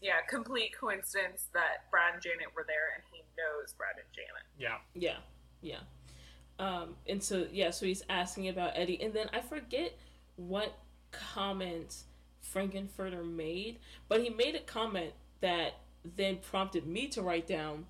yeah, 0.00 0.20
complete 0.28 0.70
coincidence 0.78 1.48
that 1.52 1.90
Brad 1.90 2.14
and 2.14 2.22
Janet 2.22 2.54
were 2.54 2.64
there, 2.64 2.94
and 2.94 3.02
he 3.09 3.09
knows 3.40 3.72
Brad 3.72 3.96
and 3.96 4.06
Janet. 4.12 4.44
Yeah. 4.58 4.76
Yeah, 4.94 5.18
yeah. 5.62 5.80
Um, 6.58 6.94
and 7.08 7.22
so 7.22 7.46
yeah, 7.50 7.70
so 7.70 7.86
he's 7.86 8.02
asking 8.10 8.48
about 8.48 8.72
Eddie, 8.74 9.00
and 9.02 9.14
then 9.14 9.28
I 9.32 9.40
forget 9.40 9.96
what 10.36 10.74
comment 11.10 11.96
Frank-N-Furter 12.42 13.24
made, 13.24 13.78
but 14.08 14.22
he 14.22 14.30
made 14.30 14.54
a 14.54 14.60
comment 14.60 15.12
that 15.40 15.74
then 16.16 16.36
prompted 16.36 16.86
me 16.86 17.08
to 17.08 17.22
write 17.22 17.46
down. 17.46 17.86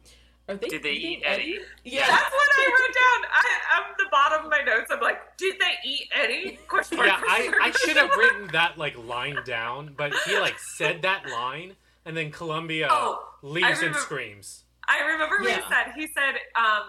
Are 0.49 0.57
they 0.57 0.69
Did 0.69 0.83
they 0.83 0.93
eat 0.93 1.23
Eddie? 1.25 1.59
Yeah, 1.85 2.07
That's 2.07 2.23
what 2.33 2.49
I 2.59 2.67
wrote 2.67 2.95
down. 2.95 3.31
I, 3.33 3.47
I'm 3.77 3.95
the 3.99 4.07
bottom 4.11 4.45
of 4.47 4.51
my 4.51 4.63
notes. 4.63 4.91
I'm 4.91 5.01
like, 5.01 5.37
did 5.37 5.57
they 5.61 5.89
eat 5.89 6.09
Eddie? 6.13 6.59
Question 6.69 6.99
mark, 6.99 7.09
Yeah, 7.09 7.21
I, 7.25 7.53
I 7.63 7.71
should 7.71 7.97
have 7.97 8.11
written 8.19 8.49
that 8.53 8.77
like 8.77 8.97
line 8.99 9.39
down, 9.45 9.95
but 9.97 10.13
he 10.27 10.39
like 10.39 10.59
said 10.59 11.03
that 11.03 11.29
line, 11.29 11.77
and 12.05 12.17
then 12.17 12.31
Columbia 12.31 12.89
Oh, 12.91 13.25
I 13.43 13.47
leaves 13.47 13.83
and 13.83 13.95
screams. 13.97 14.65
I 14.91 15.05
remember 15.13 15.39
what 15.39 15.49
Yeah. 15.49 15.57
he 15.57 15.63
said. 15.73 15.93
He 15.95 16.07
said, 16.09 16.35
um, 16.57 16.83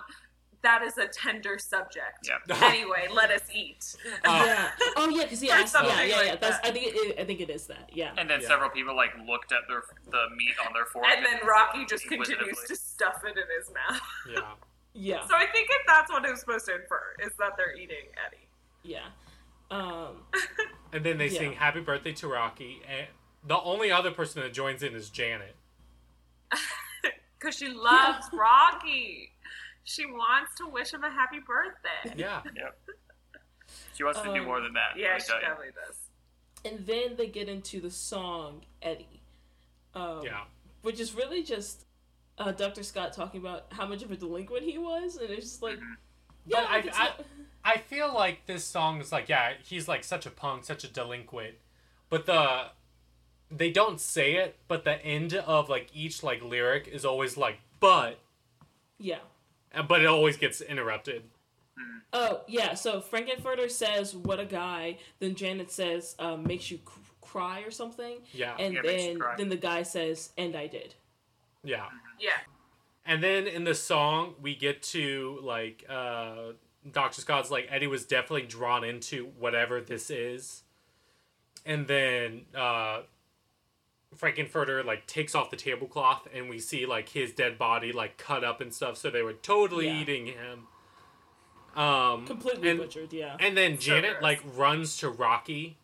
that 0.64 0.82
is 0.84 0.98
a 0.98 1.07
tender 1.07 1.57
subject. 1.57 2.28
Yeah. 2.28 2.38
Anyway, 2.68 3.07
let 3.14 3.32
us 3.32 3.41
eat. 3.53 3.95
Uh, 4.26 4.44
yeah. 4.45 4.72
Oh 4.98 5.10
yeah, 5.10 5.23
because 5.23 5.40
he 5.41 5.49
asked. 5.49 5.73
Yeah, 5.73 5.82
something 5.82 6.10
yeah, 6.10 6.15
like 6.18 6.26
yeah. 6.28 6.36
That's. 6.36 6.57
that. 6.60 6.65
I 6.68 6.72
think. 6.72 6.94
It, 6.95 7.19
I 7.19 7.23
think 7.26 7.40
it 7.41 7.49
is 7.49 7.65
that. 7.68 7.90
Yeah. 7.94 8.11
And 8.18 8.30
then 8.30 8.41
Yeah. 8.41 8.48
several 8.48 8.69
people 8.69 8.95
like 8.95 9.11
looked 9.28 9.52
at 9.52 9.61
their 9.68 9.84
the 10.11 10.36
meat 10.36 10.53
on 10.65 10.73
their 10.73 10.86
fork. 10.86 11.06
And 11.10 11.26
then 11.26 11.40
Rocky 11.48 11.86
just 11.86 12.07
continues 12.07 12.57
to 12.68 12.76
stuff 12.76 13.22
it 13.26 13.38
in 13.38 13.44
his 13.60 13.72
mouth. 13.73 14.02
yeah. 14.30 14.41
Yeah. 14.94 15.26
So 15.26 15.36
I 15.36 15.45
think 15.53 15.69
if 15.72 15.88
that's 15.88 16.11
what 16.11 16.26
it 16.26 16.32
was 16.32 16.41
supposed 16.41 16.65
to 16.65 16.76
infer, 16.76 17.15
is 17.26 17.32
that 17.40 17.53
they're 17.56 17.73
eating 17.76 18.07
Eddie. 18.28 18.48
Yeah. 18.84 19.06
Um. 19.72 20.18
And 20.94 21.06
then 21.06 21.18
they 21.18 21.28
Yeah. 21.30 21.40
sing 21.40 21.53
"Happy 21.53 21.80
Birthday" 21.80 22.11
to 22.11 22.28
Rocky, 22.28 22.82
and 22.86 23.07
the 23.48 23.57
only 23.61 23.90
other 23.90 24.11
person 24.11 24.41
that 24.41 24.53
joins 24.53 24.84
in 24.84 24.94
is 24.94 25.10
Janet. 25.10 25.56
Because 27.41 27.55
she 27.55 27.69
loves 27.69 28.27
Rocky. 28.34 29.31
She 29.84 30.05
wants 30.05 30.53
to 30.57 30.68
wish 30.68 30.93
him 30.93 31.03
a 31.03 31.09
happy 31.09 31.39
birthday. 31.39 32.13
Yeah. 32.22 32.41
Yep. 32.55 32.80
She 33.95 34.03
wants 34.03 34.19
to 34.22 34.27
do 34.34 34.41
Um, 34.41 34.45
more 34.45 34.61
than 34.61 34.73
that. 34.73 34.95
Yeah, 34.97 35.18
she 35.18 35.31
definitely 35.31 35.69
does. 35.88 35.97
And 36.63 36.85
then 36.85 37.15
they 37.15 37.27
get 37.27 37.49
into 37.49 37.81
the 37.81 37.89
song 37.89 38.61
Eddie. 38.81 39.22
Um, 39.95 40.22
Yeah. 40.23 40.43
Which 40.84 40.99
is 40.99 41.13
really 41.15 41.43
just 41.43 41.85
uh, 42.38 42.51
Dr. 42.51 42.84
Scott 42.84 43.13
talking 43.13 43.39
about 43.39 43.68
how 43.72 43.85
much 43.85 44.01
of 44.03 44.11
a 44.11 44.15
delinquent 44.15 44.63
he 44.63 44.77
was, 44.77 45.18
and 45.18 45.30
it's 45.30 45.45
just 45.45 45.61
like, 45.61 45.77
yeah, 46.45 46.61
But 46.61 46.69
I- 46.69 46.77
I- 46.77 46.81
tell- 46.81 47.26
I 47.63 47.77
feel 47.77 48.11
like 48.13 48.45
this 48.47 48.65
song 48.65 48.99
is 48.99 49.11
like, 49.11 49.30
yeah, 49.30 49.53
he's 49.63 49.88
like 49.88 50.03
such 50.03 50.26
a 50.26 50.31
punk, 50.31 50.63
such 50.65 50.84
a 50.84 50.88
delinquent, 50.88 51.55
but 52.09 52.26
the 52.26 52.72
they 53.52 53.72
don't 53.72 53.99
say 53.99 54.36
it, 54.36 54.56
but 54.68 54.84
the 54.86 55.03
end 55.06 55.34
of 55.34 55.69
like 55.69 55.90
each 55.94 56.23
like 56.23 56.41
lyric 56.44 56.88
is 56.88 57.06
always 57.06 57.38
like, 57.38 57.60
but, 57.80 58.19
yeah. 58.98 59.19
but 59.88 60.02
it 60.02 60.07
always 60.07 60.38
gets 60.38 60.61
interrupted. 60.61 61.23
Oh 62.14 62.41
yeah, 62.48 62.73
so 62.73 63.02
Frank-N-Furter 63.02 63.72
says, 63.72 64.14
"What 64.15 64.40
a 64.40 64.45
guy." 64.45 64.98
Then 65.19 65.34
Janet 65.34 65.72
says, 65.72 66.15
um, 66.19 66.44
"Makes 66.44 66.69
you 66.69 66.80
cr- 66.84 66.99
cry" 67.22 67.61
or 67.61 67.72
something. 67.72 68.18
Yeah, 68.34 68.56
And 68.60 68.73
Yeah, 68.73 68.82
then 68.84 69.19
then 69.38 69.49
the 69.49 69.56
guy 69.56 69.84
says, 69.84 70.32
"And 70.38 70.56
I 70.56 70.68
did." 70.68 70.95
yeah. 71.64 71.86
Yeah. 72.19 72.32
And 73.06 73.23
then 73.23 73.48
in 73.48 73.64
the 73.64 73.73
song, 73.73 74.36
we 74.41 74.56
get 74.56 74.84
to 74.84 75.40
like 75.41 75.86
uh, 75.90 76.53
Dr. 76.91 77.22
Scott's 77.22 77.49
like 77.49 77.68
Eddie 77.72 77.88
was 77.88 78.06
definitely 78.06 78.45
drawn 78.45 78.84
into 78.84 79.32
whatever 79.40 79.82
this 79.82 80.10
is, 80.10 80.64
and 81.65 81.88
then 81.88 82.41
uh, 82.56 83.02
Frank-N-Furter 84.15 84.83
like 84.85 85.07
takes 85.07 85.33
off 85.35 85.49
the 85.49 85.55
tablecloth, 85.57 86.27
and 86.33 86.49
we 86.49 86.59
see 86.59 86.85
like 86.85 87.09
his 87.09 87.31
dead 87.31 87.57
body 87.57 87.91
like 87.91 88.17
cut 88.17 88.43
up 88.43 88.59
and 88.61 88.73
stuff. 88.73 88.97
So 88.97 89.09
they 89.09 89.21
were 89.21 89.33
totally 89.33 89.88
Yeah. 89.88 90.01
eating 90.01 90.25
him. 90.27 90.67
Um, 91.75 92.25
Completely 92.27 92.69
and, 92.69 92.79
butchered. 92.79 93.13
Yeah. 93.13 93.38
and 93.39 93.55
then 93.57 93.77
So 93.77 93.83
Janet 93.83 94.11
gross. 94.19 94.21
like 94.23 94.41
runs 94.55 94.97
to 94.97 95.09
Rocky, 95.09 95.77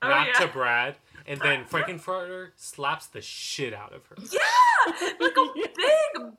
Oh, 0.00 0.08
not 0.08 0.26
yeah. 0.28 0.32
to 0.40 0.46
Brad, 0.48 0.96
and 1.26 1.38
then 1.40 1.66
Frank-N-Furter 1.66 2.52
slaps 2.56 3.06
the 3.06 3.20
shit 3.20 3.74
out 3.74 3.92
of 3.92 4.06
her. 4.06 4.16
Yeah! 4.18 5.10
Like 5.20 5.36
a 5.36 5.46
big, 5.54 5.70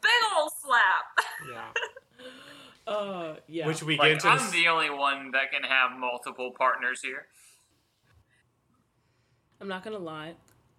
big 0.01 0.11
old 0.35 0.51
slap. 0.59 1.27
Yeah, 1.51 1.71
uh, 2.91 3.35
yeah. 3.47 3.67
which 3.67 3.83
we 3.83 3.97
get 3.97 4.11
into. 4.13 4.27
I'm 4.27 4.51
the 4.51 4.67
only 4.67 4.89
one 4.89 5.31
that 5.31 5.51
can 5.51 5.63
have 5.63 5.97
multiple 5.99 6.51
partners 6.57 7.01
here. 7.03 7.27
I'm 9.61 9.67
not 9.67 9.83
gonna 9.83 9.97
lie. 9.99 10.33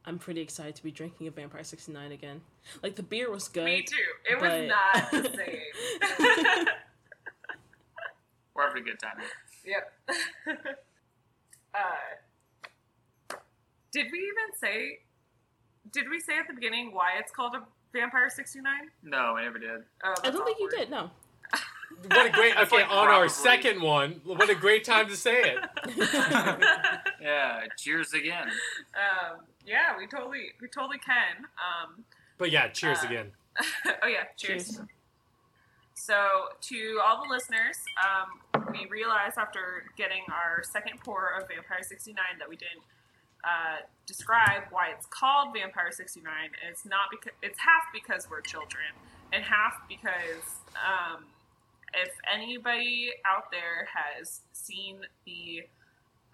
I'm 0.06 0.18
pretty 0.18 0.40
excited 0.40 0.76
to 0.76 0.84
be 0.84 0.92
drinking 0.92 1.26
a 1.26 1.30
Vampire 1.32 1.64
69 1.64 2.12
again. 2.12 2.40
Like 2.82 2.94
the 2.94 3.02
beer 3.02 3.28
was 3.30 3.48
good. 3.48 3.64
Me 3.64 3.82
too. 3.82 3.96
It 4.30 4.40
was 4.40 4.68
not 4.68 5.10
the 5.22 5.30
same. 5.36 5.58
We're 8.54 8.68
having 8.68 8.82
a 8.82 8.86
good 8.86 9.00
time. 9.00 9.16
yep. 9.64 9.92
uh, 11.74 11.80
did 13.92 14.06
we 14.12 14.18
even 14.18 14.54
say? 14.58 15.00
Did 15.92 16.08
we 16.08 16.20
say 16.20 16.38
at 16.38 16.46
the 16.46 16.54
beginning 16.54 16.92
why 16.94 17.18
it's 17.18 17.32
called 17.32 17.54
a 17.54 17.62
Vampire 17.92 18.30
69? 18.30 18.72
No, 19.02 19.18
I 19.36 19.42
never 19.42 19.58
did. 19.58 19.82
Oh, 20.04 20.14
I 20.22 20.30
don't 20.30 20.44
think 20.44 20.58
you 20.60 20.70
did. 20.70 20.88
No. 20.90 21.10
What 22.08 22.26
a 22.26 22.30
great 22.30 22.56
okay 22.58 22.76
like 22.76 22.90
on 22.90 23.08
our 23.08 23.28
second 23.28 23.80
one. 23.82 24.20
What 24.24 24.50
a 24.50 24.54
great 24.54 24.84
time 24.84 25.08
to 25.08 25.16
say 25.16 25.42
it. 25.42 25.58
Yeah, 27.20 27.62
cheers 27.76 28.12
again. 28.12 28.48
um, 28.94 29.40
yeah, 29.66 29.96
we 29.98 30.06
totally, 30.06 30.52
we 30.60 30.68
totally 30.68 30.98
can. 30.98 31.44
Um, 31.58 32.04
But 32.38 32.50
yeah, 32.52 32.68
cheers 32.68 32.98
Uh, 33.02 33.06
again. 33.08 33.32
oh 34.02 34.06
yeah, 34.06 34.24
cheers. 34.36 34.76
Cheers. 34.76 34.80
So 35.94 36.14
to 36.60 37.00
all 37.04 37.22
the 37.24 37.28
listeners, 37.32 37.78
um, 37.98 38.62
we 38.70 38.86
realized 38.90 39.38
after 39.38 39.84
getting 39.96 40.22
our 40.30 40.62
second 40.62 41.00
pour 41.04 41.30
of 41.36 41.48
Vampire 41.48 41.82
69 41.82 42.14
that 42.38 42.48
we 42.48 42.54
didn't 42.56 42.84
uh, 43.42 43.80
describe 44.06 44.64
why 44.70 44.90
it's 44.90 45.06
called 45.06 45.52
Vampire 45.54 45.90
69. 45.90 46.22
It's 46.70 46.84
not 46.84 47.08
because 47.10 47.32
it's 47.42 47.58
half 47.58 47.82
because 47.92 48.28
we're 48.30 48.42
children, 48.42 48.84
and 49.32 49.42
half 49.42 49.80
because 49.88 50.60
um, 50.76 51.24
if 51.94 52.10
anybody 52.32 53.10
out 53.26 53.50
there 53.50 53.88
has 53.94 54.40
seen 54.52 54.98
the 55.24 55.62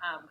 um, 0.02 0.24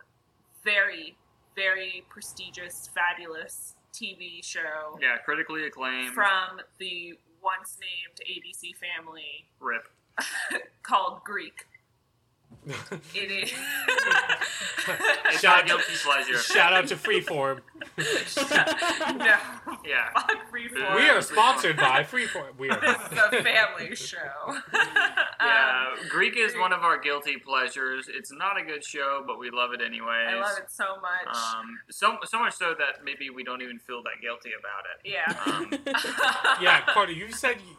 very, 0.64 1.16
very 1.56 2.04
prestigious, 2.08 2.90
fabulous 2.94 3.74
TV 3.94 4.42
show 4.44 4.98
Yeah, 5.00 5.18
critically 5.24 5.64
acclaimed. 5.66 6.12
from 6.14 6.60
the 6.78 7.14
once 7.42 7.78
named 7.80 8.20
ABC 8.38 8.72
family 8.76 9.46
Rip. 9.60 9.88
called 10.82 11.22
Greek. 11.24 11.66
It 13.14 13.30
is. 13.30 13.52
It's 15.26 15.40
Shout 15.40 15.58
not 15.58 15.66
guilty 15.66 15.92
pleasure. 16.04 16.36
Shout 16.38 16.72
out 16.72 16.88
to 16.88 16.96
Freeform. 16.96 17.60
no. 19.16 19.36
Yeah. 19.84 20.10
Fuck 20.14 20.50
Freeform. 20.52 20.96
We 20.96 21.08
are 21.08 21.22
sponsored 21.22 21.76
by 21.76 22.02
Freeform. 22.02 22.56
We 22.58 22.68
This 22.68 22.78
are. 22.82 22.92
is 23.34 23.40
a 23.40 23.42
family 23.42 23.94
show. 23.96 24.56
Yeah, 24.72 25.86
Um, 25.92 26.08
Greek 26.08 26.36
is 26.36 26.56
one 26.56 26.72
of 26.72 26.82
our 26.82 26.98
guilty 27.00 27.36
pleasures. 27.36 28.08
It's 28.12 28.32
not 28.32 28.60
a 28.60 28.64
good 28.64 28.84
show, 28.84 29.22
but 29.26 29.38
we 29.38 29.50
love 29.50 29.72
it 29.72 29.80
anyway. 29.84 30.26
I 30.28 30.34
love 30.40 30.58
it 30.58 30.70
so 30.70 30.96
much. 31.00 31.36
Um, 31.36 31.78
so 31.90 32.16
so 32.24 32.38
much 32.40 32.54
so 32.54 32.74
that 32.78 33.04
maybe 33.04 33.30
we 33.30 33.44
don't 33.44 33.62
even 33.62 33.78
feel 33.78 34.02
that 34.02 34.20
guilty 34.20 34.50
about 34.58 34.84
it. 34.90 34.98
yeah. 35.04 35.36
Um, 35.46 36.58
Yeah, 36.62 36.80
Carter, 36.86 37.12
you 37.12 37.30
said 37.32 37.56
you- 37.68 37.76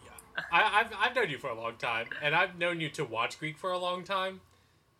I, 0.51 0.79
I've 0.81 0.87
I've 0.99 1.15
known 1.15 1.29
you 1.29 1.37
for 1.37 1.49
a 1.49 1.53
long 1.55 1.75
time, 1.77 2.07
and 2.21 2.33
I've 2.33 2.57
known 2.57 2.79
you 2.81 2.89
to 2.91 3.03
watch 3.05 3.37
Greek 3.37 3.55
for 3.57 3.71
a 3.71 3.77
long 3.77 4.03
time. 4.03 4.41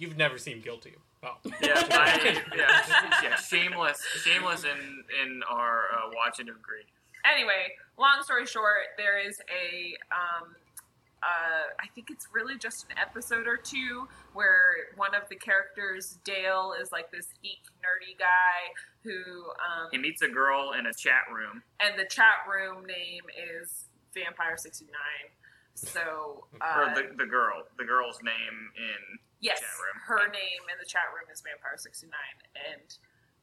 You've 0.04 0.18
never 0.18 0.38
seemed 0.38 0.64
guilty. 0.64 0.96
Well, 1.22 1.40
yeah, 1.62 1.88
I, 1.92 2.42
yeah, 2.58 3.22
yeah, 3.24 3.36
shameless, 3.38 4.02
shameless 4.22 4.66
in 4.66 5.04
in 5.24 5.42
our 5.50 5.84
uh, 5.96 6.10
watching 6.14 6.50
of 6.50 6.62
Greek. 6.62 6.88
anyway, 7.26 7.72
long 7.98 8.22
story 8.24 8.46
short, 8.46 8.88
there 8.98 9.18
is 9.26 9.40
a 9.50 9.96
um, 10.14 10.54
uh, 11.24 11.72
I 11.80 11.88
think 11.96 12.10
it's 12.12 12.28
really 12.34 12.58
just 12.58 12.86
an 12.90 12.98
episode 12.98 13.48
or 13.48 13.56
two 13.56 14.10
where 14.34 14.74
one 14.98 15.16
of 15.16 15.30
the 15.30 15.38
characters, 15.38 16.18
Dale, 16.26 16.74
is 16.82 16.92
like 16.92 17.10
this 17.10 17.28
geek 17.42 17.62
nerdy 17.80 18.20
guy 18.20 18.74
who 19.06 19.44
um, 19.46 19.88
He 19.94 19.98
meets 20.00 20.22
a 20.22 20.28
girl 20.28 20.74
in 20.78 20.88
a 20.88 20.94
chat 20.94 21.22
room. 21.34 21.64
and 21.80 21.98
the 21.98 22.06
chat 22.10 22.44
room 22.52 22.86
name 22.86 23.24
is 23.62 23.86
Vampire 24.14 24.58
sixty 24.58 24.88
nine. 24.88 25.32
So 25.76 26.44
or 26.60 26.84
uh, 26.84 26.94
the, 26.94 27.16
the 27.16 27.26
girl, 27.26 27.64
the 27.78 27.86
girl's 27.86 28.20
name 28.22 28.72
in 28.76 29.20
yes, 29.44 29.60
chat 29.60 29.70
room. 29.78 29.98
her 30.08 30.24
name 30.32 30.64
in 30.72 30.80
the 30.80 30.88
chat 30.88 31.12
room 31.14 31.28
is 31.32 31.44
Vampire 31.44 31.76
sixty 31.78 32.08
nine, 32.08 32.38
and 32.74 32.88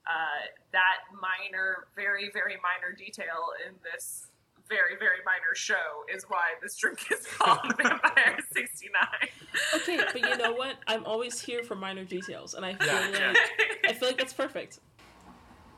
uh, 0.09 0.48
that 0.72 1.05
minor, 1.12 1.86
very 1.94 2.31
very 2.32 2.56
minor 2.64 2.97
detail 2.97 3.52
in 3.68 3.74
this 3.85 4.27
very 4.68 4.94
very 4.98 5.18
minor 5.27 5.52
show 5.55 6.06
is 6.14 6.24
why 6.28 6.55
this 6.62 6.77
drink 6.77 6.98
is 7.12 7.27
called 7.39 7.60
Vampire 7.77 8.39
sixty 8.52 8.89
nine. 8.90 9.28
okay, 9.74 9.98
but 10.12 10.20
you 10.20 10.36
know 10.39 10.52
what? 10.52 10.77
I'm 10.86 11.05
always 11.05 11.40
here 11.40 11.62
for 11.62 11.74
minor 11.74 12.05
details, 12.05 12.55
and 12.55 12.64
I 12.64 12.74
feel 12.74 12.86
Yeah, 12.89 13.01
like 13.01 13.14
yeah. 13.20 13.90
I 13.90 13.93
feel 13.93 14.09
like 14.09 14.18
that's 14.18 14.32
perfect. 14.32 14.78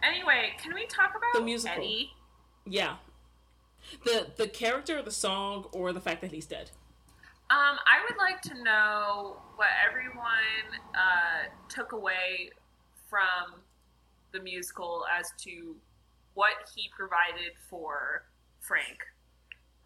anyway, 0.03 0.53
can 0.63 0.75
we 0.75 0.87
talk 0.87 1.11
about 1.17 1.33
The 1.35 1.41
musical. 1.45 1.83
Eddie? 1.83 2.11
Yeah. 2.67 2.97
The 4.05 4.29
the 4.37 4.47
character, 4.47 5.03
the 5.03 5.11
song, 5.11 5.67
or 5.73 5.93
the 5.93 6.01
fact 6.01 6.21
that 6.21 6.31
he's 6.31 6.47
dead. 6.47 6.71
Um, 7.53 7.77
I 7.85 8.01
would 8.09 8.17
like 8.17 8.41
to 8.43 8.63
know 8.63 9.37
what 9.57 9.69
everyone 9.87 10.25
uh, 10.95 11.51
took 11.69 11.93
away 11.93 12.49
from 13.11 13.61
the 14.33 14.41
musical 14.41 15.05
as 15.19 15.33
to 15.43 15.77
what 16.33 16.55
he 16.75 16.89
provided 16.97 17.53
for 17.69 18.25
Frank, 18.61 19.01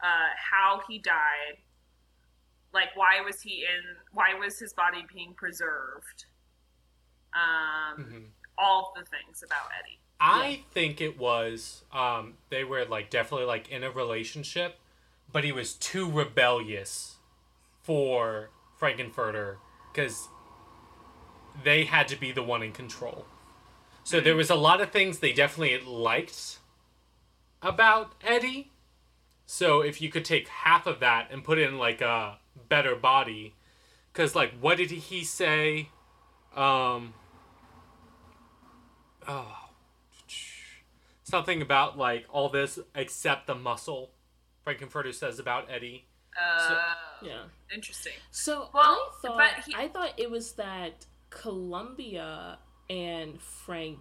uh, 0.01 0.31
how 0.37 0.81
he 0.89 0.99
died, 0.99 1.59
like 2.73 2.91
why 2.95 3.21
was 3.25 3.43
he 3.43 3.65
in, 3.65 3.97
why 4.13 4.35
was 4.35 4.61
his 4.61 4.73
body 4.73 5.05
being 5.13 5.35
preserved, 5.35 6.27
um, 7.35 8.05
mhm. 8.05 8.25
all 8.57 8.95
the 8.97 9.05
things 9.07 9.43
about 9.45 9.67
Eddie. 9.77 9.99
I 10.21 10.63
think 10.73 11.01
it 11.01 11.19
was 11.19 11.83
um, 11.93 12.35
they 12.49 12.63
were 12.63 12.85
like 12.85 13.11
definitely 13.11 13.47
like 13.47 13.69
in 13.71 13.83
a 13.83 13.91
relationship, 13.91 14.79
but 15.33 15.43
he 15.43 15.51
was 15.51 15.75
too 15.75 16.09
rebellious 16.09 17.16
for 17.87 18.51
Frank-N-Furter 18.77 19.57
because 19.93 20.29
they 21.63 21.85
had 21.85 22.09
to 22.09 22.17
be 22.17 22.33
the 22.33 22.43
one 22.43 22.63
in 22.63 22.73
control. 22.73 23.25
So 24.03 24.21
there 24.21 24.37
was 24.37 24.51
a 24.51 24.57
lot 24.57 24.81
of 24.81 24.91
things 24.91 25.21
they 25.21 25.33
definitely 25.33 25.79
liked 25.81 26.59
about 27.63 28.13
Eddie. 28.25 28.73
So 29.47 29.81
if 29.81 30.03
you 30.03 30.11
could 30.11 30.25
take 30.25 30.49
half 30.49 30.87
of 30.87 30.99
that 31.01 31.29
and 31.31 31.45
put 31.45 31.59
in 31.59 31.79
like 31.79 32.01
a 32.01 32.39
better 32.69 32.97
body, 32.97 33.55
because 34.13 34.35
like 34.35 34.53
what 34.61 34.79
did 34.79 34.91
he 34.91 35.23
say? 35.23 35.91
Um. 36.55 37.15
Oh. 39.29 39.57
Something 41.23 41.63
about 41.63 41.97
like 41.97 42.27
all 42.31 42.49
this 42.49 42.79
except 42.95 43.47
the 43.47 43.55
muscle. 43.55 44.11
Frank-N-Furter 44.65 45.15
says 45.15 45.39
about 45.39 45.71
Eddie. 45.71 46.07
Uh, 46.41 46.95
Yeah. 47.27 47.45
interesting. 47.75 48.13
So 48.31 48.71
Well, 48.73 49.13
I 49.15 49.27
thought 49.27 49.37
but 49.39 49.65
he- 49.65 49.75
I 49.75 49.89
thought 49.89 50.13
it 50.17 50.31
was 50.31 50.53
that 50.53 51.07
Columbia 51.31 52.59
and 52.89 53.41
Frank 53.43 53.99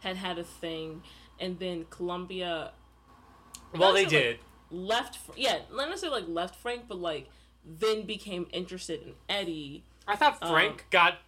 had 0.00 0.16
had 0.16 0.38
a 0.38 0.44
thing, 0.44 1.02
and 1.38 1.58
then 1.58 1.86
Columbia 1.86 2.72
Well, 3.72 3.92
they 3.92 4.04
Also, 4.04 4.16
like, 4.16 4.24
did. 4.24 4.40
left. 4.70 5.16
Fr- 5.18 5.32
Yeah, 5.36 5.60
not 5.72 5.88
necessarily 5.88 6.22
like 6.22 6.28
left 6.28 6.56
Frank, 6.56 6.88
but 6.88 6.98
like 6.98 7.28
then 7.64 8.04
became 8.06 8.48
interested 8.52 9.02
in 9.02 9.14
Eddie. 9.28 9.84
I 10.08 10.16
thought 10.16 10.38
um, 10.42 10.50
Frank 10.50 10.86
got 10.90 11.18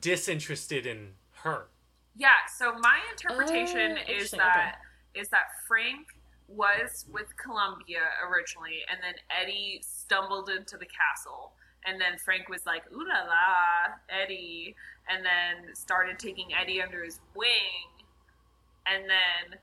disinterested 0.00 0.86
in 0.86 1.14
her. 1.42 1.66
Yeah, 2.14 2.34
so 2.56 2.72
my 2.78 3.00
interpretation 3.10 3.92
Oh, 3.92 4.02
is 4.02 4.08
interesting, 4.08 4.38
that 4.40 4.80
is 5.14 5.28
that 5.30 5.46
Frank 5.66 6.06
was 6.54 7.06
with 7.10 7.36
Columbia 7.36 8.00
originally, 8.28 8.82
and 8.90 8.98
then 9.02 9.14
Eddie 9.30 9.80
stumbled 9.82 10.48
into 10.48 10.76
the 10.76 10.86
castle, 10.86 11.52
and 11.86 12.00
then 12.00 12.18
Frank 12.18 12.48
was 12.48 12.66
like, 12.66 12.82
"Ooh 12.92 13.06
la 13.06 13.24
la, 13.24 13.94
Eddie," 14.08 14.74
and 15.08 15.24
then 15.24 15.74
started 15.74 16.18
taking 16.18 16.52
Eddie 16.54 16.82
under 16.82 17.04
his 17.04 17.20
wing, 17.34 18.04
and 18.86 19.04
then 19.04 19.58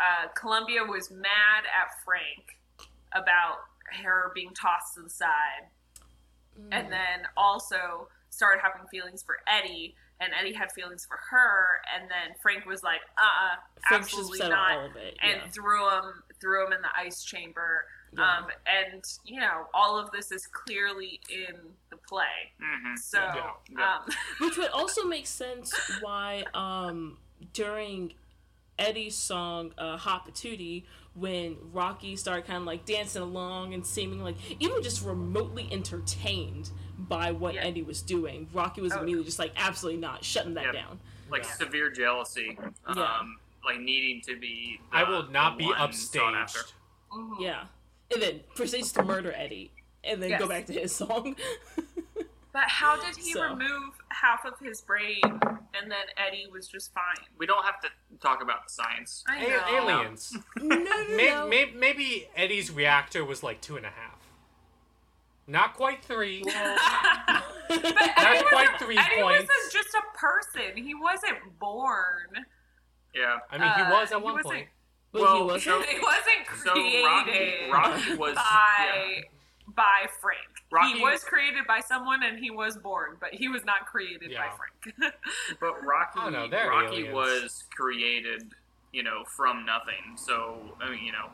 uh, 0.00 0.28
Columbia 0.34 0.84
was 0.84 1.10
mad 1.10 1.64
at 1.64 2.02
Frank 2.04 2.58
about 3.12 3.58
her 4.00 4.32
being 4.34 4.52
tossed 4.54 4.94
to 4.94 5.02
the 5.02 5.10
side, 5.10 5.68
and 6.70 6.90
then 6.92 7.26
also 7.36 8.08
started 8.30 8.60
having 8.62 8.86
feelings 8.88 9.22
for 9.22 9.36
Eddie, 9.46 9.94
and 10.22 10.32
Eddie 10.38 10.54
had 10.54 10.70
feelings 10.72 11.04
for 11.06 11.18
her, 11.30 11.80
and 11.94 12.08
then 12.10 12.36
Frank 12.40 12.66
was 12.66 12.82
like, 12.82 13.00
"Uh, 13.18 13.22
uh 13.22 13.94
absolutely 13.94 14.38
not," 14.38 14.52
about 14.52 14.78
all 14.78 14.86
of 14.86 14.96
it. 14.96 15.16
and 15.22 15.52
threw 15.52 15.88
him 15.90 16.22
threw 16.40 16.66
him 16.66 16.72
in 16.72 16.82
the 16.82 16.88
ice 16.96 17.22
chamber. 17.24 17.84
Yeah. 18.16 18.38
Um, 18.38 18.46
and 18.66 19.02
you 19.24 19.40
know, 19.40 19.66
all 19.72 19.98
of 19.98 20.10
this 20.10 20.32
is 20.32 20.46
clearly 20.46 21.20
in 21.30 21.56
the 21.90 21.96
play. 21.96 22.52
hmm 22.60 22.94
So, 22.96 23.18
Yeah. 23.18 23.50
Yeah. 23.70 23.94
um, 23.96 24.02
Which 24.46 24.58
would 24.58 24.70
also 24.70 25.04
make 25.04 25.26
sense 25.26 25.72
why 26.00 26.44
um 26.54 27.18
during 27.52 28.12
Eddie's 28.78 29.14
song 29.16 29.72
uh, 29.78 29.96
"Hot 29.96 30.26
Patootie," 30.26 30.84
when 31.14 31.56
Rocky 31.72 32.16
started 32.16 32.46
kind 32.46 32.58
of 32.58 32.64
like 32.64 32.84
dancing 32.84 33.22
along 33.22 33.74
and 33.74 33.86
seeming 33.86 34.22
like 34.22 34.36
even 34.60 34.82
just 34.82 35.02
remotely 35.04 35.68
entertained 35.70 36.70
by 37.08 37.32
what 37.32 37.54
Yeah. 37.54 37.62
Eddie 37.62 37.82
was 37.82 38.02
doing, 38.02 38.48
Rocky 38.52 38.80
was 38.80 38.92
Oh. 38.92 38.98
immediately 39.00 39.24
just 39.24 39.38
like 39.38 39.52
absolutely 39.56 40.00
not 40.00 40.24
shutting 40.24 40.54
that 40.54 40.66
Yeah. 40.66 40.72
down. 40.72 41.00
Like 41.30 41.44
Yeah. 41.44 41.50
severe 41.52 41.90
jealousy. 41.90 42.58
Um, 42.86 42.96
Yeah. 42.96 43.22
Like 43.64 43.78
needing 43.80 44.20
to 44.22 44.36
be. 44.38 44.80
I 44.90 45.04
will 45.04 45.28
not 45.30 45.56
be 45.56 45.66
one 45.66 45.92
sought 45.92 46.34
after. 46.34 46.58
upstaged. 46.60 46.72
mhm. 47.12 47.40
Yeah, 47.40 47.64
and 48.12 48.20
then 48.22 48.40
proceeds 48.56 48.90
to 48.92 49.02
murder 49.04 49.32
Eddie, 49.32 49.70
and 50.02 50.20
then 50.22 50.36
go 50.38 50.48
back 50.48 50.66
to 50.66 50.72
his 50.72 50.94
song. 50.94 51.36
But 52.54 52.64
how 52.68 52.96
did 53.02 53.16
he 53.16 53.32
So. 53.32 53.42
remove 53.44 53.94
half 54.10 54.44
of 54.44 54.58
his 54.58 54.82
brain, 54.82 55.22
and 55.24 55.90
then 55.90 56.04
Eddie 56.18 56.48
was 56.52 56.68
just 56.68 56.92
fine? 56.92 57.24
We 57.38 57.46
don't 57.46 57.64
have 57.64 57.80
to 57.80 57.88
talk 58.20 58.42
about 58.42 58.64
the 58.64 58.70
science. 58.70 59.24
I 59.26 59.36
A- 59.42 59.48
know. 59.48 59.90
aliens. 59.90 60.36
no, 60.56 60.76
no, 60.76 61.04
Maybe, 61.08 61.30
no. 61.30 61.48
maybe, 61.48 61.72
maybe 61.72 62.28
Eddie's 62.36 62.70
reactor 62.70 63.24
was 63.24 63.42
like 63.42 63.62
two 63.62 63.78
and 63.78 63.86
a 63.86 63.90
half. 63.90 64.11
Not 65.46 65.74
quite 65.74 66.04
three. 66.04 66.42
But 67.68 67.82
Not 67.82 68.18
Eddie, 68.18 68.44
quite 68.44 68.68
wasn't, 68.72 68.78
three 68.80 68.98
Eddie 68.98 69.22
points. 69.22 69.48
wasn't 69.48 69.72
just 69.72 69.94
a 69.94 70.18
person. 70.18 70.76
He 70.76 70.94
wasn't 70.94 71.58
born. 71.58 72.44
Yeah. 73.14 73.38
I 73.50 73.56
mean, 73.58 73.72
he 73.76 73.80
Uh, 73.82 73.90
was 73.90 74.12
at 74.12 74.18
he 74.18 74.24
one 74.24 74.34
wasn't- 74.34 74.44
point. 74.54 74.68
But 75.12 75.22
Well, 75.22 75.36
he 75.38 75.42
wasn't. 75.44 75.62
so- 75.62 75.82
He 75.82 75.98
wasn't 75.98 76.62
So 76.64 76.70
Rocky, 76.74 77.30
created 77.30 77.72
Rocky 77.72 78.14
was 78.16 78.34
by 78.34 79.22
by 79.68 80.06
Frank. 80.20 80.40
Rocky- 80.70 80.98
he 80.98 81.02
was 81.02 81.24
created 81.24 81.66
by 81.66 81.80
someone, 81.80 82.22
and 82.22 82.38
he 82.38 82.50
was 82.50 82.76
born, 82.76 83.16
but 83.20 83.32
he 83.32 83.48
was 83.48 83.64
not 83.64 83.86
created 83.86 84.32
by 84.36 84.50
Frank. 84.50 85.14
But 85.60 85.82
Rocky, 85.82 86.18
Oh, 86.22 86.28
no, 86.28 86.48
Rocky 86.50 86.96
aliens. 87.08 87.14
was 87.14 87.64
created, 87.74 88.52
you 88.92 89.02
know, 89.02 89.24
from 89.34 89.64
nothing. 89.64 90.16
So 90.16 90.76
I 90.80 90.90
mean, 90.90 91.04
you 91.04 91.12
know, 91.12 91.30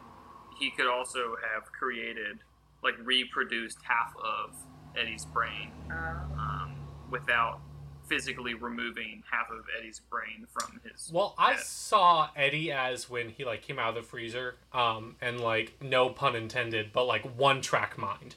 he 0.58 0.70
could 0.70 0.86
also 0.86 1.34
have 1.52 1.72
created, 1.72 2.40
like, 2.82 2.94
reproduced 3.02 3.78
half 3.82 4.14
of 4.16 4.54
Eddie's 4.96 5.24
brain 5.26 5.70
um, 5.90 6.74
without 7.10 7.60
physically 8.08 8.54
removing 8.54 9.22
half 9.30 9.50
of 9.50 9.64
Eddie's 9.78 10.00
brain 10.10 10.46
from 10.50 10.80
his. 10.82 11.10
Well, 11.12 11.34
I 11.38 11.56
saw 11.56 12.30
Eddie 12.34 12.72
as 12.72 13.10
when 13.10 13.28
he 13.28 13.44
like 13.44 13.60
came 13.62 13.78
out 13.78 13.90
of 13.90 13.94
the 13.96 14.02
freezer, 14.02 14.56
um, 14.72 15.16
and 15.20 15.40
like 15.40 15.74
no 15.82 16.08
pun 16.08 16.34
intended, 16.34 16.90
but 16.92 17.04
like 17.04 17.22
one 17.36 17.60
track 17.60 17.98
mind. 17.98 18.36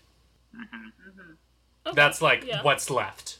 Okay, 1.85 1.95
That's 1.95 2.21
like 2.21 2.45
yeah. 2.45 2.61
what's 2.63 2.89
left. 2.89 3.39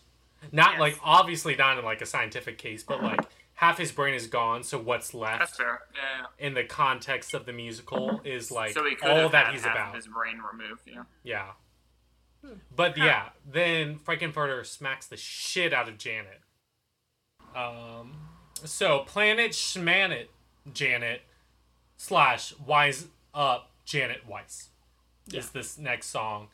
Not 0.52 0.72
Yes. 0.74 0.80
like 0.80 1.00
obviously 1.04 1.56
not 1.56 1.78
in 1.78 1.86
like 1.86 2.02
a 2.02 2.06
scientific 2.06 2.58
case, 2.58 2.84
but 2.84 3.04
like 3.04 3.20
half 3.62 3.78
his 3.78 3.92
brain 3.92 4.16
is 4.16 4.26
gone, 4.26 4.64
so 4.64 4.80
what's 4.80 5.12
That's 5.12 5.14
left 5.14 5.58
fair. 5.58 5.82
Yeah. 5.94 6.46
in 6.46 6.56
the 6.56 6.64
context 6.64 7.36
of 7.36 7.46
the 7.46 7.54
musical 7.54 8.20
is 8.24 8.50
like 8.52 8.72
so 8.72 8.84
he 8.84 8.96
could 8.96 9.10
all 9.10 9.30
that 9.30 9.54
he's 9.54 9.64
half 9.64 9.76
about. 9.76 9.96
his 9.96 10.08
brain 10.08 10.40
removed. 10.52 10.82
Yeah. 10.86 11.04
Yeah. 11.24 11.52
But 12.76 12.98
yeah, 12.98 13.30
then 13.48 14.00
Frank-N-Furter 14.00 14.66
smacks 14.66 15.06
the 15.06 15.16
shit 15.16 15.74
out 15.74 15.88
of 15.88 16.00
Janet. 16.00 16.42
Um, 17.56 18.14
so 18.66 19.00
Planet 19.06 19.52
Schmanet 19.52 20.28
Janet 20.74 21.22
slash 21.98 22.56
Wise 22.66 23.06
Up 23.32 23.70
Janet 23.86 24.28
Weiss 24.28 24.70
is 25.32 25.52
this 25.52 25.78
next 25.78 26.08
song. 26.08 26.48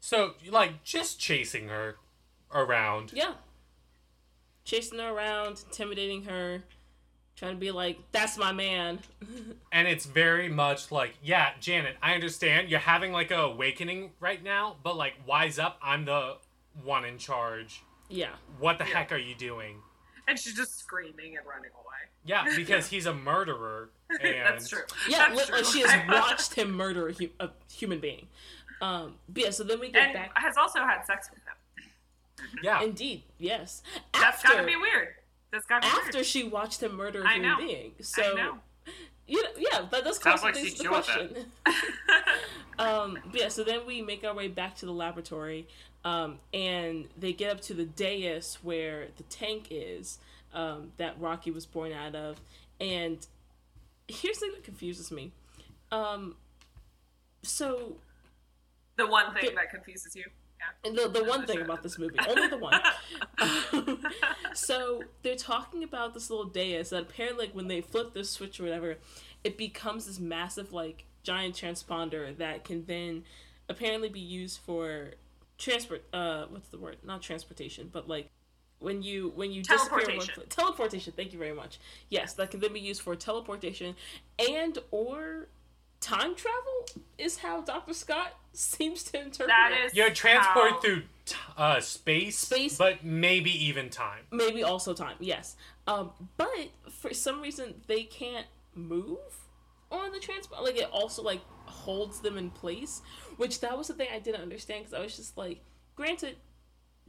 So 0.00 0.32
like 0.50 0.82
just 0.82 1.20
chasing 1.20 1.68
her 1.68 1.96
around. 2.50 3.12
Yeah. 3.12 3.34
Chasing 4.64 4.98
her 4.98 5.10
around, 5.10 5.62
intimidating 5.66 6.24
her, 6.24 6.62
trying 7.36 7.52
to 7.52 7.58
be 7.58 7.70
like, 7.70 7.98
that's 8.12 8.38
my 8.38 8.52
man. 8.52 8.98
And 9.72 9.88
it's 9.88 10.06
very 10.06 10.48
much 10.48 10.92
like, 10.92 11.14
yeah, 11.20 11.50
Janet, 11.60 11.96
I 12.00 12.14
understand 12.14 12.68
you're 12.70 12.78
having 12.78 13.10
like 13.12 13.32
a 13.32 13.38
awakening 13.40 14.12
right 14.20 14.40
now, 14.42 14.76
but 14.84 14.96
like 14.96 15.14
wise 15.26 15.58
up, 15.58 15.78
I'm 15.82 16.04
the 16.04 16.36
one 16.84 17.04
in 17.04 17.18
charge. 17.18 17.82
Yeah. 18.08 18.28
What 18.60 18.78
the 18.78 18.84
heck 18.84 19.10
are 19.12 19.16
you 19.18 19.34
doing? 19.34 19.76
and 20.28 20.38
she's 20.38 20.54
just 20.54 20.78
screaming 20.78 21.36
and 21.36 21.44
running 21.46 21.70
away. 21.74 21.84
Yeah, 22.24 22.46
because 22.56 22.86
he's 22.86 23.06
a 23.06 23.14
murderer. 23.14 23.90
And 24.22 24.46
That's 24.54 24.68
true. 24.68 24.78
Yeah, 25.08 25.28
That's 25.30 25.48
li- 25.50 25.54
like 25.56 25.64
true. 25.64 25.72
she 25.72 25.80
has 25.80 26.08
watched 26.08 26.54
him 26.54 26.70
murder 26.70 27.08
a, 27.08 27.12
hu- 27.12 27.30
a 27.40 27.50
human 27.70 27.98
being. 27.98 28.28
Um, 28.80 29.14
but 29.28 29.42
yeah, 29.44 29.50
so 29.50 29.64
then 29.64 29.80
we 29.80 29.90
get 29.90 30.02
and 30.04 30.14
back. 30.14 30.30
has 30.36 30.56
also 30.56 30.78
had 30.80 31.02
sex 31.04 31.28
with 31.30 31.40
him. 31.40 31.43
Yeah, 32.62 32.82
Indeed, 32.82 33.22
yes. 33.38 33.82
That's 34.12 34.44
After, 34.44 34.48
gotta 34.48 34.66
be 34.66 34.76
weird. 34.76 35.08
That's 35.52 35.66
gotta 35.66 35.86
be 35.86 35.92
weird. 35.92 36.04
after 36.06 36.18
weird. 36.18 36.26
she 36.26 36.44
watched 36.48 36.82
him 36.82 36.94
murder 36.96 37.22
a 37.22 37.28
human 37.32 37.56
being. 37.58 37.92
So, 38.00 38.22
I 38.22 38.34
know. 38.34 38.58
You 39.26 39.42
know, 39.42 39.48
yeah, 39.56 39.86
but 39.90 40.04
that's 40.04 40.18
call 40.18 40.32
Sounds 40.36 40.42
like 40.42 40.54
things 40.54 40.68
she's 40.70 40.78
to 40.78 40.82
chill 40.84 40.92
with 40.92 41.06
that. 41.06 41.16
question. 41.64 42.24
um, 42.78 43.18
but 43.30 43.40
yeah, 43.40 43.48
so 43.48 43.64
then 43.64 43.86
we 43.86 44.02
make 44.02 44.22
our 44.24 44.34
way 44.34 44.48
back 44.48 44.74
to 44.76 44.86
the 44.86 44.92
laboratory, 44.92 45.66
um, 46.04 46.38
and 46.52 47.06
they 47.18 47.32
get 47.32 47.50
up 47.50 47.60
to 47.62 47.74
the 47.74 47.84
dais 47.86 48.58
where 48.62 49.06
the 49.16 49.22
tank 49.24 49.68
is 49.70 50.18
um, 50.52 50.92
that 50.98 51.18
Rocky 51.18 51.50
was 51.50 51.64
born 51.64 51.92
out 51.92 52.14
of. 52.14 52.40
And 52.80 53.26
here's 54.08 54.38
the 54.38 54.46
thing 54.46 54.54
that 54.56 54.64
confuses 54.64 55.10
me. 55.10 55.32
Um, 55.90 56.36
so 57.42 57.96
The 58.96 59.06
one 59.06 59.32
thing 59.34 59.44
But- 59.46 59.54
that 59.54 59.70
confuses 59.70 60.14
you. 60.14 60.24
And 60.84 60.96
the, 60.96 61.08
the 61.08 61.24
one 61.24 61.46
thing 61.46 61.60
about 61.60 61.82
this 61.82 61.98
movie, 61.98 62.18
only 62.28 62.48
the 62.48 62.58
one. 62.58 62.80
so 64.54 65.02
they're 65.22 65.36
talking 65.36 65.82
about 65.82 66.14
this 66.14 66.30
little 66.30 66.46
dais 66.46 66.90
that 66.90 67.02
apparently, 67.02 67.46
like, 67.46 67.54
when 67.54 67.68
they 67.68 67.80
flip 67.80 68.12
this 68.14 68.30
switch 68.30 68.60
or 68.60 68.64
whatever, 68.64 68.96
it 69.42 69.56
becomes 69.56 70.06
this 70.06 70.18
massive, 70.18 70.72
like, 70.72 71.06
giant 71.22 71.54
transponder 71.54 72.36
that 72.36 72.64
can 72.64 72.84
then 72.84 73.24
apparently 73.68 74.08
be 74.08 74.20
used 74.20 74.60
for 74.60 75.12
transport. 75.58 76.04
Uh, 76.12 76.44
what's 76.50 76.68
the 76.68 76.78
word? 76.78 76.98
Not 77.04 77.22
transportation, 77.22 77.88
but 77.92 78.08
like 78.08 78.30
when 78.78 79.02
you 79.02 79.32
when 79.34 79.50
you 79.50 79.62
disappear 79.62 79.98
one 79.98 80.04
Teleportation. 80.06 80.44
teleportation. 80.48 81.12
Thank 81.16 81.32
you 81.32 81.38
very 81.38 81.54
much. 81.54 81.78
Yes, 82.10 82.34
that 82.34 82.50
can 82.50 82.60
then 82.60 82.72
be 82.72 82.80
used 82.80 83.02
for 83.02 83.16
teleportation 83.16 83.96
and 84.38 84.78
or 84.90 85.48
time 86.00 86.34
travel 86.34 86.86
is 87.18 87.38
how 87.38 87.62
Dr. 87.62 87.94
Scott 87.94 88.34
seems 88.56 89.02
to 89.04 89.20
interpret 89.20 89.48
That 89.48 89.72
it. 89.72 89.86
is 89.86 89.94
You're 89.94 90.10
transported 90.10 90.72
how- 90.74 90.80
through 90.80 91.02
t- 91.26 91.36
uh, 91.56 91.80
space, 91.80 92.38
Space. 92.38 92.76
but 92.78 93.04
maybe 93.04 93.50
even 93.66 93.90
time. 93.90 94.24
maybe 94.30 94.62
also 94.62 94.92
time 94.94 95.16
yes 95.20 95.56
um 95.86 96.10
but 96.36 96.48
for 96.90 97.12
some 97.14 97.40
reason 97.40 97.74
they 97.86 98.02
can't 98.04 98.46
move 98.74 99.18
on 99.90 100.10
the 100.12 100.18
transport 100.18 100.62
like 100.62 100.76
it 100.76 100.88
also 100.92 101.22
like 101.22 101.40
holds 101.66 102.20
them 102.20 102.36
in 102.38 102.50
place 102.50 103.00
which 103.36 103.60
that 103.60 103.76
was 103.78 103.88
the 103.88 103.94
thing 103.94 104.08
i 104.12 104.18
didn't 104.18 104.40
understand 104.42 104.84
because 104.84 104.94
i 104.94 105.00
was 105.00 105.16
just 105.16 105.36
like 105.38 105.60
granted 105.96 106.36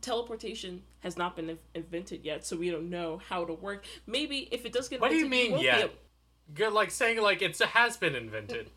teleportation 0.01 0.83
has 0.99 1.17
not 1.17 1.35
been 1.35 1.57
invented 1.73 2.23
yet 2.23 2.45
so 2.45 2.55
we 2.55 2.69
don't 2.69 2.89
know 2.89 3.19
how 3.29 3.43
to 3.45 3.53
work 3.53 3.85
maybe 4.05 4.47
if 4.51 4.65
it 4.65 4.73
does 4.73 4.87
get 4.87 5.01
What 5.01 5.09
do 5.11 5.17
you 5.17 5.27
mean 5.27 5.51
won't 5.53 5.63
yet? 5.63 5.79
able- 5.79 5.93
Good, 6.53 6.73
like 6.73 6.91
saying 6.91 7.19
like 7.21 7.41
it's 7.41 7.59
a 7.59 7.65
has 7.65 7.97
been 7.97 8.13
invented. 8.13 8.69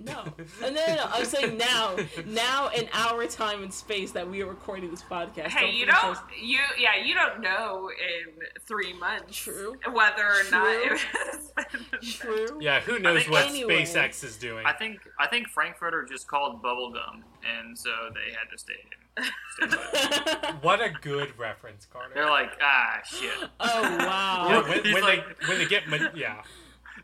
No. 0.00 0.24
No, 0.60 0.70
no, 0.70 0.86
no. 0.94 1.08
I'm 1.12 1.24
saying 1.24 1.56
now, 1.58 1.96
now 2.26 2.68
in 2.68 2.88
our 2.92 3.26
time 3.26 3.62
and 3.62 3.72
space 3.74 4.12
that 4.12 4.28
we 4.28 4.42
are 4.42 4.46
recording 4.46 4.90
this 4.90 5.02
podcast. 5.02 5.48
Hey, 5.48 5.70
you 5.72 5.86
think 5.86 5.90
don't, 5.98 6.14
there's- 6.14 6.40
you, 6.40 6.58
yeah, 6.78 6.96
you 7.04 7.14
don't 7.14 7.40
know 7.40 7.90
in 7.90 8.34
three 8.66 8.92
months 8.92 9.36
True. 9.36 9.76
whether 9.92 10.24
or 10.24 10.42
not 10.50 10.64
True. 10.82 10.94
it 10.94 10.98
has 10.98 11.52
been 11.72 12.00
True. 12.10 12.58
Yeah, 12.60 12.80
who 12.80 12.98
knows 12.98 13.20
think- 13.22 13.32
what 13.32 13.46
Anyway. 13.46 13.82
SpaceX 13.82 14.22
is 14.24 14.36
doing? 14.36 14.64
I 14.64 14.72
think 14.72 15.00
I 15.18 15.26
think 15.26 15.48
Frankfurter 15.48 16.04
just 16.08 16.28
called 16.28 16.62
bubblegum, 16.62 17.22
and 17.58 17.76
so 17.76 17.90
they 18.14 18.32
had 18.32 18.48
to 18.52 18.58
stay. 18.58 18.74
stay. 19.18 20.48
What 20.62 20.80
a 20.80 20.90
good 20.90 21.36
reference, 21.38 21.86
Carter. 21.86 22.12
They're 22.14 22.30
like, 22.30 22.52
ah, 22.62 22.98
shit. 23.04 23.30
oh 23.60 23.82
wow. 23.98 24.46
yeah, 24.48 24.68
when, 24.68 24.82
when 24.94 25.02
like- 25.02 25.40
they 25.40 25.46
when 25.48 25.58
they 25.58 25.66
get 25.66 25.82
yeah. 26.16 26.42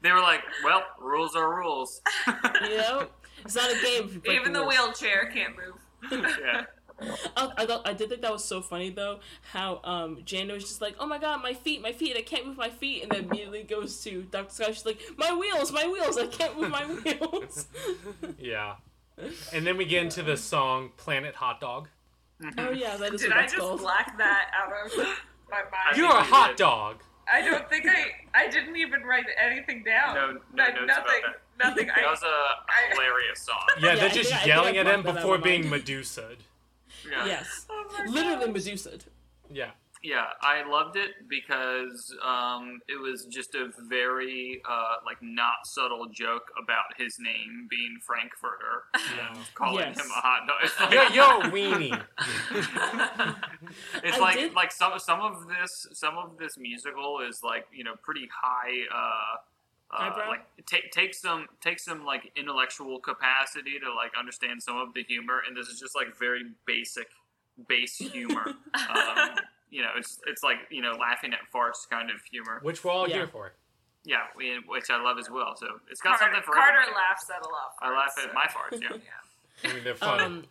They 0.04 0.12
were 0.12 0.20
like, 0.20 0.42
well, 0.62 0.82
rules 1.00 1.34
are 1.34 1.56
rules. 1.56 2.00
You 2.62 2.76
know, 2.76 3.06
it's 3.44 3.54
not 3.56 3.70
a 3.70 3.74
game. 3.82 4.04
if 4.04 4.14
you 4.14 4.20
break 4.20 4.40
Even 4.40 4.52
the 4.52 4.60
rules. 4.60 4.74
wheelchair 4.74 5.30
can't 5.32 5.54
move. 5.56 6.26
yeah. 6.40 6.64
I, 7.36 7.50
I, 7.56 7.66
thought, 7.66 7.88
I 7.88 7.92
did 7.94 8.08
think 8.10 8.20
that 8.22 8.30
was 8.30 8.44
so 8.44 8.60
funny 8.60 8.90
though. 8.90 9.18
How 9.50 9.80
um 9.82 10.18
Jana 10.24 10.52
was 10.54 10.62
just 10.64 10.80
like, 10.82 10.94
"Oh 11.00 11.06
my 11.06 11.18
god, 11.18 11.42
my 11.42 11.52
feet, 11.54 11.82
my 11.82 11.90
feet! 11.92 12.16
I 12.16 12.22
can't 12.22 12.46
move 12.46 12.56
my 12.56 12.68
feet," 12.70 13.02
and 13.02 13.10
then 13.10 13.24
immediately 13.24 13.62
goes 13.64 14.02
to 14.04 14.22
Doctor 14.30 14.54
Scott. 14.54 14.74
She's 14.74 14.86
like, 14.86 15.00
"My 15.16 15.34
wheels, 15.34 15.72
my 15.72 15.86
wheels! 15.88 16.16
I 16.18 16.26
can't 16.28 16.58
move 16.60 16.70
my 16.70 16.84
wheels." 17.04 17.66
Yeah. 18.38 18.74
And 19.52 19.66
then 19.66 19.76
we 19.76 19.86
get 19.86 20.02
into 20.04 20.22
the 20.22 20.36
song 20.36 20.90
Planet 20.96 21.34
Hot 21.36 21.60
Dog. 21.60 21.88
oh 22.58 22.70
yeah, 22.70 22.96
that 22.98 23.14
is 23.14 23.22
Did 23.22 23.30
what 23.30 23.38
I 23.38 23.42
just 23.42 23.56
called. 23.56 23.80
black 23.80 24.16
that 24.18 24.50
out 24.54 24.70
of 24.86 24.96
my 25.50 25.56
mind? 25.62 25.96
You're 25.96 26.10
a 26.16 26.22
hot 26.22 26.56
dog. 26.56 27.02
I 27.32 27.40
don't 27.42 27.68
think 27.68 27.86
I. 27.88 28.12
I 28.34 28.48
didn't 28.48 28.76
even 28.76 29.02
write 29.02 29.26
anything 29.40 29.82
down. 29.84 30.14
No- 30.14 30.32
no 30.32 30.62
Like, 30.64 30.74
notes 30.74 30.84
about 30.84 31.06
nothing. 31.06 31.22
Nothing. 31.62 31.86
That 31.86 31.98
I, 31.98 32.10
was 32.10 32.22
a 32.22 32.26
I- 32.26 32.92
hilarious 32.92 33.40
song. 33.42 33.56
Yeah, 33.80 33.86
Yeah, 33.90 33.94
they're 33.96 34.04
I 34.06 34.12
just 34.12 34.30
think 34.30 34.40
I- 34.42 34.44
I 34.44 34.46
yelling 34.46 34.76
at 34.76 34.86
him 34.86 35.02
blocked 35.02 35.04
that 35.04 35.10
out 35.10 35.14
before 35.22 35.38
being 35.38 35.60
mind. 35.62 35.70
Medusa. 35.70 36.36
Yeah. 37.10 37.26
Yes, 37.26 37.66
oh 37.70 38.04
literally 38.08 38.46
gosh. 38.46 38.54
Medusa. 38.54 38.98
Yeah. 39.50 39.70
Yeah, 40.06 40.26
I 40.42 40.68
loved 40.68 40.96
it 40.96 41.12
because 41.30 42.14
um, 42.22 42.80
it 42.88 43.00
was 43.00 43.24
just 43.24 43.54
a 43.54 43.70
very 43.88 44.60
uh, 44.68 44.96
like 45.06 45.16
not 45.22 45.64
subtle 45.66 46.06
joke 46.12 46.42
about 46.62 46.84
his 46.98 47.16
name 47.18 47.66
being 47.70 47.96
Frankfurter, 48.02 48.82
Yeah. 49.16 49.34
calling 49.54 49.78
Yes. 49.78 49.98
him 49.98 50.10
a 50.10 50.20
hot 50.20 50.46
dog. 50.46 50.92
Yo, 50.92 50.98
like, 50.98 51.14
You're, 51.14 51.24
you're 51.24 51.40
a 51.40 51.50
weenie. 51.50 52.04
it's 54.04 54.16
I 54.18 54.20
like 54.20 54.36
did- 54.36 54.52
like 54.52 54.72
some 54.72 54.98
some 54.98 55.20
of 55.22 55.46
this 55.48 55.86
some 55.94 56.18
of 56.18 56.36
this 56.38 56.58
musical 56.58 57.20
is 57.20 57.42
like 57.42 57.66
you 57.72 57.82
know 57.84 57.94
pretty 58.02 58.28
high. 58.30 58.82
Uh, 58.94 59.36
uh, 59.96 60.02
Eyebrow? 60.10 60.28
like 60.28 60.44
take 60.66 60.90
take 60.90 61.14
some 61.14 61.46
take 61.62 61.78
some 61.80 62.04
like 62.04 62.30
intellectual 62.36 62.98
capacity 63.00 63.78
to 63.82 63.90
like 63.94 64.12
understand 64.18 64.62
some 64.62 64.76
of 64.76 64.92
the 64.92 65.02
humor, 65.04 65.40
and 65.48 65.56
this 65.56 65.68
is 65.68 65.80
just 65.80 65.94
like 65.96 66.14
very 66.18 66.42
basic 66.66 67.06
base 67.68 67.96
humor. 67.96 68.54
um, 68.90 69.30
you 69.74 69.82
know, 69.82 69.90
it's 69.96 70.20
it's 70.26 70.42
like 70.42 70.58
you 70.70 70.80
know 70.82 70.92
laughing 70.92 71.32
at 71.32 71.40
farce 71.52 71.86
kind 71.90 72.08
of 72.10 72.16
humor. 72.30 72.60
Which 72.62 72.84
we're 72.84 72.92
all 72.92 73.08
Yeah. 73.08 73.16
here 73.16 73.26
for. 73.26 73.52
Yeah, 74.06 74.18
we, 74.36 74.60
which 74.66 74.90
I 74.90 75.02
love 75.02 75.18
as 75.18 75.30
well. 75.30 75.54
So 75.56 75.66
it's 75.90 76.00
got 76.02 76.18
Carter, 76.18 76.34
something 76.34 76.46
for 76.46 76.54
Carter 76.54 76.72
everybody. 76.82 76.96
laughs 77.08 77.30
at 77.30 77.40
a 77.44 77.48
lot. 77.48 77.72
I 77.80 77.90
laugh 77.90 78.14
at 78.22 78.34
my 78.34 78.44
farts. 78.44 78.80
Yeah. 78.82 78.98
Yeah. 79.64 79.70
I 79.70 79.74
mean, 79.74 79.84
they're 79.84 79.94
funny. 79.94 80.22
Um, 80.24 80.44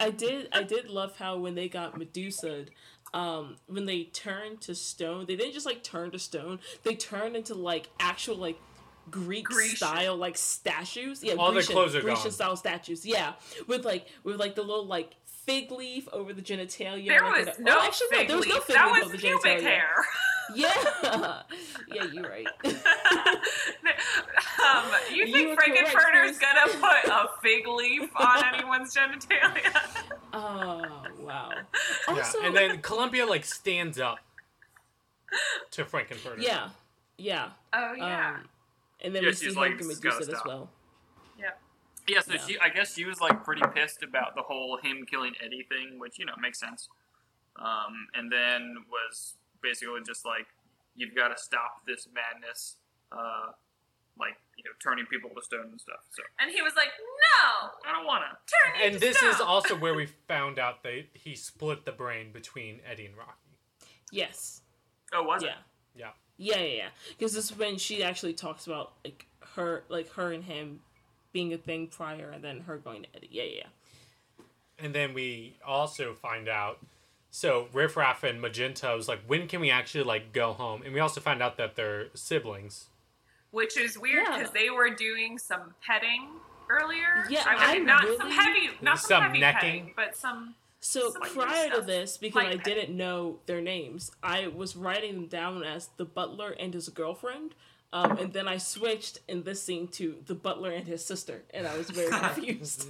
I 0.00 0.10
did 0.10 0.48
I 0.52 0.62
did 0.62 0.88
love 0.88 1.16
how 1.18 1.36
when 1.36 1.54
they 1.56 1.68
got 1.68 1.98
Medusa, 1.98 2.66
um, 3.12 3.56
when 3.66 3.84
they 3.86 4.04
turned 4.04 4.60
to 4.62 4.74
stone, 4.76 5.26
they 5.26 5.34
didn't 5.36 5.52
just 5.54 5.66
like 5.66 5.82
turn 5.82 6.12
to 6.12 6.18
stone. 6.20 6.60
They 6.84 6.94
turned 6.94 7.34
into 7.36 7.54
like 7.54 7.88
actual 7.98 8.36
like 8.36 8.58
Greek 9.10 9.46
Grecian. 9.46 9.76
style 9.76 10.16
like 10.16 10.36
statues. 10.36 11.24
Yeah, 11.24 11.34
All 11.34 11.46
their 11.46 11.54
Grecian, 11.54 11.74
clothes 11.74 11.96
are 11.96 12.00
Grecian 12.02 12.22
gone. 12.24 12.32
style 12.32 12.56
statues. 12.56 13.04
Yeah, 13.04 13.32
with 13.66 13.84
like 13.84 14.06
with 14.22 14.36
like 14.38 14.54
the 14.54 14.62
little 14.62 14.86
like 14.86 15.16
fig 15.50 15.70
leaf 15.72 16.08
over 16.12 16.32
the 16.32 16.42
genitalia. 16.42 17.08
There 17.08 17.24
was 17.24 17.46
the- 17.56 17.62
no 17.62 17.78
oh, 17.78 17.82
actually 17.84 18.06
fig 18.10 18.28
no, 18.28 18.30
there 18.34 18.36
was 18.38 18.46
no 18.48 18.54
leaf. 18.54 18.64
fig 18.64 18.76
That 18.76 18.92
leaf 18.92 19.04
was 19.04 19.12
over 19.12 19.18
pubic 19.18 19.42
genitalia. 19.42 19.62
hair. 19.62 19.94
Yeah, 20.52 20.74
yeah, 21.94 22.04
you're 22.12 22.28
right. 22.28 22.44
um, 22.64 22.72
you 25.14 25.24
You 25.26 25.32
think 25.32 25.48
were 25.50 25.56
correct, 25.56 25.78
Frank-N-Furter's 25.90 26.22
Bruce. 26.22 26.38
gonna 26.38 26.66
put 26.72 27.04
a 27.10 27.28
fig 27.42 27.66
leaf 27.68 28.10
on 28.16 28.44
anyone's 28.54 28.92
genitalia? 28.94 29.72
oh 30.32 30.82
wow. 31.20 31.50
yeah. 31.52 32.14
Also, 32.14 32.40
And 32.42 32.56
then 32.56 32.78
Columbia 32.82 33.26
like 33.26 33.44
stands 33.44 33.98
up 34.00 34.18
to 35.72 35.84
Frank-N-Furter. 35.84 36.42
yeah, 36.42 36.68
yeah. 37.16 37.50
oh 37.72 37.92
yeah. 37.96 38.30
Um, 38.34 38.48
and 39.02 39.14
then 39.14 39.22
Yeah, 39.22 39.28
we 39.30 39.34
see 39.34 39.46
she's 39.46 39.54
him 39.54 39.60
like, 39.60 39.80
and 39.80 39.88
"This 39.88 40.02
Medusa 40.02 40.32
as 40.32 40.40
well. 40.44 40.68
Yeah. 42.10 42.16
Yeah. 42.16 42.20
So 42.22 42.32
Yeah. 42.34 42.46
she, 42.46 42.58
I 42.58 42.68
guess 42.68 42.94
she 42.94 43.04
was 43.04 43.20
like 43.20 43.44
pretty 43.44 43.62
pissed 43.74 44.02
about 44.02 44.34
the 44.34 44.42
whole 44.42 44.76
him 44.82 45.06
killing 45.06 45.34
Eddie 45.44 45.66
thing, 45.68 45.98
which 45.98 46.18
you 46.18 46.24
know 46.26 46.34
makes 46.40 46.58
sense. 46.58 46.88
Um, 47.56 48.08
and 48.14 48.30
then 48.30 48.76
was 48.88 49.34
basically 49.62 50.00
just 50.06 50.24
like, 50.24 50.46
you've 50.96 51.14
got 51.14 51.28
to 51.28 51.42
stop 51.42 51.84
this 51.86 52.08
madness, 52.14 52.76
uh, 53.12 53.52
like 54.18 54.36
you 54.56 54.64
know, 54.64 54.70
turning 54.82 55.06
people 55.06 55.30
to 55.34 55.42
stone 55.42 55.68
and 55.70 55.80
stuff. 55.80 56.00
So 56.10 56.22
And 56.38 56.50
he 56.50 56.62
was 56.62 56.74
like, 56.76 56.88
"No, 56.98 57.70
I 57.88 57.92
don't 57.92 58.06
want 58.06 58.24
to. 58.24 58.28
turn 58.54 58.80
you 58.80 58.84
And 58.86 58.94
to 58.94 59.00
this 59.00 59.22
is 59.22 59.40
also 59.40 59.76
where 59.76 59.94
we 59.94 60.06
found 60.28 60.58
out 60.58 60.82
that 60.84 61.04
he 61.14 61.34
split 61.34 61.84
the 61.86 61.92
brain 61.92 62.30
between 62.32 62.80
Eddie 62.90 63.06
and 63.06 63.16
Rocky. 63.16 63.32
Yes. 64.12 64.62
Oh, 65.12 65.22
was 65.22 65.42
Yeah. 65.42 65.50
it? 65.50 65.56
Yeah. 65.94 66.10
Yeah, 66.36 66.56
yeah, 66.58 66.76
yeah. 66.76 66.88
Because 67.10 67.34
this 67.34 67.50
is 67.50 67.56
when 67.58 67.76
she 67.78 68.02
actually 68.02 68.32
talks 68.34 68.66
about 68.66 68.92
like 69.04 69.26
her, 69.54 69.84
like 69.88 70.10
her 70.12 70.32
and 70.32 70.44
him 70.44 70.80
being 71.32 71.52
a 71.52 71.58
thing 71.58 71.86
prior, 71.88 72.30
and 72.30 72.42
then 72.42 72.60
her 72.60 72.76
going 72.78 73.02
to 73.02 73.08
Eddie. 73.14 73.28
Yeah, 73.30 73.42
yeah. 73.44 73.50
yeah. 73.58 74.44
And 74.84 74.94
then 74.94 75.14
we 75.14 75.56
also 75.66 76.14
find 76.14 76.48
out. 76.48 76.78
So 77.30 77.68
Riff 77.72 77.96
Raff 77.96 78.24
and 78.24 78.40
Magenta 78.40 78.88
was 78.96 79.06
like, 79.06 79.20
when 79.26 79.46
can 79.46 79.60
we 79.60 79.70
actually 79.70 80.02
like 80.04 80.32
go 80.32 80.52
home? 80.52 80.82
And 80.84 80.92
we 80.92 80.98
also 81.00 81.20
find 81.20 81.40
out 81.42 81.56
that 81.58 81.76
they're 81.76 82.06
siblings. 82.14 82.86
which 83.52 83.76
is 83.76 83.98
weird 83.98 84.26
Yeah. 84.28 84.38
because 84.38 84.52
they 84.52 84.70
were 84.70 84.90
doing 84.90 85.36
some 85.38 85.74
petting 85.86 86.28
earlier. 86.68 87.26
Yeah, 87.28 87.42
I 87.46 87.74
mean, 87.78 87.82
I 87.82 87.92
not 87.94 88.04
really- 88.04 88.16
some 88.16 88.30
heavy, 88.30 88.70
not 88.80 88.98
some, 89.00 89.08
Some 89.08 89.22
heavy 89.24 89.38
necking. 89.40 89.60
petting, 89.60 89.92
but 89.96 90.16
some. 90.16 90.54
So 90.80 91.12
Like 91.20 91.32
prior 91.32 91.68
to 91.68 91.74
stuff. 91.76 91.86
this, 91.86 92.16
because 92.16 92.42
Like 92.44 92.52
I 92.52 92.56
that. 92.56 92.64
didn't 92.64 92.96
know 92.96 93.38
their 93.46 93.60
names, 93.60 94.10
I 94.22 94.46
was 94.48 94.74
writing 94.76 95.14
them 95.14 95.26
down 95.26 95.62
as 95.64 95.88
the 95.98 96.04
butler 96.04 96.50
and 96.52 96.72
his 96.74 96.88
girlfriend. 96.88 97.54
Um, 97.92 98.18
and 98.18 98.32
then 98.32 98.46
I 98.46 98.58
switched 98.58 99.18
in 99.26 99.42
this 99.42 99.60
scene 99.62 99.88
to 99.88 100.16
the 100.26 100.34
butler 100.34 100.70
and 100.70 100.86
his 100.86 101.04
sister, 101.04 101.42
and 101.52 101.66
I 101.66 101.76
was 101.76 101.90
very 101.90 102.08
confused. 102.10 102.86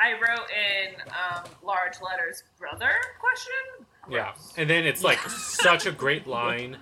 I 0.00 0.12
wrote 0.14 0.48
in 0.50 0.94
um, 1.10 1.44
large 1.62 2.00
letters, 2.02 2.42
"brother?" 2.58 2.90
Question. 3.20 3.86
Yeah. 4.10 4.32
And 4.56 4.68
then 4.68 4.84
it's 4.84 5.04
like 5.04 5.18
such 5.28 5.86
a 5.86 5.92
great 5.92 6.26
line 6.26 6.78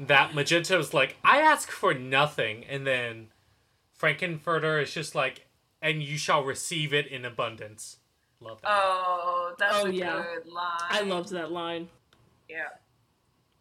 that 0.00 0.34
Magenta 0.34 0.76
was 0.76 0.92
like, 0.92 1.16
I 1.22 1.38
ask 1.38 1.70
for 1.70 1.94
nothing. 1.94 2.64
And 2.64 2.84
then 2.84 3.28
Frank-N-Furter 3.92 4.82
is 4.82 4.92
just 4.92 5.14
like, 5.14 5.46
and 5.80 6.02
you 6.02 6.18
shall 6.18 6.42
receive 6.42 6.92
it 6.92 7.06
in 7.06 7.24
abundance. 7.24 7.98
Love 8.40 8.60
that. 8.62 8.68
Oh, 8.72 9.54
that's 9.58 9.76
Oh, 9.76 9.86
a 9.86 9.90
yeah. 9.90 10.24
good 10.34 10.50
line. 10.50 10.80
I 10.90 11.02
loved 11.02 11.30
that 11.30 11.52
line. 11.52 11.88
Yeah. 12.48 12.64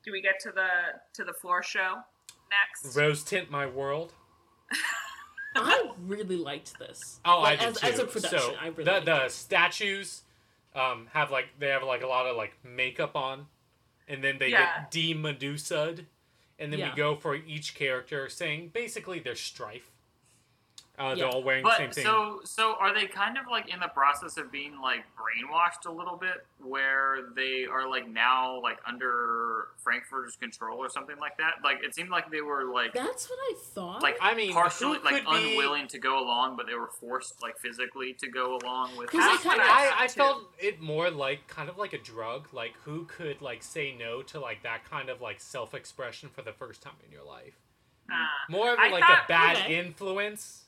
Do 0.04 0.12
we 0.12 0.22
get 0.22 0.40
to 0.42 0.52
the 0.52 0.68
to 1.14 1.24
the 1.24 1.34
floor 1.34 1.62
show 1.62 1.98
next? 2.84 2.96
Rose 2.96 3.24
tint 3.24 3.50
my 3.52 3.66
world. 3.66 4.14
I 5.56 5.92
really 6.08 6.38
liked 6.38 6.80
this. 6.80 7.20
Oh, 7.26 7.42
Like, 7.42 7.62
I 7.62 7.66
did 7.66 7.76
as, 7.76 7.82
too. 7.82 7.88
as 7.88 8.00
a 8.00 8.06
production, 8.06 8.40
so 8.40 8.56
I 8.60 8.68
really 8.68 8.84
the 8.86 8.92
liked 8.92 9.06
the 9.06 9.26
it. 9.26 9.32
statues 9.32 10.24
um, 10.76 11.08
have 11.14 11.30
like 11.30 11.46
they 11.60 11.68
have 11.68 11.84
like 11.84 12.02
a 12.02 12.08
lot 12.08 12.26
of 12.26 12.36
like 12.36 12.54
makeup 12.64 13.16
on, 13.16 13.46
and 14.08 14.24
then 14.24 14.38
they 14.40 14.50
Yeah. 14.50 14.66
get 14.82 14.92
de 14.92 15.14
Medusa'd, 15.14 16.06
and 16.58 16.72
then 16.74 16.80
Yeah. 16.80 16.90
we 16.90 16.96
go 16.98 17.16
for 17.16 17.36
each 17.36 17.76
character 17.76 18.28
saying 18.30 18.70
basically 18.74 19.20
their 19.20 19.36
strife. 19.36 19.92
Uh, 20.96 21.16
They're 21.16 21.26
all 21.28 21.42
wearing 21.42 21.64
the 21.64 21.76
same 21.76 21.90
thing. 21.90 22.04
so 22.06 22.42
so 22.44 22.76
are 22.80 22.94
they 22.94 23.08
kind 23.08 23.36
of 23.40 23.46
like 23.50 23.74
in 23.74 23.80
the 23.80 23.88
process 23.88 24.38
of 24.38 24.52
being 24.52 24.80
like 24.80 25.00
brainwashed 25.18 25.88
a 25.88 25.92
little 25.92 26.18
bit, 26.18 26.46
where 26.62 27.30
they 27.36 27.66
are 27.66 27.90
like 27.90 28.08
now 28.08 28.62
like 28.62 28.78
under 28.88 29.70
Frankfurter's 29.84 30.36
control 30.36 30.78
or 30.78 30.90
something 30.90 31.18
like 31.18 31.36
that? 31.38 31.56
Like 31.64 31.84
it 31.84 31.96
seemed 31.96 32.10
like 32.12 32.30
they 32.30 32.42
were 32.42 32.66
like 32.72 32.94
That's 32.94 33.28
what 33.28 33.40
I 33.40 33.56
thought. 33.74 34.04
like 34.04 34.18
I 34.22 34.36
mean, 34.36 34.54
partially 34.54 35.00
like 35.04 35.26
could 35.26 35.34
be- 35.34 35.54
unwilling 35.54 35.88
to 35.88 35.98
go 35.98 36.20
along, 36.24 36.58
but 36.58 36.68
they 36.68 36.76
were 36.76 36.92
forced 37.00 37.42
like 37.42 37.58
physically 37.58 38.14
to 38.20 38.28
go 38.28 38.60
along 38.62 38.96
with. 38.96 39.10
'Cause 39.10 39.22
I, 39.24 39.34
it. 39.34 39.42
kinda- 39.42 39.64
I, 39.66 39.94
I 40.04 40.08
felt 40.08 40.44
it 40.60 40.80
more 40.80 41.10
like 41.10 41.48
kind 41.48 41.70
of 41.70 41.78
like 41.80 41.94
a 41.94 41.98
drug. 42.00 42.50
Like 42.54 42.74
who 42.84 43.06
could 43.06 43.42
like 43.42 43.64
say 43.64 43.96
no 43.98 44.22
to 44.22 44.40
like 44.40 44.62
that 44.62 44.88
kind 44.88 45.10
of 45.10 45.22
like 45.22 45.42
self 45.42 45.74
expression 45.74 46.30
for 46.30 46.44
the 46.44 46.54
first 46.54 46.84
time 46.84 46.94
in 47.04 47.12
your 47.12 47.24
life? 47.26 47.56
Uh, 48.12 48.14
More 48.48 48.74
of 48.74 48.78
I 48.80 48.90
like 48.90 49.02
thought- 49.04 49.24
a 49.26 49.28
bad 49.28 49.56
okay. 49.58 49.80
influence, 49.80 50.63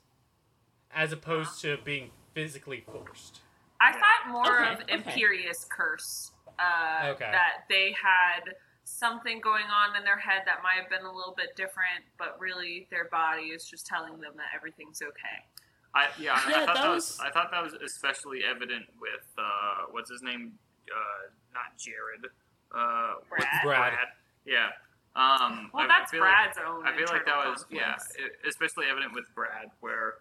as 0.95 1.11
opposed 1.11 1.61
to 1.61 1.77
being 1.83 2.09
physically 2.33 2.83
forced. 2.91 3.41
I 3.81 3.91
thought 3.91 4.31
more 4.31 4.61
Okay, 4.63 4.73
of 4.73 4.79
okay. 4.81 4.97
Imperius 4.97 5.67
Curse. 5.69 6.31
Uh, 6.57 7.09
Okay. 7.09 7.29
That 7.31 7.65
they 7.69 7.91
had 8.01 8.55
something 8.85 9.41
going 9.41 9.65
on 9.65 9.95
in 9.97 10.03
their 10.05 10.17
head 10.17 10.43
that 10.45 10.63
might 10.63 10.79
have 10.81 10.89
been 10.89 11.05
a 11.05 11.11
little 11.13 11.33
bit 11.35 11.55
different, 11.57 12.05
but 12.17 12.39
really 12.39 12.87
their 12.89 13.05
body 13.05 13.47
is 13.47 13.65
just 13.69 13.85
telling 13.85 14.13
them 14.21 14.33
that 14.37 14.47
everything's 14.55 15.01
okay. 15.01 15.43
I, 15.93 16.07
yeah, 16.17 16.33
I- 16.33 16.49
Yeah, 16.49 16.63
I 16.63 16.65
thought 16.65 16.65
that 16.67 16.75
that 16.75 16.89
was- 16.89 17.17
was 17.17 17.19
I 17.19 17.31
thought 17.31 17.51
that 17.51 17.61
was 17.63 17.73
especially 17.73 18.43
evident 18.45 18.85
with 18.99 19.27
uh, 19.37 19.85
what's 19.91 20.09
his 20.09 20.21
name? 20.21 20.57
Uh, 20.89 21.29
not 21.53 21.77
Jared. 21.77 22.27
Uh, 22.73 23.15
what's- 23.29 23.43
Brad? 23.63 23.91
Brad. 23.93 24.07
Yeah. 24.45 24.69
Um, 25.15 25.71
Well, 25.73 25.83
I- 25.83 25.85
I 25.85 25.87
that's 25.87 26.13
like- 26.13 26.21
Brad's 26.21 26.57
own. 26.59 26.85
I 26.87 26.95
feel 26.95 27.07
like 27.09 27.25
that 27.25 27.37
was 27.37 27.65
yeah, 27.69 27.95
conflicts. 27.95 28.17
especially 28.47 28.85
evident 28.87 29.13
with 29.13 29.25
Brad, 29.33 29.71
where 29.79 30.15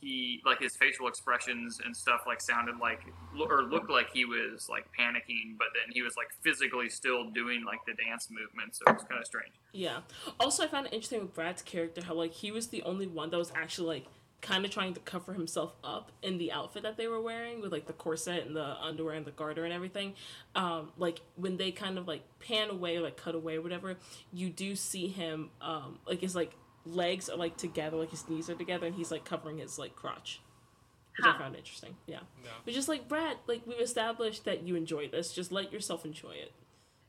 he 0.00 0.40
like 0.46 0.60
his 0.60 0.76
facial 0.76 1.08
expressions 1.08 1.80
and 1.84 1.96
stuff 1.96 2.22
like 2.26 2.40
sounded 2.40 2.78
like 2.78 3.00
or 3.38 3.62
looked 3.62 3.90
like 3.90 4.10
he 4.12 4.24
was 4.24 4.68
like 4.68 4.86
panicking, 4.98 5.58
but 5.58 5.68
then 5.74 5.92
he 5.92 6.02
was 6.02 6.16
like 6.16 6.28
physically 6.40 6.88
still 6.88 7.30
doing 7.30 7.64
like 7.64 7.80
the 7.86 7.92
dance 8.02 8.28
movement, 8.30 8.74
so 8.74 8.84
it 8.86 8.94
was 8.94 9.04
kind 9.04 9.20
of 9.20 9.26
strange. 9.26 9.52
Yeah. 9.72 10.00
Also, 10.38 10.64
I 10.64 10.68
found 10.68 10.86
it 10.86 10.92
interesting 10.92 11.20
with 11.20 11.34
Brad's 11.34 11.62
character 11.62 12.02
how 12.02 12.14
like 12.14 12.32
he 12.32 12.50
was 12.50 12.68
the 12.68 12.82
only 12.82 13.06
one 13.06 13.30
that 13.30 13.38
was 13.38 13.52
actually 13.54 13.88
like 13.88 14.06
kind 14.40 14.64
of 14.64 14.70
trying 14.70 14.94
to 14.94 15.00
cover 15.00 15.34
himself 15.34 15.74
up 15.84 16.12
in 16.22 16.38
the 16.38 16.50
outfit 16.50 16.82
that 16.82 16.96
they 16.96 17.06
were 17.06 17.20
wearing 17.20 17.60
with 17.60 17.72
like 17.72 17.86
the 17.86 17.92
corset 17.92 18.46
and 18.46 18.56
the 18.56 18.76
underwear 18.80 19.14
and 19.14 19.26
the 19.26 19.30
garter 19.30 19.64
and 19.64 19.72
everything. 19.72 20.14
Um, 20.54 20.92
like 20.96 21.20
when 21.36 21.56
they 21.56 21.72
kind 21.72 21.98
of 21.98 22.08
like 22.08 22.22
pan 22.40 22.70
away 22.70 22.96
or 22.96 23.02
like 23.02 23.16
cut 23.16 23.34
away 23.34 23.56
or 23.56 23.60
whatever, 23.60 23.96
you 24.32 24.48
do 24.48 24.74
see 24.74 25.08
him 25.08 25.50
um 25.60 25.98
like 26.06 26.22
it's 26.22 26.34
like 26.34 26.54
legs 26.84 27.28
are 27.28 27.36
like 27.36 27.56
together, 27.56 27.96
like 27.96 28.10
his 28.10 28.28
knees 28.28 28.50
are 28.50 28.54
together, 28.54 28.86
and 28.86 28.94
he's 28.94 29.10
like 29.10 29.24
covering 29.24 29.58
his 29.58 29.78
like 29.78 29.96
crotch. 29.96 30.40
Which 31.18 31.26
I 31.26 31.38
found 31.38 31.56
interesting. 31.56 31.96
Yeah. 32.06 32.20
No. 32.42 32.50
But 32.64 32.72
just 32.72 32.88
like 32.88 33.08
Brad, 33.08 33.36
like 33.46 33.66
we've 33.66 33.80
established 33.80 34.44
that 34.44 34.62
you 34.62 34.76
enjoy 34.76 35.08
this, 35.08 35.32
just 35.32 35.52
let 35.52 35.72
yourself 35.72 36.04
enjoy 36.04 36.32
it. 36.32 36.52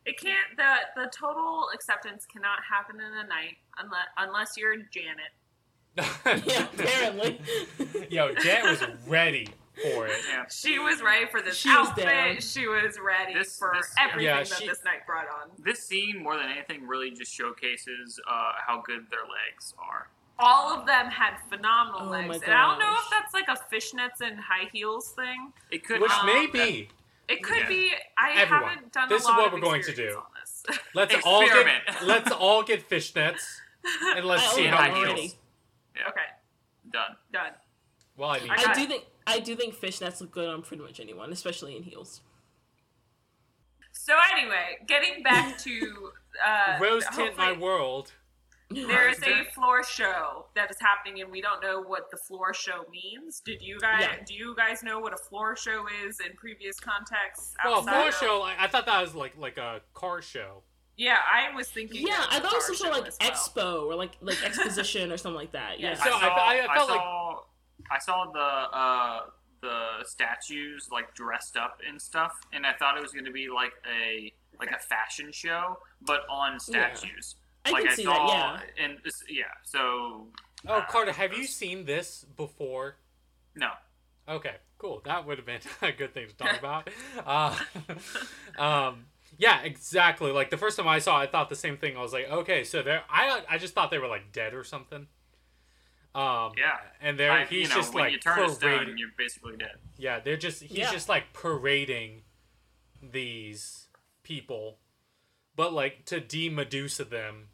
It 0.05 0.19
can't. 0.19 0.57
The 0.57 1.01
the 1.01 1.11
total 1.17 1.67
acceptance 1.73 2.25
cannot 2.25 2.59
happen 2.69 2.95
in 2.95 3.13
a 3.13 3.27
night 3.27 3.57
unless 3.77 4.07
unless 4.17 4.49
you're 4.57 4.75
Janet. 4.91 5.31
yeah, 6.47 6.67
apparently. 6.73 7.39
Yo, 8.09 8.33
Janet 8.35 8.79
was 8.79 9.07
ready 9.07 9.47
for 9.75 10.07
it. 10.07 10.13
Yeah. 10.27 10.45
She 10.49 10.79
was 10.79 11.01
ready 11.01 11.25
for 11.29 11.41
this 11.41 11.55
She 11.57 11.69
outfit. 11.69 12.05
down. 12.05 12.39
She 12.41 12.67
was 12.67 12.97
ready 12.99 13.33
This- 13.33 13.57
for 13.57 13.73
this- 13.75 13.93
everything 13.99 14.25
Yeah, 14.25 14.43
that 14.43 14.59
this 14.59 14.83
night 14.83 15.05
brought 15.05 15.27
on. 15.27 15.49
This 15.59 15.85
scene, 15.85 16.21
more 16.21 16.35
than 16.37 16.47
anything, 16.49 16.87
really 16.87 17.11
just 17.11 17.33
showcases 17.33 18.19
uh, 18.29 18.51
how 18.65 18.81
good 18.81 19.09
their 19.09 19.21
legs 19.21 19.73
are. 19.77 20.09
All 20.39 20.73
of 20.77 20.87
them 20.87 21.07
had 21.07 21.37
phenomenal 21.49 22.07
Oh 22.07 22.11
legs, 22.11 22.27
my 22.27 22.35
and 22.35 22.53
I 22.53 22.69
don't 22.71 22.79
know 22.79 22.93
if 22.93 23.09
that's 23.11 23.33
like 23.33 23.47
a 23.47 23.57
fishnets 23.73 24.21
and 24.25 24.39
high 24.39 24.67
heels 24.73 25.11
thing. 25.11 25.53
It 25.69 25.85
could 25.85 26.01
Which 26.01 26.11
Um, 26.11 26.25
may 26.25 26.47
be. 26.47 26.89
It 27.27 27.43
could 27.43 27.57
Yeah. 27.59 27.67
be. 27.67 27.91
I 28.17 28.31
Everyone, 28.41 28.69
haven't 28.69 28.91
done 28.91 29.07
this 29.07 29.23
a 29.25 29.29
is 29.29 29.35
what 29.35 29.47
of 29.47 29.53
we're 29.53 29.59
going 29.59 29.83
to 29.83 29.93
do. 29.93 30.21
Let's 30.95 31.15
all 31.25 31.45
get 31.47 31.67
let's 32.03 32.31
all 32.31 32.61
get 32.63 32.87
fishnets 32.89 33.41
and 34.15 34.25
let's 34.31 34.43
I 34.43 34.55
see 34.55 34.65
how 34.65 34.81
them 34.93 34.95
it 35.03 35.15
feels. 35.17 35.35
Yeah, 35.95 36.09
okay, 36.09 36.21
done. 36.91 37.15
done. 37.31 37.51
Well, 38.17 38.29
I 38.31 38.39
mean, 38.39 38.49
I 38.51 38.55
I 38.55 38.57
do 38.57 38.69
it. 38.69 38.75
think 38.89 39.03
I 39.27 39.39
do 39.39 39.55
think 39.55 39.75
fishnets 39.75 40.19
look 40.21 40.31
good 40.31 40.47
on 40.49 40.61
pretty 40.61 40.83
much 40.83 40.99
anyone, 40.99 41.31
especially 41.31 41.75
in 41.75 41.83
heels. 41.83 42.21
So 43.91 44.13
anyway, 44.35 44.77
getting 44.87 45.23
back 45.23 45.57
to 45.63 46.11
uh, 46.45 46.77
rose 46.79 47.03
tint 47.13 47.37
my 47.37 47.51
world. 47.53 48.11
There 48.69 49.09
is 49.09 49.19
a 49.27 49.43
floor 49.53 49.83
show 49.83 50.45
that 50.55 50.71
is 50.71 50.77
happening, 50.79 51.21
and 51.21 51.29
we 51.29 51.41
don't 51.41 51.61
know 51.61 51.81
what 51.81 52.09
the 52.09 52.17
floor 52.17 52.53
show 52.53 52.85
means. 52.89 53.41
Did 53.41 53.61
you 53.61 53.77
guys? 53.79 54.01
Yeah. 54.01 54.15
Do 54.25 54.33
you 54.33 54.55
guys 54.55 54.81
know 54.81 54.99
what 54.99 55.13
a 55.13 55.17
floor 55.17 55.57
show 55.57 55.85
is 56.07 56.19
in 56.25 56.33
previous 56.37 56.79
contexts? 56.79 57.53
Well, 57.65 57.81
floor 57.83 58.07
of- 58.07 58.13
show. 58.15 58.41
I, 58.43 58.55
I 58.59 58.67
thought 58.67 58.85
that 58.85 59.01
was 59.01 59.13
like 59.13 59.37
like 59.37 59.57
a 59.57 59.81
car 59.93 60.21
show. 60.21 60.63
Yeah, 60.97 61.17
I 61.29 61.53
was 61.55 61.67
thinking. 61.67 62.07
Yeah, 62.07 62.23
I 62.29 62.39
thought 62.39 62.53
it 62.53 62.55
was 62.55 62.65
car 62.67 62.75
some 62.75 62.75
sort 62.75 62.91
of 62.93 62.97
like 62.99 63.07
as 63.09 63.17
well. 63.19 63.31
expo 63.31 63.85
or 63.91 63.95
like 63.95 64.11
like 64.21 64.41
exposition 64.45 65.11
or 65.11 65.17
something 65.17 65.35
like 65.37 65.51
that. 65.51 65.79
Yeah. 65.79 65.89
Yeah. 65.89 65.95
So 65.95 66.09
I- 66.15 66.19
saw, 66.21 66.27
I- 66.27 66.67
I 66.69 66.75
felt 66.75 66.89
like- 66.89 66.99
saw, 66.99 67.39
I 67.91 67.99
saw 67.99 68.31
the 68.31 68.39
uh, 68.39 69.19
the 69.61 70.05
statues 70.05 70.87
like 70.91 71.13
dressed 71.13 71.57
up 71.57 71.79
and 71.87 72.01
stuff, 72.01 72.31
and 72.53 72.65
I 72.65 72.73
thought 72.73 72.97
it 72.97 73.01
was 73.03 73.11
going 73.11 73.25
to 73.25 73.31
be 73.31 73.49
like 73.49 73.73
a 73.87 74.31
like 74.59 74.71
a 74.71 74.79
fashion 74.79 75.31
show, 75.31 75.77
but 76.01 76.21
on 76.29 76.59
statues. 76.59 77.35
I 77.65 77.71
like 77.71 77.83
can 77.83 77.91
I 77.91 77.95
see 77.95 78.03
saw, 78.03 78.27
that. 78.57 78.63
and 78.83 78.97
this, 79.03 79.23
yeah. 79.29 79.43
So 79.63 80.27
Oh, 80.67 80.75
uh, 80.75 80.85
Carter, 80.85 81.11
have 81.11 81.33
you 81.33 81.45
seen 81.45 81.85
this 81.85 82.25
before? 82.37 82.95
no, 83.55 83.69
Okay, 84.29 84.55
cool. 84.77 85.01
That 85.05 85.25
would 85.25 85.37
have 85.39 85.45
been 85.45 85.61
a 85.81 85.91
good 85.91 86.13
thing 86.13 86.27
to 86.27 86.35
talk 86.35 86.57
about. 86.59 86.89
Uh, 87.25 87.55
um, 88.57 89.05
yeah, 89.37 89.61
exactly. 89.63 90.31
Like 90.31 90.49
the 90.49 90.57
first 90.57 90.77
time 90.77 90.87
I 90.87 90.99
saw, 90.99 91.19
it, 91.19 91.23
I 91.23 91.27
thought 91.27 91.49
the 91.49 91.55
same 91.55 91.77
thing. 91.77 91.97
I 91.97 92.01
was 92.01 92.13
like, 92.13 92.29
okay, 92.29 92.63
so 92.63 92.81
they're. 92.81 93.03
I 93.09 93.41
I 93.49 93.57
just 93.57 93.73
thought 93.73 93.89
they 93.91 93.97
were 93.97 94.07
like 94.07 94.31
dead 94.31 94.53
or 94.53 94.63
something. 94.63 95.07
Um, 96.13 96.51
Yeah. 96.57 96.77
and 96.99 97.17
they're 97.17 97.31
I, 97.31 97.45
he's 97.45 97.63
you 97.63 97.69
know, 97.69 97.75
just 97.75 97.93
when 97.93 98.03
like 98.05 98.13
you 98.13 98.19
turn 98.19 98.33
a 98.39 98.53
parading. 98.53 98.53
stone, 98.87 98.97
you're 98.97 99.09
basically 99.17 99.55
dead. 99.57 99.75
Yeah, 99.97 100.19
they're 100.19 100.37
just 100.37 100.61
he's 100.61 100.77
Yeah. 100.79 100.91
just 100.91 101.07
like 101.07 101.31
parading 101.33 102.23
these 103.01 103.87
people, 104.23 104.79
but 105.55 105.73
like 105.73 106.05
to 106.05 106.19
de-Medusa 106.19 107.05
them, 107.05 107.49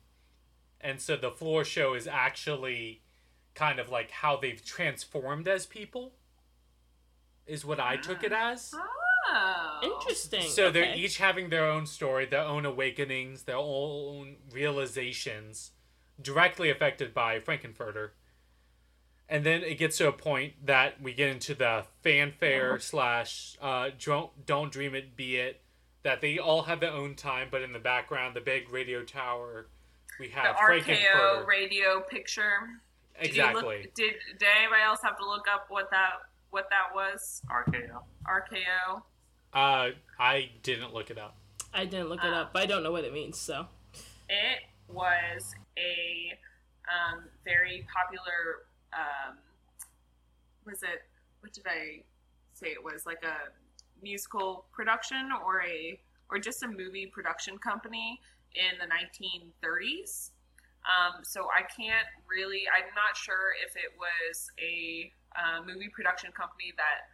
and 0.82 1.00
so 1.02 1.16
the 1.16 1.32
floor 1.32 1.64
show 1.64 1.94
is 1.94 2.08
actually 2.08 3.02
kind 3.54 3.80
of 3.80 3.90
like 3.90 4.12
how 4.12 4.38
they've 4.38 4.64
transformed 4.64 5.48
as 5.48 5.66
people. 5.66 6.14
Is 7.46 7.64
what 7.64 7.80
I 7.80 7.96
took 7.96 8.24
it 8.24 8.34
as. 8.34 8.74
Oh, 9.30 9.80
Interesting. 9.84 10.42
So 10.50 10.70
they're 10.72 10.96
each 10.96 11.18
having 11.18 11.50
their 11.50 11.66
own 11.66 11.86
story, 11.86 12.26
their 12.26 12.42
own 12.42 12.66
awakenings, 12.66 13.44
their 13.44 13.56
own 13.58 14.38
realizations, 14.52 15.72
directly 16.22 16.70
affected 16.70 17.14
by 17.14 17.40
Frank-N-Furter. 17.40 18.12
And 19.30 19.46
then 19.46 19.62
it 19.62 19.78
gets 19.78 19.98
to 19.98 20.08
a 20.08 20.12
point 20.14 20.54
that 20.66 21.02
we 21.02 21.14
get 21.14 21.30
into 21.30 21.54
the 21.54 21.84
fanfare 22.02 22.80
slash 22.80 23.58
uh, 23.62 23.90
don't 24.04 24.46
don't 24.46 24.72
dream 24.72 24.96
it, 24.96 25.16
be 25.18 25.36
it. 25.36 25.62
That 26.04 26.22
they 26.22 26.38
all 26.40 26.64
have 26.64 26.80
their 26.80 26.92
own 26.94 27.16
time, 27.16 27.50
but 27.52 27.62
in 27.62 27.74
the 27.74 27.80
background, 27.80 28.36
the 28.36 28.42
big 28.42 28.70
radio 28.72 29.04
tower, 29.04 29.68
we 30.20 30.30
have 30.30 30.56
The 30.56 30.62
have 30.62 30.84
RKO 30.84 31.46
radio 31.46 32.00
picture. 32.02 32.70
Did 33.20 33.30
Exactly. 33.32 33.82
look- 33.84 33.94
did 33.96 34.14
Did 34.40 34.48
anybody 34.58 34.84
else 34.84 35.00
have 35.04 35.18
to 35.18 35.26
look 35.26 35.46
up 35.54 35.66
what 35.70 35.90
that 35.92 36.14
what 36.50 36.70
that 36.70 36.96
was? 36.96 37.42
RKO. 37.52 38.04
RKO. 38.26 39.02
Uh, 39.54 39.90
I 40.18 40.50
didn't 40.64 40.94
look 40.94 41.10
it 41.12 41.18
up. 41.18 41.36
I 41.74 41.84
didn't 41.86 42.08
look 42.10 42.24
it 42.24 42.34
up, 42.34 42.54
but 42.54 42.62
I 42.62 42.66
don't 42.66 42.84
know 42.84 42.92
what 42.94 43.04
it 43.04 43.14
means. 43.14 43.38
So 43.38 43.68
It 44.30 44.60
was 44.88 45.54
a 45.78 46.40
um, 46.88 47.26
very 47.44 47.86
popular. 47.94 48.64
Um, 48.98 49.38
was 50.66 50.82
it? 50.84 51.06
What 51.42 51.54
did 51.54 51.66
I 51.68 52.02
say? 52.54 52.68
It 52.68 52.84
was 52.84 53.06
like 53.06 53.24
a 53.24 53.52
musical 54.02 54.66
production 54.72 55.30
or 55.46 55.62
a 55.62 56.00
or 56.30 56.40
just 56.40 56.64
a 56.64 56.68
movie 56.68 57.06
production 57.06 57.58
company 57.58 58.20
in 58.54 58.78
the 58.80 58.86
1930s. 58.86 60.32
Um, 60.88 61.24
so 61.24 61.48
I 61.56 61.62
can't 61.62 62.08
really. 62.30 62.64
I'm 62.68 62.94
not 62.96 63.16
sure 63.16 63.54
if 63.66 63.76
it 63.76 63.94
was 63.98 64.50
a 64.60 65.12
uh, 65.36 65.62
movie 65.66 65.90
production 65.90 66.32
company 66.32 66.74
that 66.76 67.08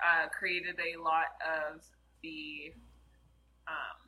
uh, 0.00 0.28
created 0.28 0.76
a 0.78 1.00
lot 1.00 1.36
of 1.44 1.82
the 2.22 2.72
um, 3.68 3.98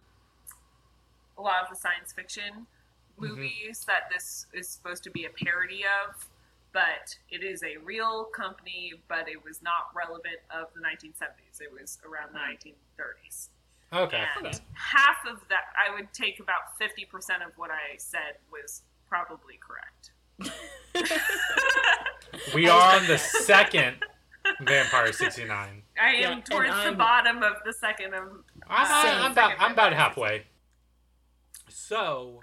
a 1.38 1.42
lot 1.42 1.62
of 1.62 1.70
the 1.70 1.76
science 1.76 2.12
fiction 2.12 2.66
movies 3.18 3.84
that 3.86 4.08
this 4.12 4.46
is 4.54 4.68
supposed 4.68 5.04
to 5.04 5.10
be 5.10 5.26
a 5.26 5.30
parody 5.44 5.82
of, 5.84 6.26
but 6.72 7.16
it 7.30 7.42
is 7.42 7.62
a 7.62 7.76
real 7.84 8.24
company, 8.24 8.92
but 9.08 9.28
it 9.28 9.42
was 9.44 9.60
not 9.62 9.90
relevant 9.94 10.38
of 10.50 10.66
the 10.74 10.80
1970s. 10.80 11.60
It 11.60 11.70
was 11.72 11.98
around 12.04 12.32
the 12.32 12.38
1930s. 12.38 13.48
Okay. 13.92 14.24
And 14.38 14.46
Okay. 14.46 14.58
half 14.74 15.16
of 15.28 15.40
that, 15.48 15.64
I 15.76 15.92
would 15.94 16.12
take 16.12 16.38
about 16.40 16.78
50% 16.80 17.44
of 17.44 17.52
what 17.56 17.70
I 17.70 17.96
said 17.98 18.38
was 18.52 18.82
probably 19.08 19.58
correct. 19.58 20.12
We 22.54 22.68
are 22.68 22.96
on 22.96 23.06
the 23.08 23.18
second 23.18 23.96
Vampire 24.60 25.12
69. 25.12 25.82
I 26.00 26.08
am 26.10 26.38
Yeah, 26.38 26.40
towards 26.44 26.70
the 26.70 26.74
I'm- 26.76 26.96
bottom 26.96 27.42
of 27.42 27.54
the 27.64 27.72
second 27.72 28.14
of. 28.14 28.22
I'm, 28.68 28.86
uh, 28.86 28.88
I'm, 29.10 29.22
I'm 29.26 29.32
about 29.32 29.52
I'm 29.58 29.72
about 29.72 29.92
halfway. 29.92 30.44
So, 31.68 32.42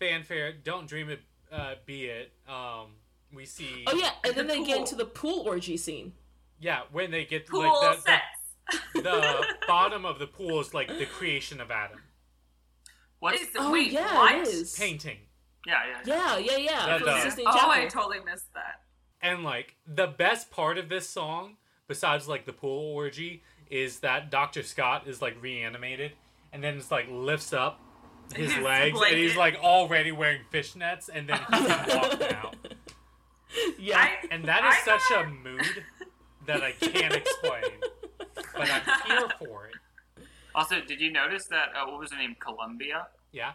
fanfare. 0.00 0.52
Don't 0.52 0.88
dream 0.88 1.10
it, 1.10 1.20
uh, 1.52 1.74
be 1.86 2.06
it. 2.06 2.32
Um, 2.48 2.92
we 3.34 3.44
see. 3.46 3.84
Oh 3.86 3.94
yeah, 3.94 4.10
and 4.24 4.34
then 4.34 4.46
The 4.46 4.54
they 4.54 4.64
get 4.64 4.78
into 4.78 4.94
the 4.94 5.04
pool 5.04 5.44
orgy 5.46 5.76
scene. 5.76 6.12
Yeah, 6.60 6.80
when 6.92 7.10
they 7.10 7.24
get 7.24 7.46
Pool 7.46 7.60
like 7.60 7.96
the, 7.96 8.02
sex. 8.02 8.22
the, 8.94 9.00
the 9.02 9.44
bottom 9.68 10.04
of 10.04 10.18
the 10.18 10.26
pool 10.26 10.60
is 10.60 10.74
like 10.74 10.88
the 10.88 11.06
creation 11.06 11.60
of 11.60 11.70
Adam 11.70 12.00
What's 13.20 13.40
Is- 13.40 13.48
Oh 13.56 13.70
wait, 13.72 13.92
yeah, 13.92 14.14
what? 14.14 14.34
it 14.34 14.48
is. 14.48 14.76
painting, 14.76 15.18
yeah, 15.66 15.82
yeah. 15.86 15.98
Yeah, 16.04 16.38
yeah, 16.38 16.56
yeah. 16.56 16.86
That 17.04 17.22
from 17.32 17.36
the 17.36 17.44
Oh, 17.46 17.70
I 17.70 17.86
totally 17.86 18.18
missed 18.24 18.52
that. 18.54 18.80
and 19.22 19.44
like 19.44 19.74
the 19.86 20.06
best 20.06 20.50
part 20.50 20.78
of 20.78 20.88
this 20.88 21.08
song, 21.08 21.56
besides 21.86 22.26
like 22.28 22.44
the 22.46 22.52
pool 22.52 22.92
orgy, 22.94 23.42
is 23.70 24.00
that 24.00 24.30
Doctor 24.30 24.62
Scott 24.62 25.06
is 25.06 25.20
like 25.22 25.36
reanimated, 25.40 26.12
and 26.52 26.62
then 26.62 26.76
it's 26.76 26.90
like 26.90 27.06
lifts 27.10 27.52
up 27.52 27.80
his 28.34 28.52
His 28.52 28.62
legs, 28.64 28.98
and 29.00 29.16
he's 29.16 29.36
like 29.36 29.56
already 29.56 30.12
wearing 30.12 30.42
fishnets, 30.52 31.08
and 31.12 31.28
then 31.28 31.38
he 31.38 31.44
can 31.56 31.98
walk 32.00 32.20
now. 32.20 32.50
yeah. 33.78 33.98
I, 33.98 34.10
And 34.30 34.44
that 34.44 34.64
is 34.64 34.74
I 34.74 34.84
such 34.84 35.00
thought- 35.08 35.24
a 35.24 35.28
mood 35.28 35.84
that 36.46 36.62
I 36.62 36.72
can't 36.72 37.14
explain, 37.14 37.62
but 38.34 38.70
I'm 38.70 38.82
here 39.06 39.28
for 39.38 39.66
it. 39.66 40.24
Also, 40.54 40.80
did 40.80 41.00
you 41.00 41.12
notice 41.12 41.44
that? 41.46 41.68
Uh, 41.76 41.86
what 41.90 42.00
was 42.00 42.10
her 42.12 42.18
name? 42.18 42.34
Columbia. 42.40 43.06
Yeah. 43.32 43.52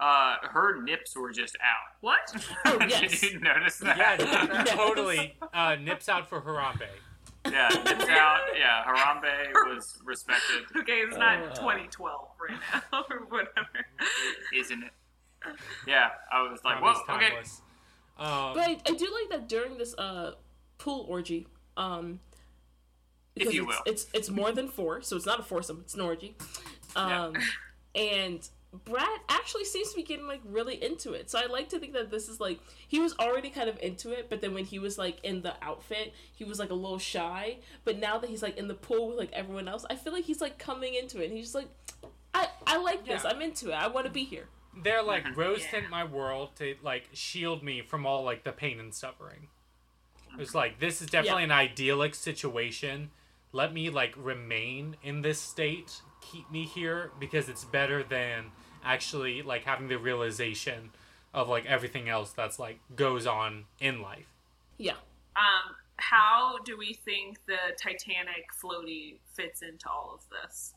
Uh, 0.00 0.36
her 0.42 0.82
nips 0.82 1.16
were 1.16 1.30
just 1.32 1.56
out. 1.62 1.96
What? 2.00 2.44
Oh, 2.64 2.78
yes. 2.88 3.20
did 3.20 3.32
you 3.34 3.40
notice 3.40 3.78
that? 3.78 4.18
Yeah, 4.18 4.64
totally 4.66 5.36
uh, 5.52 5.76
nips 5.76 6.08
out 6.08 6.28
for 6.28 6.40
Harambe. 6.40 6.86
Yeah, 7.50 7.68
nips 7.68 8.08
out. 8.08 8.38
Yeah, 8.56 8.84
Harambe 8.84 9.52
was 9.74 9.98
respected, 10.04 10.62
okay, 10.76 10.98
it's 11.00 11.16
not 11.16 11.38
Uh. 11.42 11.54
2012 11.54 12.28
right 12.48 12.58
now 12.92 13.04
or 13.10 13.20
whatever. 13.28 13.68
isn't 14.54 14.82
it? 14.84 14.90
Yeah, 15.86 16.10
I 16.32 16.42
was 16.42 16.60
like, 16.64 16.78
Harambe's 16.78 17.00
well, 17.08 17.16
okay. 17.16 17.32
Um, 18.18 18.54
But 18.54 18.60
I, 18.68 18.78
I 18.86 18.94
do 18.96 19.08
like 19.12 19.30
that 19.30 19.48
during 19.48 19.76
this 19.78 19.94
uh 19.98 20.32
pool 20.78 21.04
orgy, 21.08 21.48
um, 21.76 22.20
If 23.34 23.40
because 23.40 23.54
you 23.54 23.62
it's, 23.68 23.76
will. 23.76 23.82
it's 23.92 24.06
it's 24.14 24.30
more 24.30 24.52
than 24.52 24.68
four, 24.68 25.02
so 25.02 25.16
it's 25.16 25.26
not 25.26 25.40
a 25.40 25.42
foursome, 25.42 25.80
it's 25.82 25.94
an 25.94 26.00
orgy. 26.02 26.36
Yeah. 26.94 27.24
Um, 27.24 27.36
and 27.94 28.48
Brad 28.84 29.20
actually 29.28 29.64
seems 29.64 29.90
to 29.90 29.96
be 29.96 30.02
getting 30.02 30.26
like 30.26 30.40
really 30.44 30.82
into 30.82 31.12
it. 31.12 31.30
So 31.30 31.38
I 31.38 31.44
like 31.46 31.68
to 31.70 31.78
think 31.78 31.92
that 31.92 32.10
this 32.10 32.28
is 32.28 32.40
like 32.40 32.58
he 32.88 33.00
was 33.00 33.14
already 33.18 33.50
kind 33.50 33.68
of 33.68 33.78
into 33.82 34.10
it, 34.12 34.30
but 34.30 34.40
then 34.40 34.54
when 34.54 34.64
he 34.64 34.78
was 34.78 34.96
like 34.96 35.18
in 35.22 35.42
the 35.42 35.54
outfit, 35.62 36.14
he 36.34 36.44
was 36.44 36.58
like 36.58 36.70
a 36.70 36.74
little 36.74 36.98
shy. 36.98 37.58
But 37.84 37.98
now 37.98 38.16
that 38.18 38.30
he's 38.30 38.42
like 38.42 38.56
in 38.56 38.68
the 38.68 38.74
pool 38.74 39.08
with 39.08 39.18
like 39.18 39.32
everyone 39.32 39.68
else, 39.68 39.84
I 39.90 39.96
feel 39.96 40.12
like 40.14 40.24
he's 40.24 40.40
like 40.40 40.58
coming 40.58 40.94
into 40.94 41.22
it. 41.22 41.30
He's 41.30 41.44
just 41.44 41.54
like, 41.54 41.68
I 42.32 42.48
I 42.66 42.78
like 42.78 43.04
this. 43.04 43.24
Yeah. 43.24 43.30
I'm 43.30 43.42
into 43.42 43.68
it. 43.70 43.74
I 43.74 43.88
want 43.88 44.06
to 44.06 44.12
be 44.12 44.24
here. 44.24 44.46
they're 44.82 45.02
like 45.02 45.24
uh-huh. 45.26 45.34
rose 45.36 45.64
Yeah. 45.70 45.80
my 45.90 46.04
world 46.04 46.56
to 46.56 46.74
like 46.82 47.10
shield 47.12 47.62
me 47.62 47.82
from 47.82 48.06
all 48.06 48.22
like 48.24 48.42
the 48.42 48.52
pain 48.52 48.80
and 48.80 48.94
suffering. 48.94 49.48
It's 50.38 50.54
like 50.54 50.78
this 50.80 51.02
is 51.02 51.10
definitely 51.10 51.44
an 51.44 51.52
idyllic 51.52 52.14
situation. 52.14 53.10
Let 53.52 53.74
me 53.74 53.90
like 53.90 54.14
remain 54.16 54.96
in 55.02 55.20
this 55.20 55.38
state, 55.38 56.00
keep 56.22 56.50
me 56.50 56.64
here 56.64 57.10
because 57.20 57.50
it's 57.50 57.66
better 57.66 58.02
than 58.02 58.46
actually 58.82 59.42
like 59.42 59.64
having 59.64 59.88
the 59.88 59.98
realization 59.98 60.90
of 61.34 61.48
like 61.48 61.66
everything 61.66 62.08
else 62.08 62.32
that's 62.32 62.58
like 62.58 62.78
goes 62.96 63.26
on 63.26 63.64
in 63.80 64.02
life. 64.02 64.26
Yeah. 64.78 64.92
Um, 65.36 65.74
how 65.96 66.58
do 66.64 66.76
we 66.76 66.94
think 66.94 67.38
the 67.46 67.56
Titanic 67.80 68.46
floaty 68.62 69.16
fits 69.34 69.62
into 69.62 69.88
all 69.88 70.14
of 70.18 70.24
this? 70.42 70.74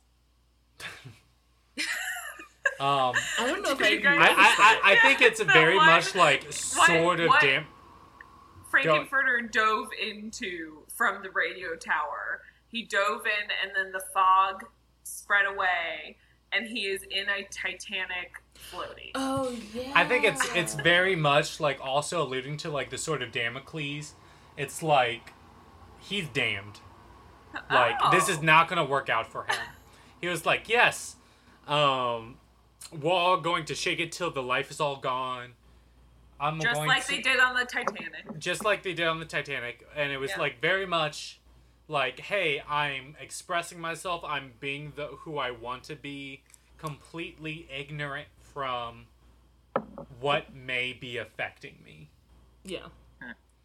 Um, 2.80 3.14
I 3.40 3.48
don't 3.48 3.62
know 3.62 3.72
if 3.72 3.82
I, 3.82 3.88
You 3.90 4.02
I, 4.08 4.16
I, 4.16 4.80
I, 4.84 4.92
I 4.94 4.96
think 5.02 5.22
it's 5.22 5.40
The 5.40 5.46
very 5.46 5.78
one- 5.78 5.86
much 5.86 6.14
like 6.16 6.52
sort 6.52 7.20
of 7.22 7.28
what- 7.30 7.42
damp. 7.42 7.68
Frank-N-Furter 8.70 9.50
dove 9.54 9.88
into 10.06 10.80
from 10.90 11.24
the 11.24 11.30
radio 11.30 11.76
tower. 11.78 12.42
He 12.68 12.84
dove 12.84 13.22
in, 13.26 13.50
and 13.64 13.72
then 13.74 13.94
the 13.94 14.04
fog 14.14 14.66
spread 15.04 15.46
away, 15.46 16.18
and 16.56 16.68
he 16.68 16.82
is 16.86 17.04
in 17.04 17.26
a 17.30 17.44
Titanic 17.52 18.34
floaty. 18.72 19.12
Oh 19.16 19.56
yeah. 19.74 19.92
I 19.94 20.06
think 20.06 20.24
it's 20.26 20.48
it's 20.56 20.74
very 20.76 21.16
much 21.16 21.60
like 21.60 21.80
also 21.82 22.22
alluding 22.24 22.58
to 22.58 22.70
like 22.70 22.90
the 22.90 22.98
sword 22.98 23.22
of 23.22 23.32
Damocles. 23.32 24.14
It's 24.58 24.82
like 24.84 25.34
he's 26.00 26.28
damned. 26.30 26.80
Like 27.70 27.96
this 28.12 28.30
is 28.30 28.38
Oh. 28.40 28.42
not 28.42 28.68
gonna 28.68 28.86
work 28.86 29.10
out 29.10 29.28
for 29.32 29.44
him. 29.44 29.56
He 30.22 30.28
was 30.30 30.46
like, 30.46 30.68
yes, 30.70 31.18
um, 31.68 32.38
we're 33.00 33.12
all 33.12 33.38
going 33.40 33.66
to 33.66 33.76
shake 33.76 34.00
it 34.00 34.12
till 34.12 34.32
the 34.32 34.42
life 34.42 34.72
is 34.72 34.80
all 34.80 34.96
gone. 34.96 35.52
I'm 36.40 36.60
just 36.60 36.74
going 36.74 36.88
like 36.88 37.06
to, 37.06 37.12
they 37.12 37.22
did 37.22 37.40
on 37.40 37.54
the 37.54 37.66
Titanic. 37.66 38.40
just 38.40 38.66
like 38.66 38.82
they 38.82 38.94
did 38.94 39.06
on 39.08 39.20
the 39.20 39.26
Titanic, 39.26 39.86
and 39.96 40.12
it 40.12 40.18
was 40.18 40.32
Yeah. 40.32 40.40
like 40.40 40.62
very 40.62 40.86
much 40.88 41.40
like, 41.88 42.20
hey, 42.20 42.62
I'm 42.68 43.16
expressing 43.20 43.80
myself. 43.80 44.24
I'm 44.26 44.54
being 44.60 44.94
the 44.96 45.08
who 45.20 45.38
I 45.38 45.52
want 45.52 45.84
to 45.84 45.96
be, 45.96 46.44
completely 46.78 47.68
ignorant 47.76 48.28
from 48.54 49.06
what 50.20 50.56
may 50.56 50.94
be 50.94 51.18
affecting 51.18 51.76
me, 51.84 52.10
yeah. 52.64 52.88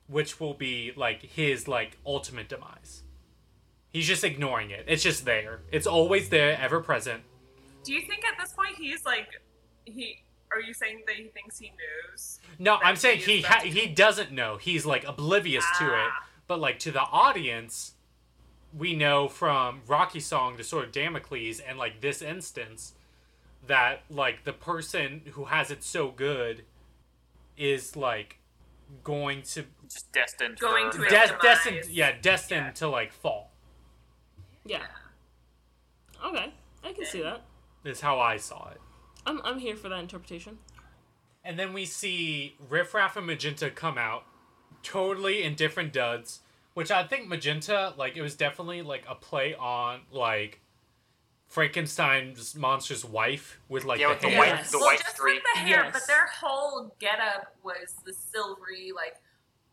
which 0.09 0.41
will 0.41 0.55
be 0.55 0.93
like 0.97 1.23
his 1.23 1.69
like 1.69 1.99
ultimate 2.05 2.49
demise. 2.49 3.03
He's 3.93 4.07
just 4.07 4.23
ignoring 4.23 4.71
it. 4.71 4.85
It's 4.87 5.03
just 5.03 5.25
there. 5.25 5.61
It's 5.73 5.87
always 5.87 6.29
there, 6.29 6.57
ever 6.61 6.81
present. 6.81 7.23
Do 7.83 7.93
you 7.93 8.03
think 8.03 8.25
at 8.25 8.39
this 8.39 8.53
point 8.53 8.77
he's 8.77 9.05
like 9.05 9.29
he? 9.85 10.23
Are 10.53 10.61
you 10.61 10.75
saying 10.75 11.03
that 11.07 11.17
he 11.17 11.29
thinks 11.29 11.59
he 11.59 11.71
knows? 11.71 12.41
No, 12.59 12.79
I'm 12.83 12.97
saying 12.97 13.21
he 13.21 13.37
he 13.37 13.43
ha- 13.43 13.63
he 13.65 13.87
doesn't 13.87 14.33
know. 14.33 14.57
He's 14.57 14.85
like 14.85 15.05
oblivious 15.07 15.65
to 15.79 15.87
it. 15.87 16.11
Ah. 16.11 16.27
But 16.47 16.59
like 16.59 16.81
to 16.81 16.91
the 16.91 17.01
audience, 17.01 17.95
we 18.77 18.95
know 18.95 19.29
from 19.29 19.81
Rocky 19.87 20.21
Song 20.21 20.57
to 20.57 20.65
sword 20.65 20.87
of 20.87 20.93
Damocles 20.93 21.61
and 21.61 21.79
like 21.79 22.01
this 22.01 22.23
instance 22.23 22.95
that 23.67 24.03
like 24.09 24.45
the 24.45 24.53
person 24.53 25.23
who 25.33 25.47
has 25.47 25.71
it 25.71 25.83
so 25.83 26.09
good 26.11 26.65
is 27.57 27.97
like 27.97 28.39
going 29.05 29.43
to 29.43 29.65
Just 29.89 30.13
destined 30.13 30.59
Going 30.59 30.91
for 30.91 30.99
to 30.99 31.05
his 31.05 31.13
des- 31.13 31.27
demise. 31.27 31.43
destined 31.43 31.85
yeah 31.91 32.13
destined 32.21 32.67
Yeah. 32.67 32.73
to 32.73 32.89
like 32.89 33.13
fall. 33.13 33.51
Yeah. 34.65 34.83
Okay, 36.25 36.53
I 36.85 36.93
can 36.93 37.05
see 37.07 37.23
that. 37.23 37.43
Is 37.85 38.01
how 38.01 38.19
I 38.21 38.37
saw 38.37 38.69
it. 38.71 38.81
I'm 39.27 39.41
I'm 39.45 39.59
here 39.59 39.77
for 39.77 39.89
that 39.89 39.99
interpretation. 40.01 40.59
And 41.45 41.59
then 41.59 41.73
we 41.73 41.87
see 41.87 42.57
Riff 42.69 42.93
Raff 42.93 43.17
and 43.17 43.27
Magenta 43.27 43.71
come 43.71 43.97
out, 43.97 44.25
totally 44.83 45.43
in 45.43 45.55
different 45.55 45.93
duds. 45.93 46.41
Which 46.81 46.91
I 46.91 47.07
think 47.07 47.29
Magenta, 47.29 47.93
like, 47.99 48.17
it 48.17 48.23
was 48.23 48.35
definitely 48.37 48.81
like 48.81 49.05
a 49.07 49.15
play 49.15 49.55
on 49.55 50.01
like 50.11 50.63
Frankenstein's 51.47 52.55
monster's 52.55 53.05
wife 53.05 53.61
with 53.69 53.85
like 53.85 54.01
Yeah, 54.01 54.07
the 54.09 54.13
with 54.15 54.21
the 54.23 54.29
hair. 54.31 54.39
white, 54.39 54.65
the 54.65 54.79
well, 54.79 54.87
white 54.87 54.99
just 55.01 55.15
streak. 55.15 55.35
with 55.35 55.43
the 55.53 55.61
hair, 55.61 55.83
Yes. 55.85 55.93
but 55.93 56.07
their 56.07 56.27
whole 56.41 56.95
getup 56.99 57.55
was 57.63 57.97
the 58.07 58.15
silvery, 58.15 58.93
like 58.97 59.17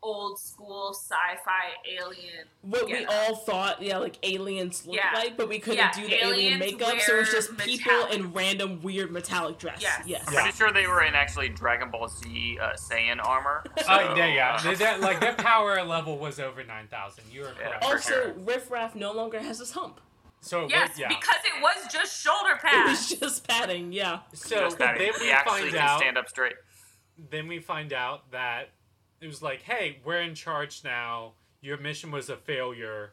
old 0.02 0.38
school 0.38 0.90
sci-fi 0.94 1.72
alien. 2.00 2.46
What 2.62 2.86
we 2.86 2.92
getup. 3.00 3.12
all 3.12 3.36
thought, 3.36 3.82
yeah, 3.82 3.98
like 3.98 4.16
aliens 4.22 4.86
look 4.86 4.96
Yeah. 4.96 5.12
like, 5.14 5.36
but 5.36 5.48
we 5.48 5.58
couldn't 5.58 5.78
Yeah, 5.78 5.92
do 5.92 6.02
the 6.06 6.24
alien 6.24 6.54
aliens 6.54 6.60
makeup, 6.60 7.00
so 7.00 7.16
it 7.16 7.18
was 7.18 7.26
wear 7.28 7.34
just 7.34 7.56
people 7.58 7.92
metallic. 7.92 8.14
in 8.14 8.32
random 8.32 8.82
weird 8.82 9.10
metallic 9.10 9.58
dress. 9.58 9.80
Yes. 9.82 10.02
Yes. 10.06 10.24
I'm 10.28 10.34
Yeah. 10.34 10.42
pretty 10.42 10.56
sure 10.56 10.72
they 10.72 10.86
were 10.86 11.02
in 11.02 11.14
actually 11.14 11.48
Dragon 11.48 11.90
Ball 11.90 12.08
Z 12.08 12.58
uh, 12.60 12.70
Saiyan 12.74 13.24
armor. 13.24 13.64
Oh 13.66 13.82
so, 13.82 14.14
yeah, 14.14 14.26
yeah. 14.26 14.54
uh, 14.54 14.62
They- 14.62 14.74
they- 14.76 14.98
like 14.98 15.20
their 15.20 15.34
power 15.34 15.82
level 15.82 16.18
was 16.18 16.38
over 16.38 16.62
nine 16.62 16.86
thousand. 16.88 17.24
You 17.32 17.40
were 17.42 17.48
Yeah. 17.60 17.68
correct. 17.68 17.84
for 17.84 17.90
Also, 17.94 18.10
sure. 18.12 18.32
Riff 18.34 18.70
Raff 18.70 18.94
no 18.94 19.12
longer 19.12 19.40
has 19.40 19.58
his 19.58 19.72
hump. 19.72 20.00
So 20.40 20.68
Yes, 20.68 20.90
was, 20.90 20.98
yeah. 21.00 21.08
because 21.08 21.40
it 21.44 21.60
was 21.60 21.92
just 21.92 22.22
shoulder 22.22 22.56
pads. 22.62 23.10
It 23.10 23.20
was 23.20 23.20
just 23.20 23.48
padding, 23.48 23.92
yeah. 23.92 24.20
so 24.32 24.60
just 24.60 24.78
that 24.78 24.96
then 24.96 25.12
he 25.14 25.24
we 25.26 25.30
actually 25.32 25.62
find 25.62 25.72
can 25.74 25.80
out. 25.80 25.98
stand 25.98 26.16
up 26.18 26.28
straight. 26.28 26.54
Then 27.30 27.48
we 27.48 27.58
find 27.58 27.92
out 27.92 28.30
that 28.30 28.68
it 29.20 29.26
was 29.26 29.42
like, 29.42 29.62
hey, 29.62 29.98
we're 30.04 30.20
in 30.20 30.34
charge 30.34 30.82
now. 30.84 31.32
Your 31.60 31.76
mission 31.76 32.10
was 32.10 32.28
a 32.28 32.36
failure. 32.36 33.12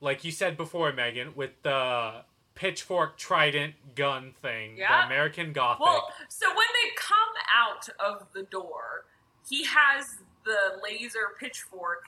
Like 0.00 0.24
you 0.24 0.32
said 0.32 0.56
before, 0.56 0.92
Megan, 0.92 1.34
with 1.34 1.62
the 1.62 2.22
pitchfork 2.54 3.16
trident 3.16 3.74
gun 3.94 4.32
thing, 4.42 4.76
the 4.76 5.04
American 5.06 5.52
Gothic. 5.52 5.84
Well, 5.86 6.12
so 6.28 6.48
when 6.48 6.56
they 6.56 6.90
come 6.96 7.18
out 7.54 7.88
of 8.00 8.26
the 8.34 8.42
door, 8.44 9.04
he 9.48 9.64
has 9.64 10.16
the 10.44 10.80
laser 10.82 11.34
pitchfork 11.38 12.06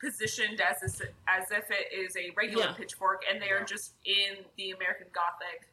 positioned 0.00 0.60
as 0.60 0.82
if, 0.82 1.08
as 1.26 1.50
if 1.50 1.70
it 1.70 1.92
is 1.92 2.16
a 2.16 2.30
regular 2.36 2.66
Yeah. 2.66 2.72
pitchfork, 2.72 3.24
and 3.30 3.40
they 3.42 3.46
Yeah. 3.48 3.54
are 3.54 3.64
just 3.64 3.94
in 4.04 4.44
the 4.56 4.70
American 4.70 5.08
Gothic 5.12 5.68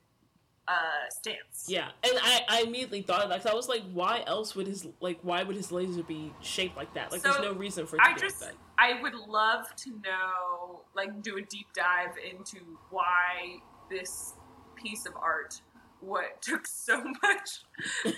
uh, 0.67 0.73
stance. 1.09 1.65
Yeah, 1.67 1.89
and 2.03 2.13
I, 2.23 2.41
I 2.49 2.61
immediately 2.63 3.01
thought 3.01 3.21
of 3.21 3.29
that 3.29 3.43
'cause 3.43 3.51
I 3.51 3.53
was 3.55 3.67
like, 3.69 3.83
why 3.93 4.23
else 4.25 4.55
would 4.55 4.67
his 4.67 4.87
like 4.99 5.19
why 5.21 5.43
would 5.43 5.55
his 5.55 5.71
laser 5.71 6.03
be 6.03 6.33
shaped 6.41 6.75
like 6.75 6.93
that? 6.95 7.11
Like, 7.11 7.21
So, 7.21 7.31
there's 7.31 7.43
no 7.43 7.53
reason 7.53 7.85
for 7.85 7.97
it 7.97 7.99
to 7.99 8.09
I 8.09 8.13
be 8.13 8.19
just 8.19 8.41
like 8.41 8.51
that. 8.51 8.57
I 8.77 9.01
would 9.01 9.13
love 9.13 9.73
to 9.75 9.89
know, 10.03 10.81
like, 10.95 11.21
do 11.21 11.37
a 11.37 11.41
deep 11.41 11.67
dive 11.73 12.15
into 12.29 12.57
why 12.89 13.57
this 13.89 14.33
piece 14.75 15.05
of 15.05 15.13
art 15.15 15.61
what 16.01 16.41
took 16.41 16.67
so 16.67 17.01
much 17.23 17.63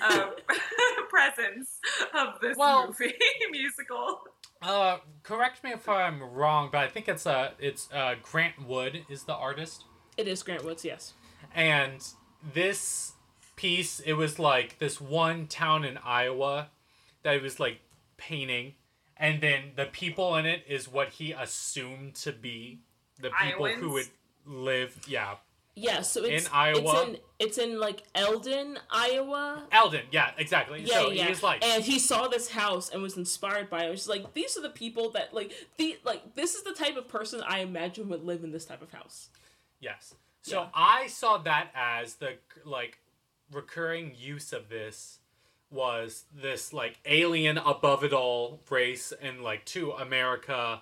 um, 0.01 0.31
presence 1.09 1.79
of 2.13 2.39
this 2.41 2.57
Well- 2.57 2.87
movie 2.87 3.13
musical. 3.51 4.21
Uh, 4.61 4.97
correct 5.21 5.63
me 5.63 5.71
if 5.71 5.87
I'm 5.87 6.23
wrong, 6.23 6.69
but 6.71 6.79
I 6.79 6.87
think 6.87 7.07
it's 7.07 7.27
uh 7.27 7.51
it's 7.59 7.87
uh 7.93 8.15
Grant 8.23 8.65
Wood 8.65 9.05
is 9.09 9.23
the 9.23 9.35
artist, 9.35 9.83
It 10.17 10.27
is 10.27 10.41
Grant 10.41 10.63
Woods, 10.65 10.83
yes. 10.83 11.13
and 11.53 12.03
this 12.53 13.13
piece 13.55 13.99
it 13.99 14.13
was 14.13 14.39
like 14.39 14.79
this 14.79 15.01
one 15.01 15.47
town 15.47 15.83
in 15.83 15.97
Iowa 15.97 16.69
that 17.23 17.35
he 17.35 17.41
was 17.41 17.59
like 17.59 17.81
painting, 18.17 18.73
and 19.17 19.41
then 19.41 19.71
the 19.75 19.85
people 19.85 20.35
in 20.35 20.45
it 20.45 20.63
is 20.67 20.87
what 20.87 21.09
he 21.09 21.31
assumed 21.31 22.15
to 22.15 22.31
be 22.31 22.79
the 23.19 23.31
people 23.41 23.67
who 23.67 23.91
would 23.91 24.07
live. 24.45 24.97
Yeah, 25.07 25.35
Yeah, 25.75 26.01
so 26.01 26.23
it's 26.23 26.47
In 26.47 26.51
Iowa? 26.53 26.79
It's 26.79 27.07
in, 27.07 27.17
it's 27.39 27.57
in 27.57 27.79
like 27.79 28.03
Eldon, 28.15 28.79
Iowa. 28.89 29.63
Eldon. 29.71 30.01
Yeah, 30.11 30.31
exactly. 30.37 30.81
Yeah, 30.81 30.93
so 30.95 31.11
yeah. 31.11 31.27
he 31.27 31.45
like, 31.45 31.63
and 31.63 31.83
he 31.83 31.99
saw 31.99 32.27
this 32.27 32.49
house 32.49 32.89
and 32.89 33.01
was 33.01 33.15
inspired 33.15 33.69
by 33.69 33.83
it. 33.85 33.91
It's 33.91 34.07
like 34.07 34.33
these 34.33 34.57
are 34.57 34.61
the 34.61 34.69
people 34.69 35.11
that 35.11 35.33
like 35.33 35.51
the 35.77 35.97
like 36.03 36.35
this 36.35 36.55
is 36.55 36.63
the 36.63 36.73
type 36.73 36.97
of 36.97 37.07
person 37.07 37.41
I 37.47 37.59
imagine 37.59 38.09
would 38.09 38.23
live 38.23 38.43
in 38.43 38.51
this 38.51 38.65
type 38.65 38.81
of 38.81 38.91
house. 38.91 39.29
Yes. 39.79 40.15
So 40.47 40.61
Yeah. 40.61 40.69
I 40.73 41.07
saw 41.07 41.37
that 41.39 41.71
as 41.75 42.15
the 42.15 42.37
like 42.63 42.99
recurring 43.51 44.13
use 44.17 44.53
of 44.53 44.69
this 44.69 45.19
was 45.69 46.23
this 46.33 46.71
like 46.71 46.99
alien 47.05 47.57
above 47.57 48.03
it 48.03 48.13
all 48.13 48.61
race 48.69 49.11
and 49.21 49.41
like 49.43 49.65
to 49.65 49.91
America, 49.91 50.81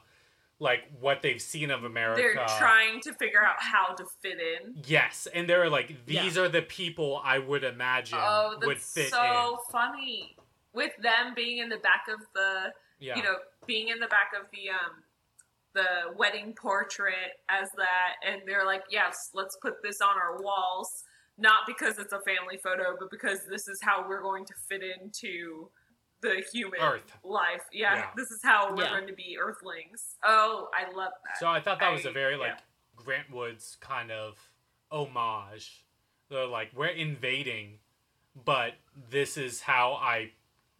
like 0.59 0.83
what 0.99 1.23
they've 1.23 1.41
seen 1.41 1.71
of 1.71 1.83
America. 1.83 2.21
They're 2.21 2.45
trying 2.59 3.01
to 3.01 3.13
figure 3.13 3.43
out 3.43 3.55
how 3.59 3.95
to 3.95 4.05
fit 4.21 4.37
in. 4.39 4.75
Yes, 4.85 5.27
and 5.33 5.49
they're 5.49 5.69
like 5.69 6.05
these 6.05 6.35
Yeah. 6.35 6.43
are 6.43 6.49
the 6.49 6.61
people 6.61 7.19
I 7.23 7.39
would 7.39 7.63
imagine 7.63 8.19
Oh, 8.21 8.57
would 8.61 8.79
fit 8.79 9.09
so 9.09 9.59
funny. 9.71 10.35
With 10.73 10.91
them 11.01 11.33
being 11.35 11.57
in 11.59 11.69
the 11.69 11.77
back 11.77 12.05
of 12.13 12.19
the. 12.33 12.73
Yeah. 12.97 13.17
you 13.17 13.23
know, 13.23 13.35
being 13.67 13.89
in 13.89 13.99
the 13.99 14.07
back 14.07 14.31
of 14.39 14.49
the 14.53 14.69
um, 14.69 15.03
the 15.75 16.15
wedding 16.17 16.53
portrait 16.59 17.37
as 17.49 17.69
that, 17.77 18.15
and 18.27 18.41
they're 18.47 18.65
like, 18.65 18.83
yes, 18.89 19.29
let's 19.35 19.55
put 19.61 19.75
this 19.83 20.01
on 20.01 20.15
our 20.17 20.41
walls, 20.41 21.03
not 21.37 21.67
because 21.67 21.99
it's 21.99 22.13
a 22.13 22.19
family 22.21 22.57
photo, 22.63 22.95
but 22.99 23.11
because 23.11 23.39
this 23.47 23.67
is 23.67 23.77
how 23.83 24.03
we're 24.07 24.21
going 24.23 24.45
to 24.45 24.53
fit 24.67 24.81
into 24.81 25.69
the 26.21 26.41
human 26.51 26.79
Earth. 26.81 27.11
life. 27.23 27.61
Yeah, 27.71 27.95
Yeah. 27.95 28.09
this 28.15 28.31
is 28.31 28.39
how 28.41 28.73
we're 28.73 28.83
Yeah. 28.85 28.89
going 28.91 29.07
to 29.07 29.13
be 29.13 29.37
Earthlings. 29.39 30.15
Oh, 30.23 30.69
I 30.73 30.89
love 30.91 31.11
that. 31.27 31.37
So 31.39 31.47
I 31.47 31.59
thought 31.59 31.79
that 31.81 31.91
was 31.91 32.05
a 32.05 32.11
very 32.11 32.37
like 32.37 32.53
yeah. 32.55 32.59
Grant 32.95 33.29
Woods 33.29 33.77
kind 33.81 34.11
of 34.11 34.39
homage. 34.89 35.83
They're 36.29 36.47
like 36.47 36.71
we're 36.73 36.87
invading, 36.87 37.79
but 38.33 38.73
this 39.09 39.37
is 39.37 39.61
how 39.61 39.93
I, 39.93 40.31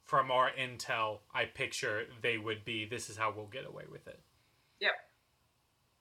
from 0.04 0.32
our 0.32 0.50
intel, 0.52 1.20
I 1.34 1.46
picture 1.46 2.08
they 2.22 2.38
would 2.38 2.64
be. 2.66 2.86
This 2.86 3.10
is 3.10 3.18
how 3.18 3.32
we'll 3.36 3.46
get 3.48 3.66
away 3.66 3.84
with 3.92 4.08
it. 4.08 4.20
Yep. 4.80 4.92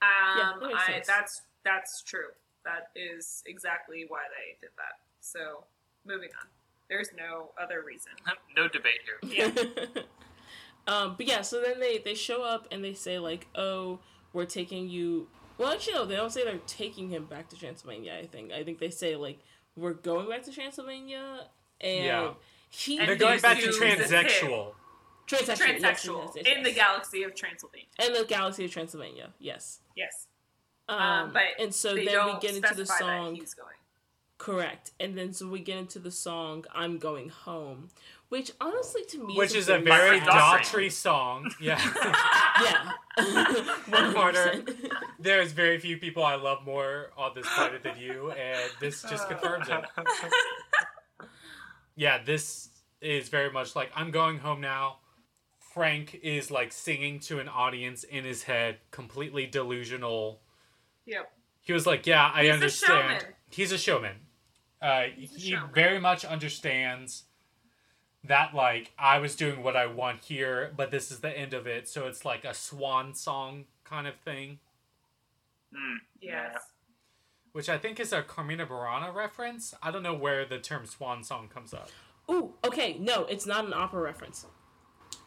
Yeah, 0.03 0.51
Um, 0.53 0.61
that 0.61 0.75
I, 0.75 1.03
that's 1.07 1.43
that's 1.65 2.03
true. 2.03 2.29
That 2.65 2.89
is 2.97 3.43
exactly 3.47 4.05
why 4.09 4.21
they 4.37 4.57
did 4.61 4.71
that. 4.77 4.99
So, 5.21 5.65
moving 6.07 6.31
on. 6.41 6.49
There's 6.89 7.09
no 7.17 7.51
other 7.61 7.83
reason. 7.87 8.13
no 8.57 8.69
debate 8.69 9.01
here. 9.05 9.53
Yeah. 9.57 10.03
um, 10.87 11.15
but 11.17 11.27
yeah, 11.27 11.41
so 11.43 11.61
then 11.63 11.81
they 11.81 11.99
they 11.99 12.15
show 12.15 12.43
up 12.43 12.69
and 12.71 12.85
they 12.85 12.93
say 12.95 13.19
like, 13.19 13.47
"Oh, 13.55 14.01
we're 14.33 14.45
taking 14.45 14.89
you." 14.89 15.29
Well, 15.57 15.73
actually, 15.73 15.95
no, 15.95 16.05
they 16.05 16.17
don't 16.17 16.31
say 16.33 16.45
they're 16.45 16.59
taking 16.67 17.09
him 17.09 17.25
back 17.27 17.49
to 17.51 17.57
Transylvania. 17.59 18.15
I 18.21 18.27
think 18.27 18.53
I 18.53 18.65
think 18.65 18.79
they 18.81 18.91
say 18.91 19.17
like, 19.17 19.39
"We're 19.77 19.95
going 19.95 20.29
back 20.29 20.43
to 20.45 20.53
Transylvania," 20.53 21.47
and 21.81 22.05
Yeah. 22.05 22.31
he 22.69 22.99
And 22.99 23.09
They're 23.09 23.17
going 23.17 23.41
back 23.41 23.59
to 23.61 23.69
transsexual. 23.69 24.73
the 24.73 24.73
transsexual. 25.27 25.57
transsexual, 25.57 25.81
yes, 25.81 26.05
Transsexual 26.05 26.37
yes, 26.37 26.45
yes, 26.47 26.57
in 26.57 26.63
the 26.63 26.73
galaxy 26.73 27.23
of 27.23 27.35
Transylvania. 27.35 27.87
in 28.05 28.13
the 28.13 28.25
galaxy 28.25 28.65
of 28.65 28.71
Transylvania. 28.71 29.31
Yes. 29.39 29.81
Yes. 29.97 30.27
Um, 30.89 30.99
Um, 31.01 31.33
but 31.33 31.43
and 31.59 31.75
so 31.75 31.95
they 31.95 32.05
then 32.05 32.15
don't 32.15 32.35
we 32.35 32.41
get 32.41 32.57
into 32.57 32.75
the 32.75 32.87
song. 32.87 33.35
he's 33.35 33.55
going. 33.55 33.75
Correct. 34.37 34.91
And 35.01 35.17
then 35.17 35.33
so 35.33 35.47
we 35.49 35.61
get 35.61 35.79
into 35.79 35.99
the 35.99 36.11
song 36.11 36.65
"I'm 36.75 36.99
Going 36.99 37.31
Home," 37.31 37.89
which 38.29 38.51
honestly 38.61 39.03
to 39.11 39.25
me 39.27 39.35
Which 39.37 39.55
is 39.55 39.69
a 39.69 39.79
very 39.79 40.19
very 40.19 40.21
My 40.21 40.27
Daughtry 40.27 40.93
song. 40.93 41.51
Yeah. 41.61 41.81
yeah. 42.63 42.91
One 43.89 44.13
Carter. 44.13 44.63
There's 45.19 45.53
very 45.53 45.79
few 45.79 45.97
people 45.99 46.23
I 46.25 46.35
love 46.35 46.65
more 46.67 47.13
on 47.17 47.33
this 47.35 47.47
planet 47.55 47.83
than 47.83 47.97
you, 47.97 48.33
and 48.33 48.71
this 48.81 49.03
just 49.03 49.29
confirms 49.29 49.69
it. 49.71 49.85
yeah, 51.97 52.23
this 52.23 52.69
is 53.01 53.29
very 53.29 53.51
much 53.51 53.75
like 53.77 53.91
I'm 53.95 54.11
going 54.11 54.39
home 54.39 54.61
now. 54.61 54.97
Frank 55.75 56.21
is 56.23 56.53
like 56.53 56.73
singing 56.73 57.19
to 57.21 57.41
an 57.41 57.49
audience 57.49 58.05
in 58.05 58.25
his 58.25 58.45
head, 58.45 58.79
completely 58.93 59.45
delusional. 59.47 60.41
Yep. 61.05 61.33
He 61.63 61.73
was 61.73 61.85
like, 61.85 62.07
"Yeah, 62.07 62.31
I 62.33 62.43
He's 62.43 62.51
a 62.51 62.55
understand." 62.55 63.21
showman. 63.21 63.35
He's 63.51 63.73
a 63.73 63.79
showman. 63.79 64.17
Uh, 64.81 64.87
a 64.87 65.11
he 65.17 65.51
showman. 65.51 65.71
very 65.75 65.99
much 65.99 66.25
understands 66.25 67.25
that 68.23 68.55
like 68.55 68.93
I 68.99 69.19
was 69.19 69.35
doing 69.35 69.63
what 69.65 69.75
I 69.77 69.87
want 69.87 70.21
here, 70.25 70.73
but 70.77 70.93
this 70.93 71.11
is 71.11 71.19
the 71.21 71.37
end 71.37 71.53
of 71.55 71.67
it. 71.67 71.89
So 71.89 72.07
it's 72.07 72.25
like 72.25 72.45
a 72.45 72.55
swan 72.55 73.13
song 73.15 73.65
kind 73.83 74.07
of 74.07 74.15
thing, 74.25 74.61
yeah. 76.21 76.51
Yes. 76.55 76.63
which 77.53 77.69
I 77.69 77.79
think 77.79 77.99
is 77.99 78.13
a 78.13 78.23
Carmina 78.23 78.65
Burana 78.67 79.13
reference. 79.13 79.75
I 79.83 79.91
don't 79.91 80.03
know 80.05 80.15
where 80.15 80.45
the 80.47 80.59
term 80.59 80.87
swan 80.87 81.25
song 81.25 81.49
comes 81.49 81.75
up. 81.75 81.91
Ooh, 82.31 82.55
okay, 82.65 82.97
no, 82.99 83.25
it's 83.25 83.45
not 83.45 83.65
an 83.67 83.75
opera 83.75 84.01
reference. 84.01 84.47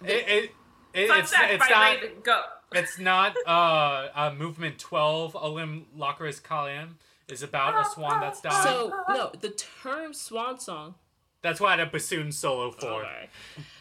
It, 0.03 0.09
it, 0.27 0.51
it 0.93 1.07
Fun 1.07 1.19
it's 1.19 1.31
fact 1.31 1.53
it's 1.53 1.67
by 1.67 1.97
not 1.99 2.23
Go. 2.23 2.41
it's 2.73 2.99
not 2.99 3.35
uh, 3.45 4.07
uh 4.15 4.33
movement 4.37 4.79
twelve. 4.79 5.35
Olim 5.35 5.85
lacus 5.95 6.39
colueram 6.39 6.95
is 7.29 7.43
about 7.43 7.85
a 7.85 7.89
swan 7.89 8.21
that's 8.21 8.41
dying. 8.41 8.63
So 8.63 8.93
no, 9.09 9.31
the 9.39 9.49
term 9.49 10.13
swan 10.13 10.59
song. 10.59 10.95
that's 11.41 11.59
why 11.59 11.69
I 11.69 11.77
had 11.77 11.87
a 11.87 11.91
bassoon 11.91 12.31
solo 12.31 12.71
for. 12.71 12.87
Okay. 12.87 13.29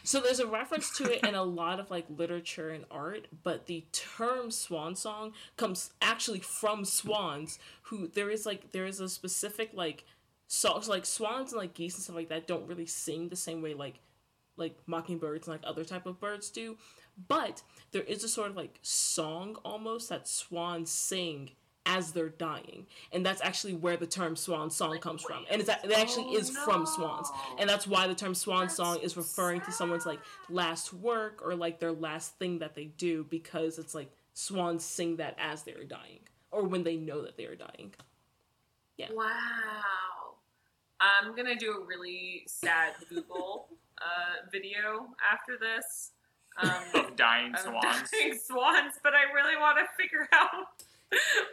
So 0.03 0.19
there's 0.19 0.39
a 0.39 0.47
reference 0.47 0.95
to 0.97 1.11
it 1.11 1.25
in 1.25 1.35
a 1.35 1.43
lot 1.43 1.79
of 1.79 1.89
like 1.89 2.05
literature 2.15 2.69
and 2.69 2.85
art, 2.91 3.27
but 3.43 3.67
the 3.67 3.85
term 3.91 4.51
swan 4.51 4.95
song 4.95 5.33
comes 5.55 5.91
actually 6.01 6.39
from 6.39 6.85
swans 6.85 7.59
who 7.83 8.07
there 8.07 8.29
is 8.29 8.45
like 8.45 8.71
there 8.71 8.85
is 8.85 8.99
a 8.99 9.09
specific 9.09 9.71
like 9.73 10.03
songs 10.47 10.87
like 10.87 11.05
swans 11.05 11.51
and 11.51 11.59
like 11.59 11.73
geese 11.73 11.95
and 11.95 12.03
stuff 12.03 12.15
like 12.15 12.29
that 12.29 12.47
don't 12.47 12.67
really 12.67 12.85
sing 12.85 13.29
the 13.29 13.35
same 13.35 13.61
way 13.61 13.73
like 13.73 13.99
like 14.57 14.75
mockingbirds 14.85 15.47
and 15.47 15.55
like 15.55 15.69
other 15.69 15.85
type 15.85 16.05
of 16.05 16.19
birds 16.19 16.49
do. 16.49 16.77
But 17.27 17.63
there 17.91 18.03
is 18.03 18.23
a 18.23 18.29
sort 18.29 18.49
of 18.51 18.55
like 18.55 18.79
song 18.81 19.57
almost 19.63 20.09
that 20.09 20.27
swans 20.27 20.89
sing 20.91 21.51
as 21.87 22.11
they're 22.11 22.29
dying. 22.29 22.85
And 23.11 23.25
that's 23.25 23.41
actually 23.41 23.73
where 23.73 23.97
the 23.97 24.05
term 24.05 24.35
swan 24.35 24.69
song 24.69 24.99
comes 24.99 25.23
from. 25.23 25.45
and 25.49 25.61
it's, 25.61 25.69
it 25.69 25.91
actually 25.93 26.33
is 26.33 26.49
from 26.49 26.85
swans. 26.85 27.31
And 27.57 27.69
that's 27.69 27.87
why 27.87 28.07
the 28.07 28.15
term 28.15 28.35
swan 28.35 28.69
song 28.69 28.99
is 29.01 29.15
referring 29.15 29.61
to 29.61 29.71
someone's 29.71 30.05
like 30.05 30.19
last 30.49 30.93
work 30.93 31.41
or 31.43 31.55
like 31.55 31.79
their 31.79 31.93
last 31.93 32.37
thing 32.37 32.59
that 32.59 32.75
they 32.75 32.85
do 32.85 33.25
because 33.29 33.79
it's 33.79 33.95
like 33.95 34.11
swans 34.33 34.83
sing 34.83 35.15
that 35.17 35.35
as 35.39 35.63
they're 35.63 35.85
dying 35.85 36.19
or 36.51 36.63
when 36.63 36.83
they 36.83 36.97
know 36.97 37.21
that 37.23 37.37
they 37.37 37.45
are 37.45 37.55
dying. 37.55 37.93
Yeah. 38.97 39.07
Wow. 39.13 39.25
I'm 40.99 41.35
gonna 41.35 41.55
do 41.55 41.71
a 41.71 41.85
really 41.85 42.43
sad 42.47 42.93
Google 43.09 43.67
uh, 44.01 44.47
video 44.51 45.07
after 45.31 45.57
this. 45.59 46.11
Um, 46.61 46.71
Of 47.05 47.15
dying 47.15 47.53
of 47.53 47.59
swans. 47.59 48.09
dying 48.11 48.39
swans, 48.43 48.93
but 49.03 49.13
I 49.13 49.31
really 49.33 49.55
want 49.57 49.77
to 49.77 49.85
figure 50.01 50.27
out. 50.33 50.49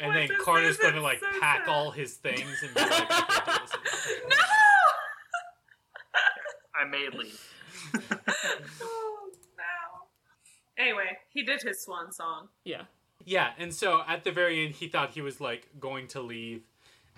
And 0.00 0.14
then 0.16 0.28
Carter's 0.40 0.76
going 0.78 0.94
to 0.94 1.00
like 1.02 1.20
so 1.20 1.26
pack 1.40 1.66
sad. 1.66 1.68
all 1.72 1.90
his 1.90 2.14
things 2.14 2.62
and 2.62 2.74
be 2.74 2.80
like, 2.80 2.92
okay, 3.12 3.52
this 3.62 3.70
is- 3.70 4.22
No. 4.28 4.36
I 6.80 6.84
may 6.86 7.08
leave. 7.16 7.40
oh 8.82 9.28
no. 9.56 10.82
Anyway, 10.82 11.16
he 11.30 11.42
did 11.44 11.62
his 11.62 11.80
swan 11.82 12.10
song. 12.12 12.48
yeah 12.64 12.82
Yeah, 13.24 13.50
and 13.58 13.72
so 13.72 14.02
at 14.08 14.24
the 14.24 14.32
very 14.32 14.64
end, 14.64 14.74
he 14.74 14.88
thought 14.88 15.10
he 15.10 15.20
was 15.20 15.40
like 15.40 15.68
going 15.78 16.08
to 16.08 16.20
leave, 16.20 16.62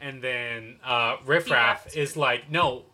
and 0.01 0.21
then 0.23 0.77
uh, 0.85 1.17
Riff 1.25 1.51
Raff 1.51 1.97
is 1.97 2.17
like, 2.17 2.51
"No, 2.51 2.85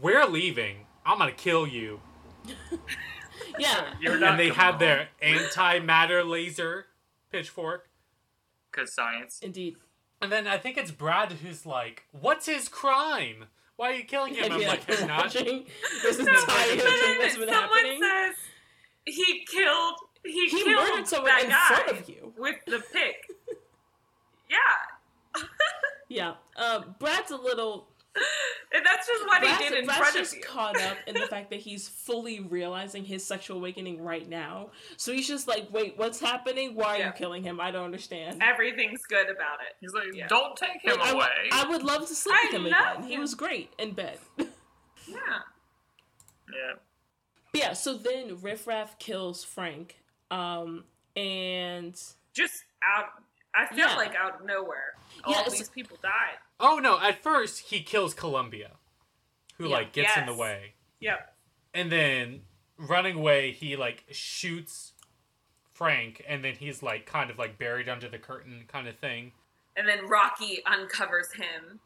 we're 0.00 0.26
leaving. 0.26 0.86
I'm 1.06 1.18
gonna 1.18 1.32
kill 1.32 1.66
you." 1.66 2.00
yeah 3.58 3.94
You're 4.00 4.18
not 4.18 4.30
and 4.32 4.40
they 4.40 4.48
coming 4.50 4.60
have 4.60 4.78
their 4.78 5.08
anti-matter 5.22 6.22
laser 6.24 6.86
pitchfork, 7.30 7.88
Cause 8.72 8.92
science. 8.94 9.40
indeed 9.42 9.76
and 10.20 10.30
then 10.32 10.46
I 10.46 10.56
think 10.58 10.78
it's 10.78 10.90
Brad 10.90 11.32
who's 11.32 11.66
like, 11.66 12.04
"What's 12.12 12.46
his 12.46 12.68
crime?" 12.68 13.44
Why 13.76 13.90
are 13.90 13.94
you 13.94 14.04
killing 14.04 14.34
him? 14.34 14.52
I'm 14.52 14.60
you 14.60 14.68
like, 14.68 14.86
been 14.86 15.02
I'm 15.02 15.08
not. 15.08 15.32
this 15.32 15.42
No, 15.44 15.50
entire 16.32 16.76
thing 16.76 17.18
that's 17.20 17.36
been 17.36 17.48
someone 17.48 17.50
happening? 17.50 18.00
says 18.00 18.36
he 19.04 19.44
killed 19.46 19.94
he, 20.24 20.46
He 20.48 20.62
killed 20.64 20.76
murdered 20.88 21.08
someone 21.08 21.30
that 21.32 21.42
in 21.44 21.50
guy 21.50 21.66
front 21.84 21.98
of 22.00 22.08
you. 22.08 22.32
with 22.38 22.56
the 22.66 22.82
pick. 22.92 23.28
yeah, 24.48 25.42
Yeah. 26.08 26.34
Um, 26.56 26.94
Brad's 27.00 27.30
a 27.32 27.36
little. 27.36 27.88
And 28.72 28.84
that's 28.86 29.06
just 29.06 29.26
what 29.26 29.40
Brad's, 29.40 29.58
he 29.62 29.68
did 29.68 29.78
in 29.78 29.84
Brad's 29.86 29.98
front 30.00 30.14
of 30.16 30.20
just 30.22 30.36
you. 30.36 30.42
caught 30.42 30.80
up 30.80 30.96
in 31.06 31.14
the 31.14 31.26
fact 31.30 31.50
that 31.50 31.60
he's 31.60 31.88
fully 31.88 32.40
realizing 32.40 33.04
his 33.04 33.24
sexual 33.24 33.56
awakening 33.58 34.02
right 34.02 34.28
now. 34.28 34.70
So 34.96 35.12
he's 35.12 35.26
just 35.26 35.48
like, 35.48 35.68
wait, 35.72 35.98
what's 35.98 36.20
happening? 36.20 36.74
Why 36.74 36.96
are 36.96 36.98
Yeah. 36.98 37.06
you 37.08 37.12
killing 37.14 37.42
him? 37.42 37.60
I 37.60 37.70
don't 37.70 37.84
understand. 37.84 38.42
Everything's 38.42 39.02
good 39.08 39.28
about 39.30 39.58
it. 39.68 39.74
He's 39.80 39.92
like, 39.92 40.14
Yeah. 40.14 40.28
don't 40.28 40.56
take 40.56 40.82
him 40.82 40.98
Like, 40.98 41.08
I, 41.08 41.10
away. 41.10 41.26
w- 41.50 41.50
I 41.52 41.68
would 41.70 41.82
love 41.82 42.06
to 42.08 42.14
sleep 42.14 42.36
I 42.40 42.46
with 42.46 42.54
him 42.54 42.70
love 42.70 42.98
again. 42.98 43.08
He 43.10 43.18
was 43.18 43.34
great 43.34 43.72
in 43.78 43.92
bed. 43.92 44.18
Yeah. 45.06 45.16
yeah. 46.50 46.72
yeah, 47.52 47.72
so 47.74 47.94
then 47.94 48.38
Riff 48.40 48.66
Raff 48.66 48.98
kills 48.98 49.44
Frank. 49.44 50.00
Um, 50.30 50.84
and 51.16 51.94
Just 52.32 52.64
out. 52.82 53.06
I 53.54 53.66
feel 53.66 53.86
Yeah. 53.86 53.96
like 53.96 54.14
out 54.16 54.40
of 54.40 54.46
nowhere, 54.46 54.94
all 55.24 55.32
Yeah, 55.34 55.48
these 55.48 55.68
people 55.68 55.98
died. 56.02 56.38
Oh 56.60 56.78
no! 56.78 56.98
At 57.00 57.22
first, 57.22 57.70
he 57.70 57.80
kills 57.82 58.14
Columbia, 58.14 58.72
who 59.58 59.64
Yeah. 59.68 59.76
like 59.76 59.92
gets 59.92 60.16
in 60.16 60.26
the 60.26 60.34
way, 60.34 60.74
Yep. 61.00 61.36
and 61.74 61.90
then 61.90 62.42
running 62.76 63.16
away, 63.16 63.52
he 63.52 63.76
like 63.76 64.04
shoots 64.10 64.92
Frank, 65.72 66.22
and 66.28 66.44
then 66.44 66.54
he's 66.54 66.82
like 66.82 67.06
kind 67.06 67.30
of 67.30 67.38
like 67.38 67.58
buried 67.58 67.88
under 67.88 68.08
the 68.08 68.18
curtain, 68.18 68.64
kind 68.68 68.86
of 68.88 68.98
thing. 68.98 69.32
And 69.76 69.88
then 69.88 70.06
Rocky 70.06 70.64
uncovers 70.66 71.32
him. 71.32 71.80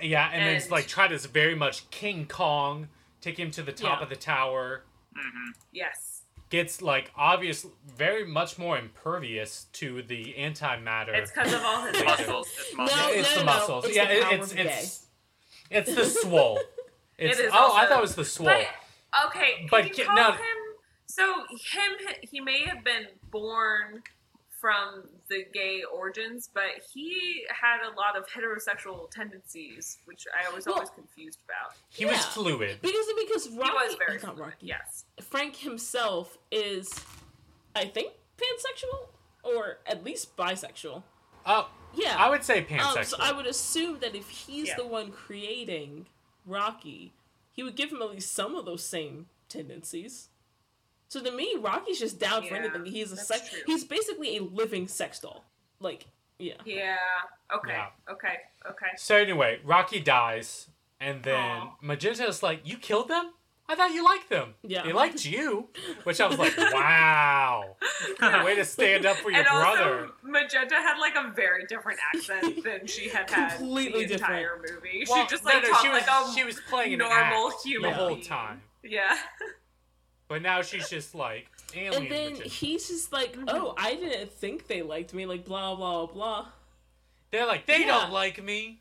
Yeah, 0.00 0.28
and, 0.32 0.44
then 0.44 0.56
it's 0.56 0.70
like 0.70 0.88
try 0.88 1.06
to 1.06 1.16
very 1.28 1.54
much 1.54 1.88
King 1.90 2.26
Kong, 2.26 2.88
take 3.20 3.38
him 3.38 3.52
to 3.52 3.62
the 3.62 3.72
top 3.72 3.98
Yeah. 4.00 4.02
of 4.04 4.08
the 4.10 4.16
tower. 4.16 4.84
hmm 5.14 5.50
Yes. 5.70 6.11
Gets 6.52 6.82
like 6.82 7.10
obvious, 7.16 7.64
very 7.96 8.26
much 8.26 8.58
more 8.58 8.76
impervious 8.78 9.64
to 9.72 10.02
the 10.02 10.34
antimatter. 10.38 11.14
It's 11.16 11.30
because 11.30 11.54
of 11.54 11.62
all 11.64 11.86
his 11.86 12.04
Muscles. 12.04 12.46
It's 12.58 12.76
muscles. 12.76 12.98
No, 13.00 13.08
it's 13.10 13.30
no, 13.30 13.34
the 13.38 13.40
no, 13.40 13.44
muscles. 13.46 13.84
it's 13.86 13.96
yeah, 13.96 14.04
the 14.06 14.16
it- 14.18 14.22
power 14.22 14.34
it's 14.34 14.52
of 14.52 14.58
it's 14.58 15.06
it's 15.70 15.94
the 15.94 16.04
swole. 16.20 16.60
It's, 17.16 17.38
is 17.38 17.50
oh, 17.54 17.74
I 17.74 17.86
thought 17.86 18.00
it 18.00 18.02
was 18.02 18.14
the 18.16 18.24
swole. 18.26 18.48
But 18.48 18.66
okay, 19.28 19.54
can 19.60 19.68
But 19.70 19.84
you 19.88 19.94
ki- 19.94 20.04
call 20.04 20.14
no- 20.14 20.32
him? 20.32 20.40
So 21.06 21.24
him, 21.72 22.16
he 22.20 22.40
may 22.40 22.64
have 22.66 22.84
been 22.84 23.06
born 23.30 24.02
from 24.60 25.04
the 25.32 25.44
gay 25.52 25.82
origins, 25.92 26.48
but 26.52 26.64
he 26.92 27.44
had 27.48 27.78
a 27.86 27.90
lot 27.96 28.16
of 28.16 28.26
heterosexual 28.28 29.10
tendencies, 29.10 29.98
which 30.04 30.26
I 30.32 30.50
was 30.54 30.66
Well- 30.66 30.74
always 30.76 30.90
confused 30.90 31.38
about. 31.44 31.74
he 31.90 32.04
was 32.06 32.22
fluid. 32.26 32.80
because 32.82 33.06
because 33.18 33.48
Rocky, 33.50 33.70
he 33.70 33.86
was 33.88 33.94
very 33.96 34.12
not 34.14 34.20
fluid, 34.20 34.38
Rocky. 34.38 34.66
Yes. 34.66 35.04
Frank 35.22 35.56
himself 35.56 36.36
is, 36.50 36.92
I 37.74 37.86
think, 37.86 38.12
pansexual 38.36 39.08
or 39.42 39.78
at 39.86 40.04
least 40.04 40.36
bisexual. 40.36 41.02
Oh, 41.46 41.70
Yeah, 41.94 42.16
I 42.18 42.30
would 42.30 42.42
say 42.44 42.60
Um, 42.60 42.64
pansexual. 42.66 43.04
so 43.04 43.16
I 43.20 43.32
would 43.32 43.46
assume 43.46 43.98
that 44.00 44.14
if 44.14 44.28
he's 44.30 44.68
Yeah. 44.68 44.76
the 44.76 44.86
one 44.86 45.12
creating 45.12 46.06
Rocky, 46.46 47.12
he 47.52 47.62
would 47.62 47.76
give 47.76 47.90
him 47.92 48.00
at 48.00 48.10
least 48.10 48.32
some 48.32 48.54
of 48.56 48.64
those 48.64 48.82
same 48.84 49.28
tendencies. 49.50 50.30
So 51.12 51.22
to 51.22 51.30
me, 51.30 51.56
Rocky's 51.60 51.98
just 51.98 52.18
down 52.18 52.42
for 52.46 52.54
anything. 52.54 52.86
He's 52.86 53.12
a 53.12 53.18
sex. 53.18 53.50
true. 53.50 53.58
He's 53.66 53.84
basically 53.84 54.38
a 54.38 54.42
living 54.42 54.88
sex 54.88 55.18
doll. 55.20 55.44
Like, 55.78 56.06
yeah. 56.38 56.54
Yeah. 56.64 56.96
Okay. 57.54 57.72
Yeah. 57.72 57.88
Okay. 58.10 58.36
Okay. 58.66 58.86
So 58.96 59.16
anyway, 59.16 59.60
Rocky 59.62 60.00
dies, 60.00 60.68
and 60.98 61.22
then 61.22 61.34
Aw. 61.38 61.74
Magenta's 61.82 62.42
like, 62.42 62.60
"You 62.66 62.78
killed 62.78 63.08
them? 63.08 63.32
I 63.68 63.74
thought 63.74 63.92
you 63.92 64.02
liked 64.02 64.30
them. 64.30 64.54
Yeah. 64.62 64.84
they 64.84 64.94
liked 64.94 65.26
you." 65.34 65.68
Which 66.04 66.18
I 66.18 66.28
was 66.28 66.38
like, 66.38 66.56
"Wow, 66.56 67.76
way 68.42 68.54
to 68.56 68.64
stand 68.64 69.04
up 69.04 69.18
for 69.18 69.30
your 69.30 69.40
and 69.40 69.48
brother." 69.48 69.82
also, 70.06 70.12
Magenta 70.22 70.76
had 70.76 70.98
like 70.98 71.14
a 71.14 71.30
very 71.36 71.66
different 71.66 72.00
accent 72.14 72.64
than 72.64 72.86
she 72.86 73.10
had 73.10 73.28
had 73.28 73.58
Completely 73.58 74.04
the 74.06 74.14
different. 74.16 74.32
entire 74.40 74.56
movie. 74.66 75.04
Well, 75.06 75.22
she 75.24 75.28
just 75.28 75.44
like 75.44 75.62
no, 75.62 75.68
talked 75.68 75.82
she 75.82 75.88
was 75.90 76.06
like 76.06 76.26
a 76.26 76.32
she 76.34 76.44
was 76.44 76.58
playing 76.70 76.94
an 76.94 77.00
normal 77.00 77.48
act 77.50 77.62
human 77.66 77.90
the 77.90 77.96
whole 77.96 78.18
time, 78.18 78.62
Yeah. 78.82 79.18
But 80.32 80.42
now 80.42 80.62
she's 80.62 80.88
just 80.88 81.14
like 81.14 81.46
alien. 81.74 82.02
And 82.02 82.10
then 82.10 82.32
Magenta. 82.32 82.48
he's 82.48 82.88
just 82.88 83.12
like, 83.12 83.32
Mm-hmm. 83.36 83.44
"Oh, 83.48 83.74
I 83.78 83.94
didn't 83.94 84.32
think 84.32 84.66
they 84.66 84.82
liked 84.82 85.12
me." 85.14 85.26
Like, 85.26 85.44
blah 85.44 85.74
blah 85.74 86.06
blah. 86.06 86.46
They're 87.30 87.46
like, 87.46 87.66
"They 87.66 87.80
Yeah. 87.80 87.86
don't 87.86 88.12
like 88.12 88.42
me," 88.42 88.80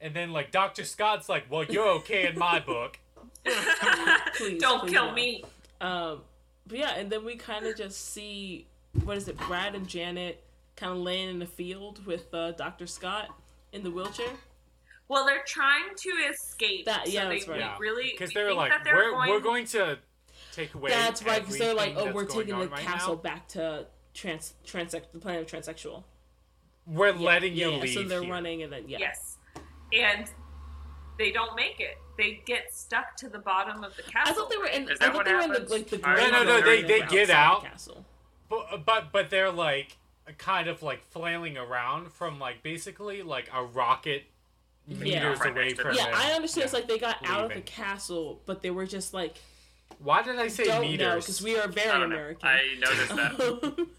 and 0.00 0.14
then 0.14 0.32
like 0.32 0.50
Doctor 0.50 0.84
Scott's 0.84 1.28
like, 1.28 1.50
"Well, 1.50 1.64
you're 1.64 1.88
okay 2.00 2.26
in 2.28 2.38
my 2.38 2.60
book." 2.60 2.98
Please, 4.36 4.60
Don't 4.60 4.80
please 4.80 4.90
kill 4.92 5.06
no. 5.08 5.12
me. 5.12 5.44
Um, 5.80 6.22
but 6.66 6.78
yeah, 6.78 6.94
and 6.96 7.10
then 7.10 7.24
we 7.24 7.36
kind 7.36 7.66
of 7.66 7.76
just 7.76 8.12
see 8.12 8.66
what 9.04 9.16
is 9.16 9.28
it? 9.28 9.36
Brad 9.36 9.74
and 9.74 9.86
Janet 9.86 10.42
kind 10.76 10.92
of 10.92 10.98
laying 10.98 11.28
in 11.28 11.38
the 11.38 11.46
field 11.46 12.04
with 12.06 12.32
uh, 12.32 12.52
Doctor 12.52 12.86
Scott 12.86 13.28
in 13.72 13.82
the 13.82 13.90
wheelchair. 13.90 14.30
Well, 15.08 15.26
they're 15.26 15.42
trying 15.46 15.94
to 15.96 16.08
escape. 16.32 16.86
That- 16.86 17.06
yeah, 17.08 17.24
so 17.24 17.28
that's 17.28 17.44
they 17.44 17.50
right. 17.52 17.58
we 17.58 17.64
Yeah, 17.64 17.76
really 17.78 18.10
because 18.12 18.32
they're 18.32 18.54
like, 18.54 18.70
that 18.70 18.82
they're 18.84 18.94
"We're 18.94 19.10
going, 19.10 19.30
we're 19.30 19.40
going 19.40 19.66
to 19.66 19.98
take 20.54 20.74
away." 20.74 20.90
That's 20.90 21.22
right, 21.22 21.40
because 21.40 21.58
they're 21.58 21.74
like, 21.74 21.94
"Oh, 21.96 22.12
we're 22.12 22.24
taking 22.24 22.58
the 22.58 22.68
right 22.68 22.80
castle 22.80 23.16
now. 23.16 23.20
back 23.22 23.48
to 23.48 23.86
trans 24.14 24.54
transex 24.66 25.10
the 25.12 25.18
planet 25.18 25.42
of 25.42 25.60
transsexual." 25.60 26.04
We're 26.86 27.14
Yeah, 27.14 27.20
letting 27.20 27.54
you 27.54 27.70
yeah, 27.70 27.76
leave. 27.78 27.94
So 27.94 28.02
they're 28.02 28.22
here. 28.22 28.30
running, 28.32 28.62
and 28.62 28.72
then 28.72 28.88
yeah, 28.88 28.98
Yes, 28.98 29.38
and 29.92 30.30
they 31.18 31.32
don't 31.32 31.54
make 31.56 31.80
it. 31.80 31.96
They 32.18 32.42
get 32.46 32.72
stuck 32.72 33.16
to 33.16 33.28
the 33.28 33.38
bottom 33.38 33.82
of 33.82 33.96
the 33.96 34.02
castle. 34.02 34.30
I 34.30 34.34
thought 34.34 34.50
they 34.50 34.56
were 34.58 34.66
in. 34.66 34.88
I 35.00 35.06
thought 35.06 35.14
what 35.14 35.24
they 35.26 35.34
were 35.34 35.40
in 35.42 35.52
the 35.52 35.60
like 35.70 35.88
the 35.88 36.00
I 36.06 36.14
grave 36.14 36.32
No, 36.32 36.42
no, 36.42 36.60
no, 36.60 36.60
they- 36.60 36.82
they 36.82 37.02
outside 37.02 37.10
get 37.10 37.26
the 37.28 37.34
out. 37.34 37.62
castle. 37.64 38.04
But 38.48 38.84
but 38.84 39.12
but 39.12 39.30
they're 39.30 39.50
like 39.50 39.96
kind 40.38 40.68
of 40.68 40.82
like 40.82 41.02
flailing 41.10 41.56
around 41.58 42.12
from 42.12 42.38
like 42.38 42.62
basically 42.62 43.22
like 43.22 43.48
a 43.52 43.62
rocket 43.64 44.24
meters 44.86 45.40
Right 45.40 45.50
away 45.50 45.64
next 45.68 45.76
to 45.78 45.82
from 45.82 45.94
Yeah, 45.96 46.04
them. 46.06 46.14
I 46.14 46.32
understand. 46.32 46.60
Yeah. 46.60 46.64
It's 46.64 46.74
like 46.74 46.86
they 46.88 46.98
got 46.98 47.16
out 47.26 47.44
of 47.46 47.54
the 47.54 47.62
castle, 47.62 48.40
but 48.46 48.62
they 48.62 48.70
were 48.70 48.86
just 48.86 49.14
like 49.14 49.38
Why 49.98 50.22
did 50.22 50.38
I 50.38 50.48
say 50.48 50.64
don't 50.64 50.82
know 50.82 50.88
meters? 50.88 51.24
because 51.24 51.42
we 51.42 51.56
are 51.58 51.68
very 51.68 51.90
I 51.90 51.98
don't 51.98 52.10
know. 52.10 52.16
American. 52.16 52.48
I 52.48 52.60
noticed 52.78 53.16
that. 53.16 53.86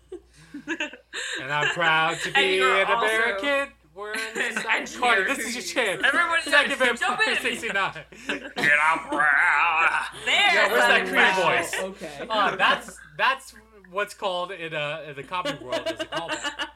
And 1.41 1.51
I'm 1.51 1.69
proud 1.73 2.17
to 2.19 2.31
be 2.31 2.59
an 2.61 2.85
also 2.87 3.05
American. 3.05 3.73
We're 3.93 4.13
in 4.13 4.19
the 4.35 4.45
an 4.47 4.53
second 4.53 4.71
engineer 4.71 5.01
party. 5.01 5.23
This 5.35 5.39
is 5.47 5.53
your 5.55 5.63
chance. 5.85 6.01
Everybody 6.03 6.41
Second 6.43 6.69
says, 6.77 6.79
Vampire 6.79 6.95
"Jump 6.95 7.21
in." 7.27 7.37
69. 7.41 7.93
Get 8.27 8.71
I'm 8.83 8.99
proud. 9.09 10.05
there. 10.25 10.33
Yeah, 10.35 10.71
where's 10.71 10.81
that 10.87 11.05
buddy. 11.05 11.11
Cree 11.11 11.43
voice? 11.43 11.73
Okay. 11.79 12.27
Uh, 12.29 12.55
that's 12.55 12.97
that's 13.17 13.53
what's 13.91 14.13
called 14.13 14.51
in 14.51 14.73
uh 14.73 15.03
in 15.07 15.15
the 15.15 15.23
comic 15.23 15.59
world 15.61 15.81
as 15.85 15.99
a 15.99 16.05
callback. 16.05 16.67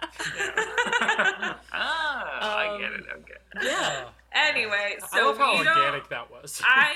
ah, 1.74 2.40
I 2.42 2.68
Um, 2.76 2.82
get 2.82 2.92
it. 2.92 3.06
Okay. 3.18 3.68
yeah. 3.68 4.06
Anyway, 4.32 4.96
I 5.02 5.08
so 5.18 5.28
love 5.28 5.38
how 5.38 5.54
we 5.60 5.68
organic 5.68 6.08
that 6.10 6.30
was. 6.30 6.62
I 6.66 6.94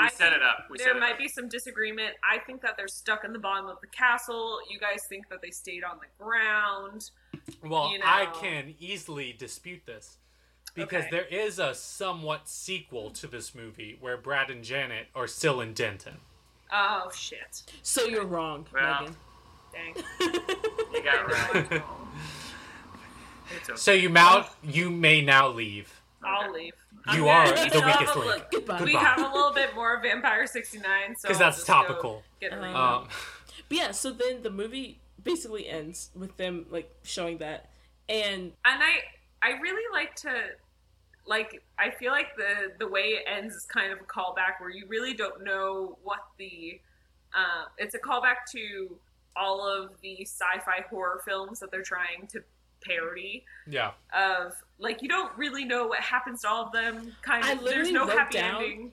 We 0.00 0.06
I 0.06 0.08
set 0.10 0.32
it 0.32 0.42
up. 0.42 0.66
We 0.70 0.78
there 0.78 0.94
might 0.98 1.12
up. 1.12 1.18
be 1.18 1.28
some 1.28 1.48
disagreement. 1.48 2.14
I 2.22 2.38
think 2.38 2.60
that 2.62 2.76
they're 2.76 2.88
stuck 2.88 3.24
in 3.24 3.32
the 3.32 3.38
bottom 3.38 3.66
of 3.70 3.80
the 3.80 3.86
castle. 3.86 4.58
You 4.70 4.78
guys 4.78 5.04
think 5.08 5.28
that 5.30 5.40
they 5.42 5.50
stayed 5.50 5.82
on 5.82 5.98
the 5.98 6.24
ground. 6.24 7.10
Well, 7.62 7.90
you 7.92 8.00
I 8.04 8.26
can 8.26 8.74
easily 8.78 9.32
dispute 9.32 9.82
this 9.86 10.18
because 10.74 11.04
Okay. 11.04 11.10
there 11.10 11.24
is 11.26 11.58
a 11.58 11.74
somewhat 11.74 12.48
sequel 12.48 13.10
to 13.12 13.26
this 13.26 13.54
movie 13.54 13.96
where 14.00 14.16
Brad 14.16 14.50
and 14.50 14.62
Janet 14.62 15.06
are 15.14 15.26
still 15.26 15.60
in 15.62 15.72
Denton. 15.72 16.18
Oh 16.72 17.10
shit! 17.14 17.62
So 17.82 18.04
you're 18.04 18.26
wrong, 18.26 18.66
Well, 18.74 19.00
Megan. 19.02 19.16
Dang. 19.72 20.04
You 20.92 21.02
got 21.02 21.28
it 21.30 21.70
right. 21.72 21.82
It's 23.56 23.68
okay. 23.70 23.76
So 23.76 23.92
you 23.92 24.08
mount, 24.08 24.46
you 24.62 24.90
may 24.90 25.20
now 25.20 25.48
leave. 25.48 25.93
I'll 26.26 26.52
leave. 26.52 26.72
You 27.12 27.28
I'm 27.28 27.48
are 27.48 27.54
we 27.54 27.68
the 27.70 27.80
have 27.80 27.98
weakest 28.00 28.16
a 28.16 28.18
link. 28.20 28.34
li- 28.42 28.46
Goodbye. 28.52 28.82
We 28.82 28.92
Goodbye. 28.92 29.00
have 29.08 29.18
a 29.20 29.34
little 29.34 29.52
bit 29.52 29.74
more 29.74 30.00
Vampire 30.02 30.46
'69, 30.46 31.16
so 31.16 31.28
'Cause 31.28 31.36
I'll 31.40 31.46
that's 31.46 31.56
just 31.58 31.66
topical. 31.66 32.22
Get 32.40 32.52
a 32.52 32.56
Um, 32.56 32.62
read. 32.62 32.74
Um, 32.76 33.08
But 33.68 33.78
yeah, 33.78 33.90
so 33.92 34.10
then 34.10 34.42
the 34.42 34.50
movie 34.50 35.00
basically 35.22 35.68
ends 35.68 36.10
with 36.14 36.36
them 36.36 36.66
like 36.70 36.90
showing 37.02 37.38
that, 37.38 37.70
and 38.08 38.52
and 38.64 38.82
I 38.82 39.02
I 39.42 39.50
really 39.60 39.82
like 39.92 40.14
to 40.16 40.32
like 41.26 41.62
I 41.78 41.90
feel 41.90 42.12
like 42.12 42.36
the 42.36 42.72
the 42.78 42.88
way 42.88 43.02
it 43.18 43.24
ends 43.26 43.54
is 43.54 43.64
kind 43.66 43.92
of 43.92 44.00
a 44.00 44.04
callback 44.04 44.60
where 44.60 44.70
you 44.70 44.86
really 44.86 45.14
don't 45.14 45.42
know 45.44 45.98
what 46.02 46.20
the 46.38 46.80
uh, 47.34 47.64
it's 47.78 47.94
a 47.94 47.98
callback 47.98 48.44
to 48.52 48.98
all 49.36 49.66
of 49.66 49.90
the 50.02 50.20
sci-fi 50.24 50.84
horror 50.88 51.20
films 51.24 51.58
that 51.60 51.70
they're 51.70 51.82
trying 51.82 52.26
to 52.28 52.40
parody 52.84 53.44
yeah. 53.66 53.92
of 54.12 54.52
like 54.78 55.02
you 55.02 55.08
don't 55.08 55.36
really 55.36 55.64
know 55.64 55.86
what 55.86 56.00
happens 56.00 56.42
to 56.42 56.48
all 56.48 56.66
of 56.66 56.72
them 56.72 57.14
kind 57.22 57.58
of 57.58 57.64
there's 57.64 57.90
no 57.90 58.06
happy 58.06 58.38
down- 58.38 58.56
ending 58.62 58.92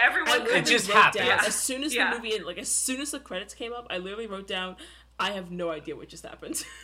everyone 0.00 0.30
literally 0.30 0.52
kind 0.54 0.66
It 0.66 0.70
just 0.70 0.88
of, 0.88 0.94
wrote 0.94 1.02
happens. 1.04 1.24
down 1.26 1.38
Yeah. 1.38 1.44
as 1.46 1.54
soon 1.54 1.84
as 1.84 1.94
Yeah. 1.94 2.10
the 2.10 2.16
movie 2.16 2.38
like 2.40 2.58
as 2.58 2.68
soon 2.70 3.00
as 3.00 3.10
the 3.10 3.18
credits 3.20 3.54
came 3.54 3.72
up, 3.72 3.86
I 3.90 3.98
literally 3.98 4.26
wrote 4.26 4.46
down, 4.46 4.76
I 5.18 5.32
have 5.32 5.50
no 5.50 5.70
idea 5.70 5.96
what 5.96 6.08
just 6.08 6.24
happened. 6.24 6.64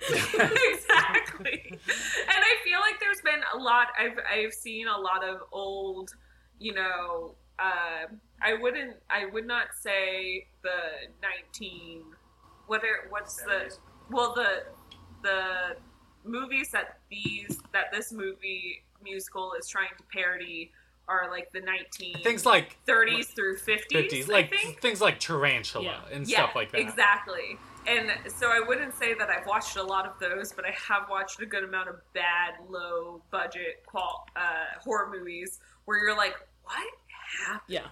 exactly. 0.10 1.62
And 1.70 1.80
I 2.28 2.54
feel 2.64 2.80
like 2.80 2.98
there's 3.00 3.20
been 3.22 3.40
a 3.54 3.58
lot. 3.58 3.88
I've 3.98 4.18
I've 4.30 4.52
seen 4.54 4.88
a 4.88 4.96
lot 4.98 5.24
of 5.24 5.40
old, 5.52 6.10
you 6.58 6.74
know. 6.74 7.34
Uh, 7.58 8.06
I 8.42 8.54
wouldn't. 8.54 8.96
I 9.10 9.26
would 9.26 9.46
not 9.46 9.66
say 9.78 10.46
the 10.62 10.70
nineteen. 11.22 12.02
What 12.66 12.82
are 12.82 13.10
what's 13.10 13.36
the 13.36 13.76
well 14.10 14.34
the 14.34 14.64
the 15.22 15.76
movies 16.24 16.70
that 16.70 16.98
these 17.10 17.60
that 17.72 17.86
this 17.92 18.12
movie 18.12 18.82
musical 19.02 19.52
is 19.58 19.66
trying 19.68 19.88
to 19.96 20.04
parody 20.12 20.70
are 21.08 21.28
like 21.30 21.50
the 21.52 21.60
19 21.60 22.22
Things 22.22 22.46
like 22.46 22.76
30s 22.86 23.26
through 23.34 23.56
50s, 23.56 23.86
50s, 23.90 24.28
I 24.30 24.32
like 24.32 24.50
think. 24.50 24.80
things 24.80 25.00
like 25.00 25.18
Tarantula 25.18 25.84
Yeah. 25.84 26.14
and 26.16 26.28
yeah, 26.28 26.36
stuff 26.36 26.54
like 26.54 26.70
that. 26.70 26.80
Exactly. 26.80 27.58
And 27.86 28.12
so 28.30 28.48
I 28.48 28.60
wouldn't 28.60 28.94
say 28.94 29.14
that 29.14 29.28
I've 29.28 29.44
watched 29.46 29.76
a 29.76 29.82
lot 29.82 30.06
of 30.06 30.12
those, 30.20 30.52
but 30.52 30.64
I 30.66 30.70
have 30.88 31.08
watched 31.10 31.40
a 31.42 31.46
good 31.46 31.64
amount 31.64 31.88
of 31.88 31.96
bad, 32.14 32.54
low 32.68 33.22
budget 33.32 33.82
qual- 33.86 34.24
uh, 34.36 34.78
horror 34.84 35.10
movies 35.10 35.58
where 35.86 35.98
you're 35.98 36.16
like, 36.16 36.34
what 36.62 36.76
happened? 37.46 37.62
Yeah. 37.66 37.86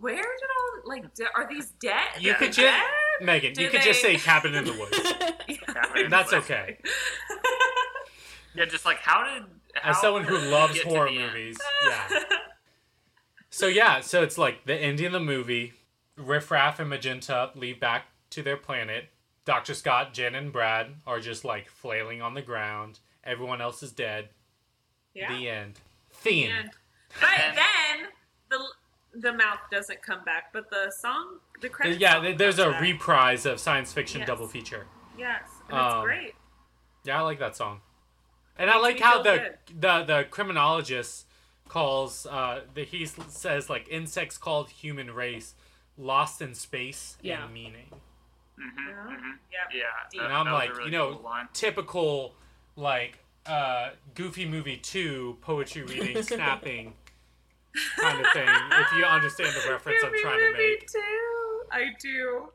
Where 0.00 0.16
did 0.16 0.22
all 0.24 0.88
like 0.88 1.14
de- 1.14 1.24
are 1.34 1.48
these 1.48 1.70
dead? 1.80 2.02
You 2.20 2.32
Are 2.32 2.34
could 2.36 2.46
just 2.52 2.58
dead? 2.58 2.82
Megan, 3.20 3.52
Do 3.52 3.62
you 3.62 3.70
could 3.70 3.82
just 3.82 4.00
say 4.00 4.16
Cabin 4.16 4.54
in 4.54 4.64
the 4.64 4.72
Woods. 4.72 4.96
Yeah, 5.48 6.08
That's 6.08 6.32
exactly. 6.32 6.56
okay. 6.56 6.78
Yeah, 8.54 8.64
just 8.64 8.84
like 8.84 8.98
how 8.98 9.24
did 9.24 9.44
how 9.74 9.90
As 9.90 10.00
someone 10.00 10.24
who 10.24 10.36
loves 10.38 10.80
horror 10.82 11.08
the 11.10 11.18
end? 11.18 11.32
movies, 11.32 11.58
yeah. 11.86 12.08
So 13.50 13.66
yeah, 13.66 14.00
so 14.00 14.22
it's 14.22 14.36
like 14.38 14.64
the 14.64 14.74
ending 14.74 15.06
of 15.06 15.12
the 15.12 15.20
movie. 15.20 15.74
Riff 16.16 16.50
Raff 16.50 16.80
and 16.80 16.90
Magenta 16.90 17.50
leave 17.54 17.78
back 17.78 18.06
to 18.30 18.42
their 18.42 18.56
planet. 18.56 19.10
Dr. 19.44 19.74
Scott, 19.74 20.12
Jen, 20.12 20.34
and 20.34 20.52
Brad 20.52 20.88
are 21.06 21.20
just 21.20 21.44
like 21.44 21.68
flailing 21.68 22.20
on 22.20 22.34
the 22.34 22.42
ground. 22.42 22.98
Everyone 23.22 23.60
else 23.60 23.82
is 23.82 23.92
dead. 23.92 24.30
yeah. 25.14 25.32
The 25.36 25.48
end. 25.48 25.80
Theme. 26.10 26.50
end. 26.50 26.70
but 27.20 27.54
then 27.54 28.08
the 29.20 29.30
the 29.30 29.36
mouth 29.36 29.58
doesn't 29.70 30.02
come 30.02 30.24
back, 30.24 30.52
but 30.52 30.70
the 30.70 30.90
song, 30.90 31.38
the 31.60 31.68
credits. 31.68 32.00
yeah, 32.00 32.14
song 32.14 32.22
th- 32.24 32.38
there's 32.38 32.56
comes 32.56 32.68
a 32.68 32.70
back. 32.72 32.82
reprise 32.82 33.46
of 33.46 33.58
science 33.60 33.92
fiction 33.92 34.20
Yes. 34.20 34.26
double 34.28 34.48
feature. 34.48 34.86
Yes, 35.18 35.42
and 35.68 35.78
it's 35.78 35.94
um, 35.94 36.04
great. 36.04 36.34
Yeah, 37.04 37.18
I 37.18 37.22
like 37.22 37.38
that 37.38 37.56
song. 37.56 37.80
And 38.58 38.70
I 38.70 38.78
like 38.78 38.98
how 39.00 39.22
feel 39.22 39.34
the, 39.34 39.54
the 39.78 40.04
the 40.04 40.26
criminologist 40.30 41.26
calls 41.68 42.26
uh 42.26 42.62
the, 42.74 42.82
he 42.84 43.04
says 43.06 43.68
like 43.68 43.86
insects 43.90 44.38
called 44.38 44.70
human 44.70 45.10
race 45.12 45.54
lost 45.96 46.40
in 46.40 46.54
space 46.54 47.16
Yeah. 47.22 47.44
and 47.44 47.52
meaning. 47.54 47.90
Mhm, 48.58 48.88
Yeah. 48.88 48.94
mhm. 48.94 49.32
Yeah. 49.52 49.58
Yeah, 49.72 49.82
Deep. 50.10 50.20
that- 50.20 50.24
And 50.26 50.32
I'm 50.34 50.46
that 50.46 50.52
like, 50.52 50.70
really 50.72 50.86
you 50.86 50.90
know, 50.90 51.16
cool 51.16 51.32
typical 51.52 52.34
like 52.76 53.18
uh 53.46 53.90
goofy 54.14 54.46
movie 54.46 54.76
2 54.76 55.38
poetry 55.40 55.82
reading 55.82 56.22
snapping 56.22 56.94
kind 57.98 58.20
of 58.20 58.32
thing 58.32 58.48
if 58.48 58.92
you 58.96 59.04
understand 59.04 59.50
the 59.54 59.70
reference 59.70 59.98
I'm 60.02 60.10
Movie, 60.10 60.22
trying 60.22 60.38
to 60.38 60.46
movie 60.52 60.58
make. 60.58 60.90
Too. 60.90 61.60
I 61.70 61.84
do. 62.00 62.48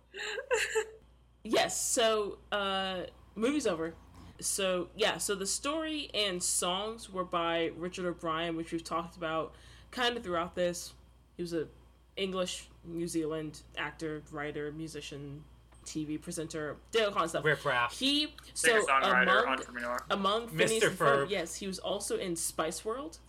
Yes, 1.44 1.80
so 1.80 2.38
uh 2.52 3.02
movie's 3.36 3.68
over. 3.68 3.94
So 4.40 4.88
yeah, 4.96 5.18
so 5.18 5.36
the 5.36 5.46
story 5.46 6.10
and 6.14 6.42
songs 6.42 7.10
were 7.12 7.24
by 7.26 7.72
Richard 7.78 8.06
O'Brien, 8.06 8.56
which 8.56 8.72
we've 8.72 8.84
talked 8.84 9.16
about 9.18 9.54
kind 9.92 10.16
of 10.18 10.24
throughout 10.24 10.56
this. 10.56 10.94
He 11.36 11.44
was 11.44 11.54
a 11.54 11.68
English 12.16 12.68
New 12.86 13.08
Zealand 13.08 13.62
actor, 13.78 14.22
writer, 14.32 14.72
musician, 14.72 15.44
TV 15.86 16.22
presenter, 16.22 16.78
did 16.92 17.04
all 17.06 17.12
kinds 17.12 17.24
of 17.26 17.30
stuff. 17.32 17.46
Riff 17.46 17.66
Raff. 17.66 17.98
He 17.98 18.34
so 18.54 18.86
songwriter, 18.86 19.24
among 19.24 19.48
entrepreneur. 19.48 19.98
among 20.12 20.48
Phineas 20.48 20.72
Mr. 20.84 20.88
and 20.88 20.98
Ferb, 20.98 21.18
Ferb. 21.26 21.30
yes, 21.30 21.56
he 21.56 21.68
was 21.68 21.80
also 21.80 22.18
in 22.18 22.36
Spice 22.36 22.86
World. 22.86 23.20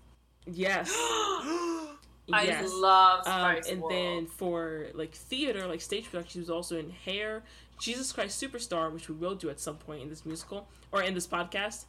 Yes. 0.47 0.91
I 2.33 2.45
yes. 2.45 2.71
love 2.73 3.27
Um, 3.27 3.57
and 3.69 3.81
World. 3.83 3.93
then 3.93 4.27
for 4.27 4.87
like 4.95 5.12
theater, 5.15 5.66
like 5.66 5.81
stage 5.81 6.11
production, 6.11 6.33
he 6.33 6.41
was 6.41 6.51
also 6.51 6.79
in 6.79 6.91
Hair, 6.91 7.43
Jesus 7.79 8.12
Christ 8.12 8.43
Superstar, 8.43 8.93
which 8.93 9.09
we 9.09 9.15
will 9.15 9.35
do 9.35 9.51
at 9.51 9.61
some 9.61 9.77
point 9.77 10.03
in 10.03 10.09
this 10.09 10.25
musical 10.25 10.69
or 10.91 11.03
in 11.03 11.15
this 11.15 11.27
podcast, 11.27 11.85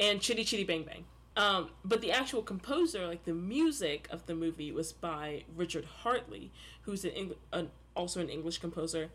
and 0.00 0.20
Chitty 0.20 0.44
Chitty 0.44 0.64
Bang 0.64 0.82
Bang. 0.82 1.04
Um, 1.36 1.68
but 1.84 2.00
the 2.00 2.10
actual 2.12 2.42
composer, 2.42 3.06
like 3.06 3.24
the 3.24 3.34
music 3.34 4.08
of 4.10 4.26
the 4.26 4.34
movie, 4.34 4.72
was 4.72 4.92
by 4.92 5.44
Richard 5.54 5.84
Hartley, 5.84 6.50
who's 6.82 7.04
an, 7.04 7.10
Eng- 7.10 7.34
an 7.52 7.70
also 7.94 8.20
an 8.20 8.28
English 8.28 8.58
composer. 8.58 9.10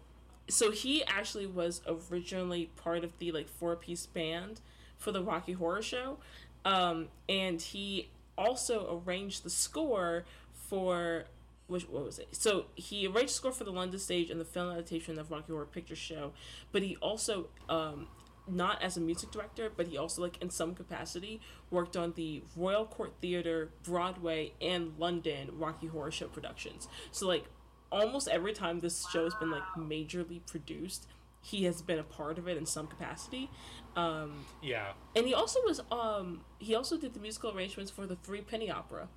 So 0.48 0.72
he 0.72 1.04
actually 1.06 1.48
was 1.48 1.82
originally 1.88 2.70
part 2.78 3.04
of 3.04 3.18
the 3.20 3.32
like 3.32 3.50
four 3.50 3.76
piece 3.76 4.06
band 4.06 4.62
for 4.98 5.12
the 5.12 5.24
Rocky 5.24 5.54
Horror 5.54 5.82
Show, 5.82 6.18
um, 6.64 7.08
and 7.28 7.60
he 7.60 8.10
also 8.42 9.02
arranged 9.06 9.44
the 9.44 9.50
score 9.50 10.26
for 10.54 11.26
which 11.68 11.88
what 11.88 12.06
was 12.06 12.20
it? 12.20 12.28
So 12.32 12.66
he 12.76 13.08
arranged 13.08 13.30
the 13.30 13.38
score 13.38 13.52
for 13.52 13.64
the 13.64 13.72
London 13.72 14.00
stage 14.00 14.30
and 14.30 14.40
the 14.40 14.46
film 14.46 14.72
adaptation 14.72 15.18
of 15.18 15.32
Rocky 15.32 15.54
Horror 15.54 15.66
Picture 15.66 15.96
Show, 15.96 16.34
but 16.72 16.82
he 16.84 16.98
also 16.98 17.48
um, 17.70 18.08
not 18.48 18.82
as 18.82 18.98
a 18.98 19.02
music 19.02 19.32
director, 19.32 19.72
but 19.76 19.88
he 19.88 19.98
also 19.98 20.22
like 20.22 20.42
in 20.42 20.50
some 20.50 20.76
capacity 20.76 21.40
worked 21.70 21.96
on 21.96 22.14
the 22.16 22.44
Royal 22.56 22.86
Court 22.86 23.14
Theatre, 23.22 23.70
Broadway, 23.84 24.54
and 24.62 24.94
London 24.98 25.50
Rocky 25.54 25.88
Horror 25.88 26.12
Show 26.12 26.28
productions. 26.28 26.88
So 27.12 27.28
like 27.28 27.46
almost 27.92 28.28
every 28.28 28.54
time 28.54 28.80
this 28.80 29.08
show 29.10 29.24
has 29.24 29.36
been 29.36 29.52
like 29.52 29.64
majorly 29.78 30.46
produced, 30.46 31.08
he 31.42 31.64
has 31.66 31.82
been 31.82 32.00
a 32.00 32.04
part 32.04 32.38
of 32.38 32.48
it 32.48 32.58
in 32.58 32.66
some 32.66 32.88
capacity. 32.88 33.50
Um, 33.96 34.46
Yeah. 34.62 34.94
and 35.16 35.26
he 35.28 35.34
also 35.34 35.60
was 35.66 35.82
um 35.92 36.42
he 36.60 36.76
also 36.76 36.98
did 36.98 37.14
the 37.14 37.20
musical 37.20 37.56
arrangements 37.56 37.92
for 37.92 38.06
the 38.06 38.16
Three 38.16 38.42
Penny 38.42 38.70
Opera, 38.72 39.08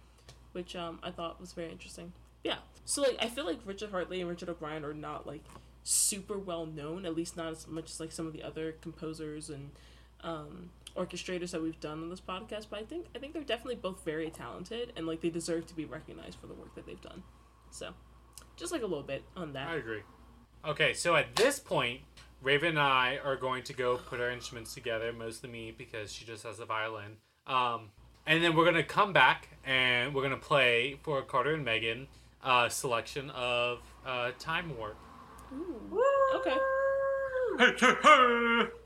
which 0.52 0.74
um 0.74 0.98
I 1.02 1.10
thought 1.10 1.40
was 1.40 1.52
very 1.52 1.70
interesting. 1.70 2.12
Yeah. 2.42 2.58
So 2.84 3.02
like 3.02 3.16
I 3.20 3.28
feel 3.28 3.44
like 3.46 3.60
Richard 3.64 3.90
Hartley 3.90 4.20
and 4.20 4.28
Richard 4.28 4.48
O'Brien 4.48 4.84
are 4.84 4.92
not 4.94 5.26
like 5.26 5.44
super 5.84 6.38
well 6.38 6.66
known, 6.66 7.04
at 7.06 7.14
least 7.14 7.36
not 7.36 7.52
as 7.52 7.66
much 7.68 7.90
as 7.90 8.00
like 8.00 8.10
some 8.12 8.26
of 8.26 8.32
the 8.32 8.42
other 8.42 8.72
composers 8.80 9.48
and 9.50 9.70
um 10.22 10.70
orchestrators 10.96 11.50
that 11.50 11.60
we've 11.62 11.80
done 11.80 12.02
on 12.02 12.08
this 12.10 12.20
podcast, 12.20 12.66
but 12.70 12.78
I 12.80 12.84
think 12.84 13.06
I 13.14 13.18
think 13.18 13.32
they're 13.32 13.42
definitely 13.42 13.74
both 13.76 14.04
very 14.04 14.30
talented 14.30 14.92
and 14.96 15.06
like 15.06 15.20
they 15.20 15.30
deserve 15.30 15.66
to 15.66 15.74
be 15.74 15.84
recognized 15.84 16.38
for 16.40 16.46
the 16.46 16.54
work 16.54 16.74
that 16.74 16.86
they've 16.86 17.00
done. 17.00 17.22
So 17.70 17.90
just 18.56 18.72
like 18.72 18.82
a 18.82 18.86
little 18.86 19.02
bit 19.02 19.22
on 19.36 19.52
that. 19.54 19.68
I 19.68 19.74
agree. 19.76 20.02
Okay, 20.64 20.94
so 20.94 21.14
at 21.16 21.36
this 21.36 21.58
point, 21.58 22.00
Raven 22.42 22.70
and 22.70 22.78
I 22.78 23.18
are 23.24 23.36
going 23.36 23.62
to 23.64 23.72
go 23.72 23.96
put 23.96 24.20
our 24.20 24.30
instruments 24.30 24.74
together, 24.74 25.12
mostly 25.12 25.48
me 25.48 25.74
because 25.76 26.12
she 26.12 26.24
just 26.24 26.44
has 26.44 26.60
a 26.60 26.66
violin. 26.66 27.16
Um, 27.46 27.90
and 28.26 28.42
then 28.42 28.56
we're 28.56 28.64
gonna 28.64 28.82
come 28.82 29.12
back 29.12 29.48
and 29.64 30.14
we're 30.14 30.22
gonna 30.22 30.36
play 30.36 30.98
for 31.02 31.22
Carter 31.22 31.54
and 31.54 31.64
Megan 31.64 32.08
a 32.44 32.68
selection 32.70 33.30
of 33.30 33.80
uh, 34.06 34.32
Time 34.38 34.76
Warp. 34.76 34.96
Ooh. 35.54 36.02
Okay. 36.34 36.56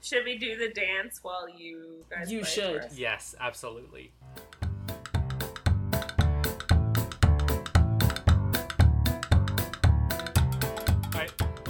Should 0.01 0.25
we 0.25 0.37
do 0.39 0.57
the 0.57 0.69
dance 0.69 1.21
while 1.23 1.49
you 1.49 2.05
guys? 2.11 2.31
You 2.31 2.41
play 2.41 2.51
should. 2.51 2.85
for? 2.85 2.95
Yes, 2.95 3.35
absolutely. 3.41 4.13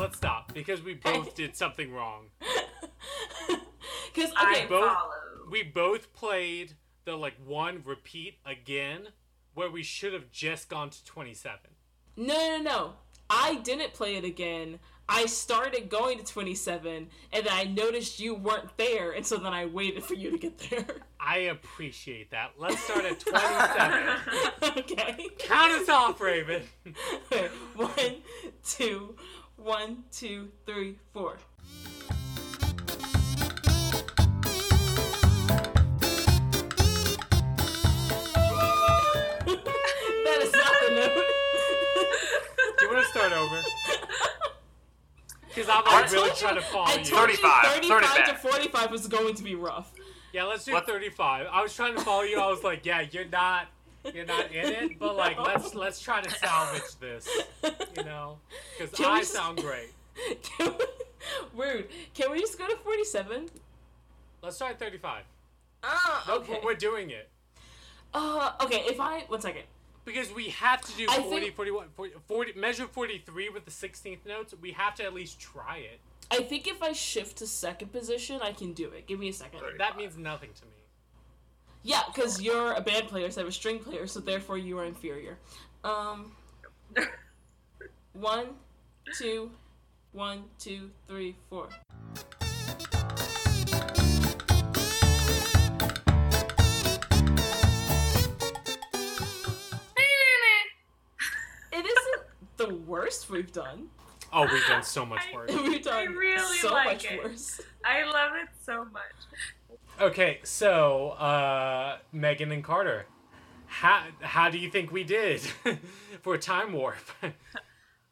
Let's 0.08 0.16
stop 0.18 0.54
because 0.54 0.82
we 0.82 0.94
both 0.94 1.34
did 1.34 1.54
something 1.56 1.92
wrong. 1.92 2.26
Because 4.14 4.32
I 4.36 4.66
both- 4.68 4.84
follow. 4.84 5.10
we 5.50 5.62
both 5.62 6.12
played 6.12 6.72
the 7.04 7.14
like 7.14 7.34
one 7.46 7.82
repeat 7.84 8.38
again 8.44 9.08
where 9.54 9.70
we 9.70 9.82
should 9.84 10.12
have 10.12 10.32
just 10.32 10.68
gone 10.68 10.90
to 10.90 11.04
27 11.04 11.58
No, 12.16 12.34
no, 12.34 12.62
no. 12.62 12.92
I 13.30 13.56
didn't 13.56 13.92
play 13.92 14.16
it 14.16 14.24
again. 14.24 14.80
I 15.08 15.26
started 15.26 15.88
going 15.88 16.18
to 16.18 16.24
27, 16.24 17.08
and 17.32 17.46
then 17.46 17.52
I 17.52 17.64
noticed 17.64 18.18
you 18.20 18.34
weren't 18.34 18.76
there, 18.76 19.12
and 19.12 19.24
so 19.24 19.36
then 19.36 19.52
I 19.54 19.64
waited 19.66 20.02
for 20.04 20.14
you 20.14 20.30
to 20.32 20.38
get 20.38 20.58
there. 20.58 20.86
i 21.20 21.38
appreciate 21.38 22.30
that 22.30 22.52
let's 22.58 22.78
start 22.84 23.04
at 23.04 23.18
27 24.62 24.78
okay. 24.78 25.26
count 25.38 25.72
us 25.72 25.88
off 25.88 26.20
raven 26.20 26.62
one, 27.74 27.90
two, 28.64 29.16
one, 29.58 30.04
two, 30.10 30.48
three, 30.64 30.96
four. 31.12 31.36
that 39.46 40.38
is 40.42 40.52
not 40.52 40.72
the 40.86 40.94
note. 40.94 41.24
do 42.78 42.86
you 42.86 42.92
want 42.92 43.04
to 43.04 43.10
start 43.10 43.32
over 43.32 43.60
because 45.48 45.68
i'm 45.68 45.84
like 45.84 46.10
really 46.12 46.28
told 46.28 46.38
trying 46.38 46.54
to 46.54 46.60
follow 46.60 46.84
I 46.86 46.98
you 46.98 47.04
told 47.04 47.30
you 47.30 47.36
35, 47.36 47.84
35 47.84 48.28
to 48.28 48.34
45 48.34 48.90
was 48.90 49.06
going 49.06 49.34
to 49.34 49.42
be 49.42 49.54
rough. 49.54 49.92
yeah 50.32 50.44
let's 50.44 50.64
do 50.64 50.72
What- 50.72 50.86
35 50.86 51.46
i 51.50 51.62
was 51.62 51.74
trying 51.74 51.94
to 51.94 52.00
follow 52.00 52.22
you 52.22 52.40
i 52.40 52.46
was 52.48 52.62
like 52.62 52.84
yeah 52.84 53.04
you're 53.10 53.26
not 53.28 53.66
you're 54.14 54.26
not 54.26 54.50
in 54.52 54.66
it 54.72 54.98
but 55.00 55.16
like 55.16 55.38
let's 55.38 55.74
let's 55.74 56.00
try 56.00 56.20
to 56.20 56.30
salvage 56.30 56.94
this 57.00 57.28
you 57.96 58.04
know 58.04 58.38
because 58.78 59.00
i 59.00 59.18
just- 59.20 59.32
sound 59.32 59.58
great 59.60 59.90
Can 60.42 60.74
we, 60.76 60.84
rude. 61.64 61.88
Can 62.14 62.32
we 62.32 62.40
just 62.40 62.58
go 62.58 62.66
to 62.66 62.74
47? 62.76 63.46
Let's 64.42 64.58
try 64.58 64.70
at 64.70 64.78
35. 64.80 65.22
Ah, 65.84 66.24
No, 66.26 66.34
okay. 66.38 66.60
We're 66.64 66.74
doing 66.74 67.10
it. 67.10 67.28
Uh, 68.12 68.50
okay. 68.62 68.82
If 68.86 68.98
I 68.98 69.20
one 69.28 69.40
second. 69.40 69.62
Because 70.04 70.32
we 70.32 70.48
have 70.48 70.80
to 70.80 70.92
do 70.96 71.06
I 71.08 71.22
40, 71.22 71.40
think- 71.40 71.54
41, 71.54 71.86
40, 71.94 72.14
40, 72.26 72.52
measure 72.54 72.86
43 72.88 73.48
with 73.50 73.64
the 73.64 73.70
16th 73.70 74.26
notes. 74.26 74.54
We 74.60 74.72
have 74.72 74.96
to 74.96 75.04
at 75.04 75.14
least 75.14 75.38
try 75.38 75.76
it. 75.78 76.00
I 76.32 76.42
think 76.42 76.66
if 76.66 76.82
I 76.82 76.92
shift 76.92 77.38
to 77.38 77.46
second 77.46 77.92
position, 77.92 78.40
I 78.42 78.50
can 78.52 78.72
do 78.72 78.88
it. 78.90 79.06
Give 79.06 79.20
me 79.20 79.28
a 79.28 79.32
second. 79.32 79.60
That 79.78 79.96
means 79.96 80.16
nothing 80.16 80.50
to 80.58 80.64
me. 80.66 80.72
Yeah, 81.88 82.02
because 82.14 82.42
you're 82.42 82.74
a 82.74 82.82
band 82.82 83.08
player, 83.08 83.30
so 83.30 83.40
I'm 83.40 83.46
a 83.48 83.50
string 83.50 83.78
player, 83.78 84.06
so 84.06 84.20
therefore 84.20 84.58
you 84.58 84.78
are 84.78 84.84
inferior. 84.84 85.38
Um, 85.82 86.32
one, 88.12 88.48
two, 89.16 89.50
one, 90.12 90.44
two, 90.58 90.90
three, 91.06 91.34
four. 91.48 91.70
It 101.72 101.86
isn't 101.86 102.22
the 102.58 102.74
worst 102.86 103.30
we've 103.30 103.50
done. 103.50 103.88
Oh, 104.30 104.46
we've 104.52 104.66
done 104.66 104.82
so 104.82 105.06
much 105.06 105.22
worse. 105.32 105.50
I- 105.50 105.54
work. 105.56 105.64
We've 105.64 105.82
done 105.82 106.08
really 106.12 106.58
so 106.58 106.70
like 106.70 106.84
much 106.86 107.04
it. 107.06 107.24
worse. 107.24 107.62
I 107.82 108.04
love 108.04 108.32
it 108.42 108.48
so 108.62 108.84
much. 108.84 109.02
Okay, 110.00 110.38
so 110.44 111.10
uh, 111.18 111.98
Megan 112.12 112.52
and 112.52 112.62
Carter, 112.62 113.06
how 113.66 114.04
how 114.20 114.48
do 114.48 114.56
you 114.56 114.70
think 114.70 114.92
we 114.92 115.02
did 115.02 115.40
for 116.22 116.38
Time 116.38 116.72
Warp? 116.72 116.98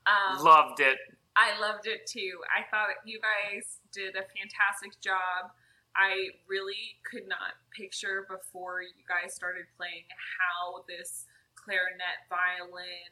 Um, 0.07 0.39
Loved 0.45 0.79
it. 0.79 0.99
I 1.35 1.59
loved 1.59 1.89
it 1.89 2.07
too. 2.07 2.39
I 2.47 2.63
thought 2.71 2.95
you 3.05 3.19
guys 3.19 3.83
did 3.91 4.15
a 4.15 4.23
fantastic 4.23 4.95
job. 5.03 5.51
I 5.97 6.31
really 6.47 6.95
could 7.03 7.27
not 7.27 7.59
picture 7.75 8.23
before 8.31 8.87
you 8.87 9.03
guys 9.11 9.35
started 9.35 9.67
playing 9.77 10.07
how 10.39 10.87
this 10.87 11.27
clarinet 11.59 12.23
violin 12.31 13.11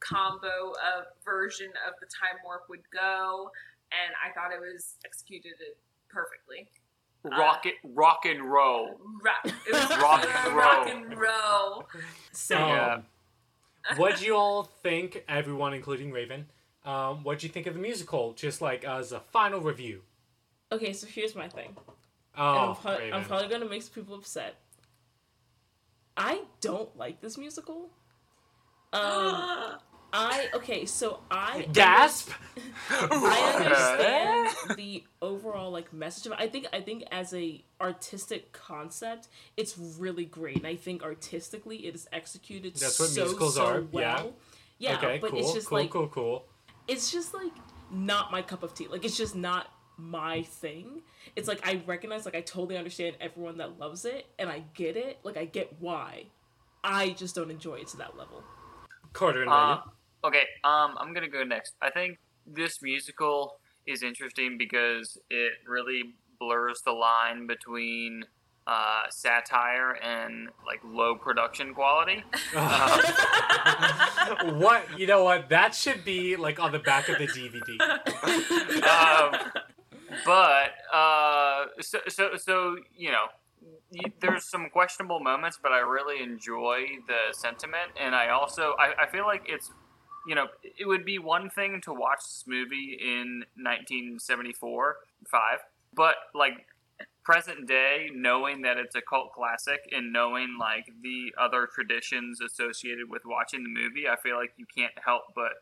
combo 0.00 0.74
of 0.82 1.06
version 1.24 1.70
of 1.86 1.94
the 2.02 2.10
time 2.10 2.42
warp 2.42 2.66
would 2.68 2.82
go, 2.90 3.46
and 3.94 4.10
I 4.18 4.34
thought 4.34 4.50
it 4.50 4.58
was 4.58 4.98
executed 5.06 5.54
it 5.62 5.78
perfectly. 6.10 6.66
Rock 7.24 7.64
it, 7.66 7.74
rock 7.84 8.26
and 8.26 8.42
roll. 8.44 9.00
Rock, 9.24 9.46
it 9.46 9.72
was 9.72 9.98
Rock 9.98 10.26
and 10.44 10.56
rock 10.56 10.86
roll. 10.86 10.94
and 10.96 11.18
roll. 11.18 11.88
So, 12.32 12.58
Yeah. 12.58 12.94
Um, 13.90 13.96
what 13.98 14.16
do 14.18 14.24
you 14.24 14.36
all 14.36 14.64
think, 14.64 15.24
everyone, 15.28 15.72
including 15.74 16.10
Raven? 16.12 16.46
Um, 16.84 17.22
what 17.24 17.38
do 17.38 17.46
you 17.46 17.52
think 17.52 17.66
of 17.66 17.74
the 17.74 17.80
musical? 17.80 18.32
Just 18.34 18.60
like 18.60 18.84
as 18.84 19.12
a 19.12 19.20
final 19.20 19.60
review. 19.60 20.02
okay, 20.72 20.92
so 20.92 21.06
here's 21.06 21.34
my 21.34 21.48
thing. 21.48 21.74
Oh, 22.36 22.42
I'm, 22.70 22.76
pro- 22.76 22.98
Raven. 22.98 23.12
I'm 23.14 23.24
probably 23.24 23.48
gonna 23.48 23.68
make 23.68 23.82
some 23.82 23.92
people 23.94 24.14
upset. 24.16 24.56
I 26.16 26.42
don't 26.60 26.94
like 26.96 27.20
this 27.20 27.38
musical. 27.38 27.90
Um, 28.92 29.78
I 30.16 30.48
okay, 30.54 30.86
so 30.86 31.20
I 31.28 31.66
Gasp! 31.72 32.30
I 32.88 33.56
understand 33.56 34.76
the 34.78 35.02
overall 35.20 35.72
like 35.72 35.92
message 35.92 36.26
of 36.26 36.32
it. 36.32 36.38
I 36.38 36.46
think 36.46 36.66
I 36.72 36.80
think 36.80 37.02
as 37.10 37.34
a 37.34 37.64
artistic 37.80 38.52
concept, 38.52 39.26
it's 39.56 39.76
really 39.76 40.24
great, 40.24 40.58
and 40.58 40.66
I 40.68 40.76
think 40.76 41.02
artistically 41.02 41.86
it 41.88 41.96
is 41.96 42.08
executed 42.12 42.76
That's 42.76 43.00
what 43.00 43.08
so 43.08 43.22
musicals 43.24 43.56
so 43.56 43.66
are, 43.66 43.82
well. 43.82 44.34
Yeah, 44.78 44.96
okay, 44.98 45.18
but 45.20 45.30
cool, 45.30 45.40
it's 45.40 45.52
just 45.52 45.68
cool, 45.68 45.78
like 45.78 45.90
cool, 45.90 46.08
cool. 46.08 46.44
it's 46.86 47.10
just 47.10 47.34
like 47.34 47.52
not 47.90 48.30
my 48.30 48.40
cup 48.42 48.62
of 48.62 48.72
tea. 48.72 48.86
Like 48.86 49.04
it's 49.04 49.16
just 49.16 49.34
not 49.34 49.66
my 49.96 50.42
thing. 50.42 51.02
It's 51.34 51.48
like 51.48 51.66
I 51.66 51.82
recognize, 51.86 52.24
like 52.24 52.36
I 52.36 52.40
totally 52.40 52.76
understand 52.76 53.16
everyone 53.20 53.58
that 53.58 53.80
loves 53.80 54.04
it, 54.04 54.26
and 54.38 54.48
I 54.48 54.62
get 54.74 54.96
it. 54.96 55.18
Like 55.24 55.36
I 55.36 55.44
get 55.44 55.74
why. 55.80 56.26
I 56.84 57.10
just 57.10 57.34
don't 57.34 57.50
enjoy 57.50 57.76
it 57.76 57.88
to 57.88 57.96
that 57.96 58.16
level. 58.16 58.44
Carter 59.12 59.42
and 59.42 59.50
Uh, 59.50 59.76
Megan. 59.76 59.90
Okay, 60.24 60.44
um, 60.64 60.96
I'm 60.98 61.12
gonna 61.14 61.28
go 61.28 61.44
next. 61.44 61.74
I 61.80 61.90
think 61.90 62.18
this 62.46 62.82
musical 62.82 63.58
is 63.86 64.02
interesting 64.02 64.58
because 64.58 65.18
it 65.30 65.52
really 65.66 66.14
blurs 66.38 66.82
the 66.82 66.92
line 66.92 67.46
between 67.46 68.24
uh, 68.66 69.02
satire 69.10 69.92
and 70.02 70.48
like 70.66 70.80
low 70.84 71.14
production 71.14 71.74
quality. 71.74 72.24
what 74.58 74.86
you 74.98 75.06
know 75.06 75.22
what 75.24 75.48
that 75.50 75.74
should 75.74 76.04
be 76.04 76.36
like 76.36 76.58
on 76.58 76.72
the 76.72 76.78
back 76.78 77.08
of 77.08 77.18
the 77.18 77.26
dvd 77.26 77.80
um, 78.82 79.34
but 80.24 80.72
uh, 80.92 81.66
so, 81.80 81.98
so 82.08 82.36
so 82.36 82.76
you 82.96 83.10
know 83.10 83.26
there's 84.20 84.44
some 84.44 84.68
questionable 84.70 85.20
moments 85.20 85.58
but 85.62 85.72
i 85.72 85.78
really 85.78 86.22
enjoy 86.22 86.84
the 87.06 87.32
sentiment 87.32 87.90
and 88.00 88.14
i 88.14 88.28
also 88.28 88.74
I, 88.78 89.04
I 89.04 89.06
feel 89.06 89.24
like 89.24 89.42
it's 89.46 89.70
you 90.26 90.34
know 90.34 90.46
it 90.62 90.86
would 90.86 91.04
be 91.04 91.18
one 91.18 91.50
thing 91.50 91.80
to 91.82 91.92
watch 91.92 92.20
this 92.20 92.44
movie 92.46 92.98
in 93.00 93.44
1974 93.56 94.96
5 95.30 95.58
but 95.94 96.14
like 96.34 96.66
present 97.24 97.66
day 97.66 98.10
knowing 98.14 98.62
that 98.62 98.76
it's 98.76 98.94
a 98.94 99.00
cult 99.00 99.32
classic 99.32 99.80
and 99.92 100.12
knowing 100.12 100.56
like 100.60 100.86
the 101.02 101.32
other 101.38 101.66
traditions 101.74 102.40
associated 102.40 103.08
with 103.08 103.22
watching 103.24 103.62
the 103.62 103.68
movie 103.68 104.08
i 104.08 104.16
feel 104.16 104.36
like 104.36 104.52
you 104.56 104.66
can't 104.76 104.92
help 105.04 105.22
but 105.34 105.52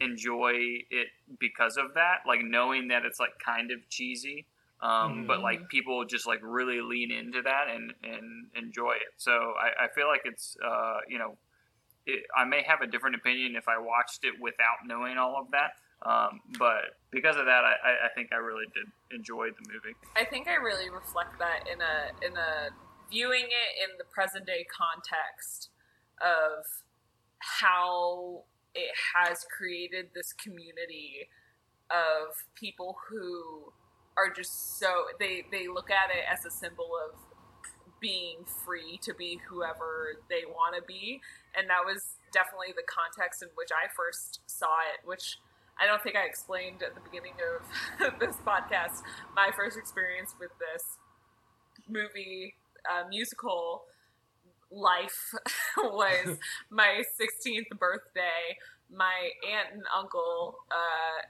enjoy 0.00 0.52
it 0.90 1.08
because 1.40 1.76
of 1.76 1.94
that. 1.94 2.18
Like 2.26 2.40
knowing 2.42 2.88
that 2.88 3.04
it's 3.04 3.18
like 3.18 3.38
kind 3.44 3.70
of 3.70 3.88
cheesy 3.88 4.46
um, 4.80 5.26
but 5.26 5.40
like 5.40 5.68
people 5.68 6.04
just 6.04 6.26
like 6.26 6.38
really 6.40 6.80
lean 6.80 7.10
into 7.10 7.42
that 7.42 7.66
and 7.74 7.92
and 8.04 8.46
enjoy 8.54 8.92
it. 8.92 9.12
So 9.16 9.32
i, 9.32 9.84
I 9.84 9.88
feel 9.88 10.06
like 10.06 10.22
it's 10.24 10.56
uh, 10.64 10.98
you 11.08 11.18
know 11.18 11.36
it, 12.08 12.24
i 12.36 12.44
may 12.44 12.62
have 12.66 12.80
a 12.80 12.86
different 12.86 13.14
opinion 13.14 13.54
if 13.56 13.68
i 13.68 13.78
watched 13.78 14.24
it 14.24 14.34
without 14.40 14.78
knowing 14.86 15.16
all 15.18 15.36
of 15.40 15.50
that 15.52 15.72
um, 16.06 16.40
but 16.58 16.94
because 17.10 17.36
of 17.36 17.44
that 17.46 17.62
I, 17.64 18.06
I- 18.06 18.14
think 18.14 18.32
i 18.32 18.36
really 18.36 18.66
did 18.74 18.86
enjoy 19.16 19.48
the 19.50 19.64
movie. 19.72 19.94
I 20.16 20.24
think 20.24 20.46
I 20.48 20.54
really 20.54 20.90
reflect 20.90 21.38
that 21.38 21.66
in 21.72 21.80
a 21.80 22.26
in 22.26 22.36
a 22.36 22.70
viewing 23.10 23.46
it 23.46 23.70
in 23.90 23.96
the 23.98 24.04
present 24.04 24.46
day 24.46 24.64
context 24.70 25.70
of 26.20 26.64
how 27.38 28.42
it 28.74 28.90
has 29.14 29.44
created 29.56 30.10
this 30.14 30.32
community 30.32 31.28
of 31.90 32.44
people 32.54 32.96
who 33.08 33.72
are 34.16 34.30
just 34.34 34.78
so 34.78 35.04
they 35.18 35.44
they 35.50 35.66
look 35.68 35.90
at 35.90 36.10
it 36.10 36.24
as 36.30 36.44
a 36.44 36.50
symbol 36.50 36.90
of 37.08 37.18
being 38.00 38.44
free 38.64 38.98
to 39.02 39.14
be 39.14 39.40
whoever 39.48 40.14
they 40.28 40.42
want 40.46 40.76
to 40.76 40.82
be 40.82 41.20
and 41.58 41.68
that 41.68 41.82
was 41.84 42.14
definitely 42.30 42.70
the 42.76 42.86
context 42.86 43.42
in 43.42 43.48
which 43.54 43.70
I 43.74 43.90
first 43.90 44.40
saw 44.46 44.78
it 44.94 45.02
which 45.04 45.38
I 45.80 45.86
don't 45.86 46.02
think 46.02 46.16
I 46.16 46.24
explained 46.24 46.82
at 46.82 46.94
the 46.94 47.02
beginning 47.02 47.34
of 47.42 48.18
this 48.22 48.36
podcast 48.46 49.02
my 49.34 49.50
first 49.56 49.76
experience 49.76 50.34
with 50.38 50.50
this 50.62 50.84
movie 51.88 52.54
uh, 52.88 53.08
musical 53.08 53.82
life 54.70 55.34
was 55.76 56.38
my 56.70 57.02
16th 57.20 57.78
birthday. 57.78 58.56
My 58.90 59.30
aunt 59.50 59.74
and 59.74 59.82
uncle, 59.96 60.56
uh, 60.70 61.26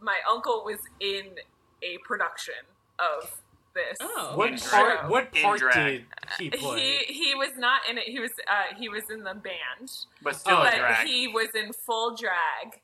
my 0.00 0.18
uncle 0.30 0.62
was 0.64 0.78
in 1.00 1.36
a 1.82 1.98
production 2.04 2.54
of 2.98 3.42
this. 3.74 3.98
Oh. 4.00 4.32
what 4.36 4.58
show. 4.58 4.68
part 4.70 5.10
what 5.10 5.32
part 5.34 5.60
did 5.74 6.04
he 6.38 6.50
play 6.50 7.04
He 7.06 7.12
he 7.12 7.34
was 7.34 7.50
not 7.56 7.80
in 7.90 7.98
it. 7.98 8.04
He 8.04 8.20
was 8.20 8.32
uh, 8.50 8.74
he 8.78 8.88
was 8.88 9.04
in 9.10 9.20
the 9.20 9.34
band 9.34 9.90
but 10.22 10.36
still 10.36 10.56
but 10.58 10.74
drag 10.74 11.06
he 11.06 11.28
was 11.28 11.48
in 11.54 11.72
full 11.72 12.16
drag 12.16 12.80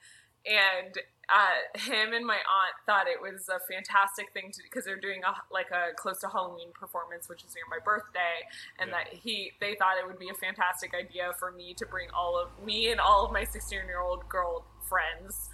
and 0.47 0.95
uh, 1.31 1.79
him 1.79 2.15
and 2.15 2.25
my 2.25 2.37
aunt 2.41 2.75
thought 2.87 3.07
it 3.07 3.21
was 3.21 3.51
a 3.51 3.61
fantastic 3.71 4.33
thing 4.33 4.51
to 4.51 4.61
because 4.63 4.85
they're 4.87 4.97
doing 4.97 5.21
a 5.25 5.35
like 5.53 5.71
a 5.71 5.95
close 5.95 6.21
to 6.21 6.29
Halloween 6.29 6.73
performance, 6.73 7.29
which 7.29 7.45
is 7.45 7.55
near 7.55 7.65
my 7.69 7.83
birthday, 7.85 8.49
and 8.79 8.89
Yeah. 8.89 9.05
that 9.05 9.13
he 9.13 9.53
they 9.61 9.75
thought 9.75 9.99
it 10.01 10.07
would 10.07 10.19
be 10.19 10.31
a 10.31 10.35
fantastic 10.35 10.95
idea 10.95 11.33
for 11.39 11.53
me 11.53 11.75
to 11.75 11.85
bring 11.85 12.09
all 12.17 12.39
of 12.41 12.65
me 12.65 12.91
and 12.91 12.99
all 12.99 13.27
of 13.27 13.33
my 13.33 13.45
16 13.45 13.81
year 13.87 14.01
old 14.01 14.27
girl 14.31 14.65
friends 14.89 15.51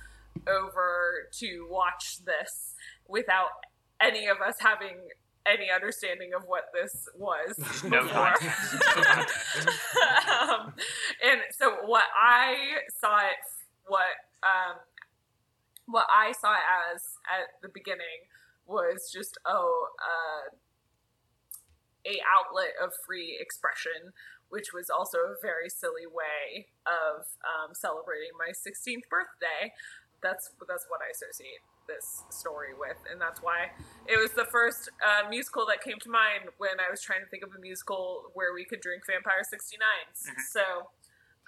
over 0.47 1.29
to 1.33 1.67
watch 1.69 2.25
this 2.25 2.75
without 3.09 3.51
any 4.01 4.27
of 4.29 4.41
us 4.41 4.57
having 4.61 4.99
any 5.47 5.71
understanding 5.71 6.33
of 6.35 6.45
what 6.47 6.65
this 6.73 7.09
was 7.17 7.59
no 7.85 8.03
before. 8.03 8.35
context. 8.35 8.73
No 8.75 9.03
context. 9.03 9.69
um, 10.31 10.75
and 11.23 11.41
so 11.51 11.77
what 11.85 12.05
I 12.17 12.55
saw 13.01 13.19
it, 13.19 13.37
what 13.87 14.17
um, 14.43 14.77
what 15.87 16.07
I 16.09 16.33
saw 16.33 16.55
it 16.55 16.67
as 16.95 17.03
at 17.29 17.61
the 17.63 17.69
beginning 17.69 18.29
was 18.67 19.11
just 19.13 19.37
oh, 19.45 19.89
uh, 20.01 20.57
a 22.07 22.17
outlet 22.25 22.73
of 22.83 22.93
free 23.07 23.37
expression, 23.41 24.13
which 24.49 24.73
was 24.73 24.89
also 24.89 25.19
a 25.19 25.37
very 25.43 25.69
silly 25.69 26.07
way 26.09 26.69
of 26.87 27.27
um, 27.45 27.75
celebrating 27.75 28.33
my 28.39 28.53
16th 28.53 29.09
birthday. 29.11 29.73
that's 30.23 30.51
that's 30.69 30.87
what 30.89 31.01
I 31.05 31.13
associate 31.13 31.61
this 31.87 32.23
story 32.31 32.73
with, 32.79 32.97
and 33.11 33.21
that's 33.21 33.43
why 33.43 33.71
it 34.07 34.17
was 34.19 34.33
the 34.33 34.45
first 34.47 34.91
uh, 35.05 35.29
musical 35.29 35.67
that 35.67 35.83
came 35.83 35.99
to 36.01 36.11
mind 36.11 36.51
when 36.59 36.81
I 36.81 36.91
was 36.91 37.01
trying 37.03 37.21
to 37.21 37.27
think 37.27 37.43
of 37.45 37.51
a 37.57 37.61
musical 37.61 38.31
where 38.35 38.55
we 38.55 38.65
could 38.65 38.81
drink 38.81 39.03
Vampire 39.07 39.43
69s. 39.43 40.27
Mhm. 40.29 40.41
So, 40.51 40.91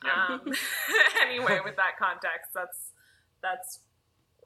Yeah. 0.04 0.24
um, 0.34 0.52
anyway, 1.22 1.60
with 1.64 1.76
that 1.76 1.96
context, 1.98 2.52
that's 2.54 2.92
that's 3.42 3.80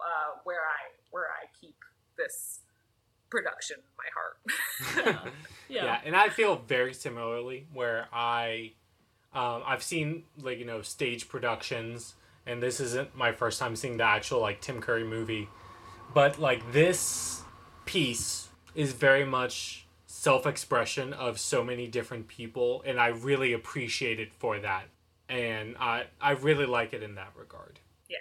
uh, 0.00 0.38
where 0.44 0.60
I 0.60 0.94
where 1.10 1.26
I 1.26 1.46
keep 1.60 1.76
this 2.16 2.60
production 3.30 3.76
in 3.78 3.94
my 3.98 5.04
heart. 5.14 5.32
Yeah. 5.68 5.84
yeah. 5.84 6.00
and 6.04 6.16
I 6.16 6.28
feel 6.30 6.56
very 6.56 6.92
similarly 6.94 7.66
where 7.72 8.06
I 8.12 8.72
um, 9.32 9.62
I've 9.64 9.82
seen 9.84 10.24
like 10.40 10.58
you 10.58 10.64
know 10.64 10.82
stage 10.82 11.28
productions 11.28 12.14
and 12.46 12.60
this 12.62 12.80
isn't 12.80 13.14
my 13.16 13.30
first 13.32 13.60
time 13.60 13.76
seeing 13.76 13.96
the 13.98 14.04
actual 14.04 14.40
like 14.40 14.60
Tim 14.60 14.80
Curry 14.80 15.04
movie 15.04 15.48
but 16.14 16.38
like 16.38 16.72
this 16.72 17.42
piece 17.86 18.48
is 18.74 18.92
very 18.92 19.24
much 19.24 19.86
self-expression 20.06 21.12
of 21.14 21.38
so 21.40 21.64
many 21.64 21.86
different 21.86 22.28
people 22.28 22.82
and 22.86 23.00
I 23.00 23.08
really 23.08 23.52
appreciate 23.52 24.20
it 24.20 24.32
for 24.38 24.58
that 24.60 24.84
and 25.28 25.76
I 25.78 26.04
I 26.20 26.32
really 26.32 26.66
like 26.66 26.92
it 26.92 27.02
in 27.02 27.14
that 27.16 27.32
regard. 27.36 27.80
yes. 28.08 28.20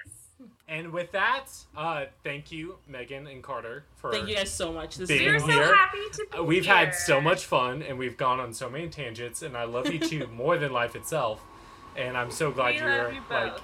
And 0.69 0.93
with 0.93 1.11
that, 1.13 1.47
uh, 1.75 2.05
thank 2.23 2.49
you, 2.51 2.75
Megan 2.87 3.25
and 3.27 3.43
Carter, 3.43 3.83
for 3.95 4.11
Thank 4.11 4.29
you 4.29 4.35
guys 4.35 4.51
so 4.51 4.71
much. 4.71 4.95
This 4.97 5.09
Being 5.09 5.25
We're 5.25 5.35
is 5.35 5.41
so 5.41 5.47
here. 5.49 5.75
happy 5.75 5.97
to 6.13 6.25
be 6.31 6.37
Uh, 6.37 6.43
We've 6.43 6.63
here. 6.63 6.75
had 6.75 6.95
so 6.95 7.19
much 7.19 7.45
fun 7.45 7.81
and 7.81 7.97
we've 7.97 8.15
gone 8.15 8.39
on 8.39 8.53
so 8.53 8.69
many 8.69 8.87
tangents 8.87 9.41
and 9.41 9.57
I 9.57 9.63
love 9.65 9.91
you 9.91 9.99
two 9.99 10.27
more 10.33 10.57
than 10.57 10.71
life 10.71 10.95
itself. 10.95 11.43
And 11.97 12.15
I'm 12.15 12.31
so 12.31 12.51
glad 12.51 12.75
We 12.75 12.81
you're 12.81 13.11
you 13.11 13.21
like 13.29 13.57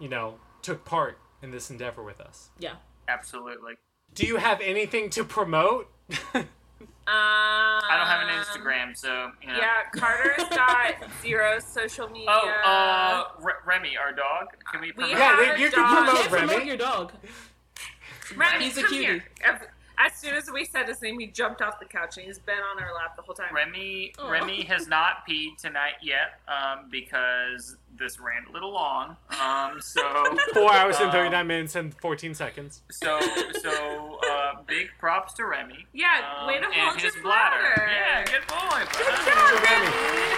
you 0.00 0.08
know, 0.08 0.34
took 0.62 0.84
part 0.84 1.16
in 1.42 1.50
this 1.52 1.70
endeavor 1.70 2.02
with 2.02 2.20
us. 2.20 2.50
yeah. 2.58 2.74
Absolutely. 3.10 3.74
Do 4.14 4.26
you 4.26 4.36
have 4.36 4.60
anything 4.60 5.10
to 5.10 5.24
promote? 5.24 5.88
I 7.12 7.96
don't 7.96 8.06
have 8.06 8.22
an 8.22 8.30
Um, 8.30 8.44
Instagram, 8.44 8.96
so 8.96 9.32
you 9.42 9.48
know. 9.48 9.56
Yeah, 9.56 9.82
Carter's 9.92 10.48
got 10.50 10.94
zero 11.22 11.58
social 11.58 12.08
media. 12.08 12.26
Oh, 12.28 12.48
uh, 12.64 13.24
Re- 13.40 13.52
Remy, 13.64 13.96
our 13.96 14.12
dog. 14.12 14.48
Can 14.70 14.80
we 14.80 14.92
We? 14.96 15.10
Yeah, 15.10 15.18
have 15.18 15.38
they- 15.38 15.50
a 15.50 15.58
you 15.58 15.70
can 15.70 15.80
dog. 15.82 15.96
promote 15.96 16.14
Can't 16.16 16.30
promote 16.30 16.50
Remy. 16.50 16.66
your 16.66 16.76
dog. 16.76 17.12
Remy, 18.36 18.64
He's 18.64 18.78
a 18.78 18.82
cutie. 18.82 18.96
here. 19.04 19.24
As- 20.04 20.12
As 20.12 20.18
soon 20.18 20.34
as 20.34 20.50
we 20.50 20.64
said 20.64 20.86
his 20.88 21.00
name, 21.02 21.18
he 21.18 21.26
jumped 21.26 21.62
off 21.62 21.78
the 21.80 21.86
couch 21.86 22.16
and 22.18 22.26
he's 22.26 22.38
been 22.38 22.56
on 22.58 22.82
our 22.82 22.94
lap 22.94 23.16
the 23.16 23.22
whole 23.22 23.34
time. 23.34 23.54
Remy 23.54 24.12
Aw. 24.18 24.30
Remy 24.30 24.64
has 24.64 24.86
not 24.86 25.26
peed 25.28 25.56
tonight 25.58 25.94
yet 26.02 26.40
um, 26.48 26.88
because 26.90 27.76
this 27.96 28.18
ran 28.20 28.44
a 28.48 28.52
little 28.52 28.72
long. 28.72 29.16
Um, 29.40 29.80
so 29.80 30.00
Four 30.54 30.72
hours 30.72 30.96
and 30.96 31.06
Um, 31.06 31.12
39 31.12 31.46
minutes 31.46 31.74
and 31.76 31.94
14 32.00 32.34
seconds. 32.34 32.82
so 32.90 33.18
so 33.62 34.18
uh, 34.30 34.60
big 34.66 34.88
props 34.98 35.32
to 35.34 35.44
Remy. 35.46 35.86
Yeah, 35.92 36.08
um, 36.40 36.46
way 36.46 36.58
to 36.58 36.64
and 36.66 36.74
hold 36.74 37.00
his 37.00 37.14
your 37.14 37.22
bladder. 37.22 37.56
bladder. 37.76 37.90
Yeah, 37.90 38.24
good 38.24 38.46
boy. 38.46 38.84
bud. 38.92 39.26
job, 39.26 39.62
Remy. 39.64 40.36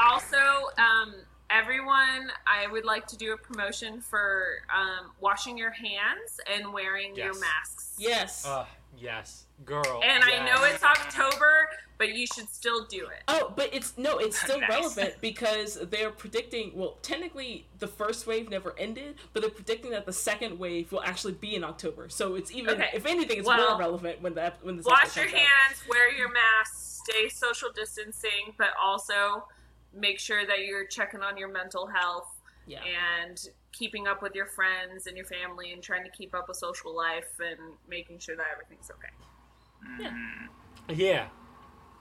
Also, 0.00 0.38
um, 0.78 1.14
everyone, 1.50 2.30
I 2.46 2.66
would 2.70 2.84
like 2.84 3.06
to 3.08 3.16
do 3.16 3.32
a 3.32 3.36
promotion 3.36 4.00
for 4.00 4.58
um, 4.74 5.10
washing 5.20 5.56
your 5.56 5.70
hands 5.70 6.40
and 6.52 6.72
wearing 6.72 7.14
your 7.16 7.38
masks. 7.38 7.94
Yes. 7.98 8.46
Uh, 8.46 8.66
yes, 8.98 9.44
girl. 9.64 10.00
And 10.04 10.22
I 10.24 10.44
know 10.44 10.64
it's 10.64 10.84
October, 10.84 11.68
but 11.96 12.14
you 12.14 12.26
should 12.26 12.48
still 12.48 12.84
do 12.86 13.06
it. 13.06 13.22
Oh, 13.28 13.52
but 13.56 13.70
it's 13.72 13.96
no, 13.96 14.18
it's 14.18 14.38
still 14.42 14.60
Nice. 14.60 14.68
relevant 14.70 15.14
because 15.20 15.78
they're 15.90 16.10
predicting. 16.10 16.72
Well, 16.74 16.98
technically, 17.02 17.66
the 17.78 17.88
first 17.88 18.26
wave 18.26 18.50
never 18.50 18.74
ended, 18.78 19.16
but 19.32 19.40
they're 19.40 19.50
predicting 19.50 19.90
that 19.92 20.06
the 20.06 20.12
second 20.12 20.58
wave 20.58 20.92
will 20.92 21.02
actually 21.02 21.34
be 21.34 21.54
in 21.56 21.64
October. 21.64 22.08
So 22.08 22.34
it's 22.34 22.52
even, 22.52 22.74
Okay. 22.74 22.90
if 22.94 23.06
anything, 23.06 23.38
it's 23.38 23.48
Well, 23.48 23.70
more 23.70 23.78
relevant 23.78 24.20
when 24.22 24.34
the 24.34 24.52
when 24.62 24.76
the 24.76 24.82
Wash 24.86 25.16
your 25.16 25.26
hands, 25.28 25.82
wear 25.88 26.12
your 26.12 26.30
mask, 26.30 27.02
stay 27.04 27.28
social 27.28 27.70
distancing, 27.74 28.54
but 28.58 28.68
also 28.80 29.46
make 29.92 30.18
sure 30.18 30.46
that 30.46 30.60
you're 30.66 30.86
checking 30.86 31.20
on 31.22 31.36
your 31.36 31.48
mental 31.48 31.86
health 31.86 32.28
Yeah. 32.66 32.80
and 32.84 33.38
keeping 33.72 34.06
up 34.06 34.22
with 34.22 34.34
your 34.34 34.46
friends 34.46 35.06
and 35.06 35.16
your 35.16 35.26
family 35.26 35.72
and 35.72 35.82
trying 35.82 36.04
to 36.04 36.10
keep 36.10 36.34
up 36.34 36.48
a 36.48 36.54
social 36.54 36.94
life 36.94 37.38
and 37.40 37.58
making 37.88 38.18
sure 38.18 38.36
that 38.36 38.46
everything's 38.52 38.90
okay. 38.90 39.08
Mhm. 40.04 40.48
Yeah. 40.96 41.28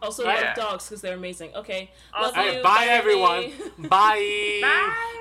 Also, 0.01 0.23
Yeah. 0.23 0.33
love 0.35 0.55
dogs 0.55 0.85
because 0.89 1.01
they're 1.01 1.15
amazing. 1.15 1.55
Okay. 1.55 1.91
Love 2.19 2.35
All 2.37 2.43
right, 2.45 2.57
you. 2.57 2.63
bye, 2.63 2.75
Bye, 2.75 2.85
everyone. 2.85 3.43
Emily. 3.45 3.71
Bye. 3.89 4.59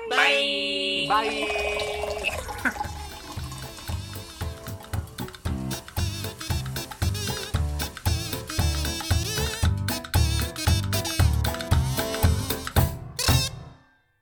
Bye. 0.09 1.05
Bye. 1.07 2.63
Bye. 2.63 2.81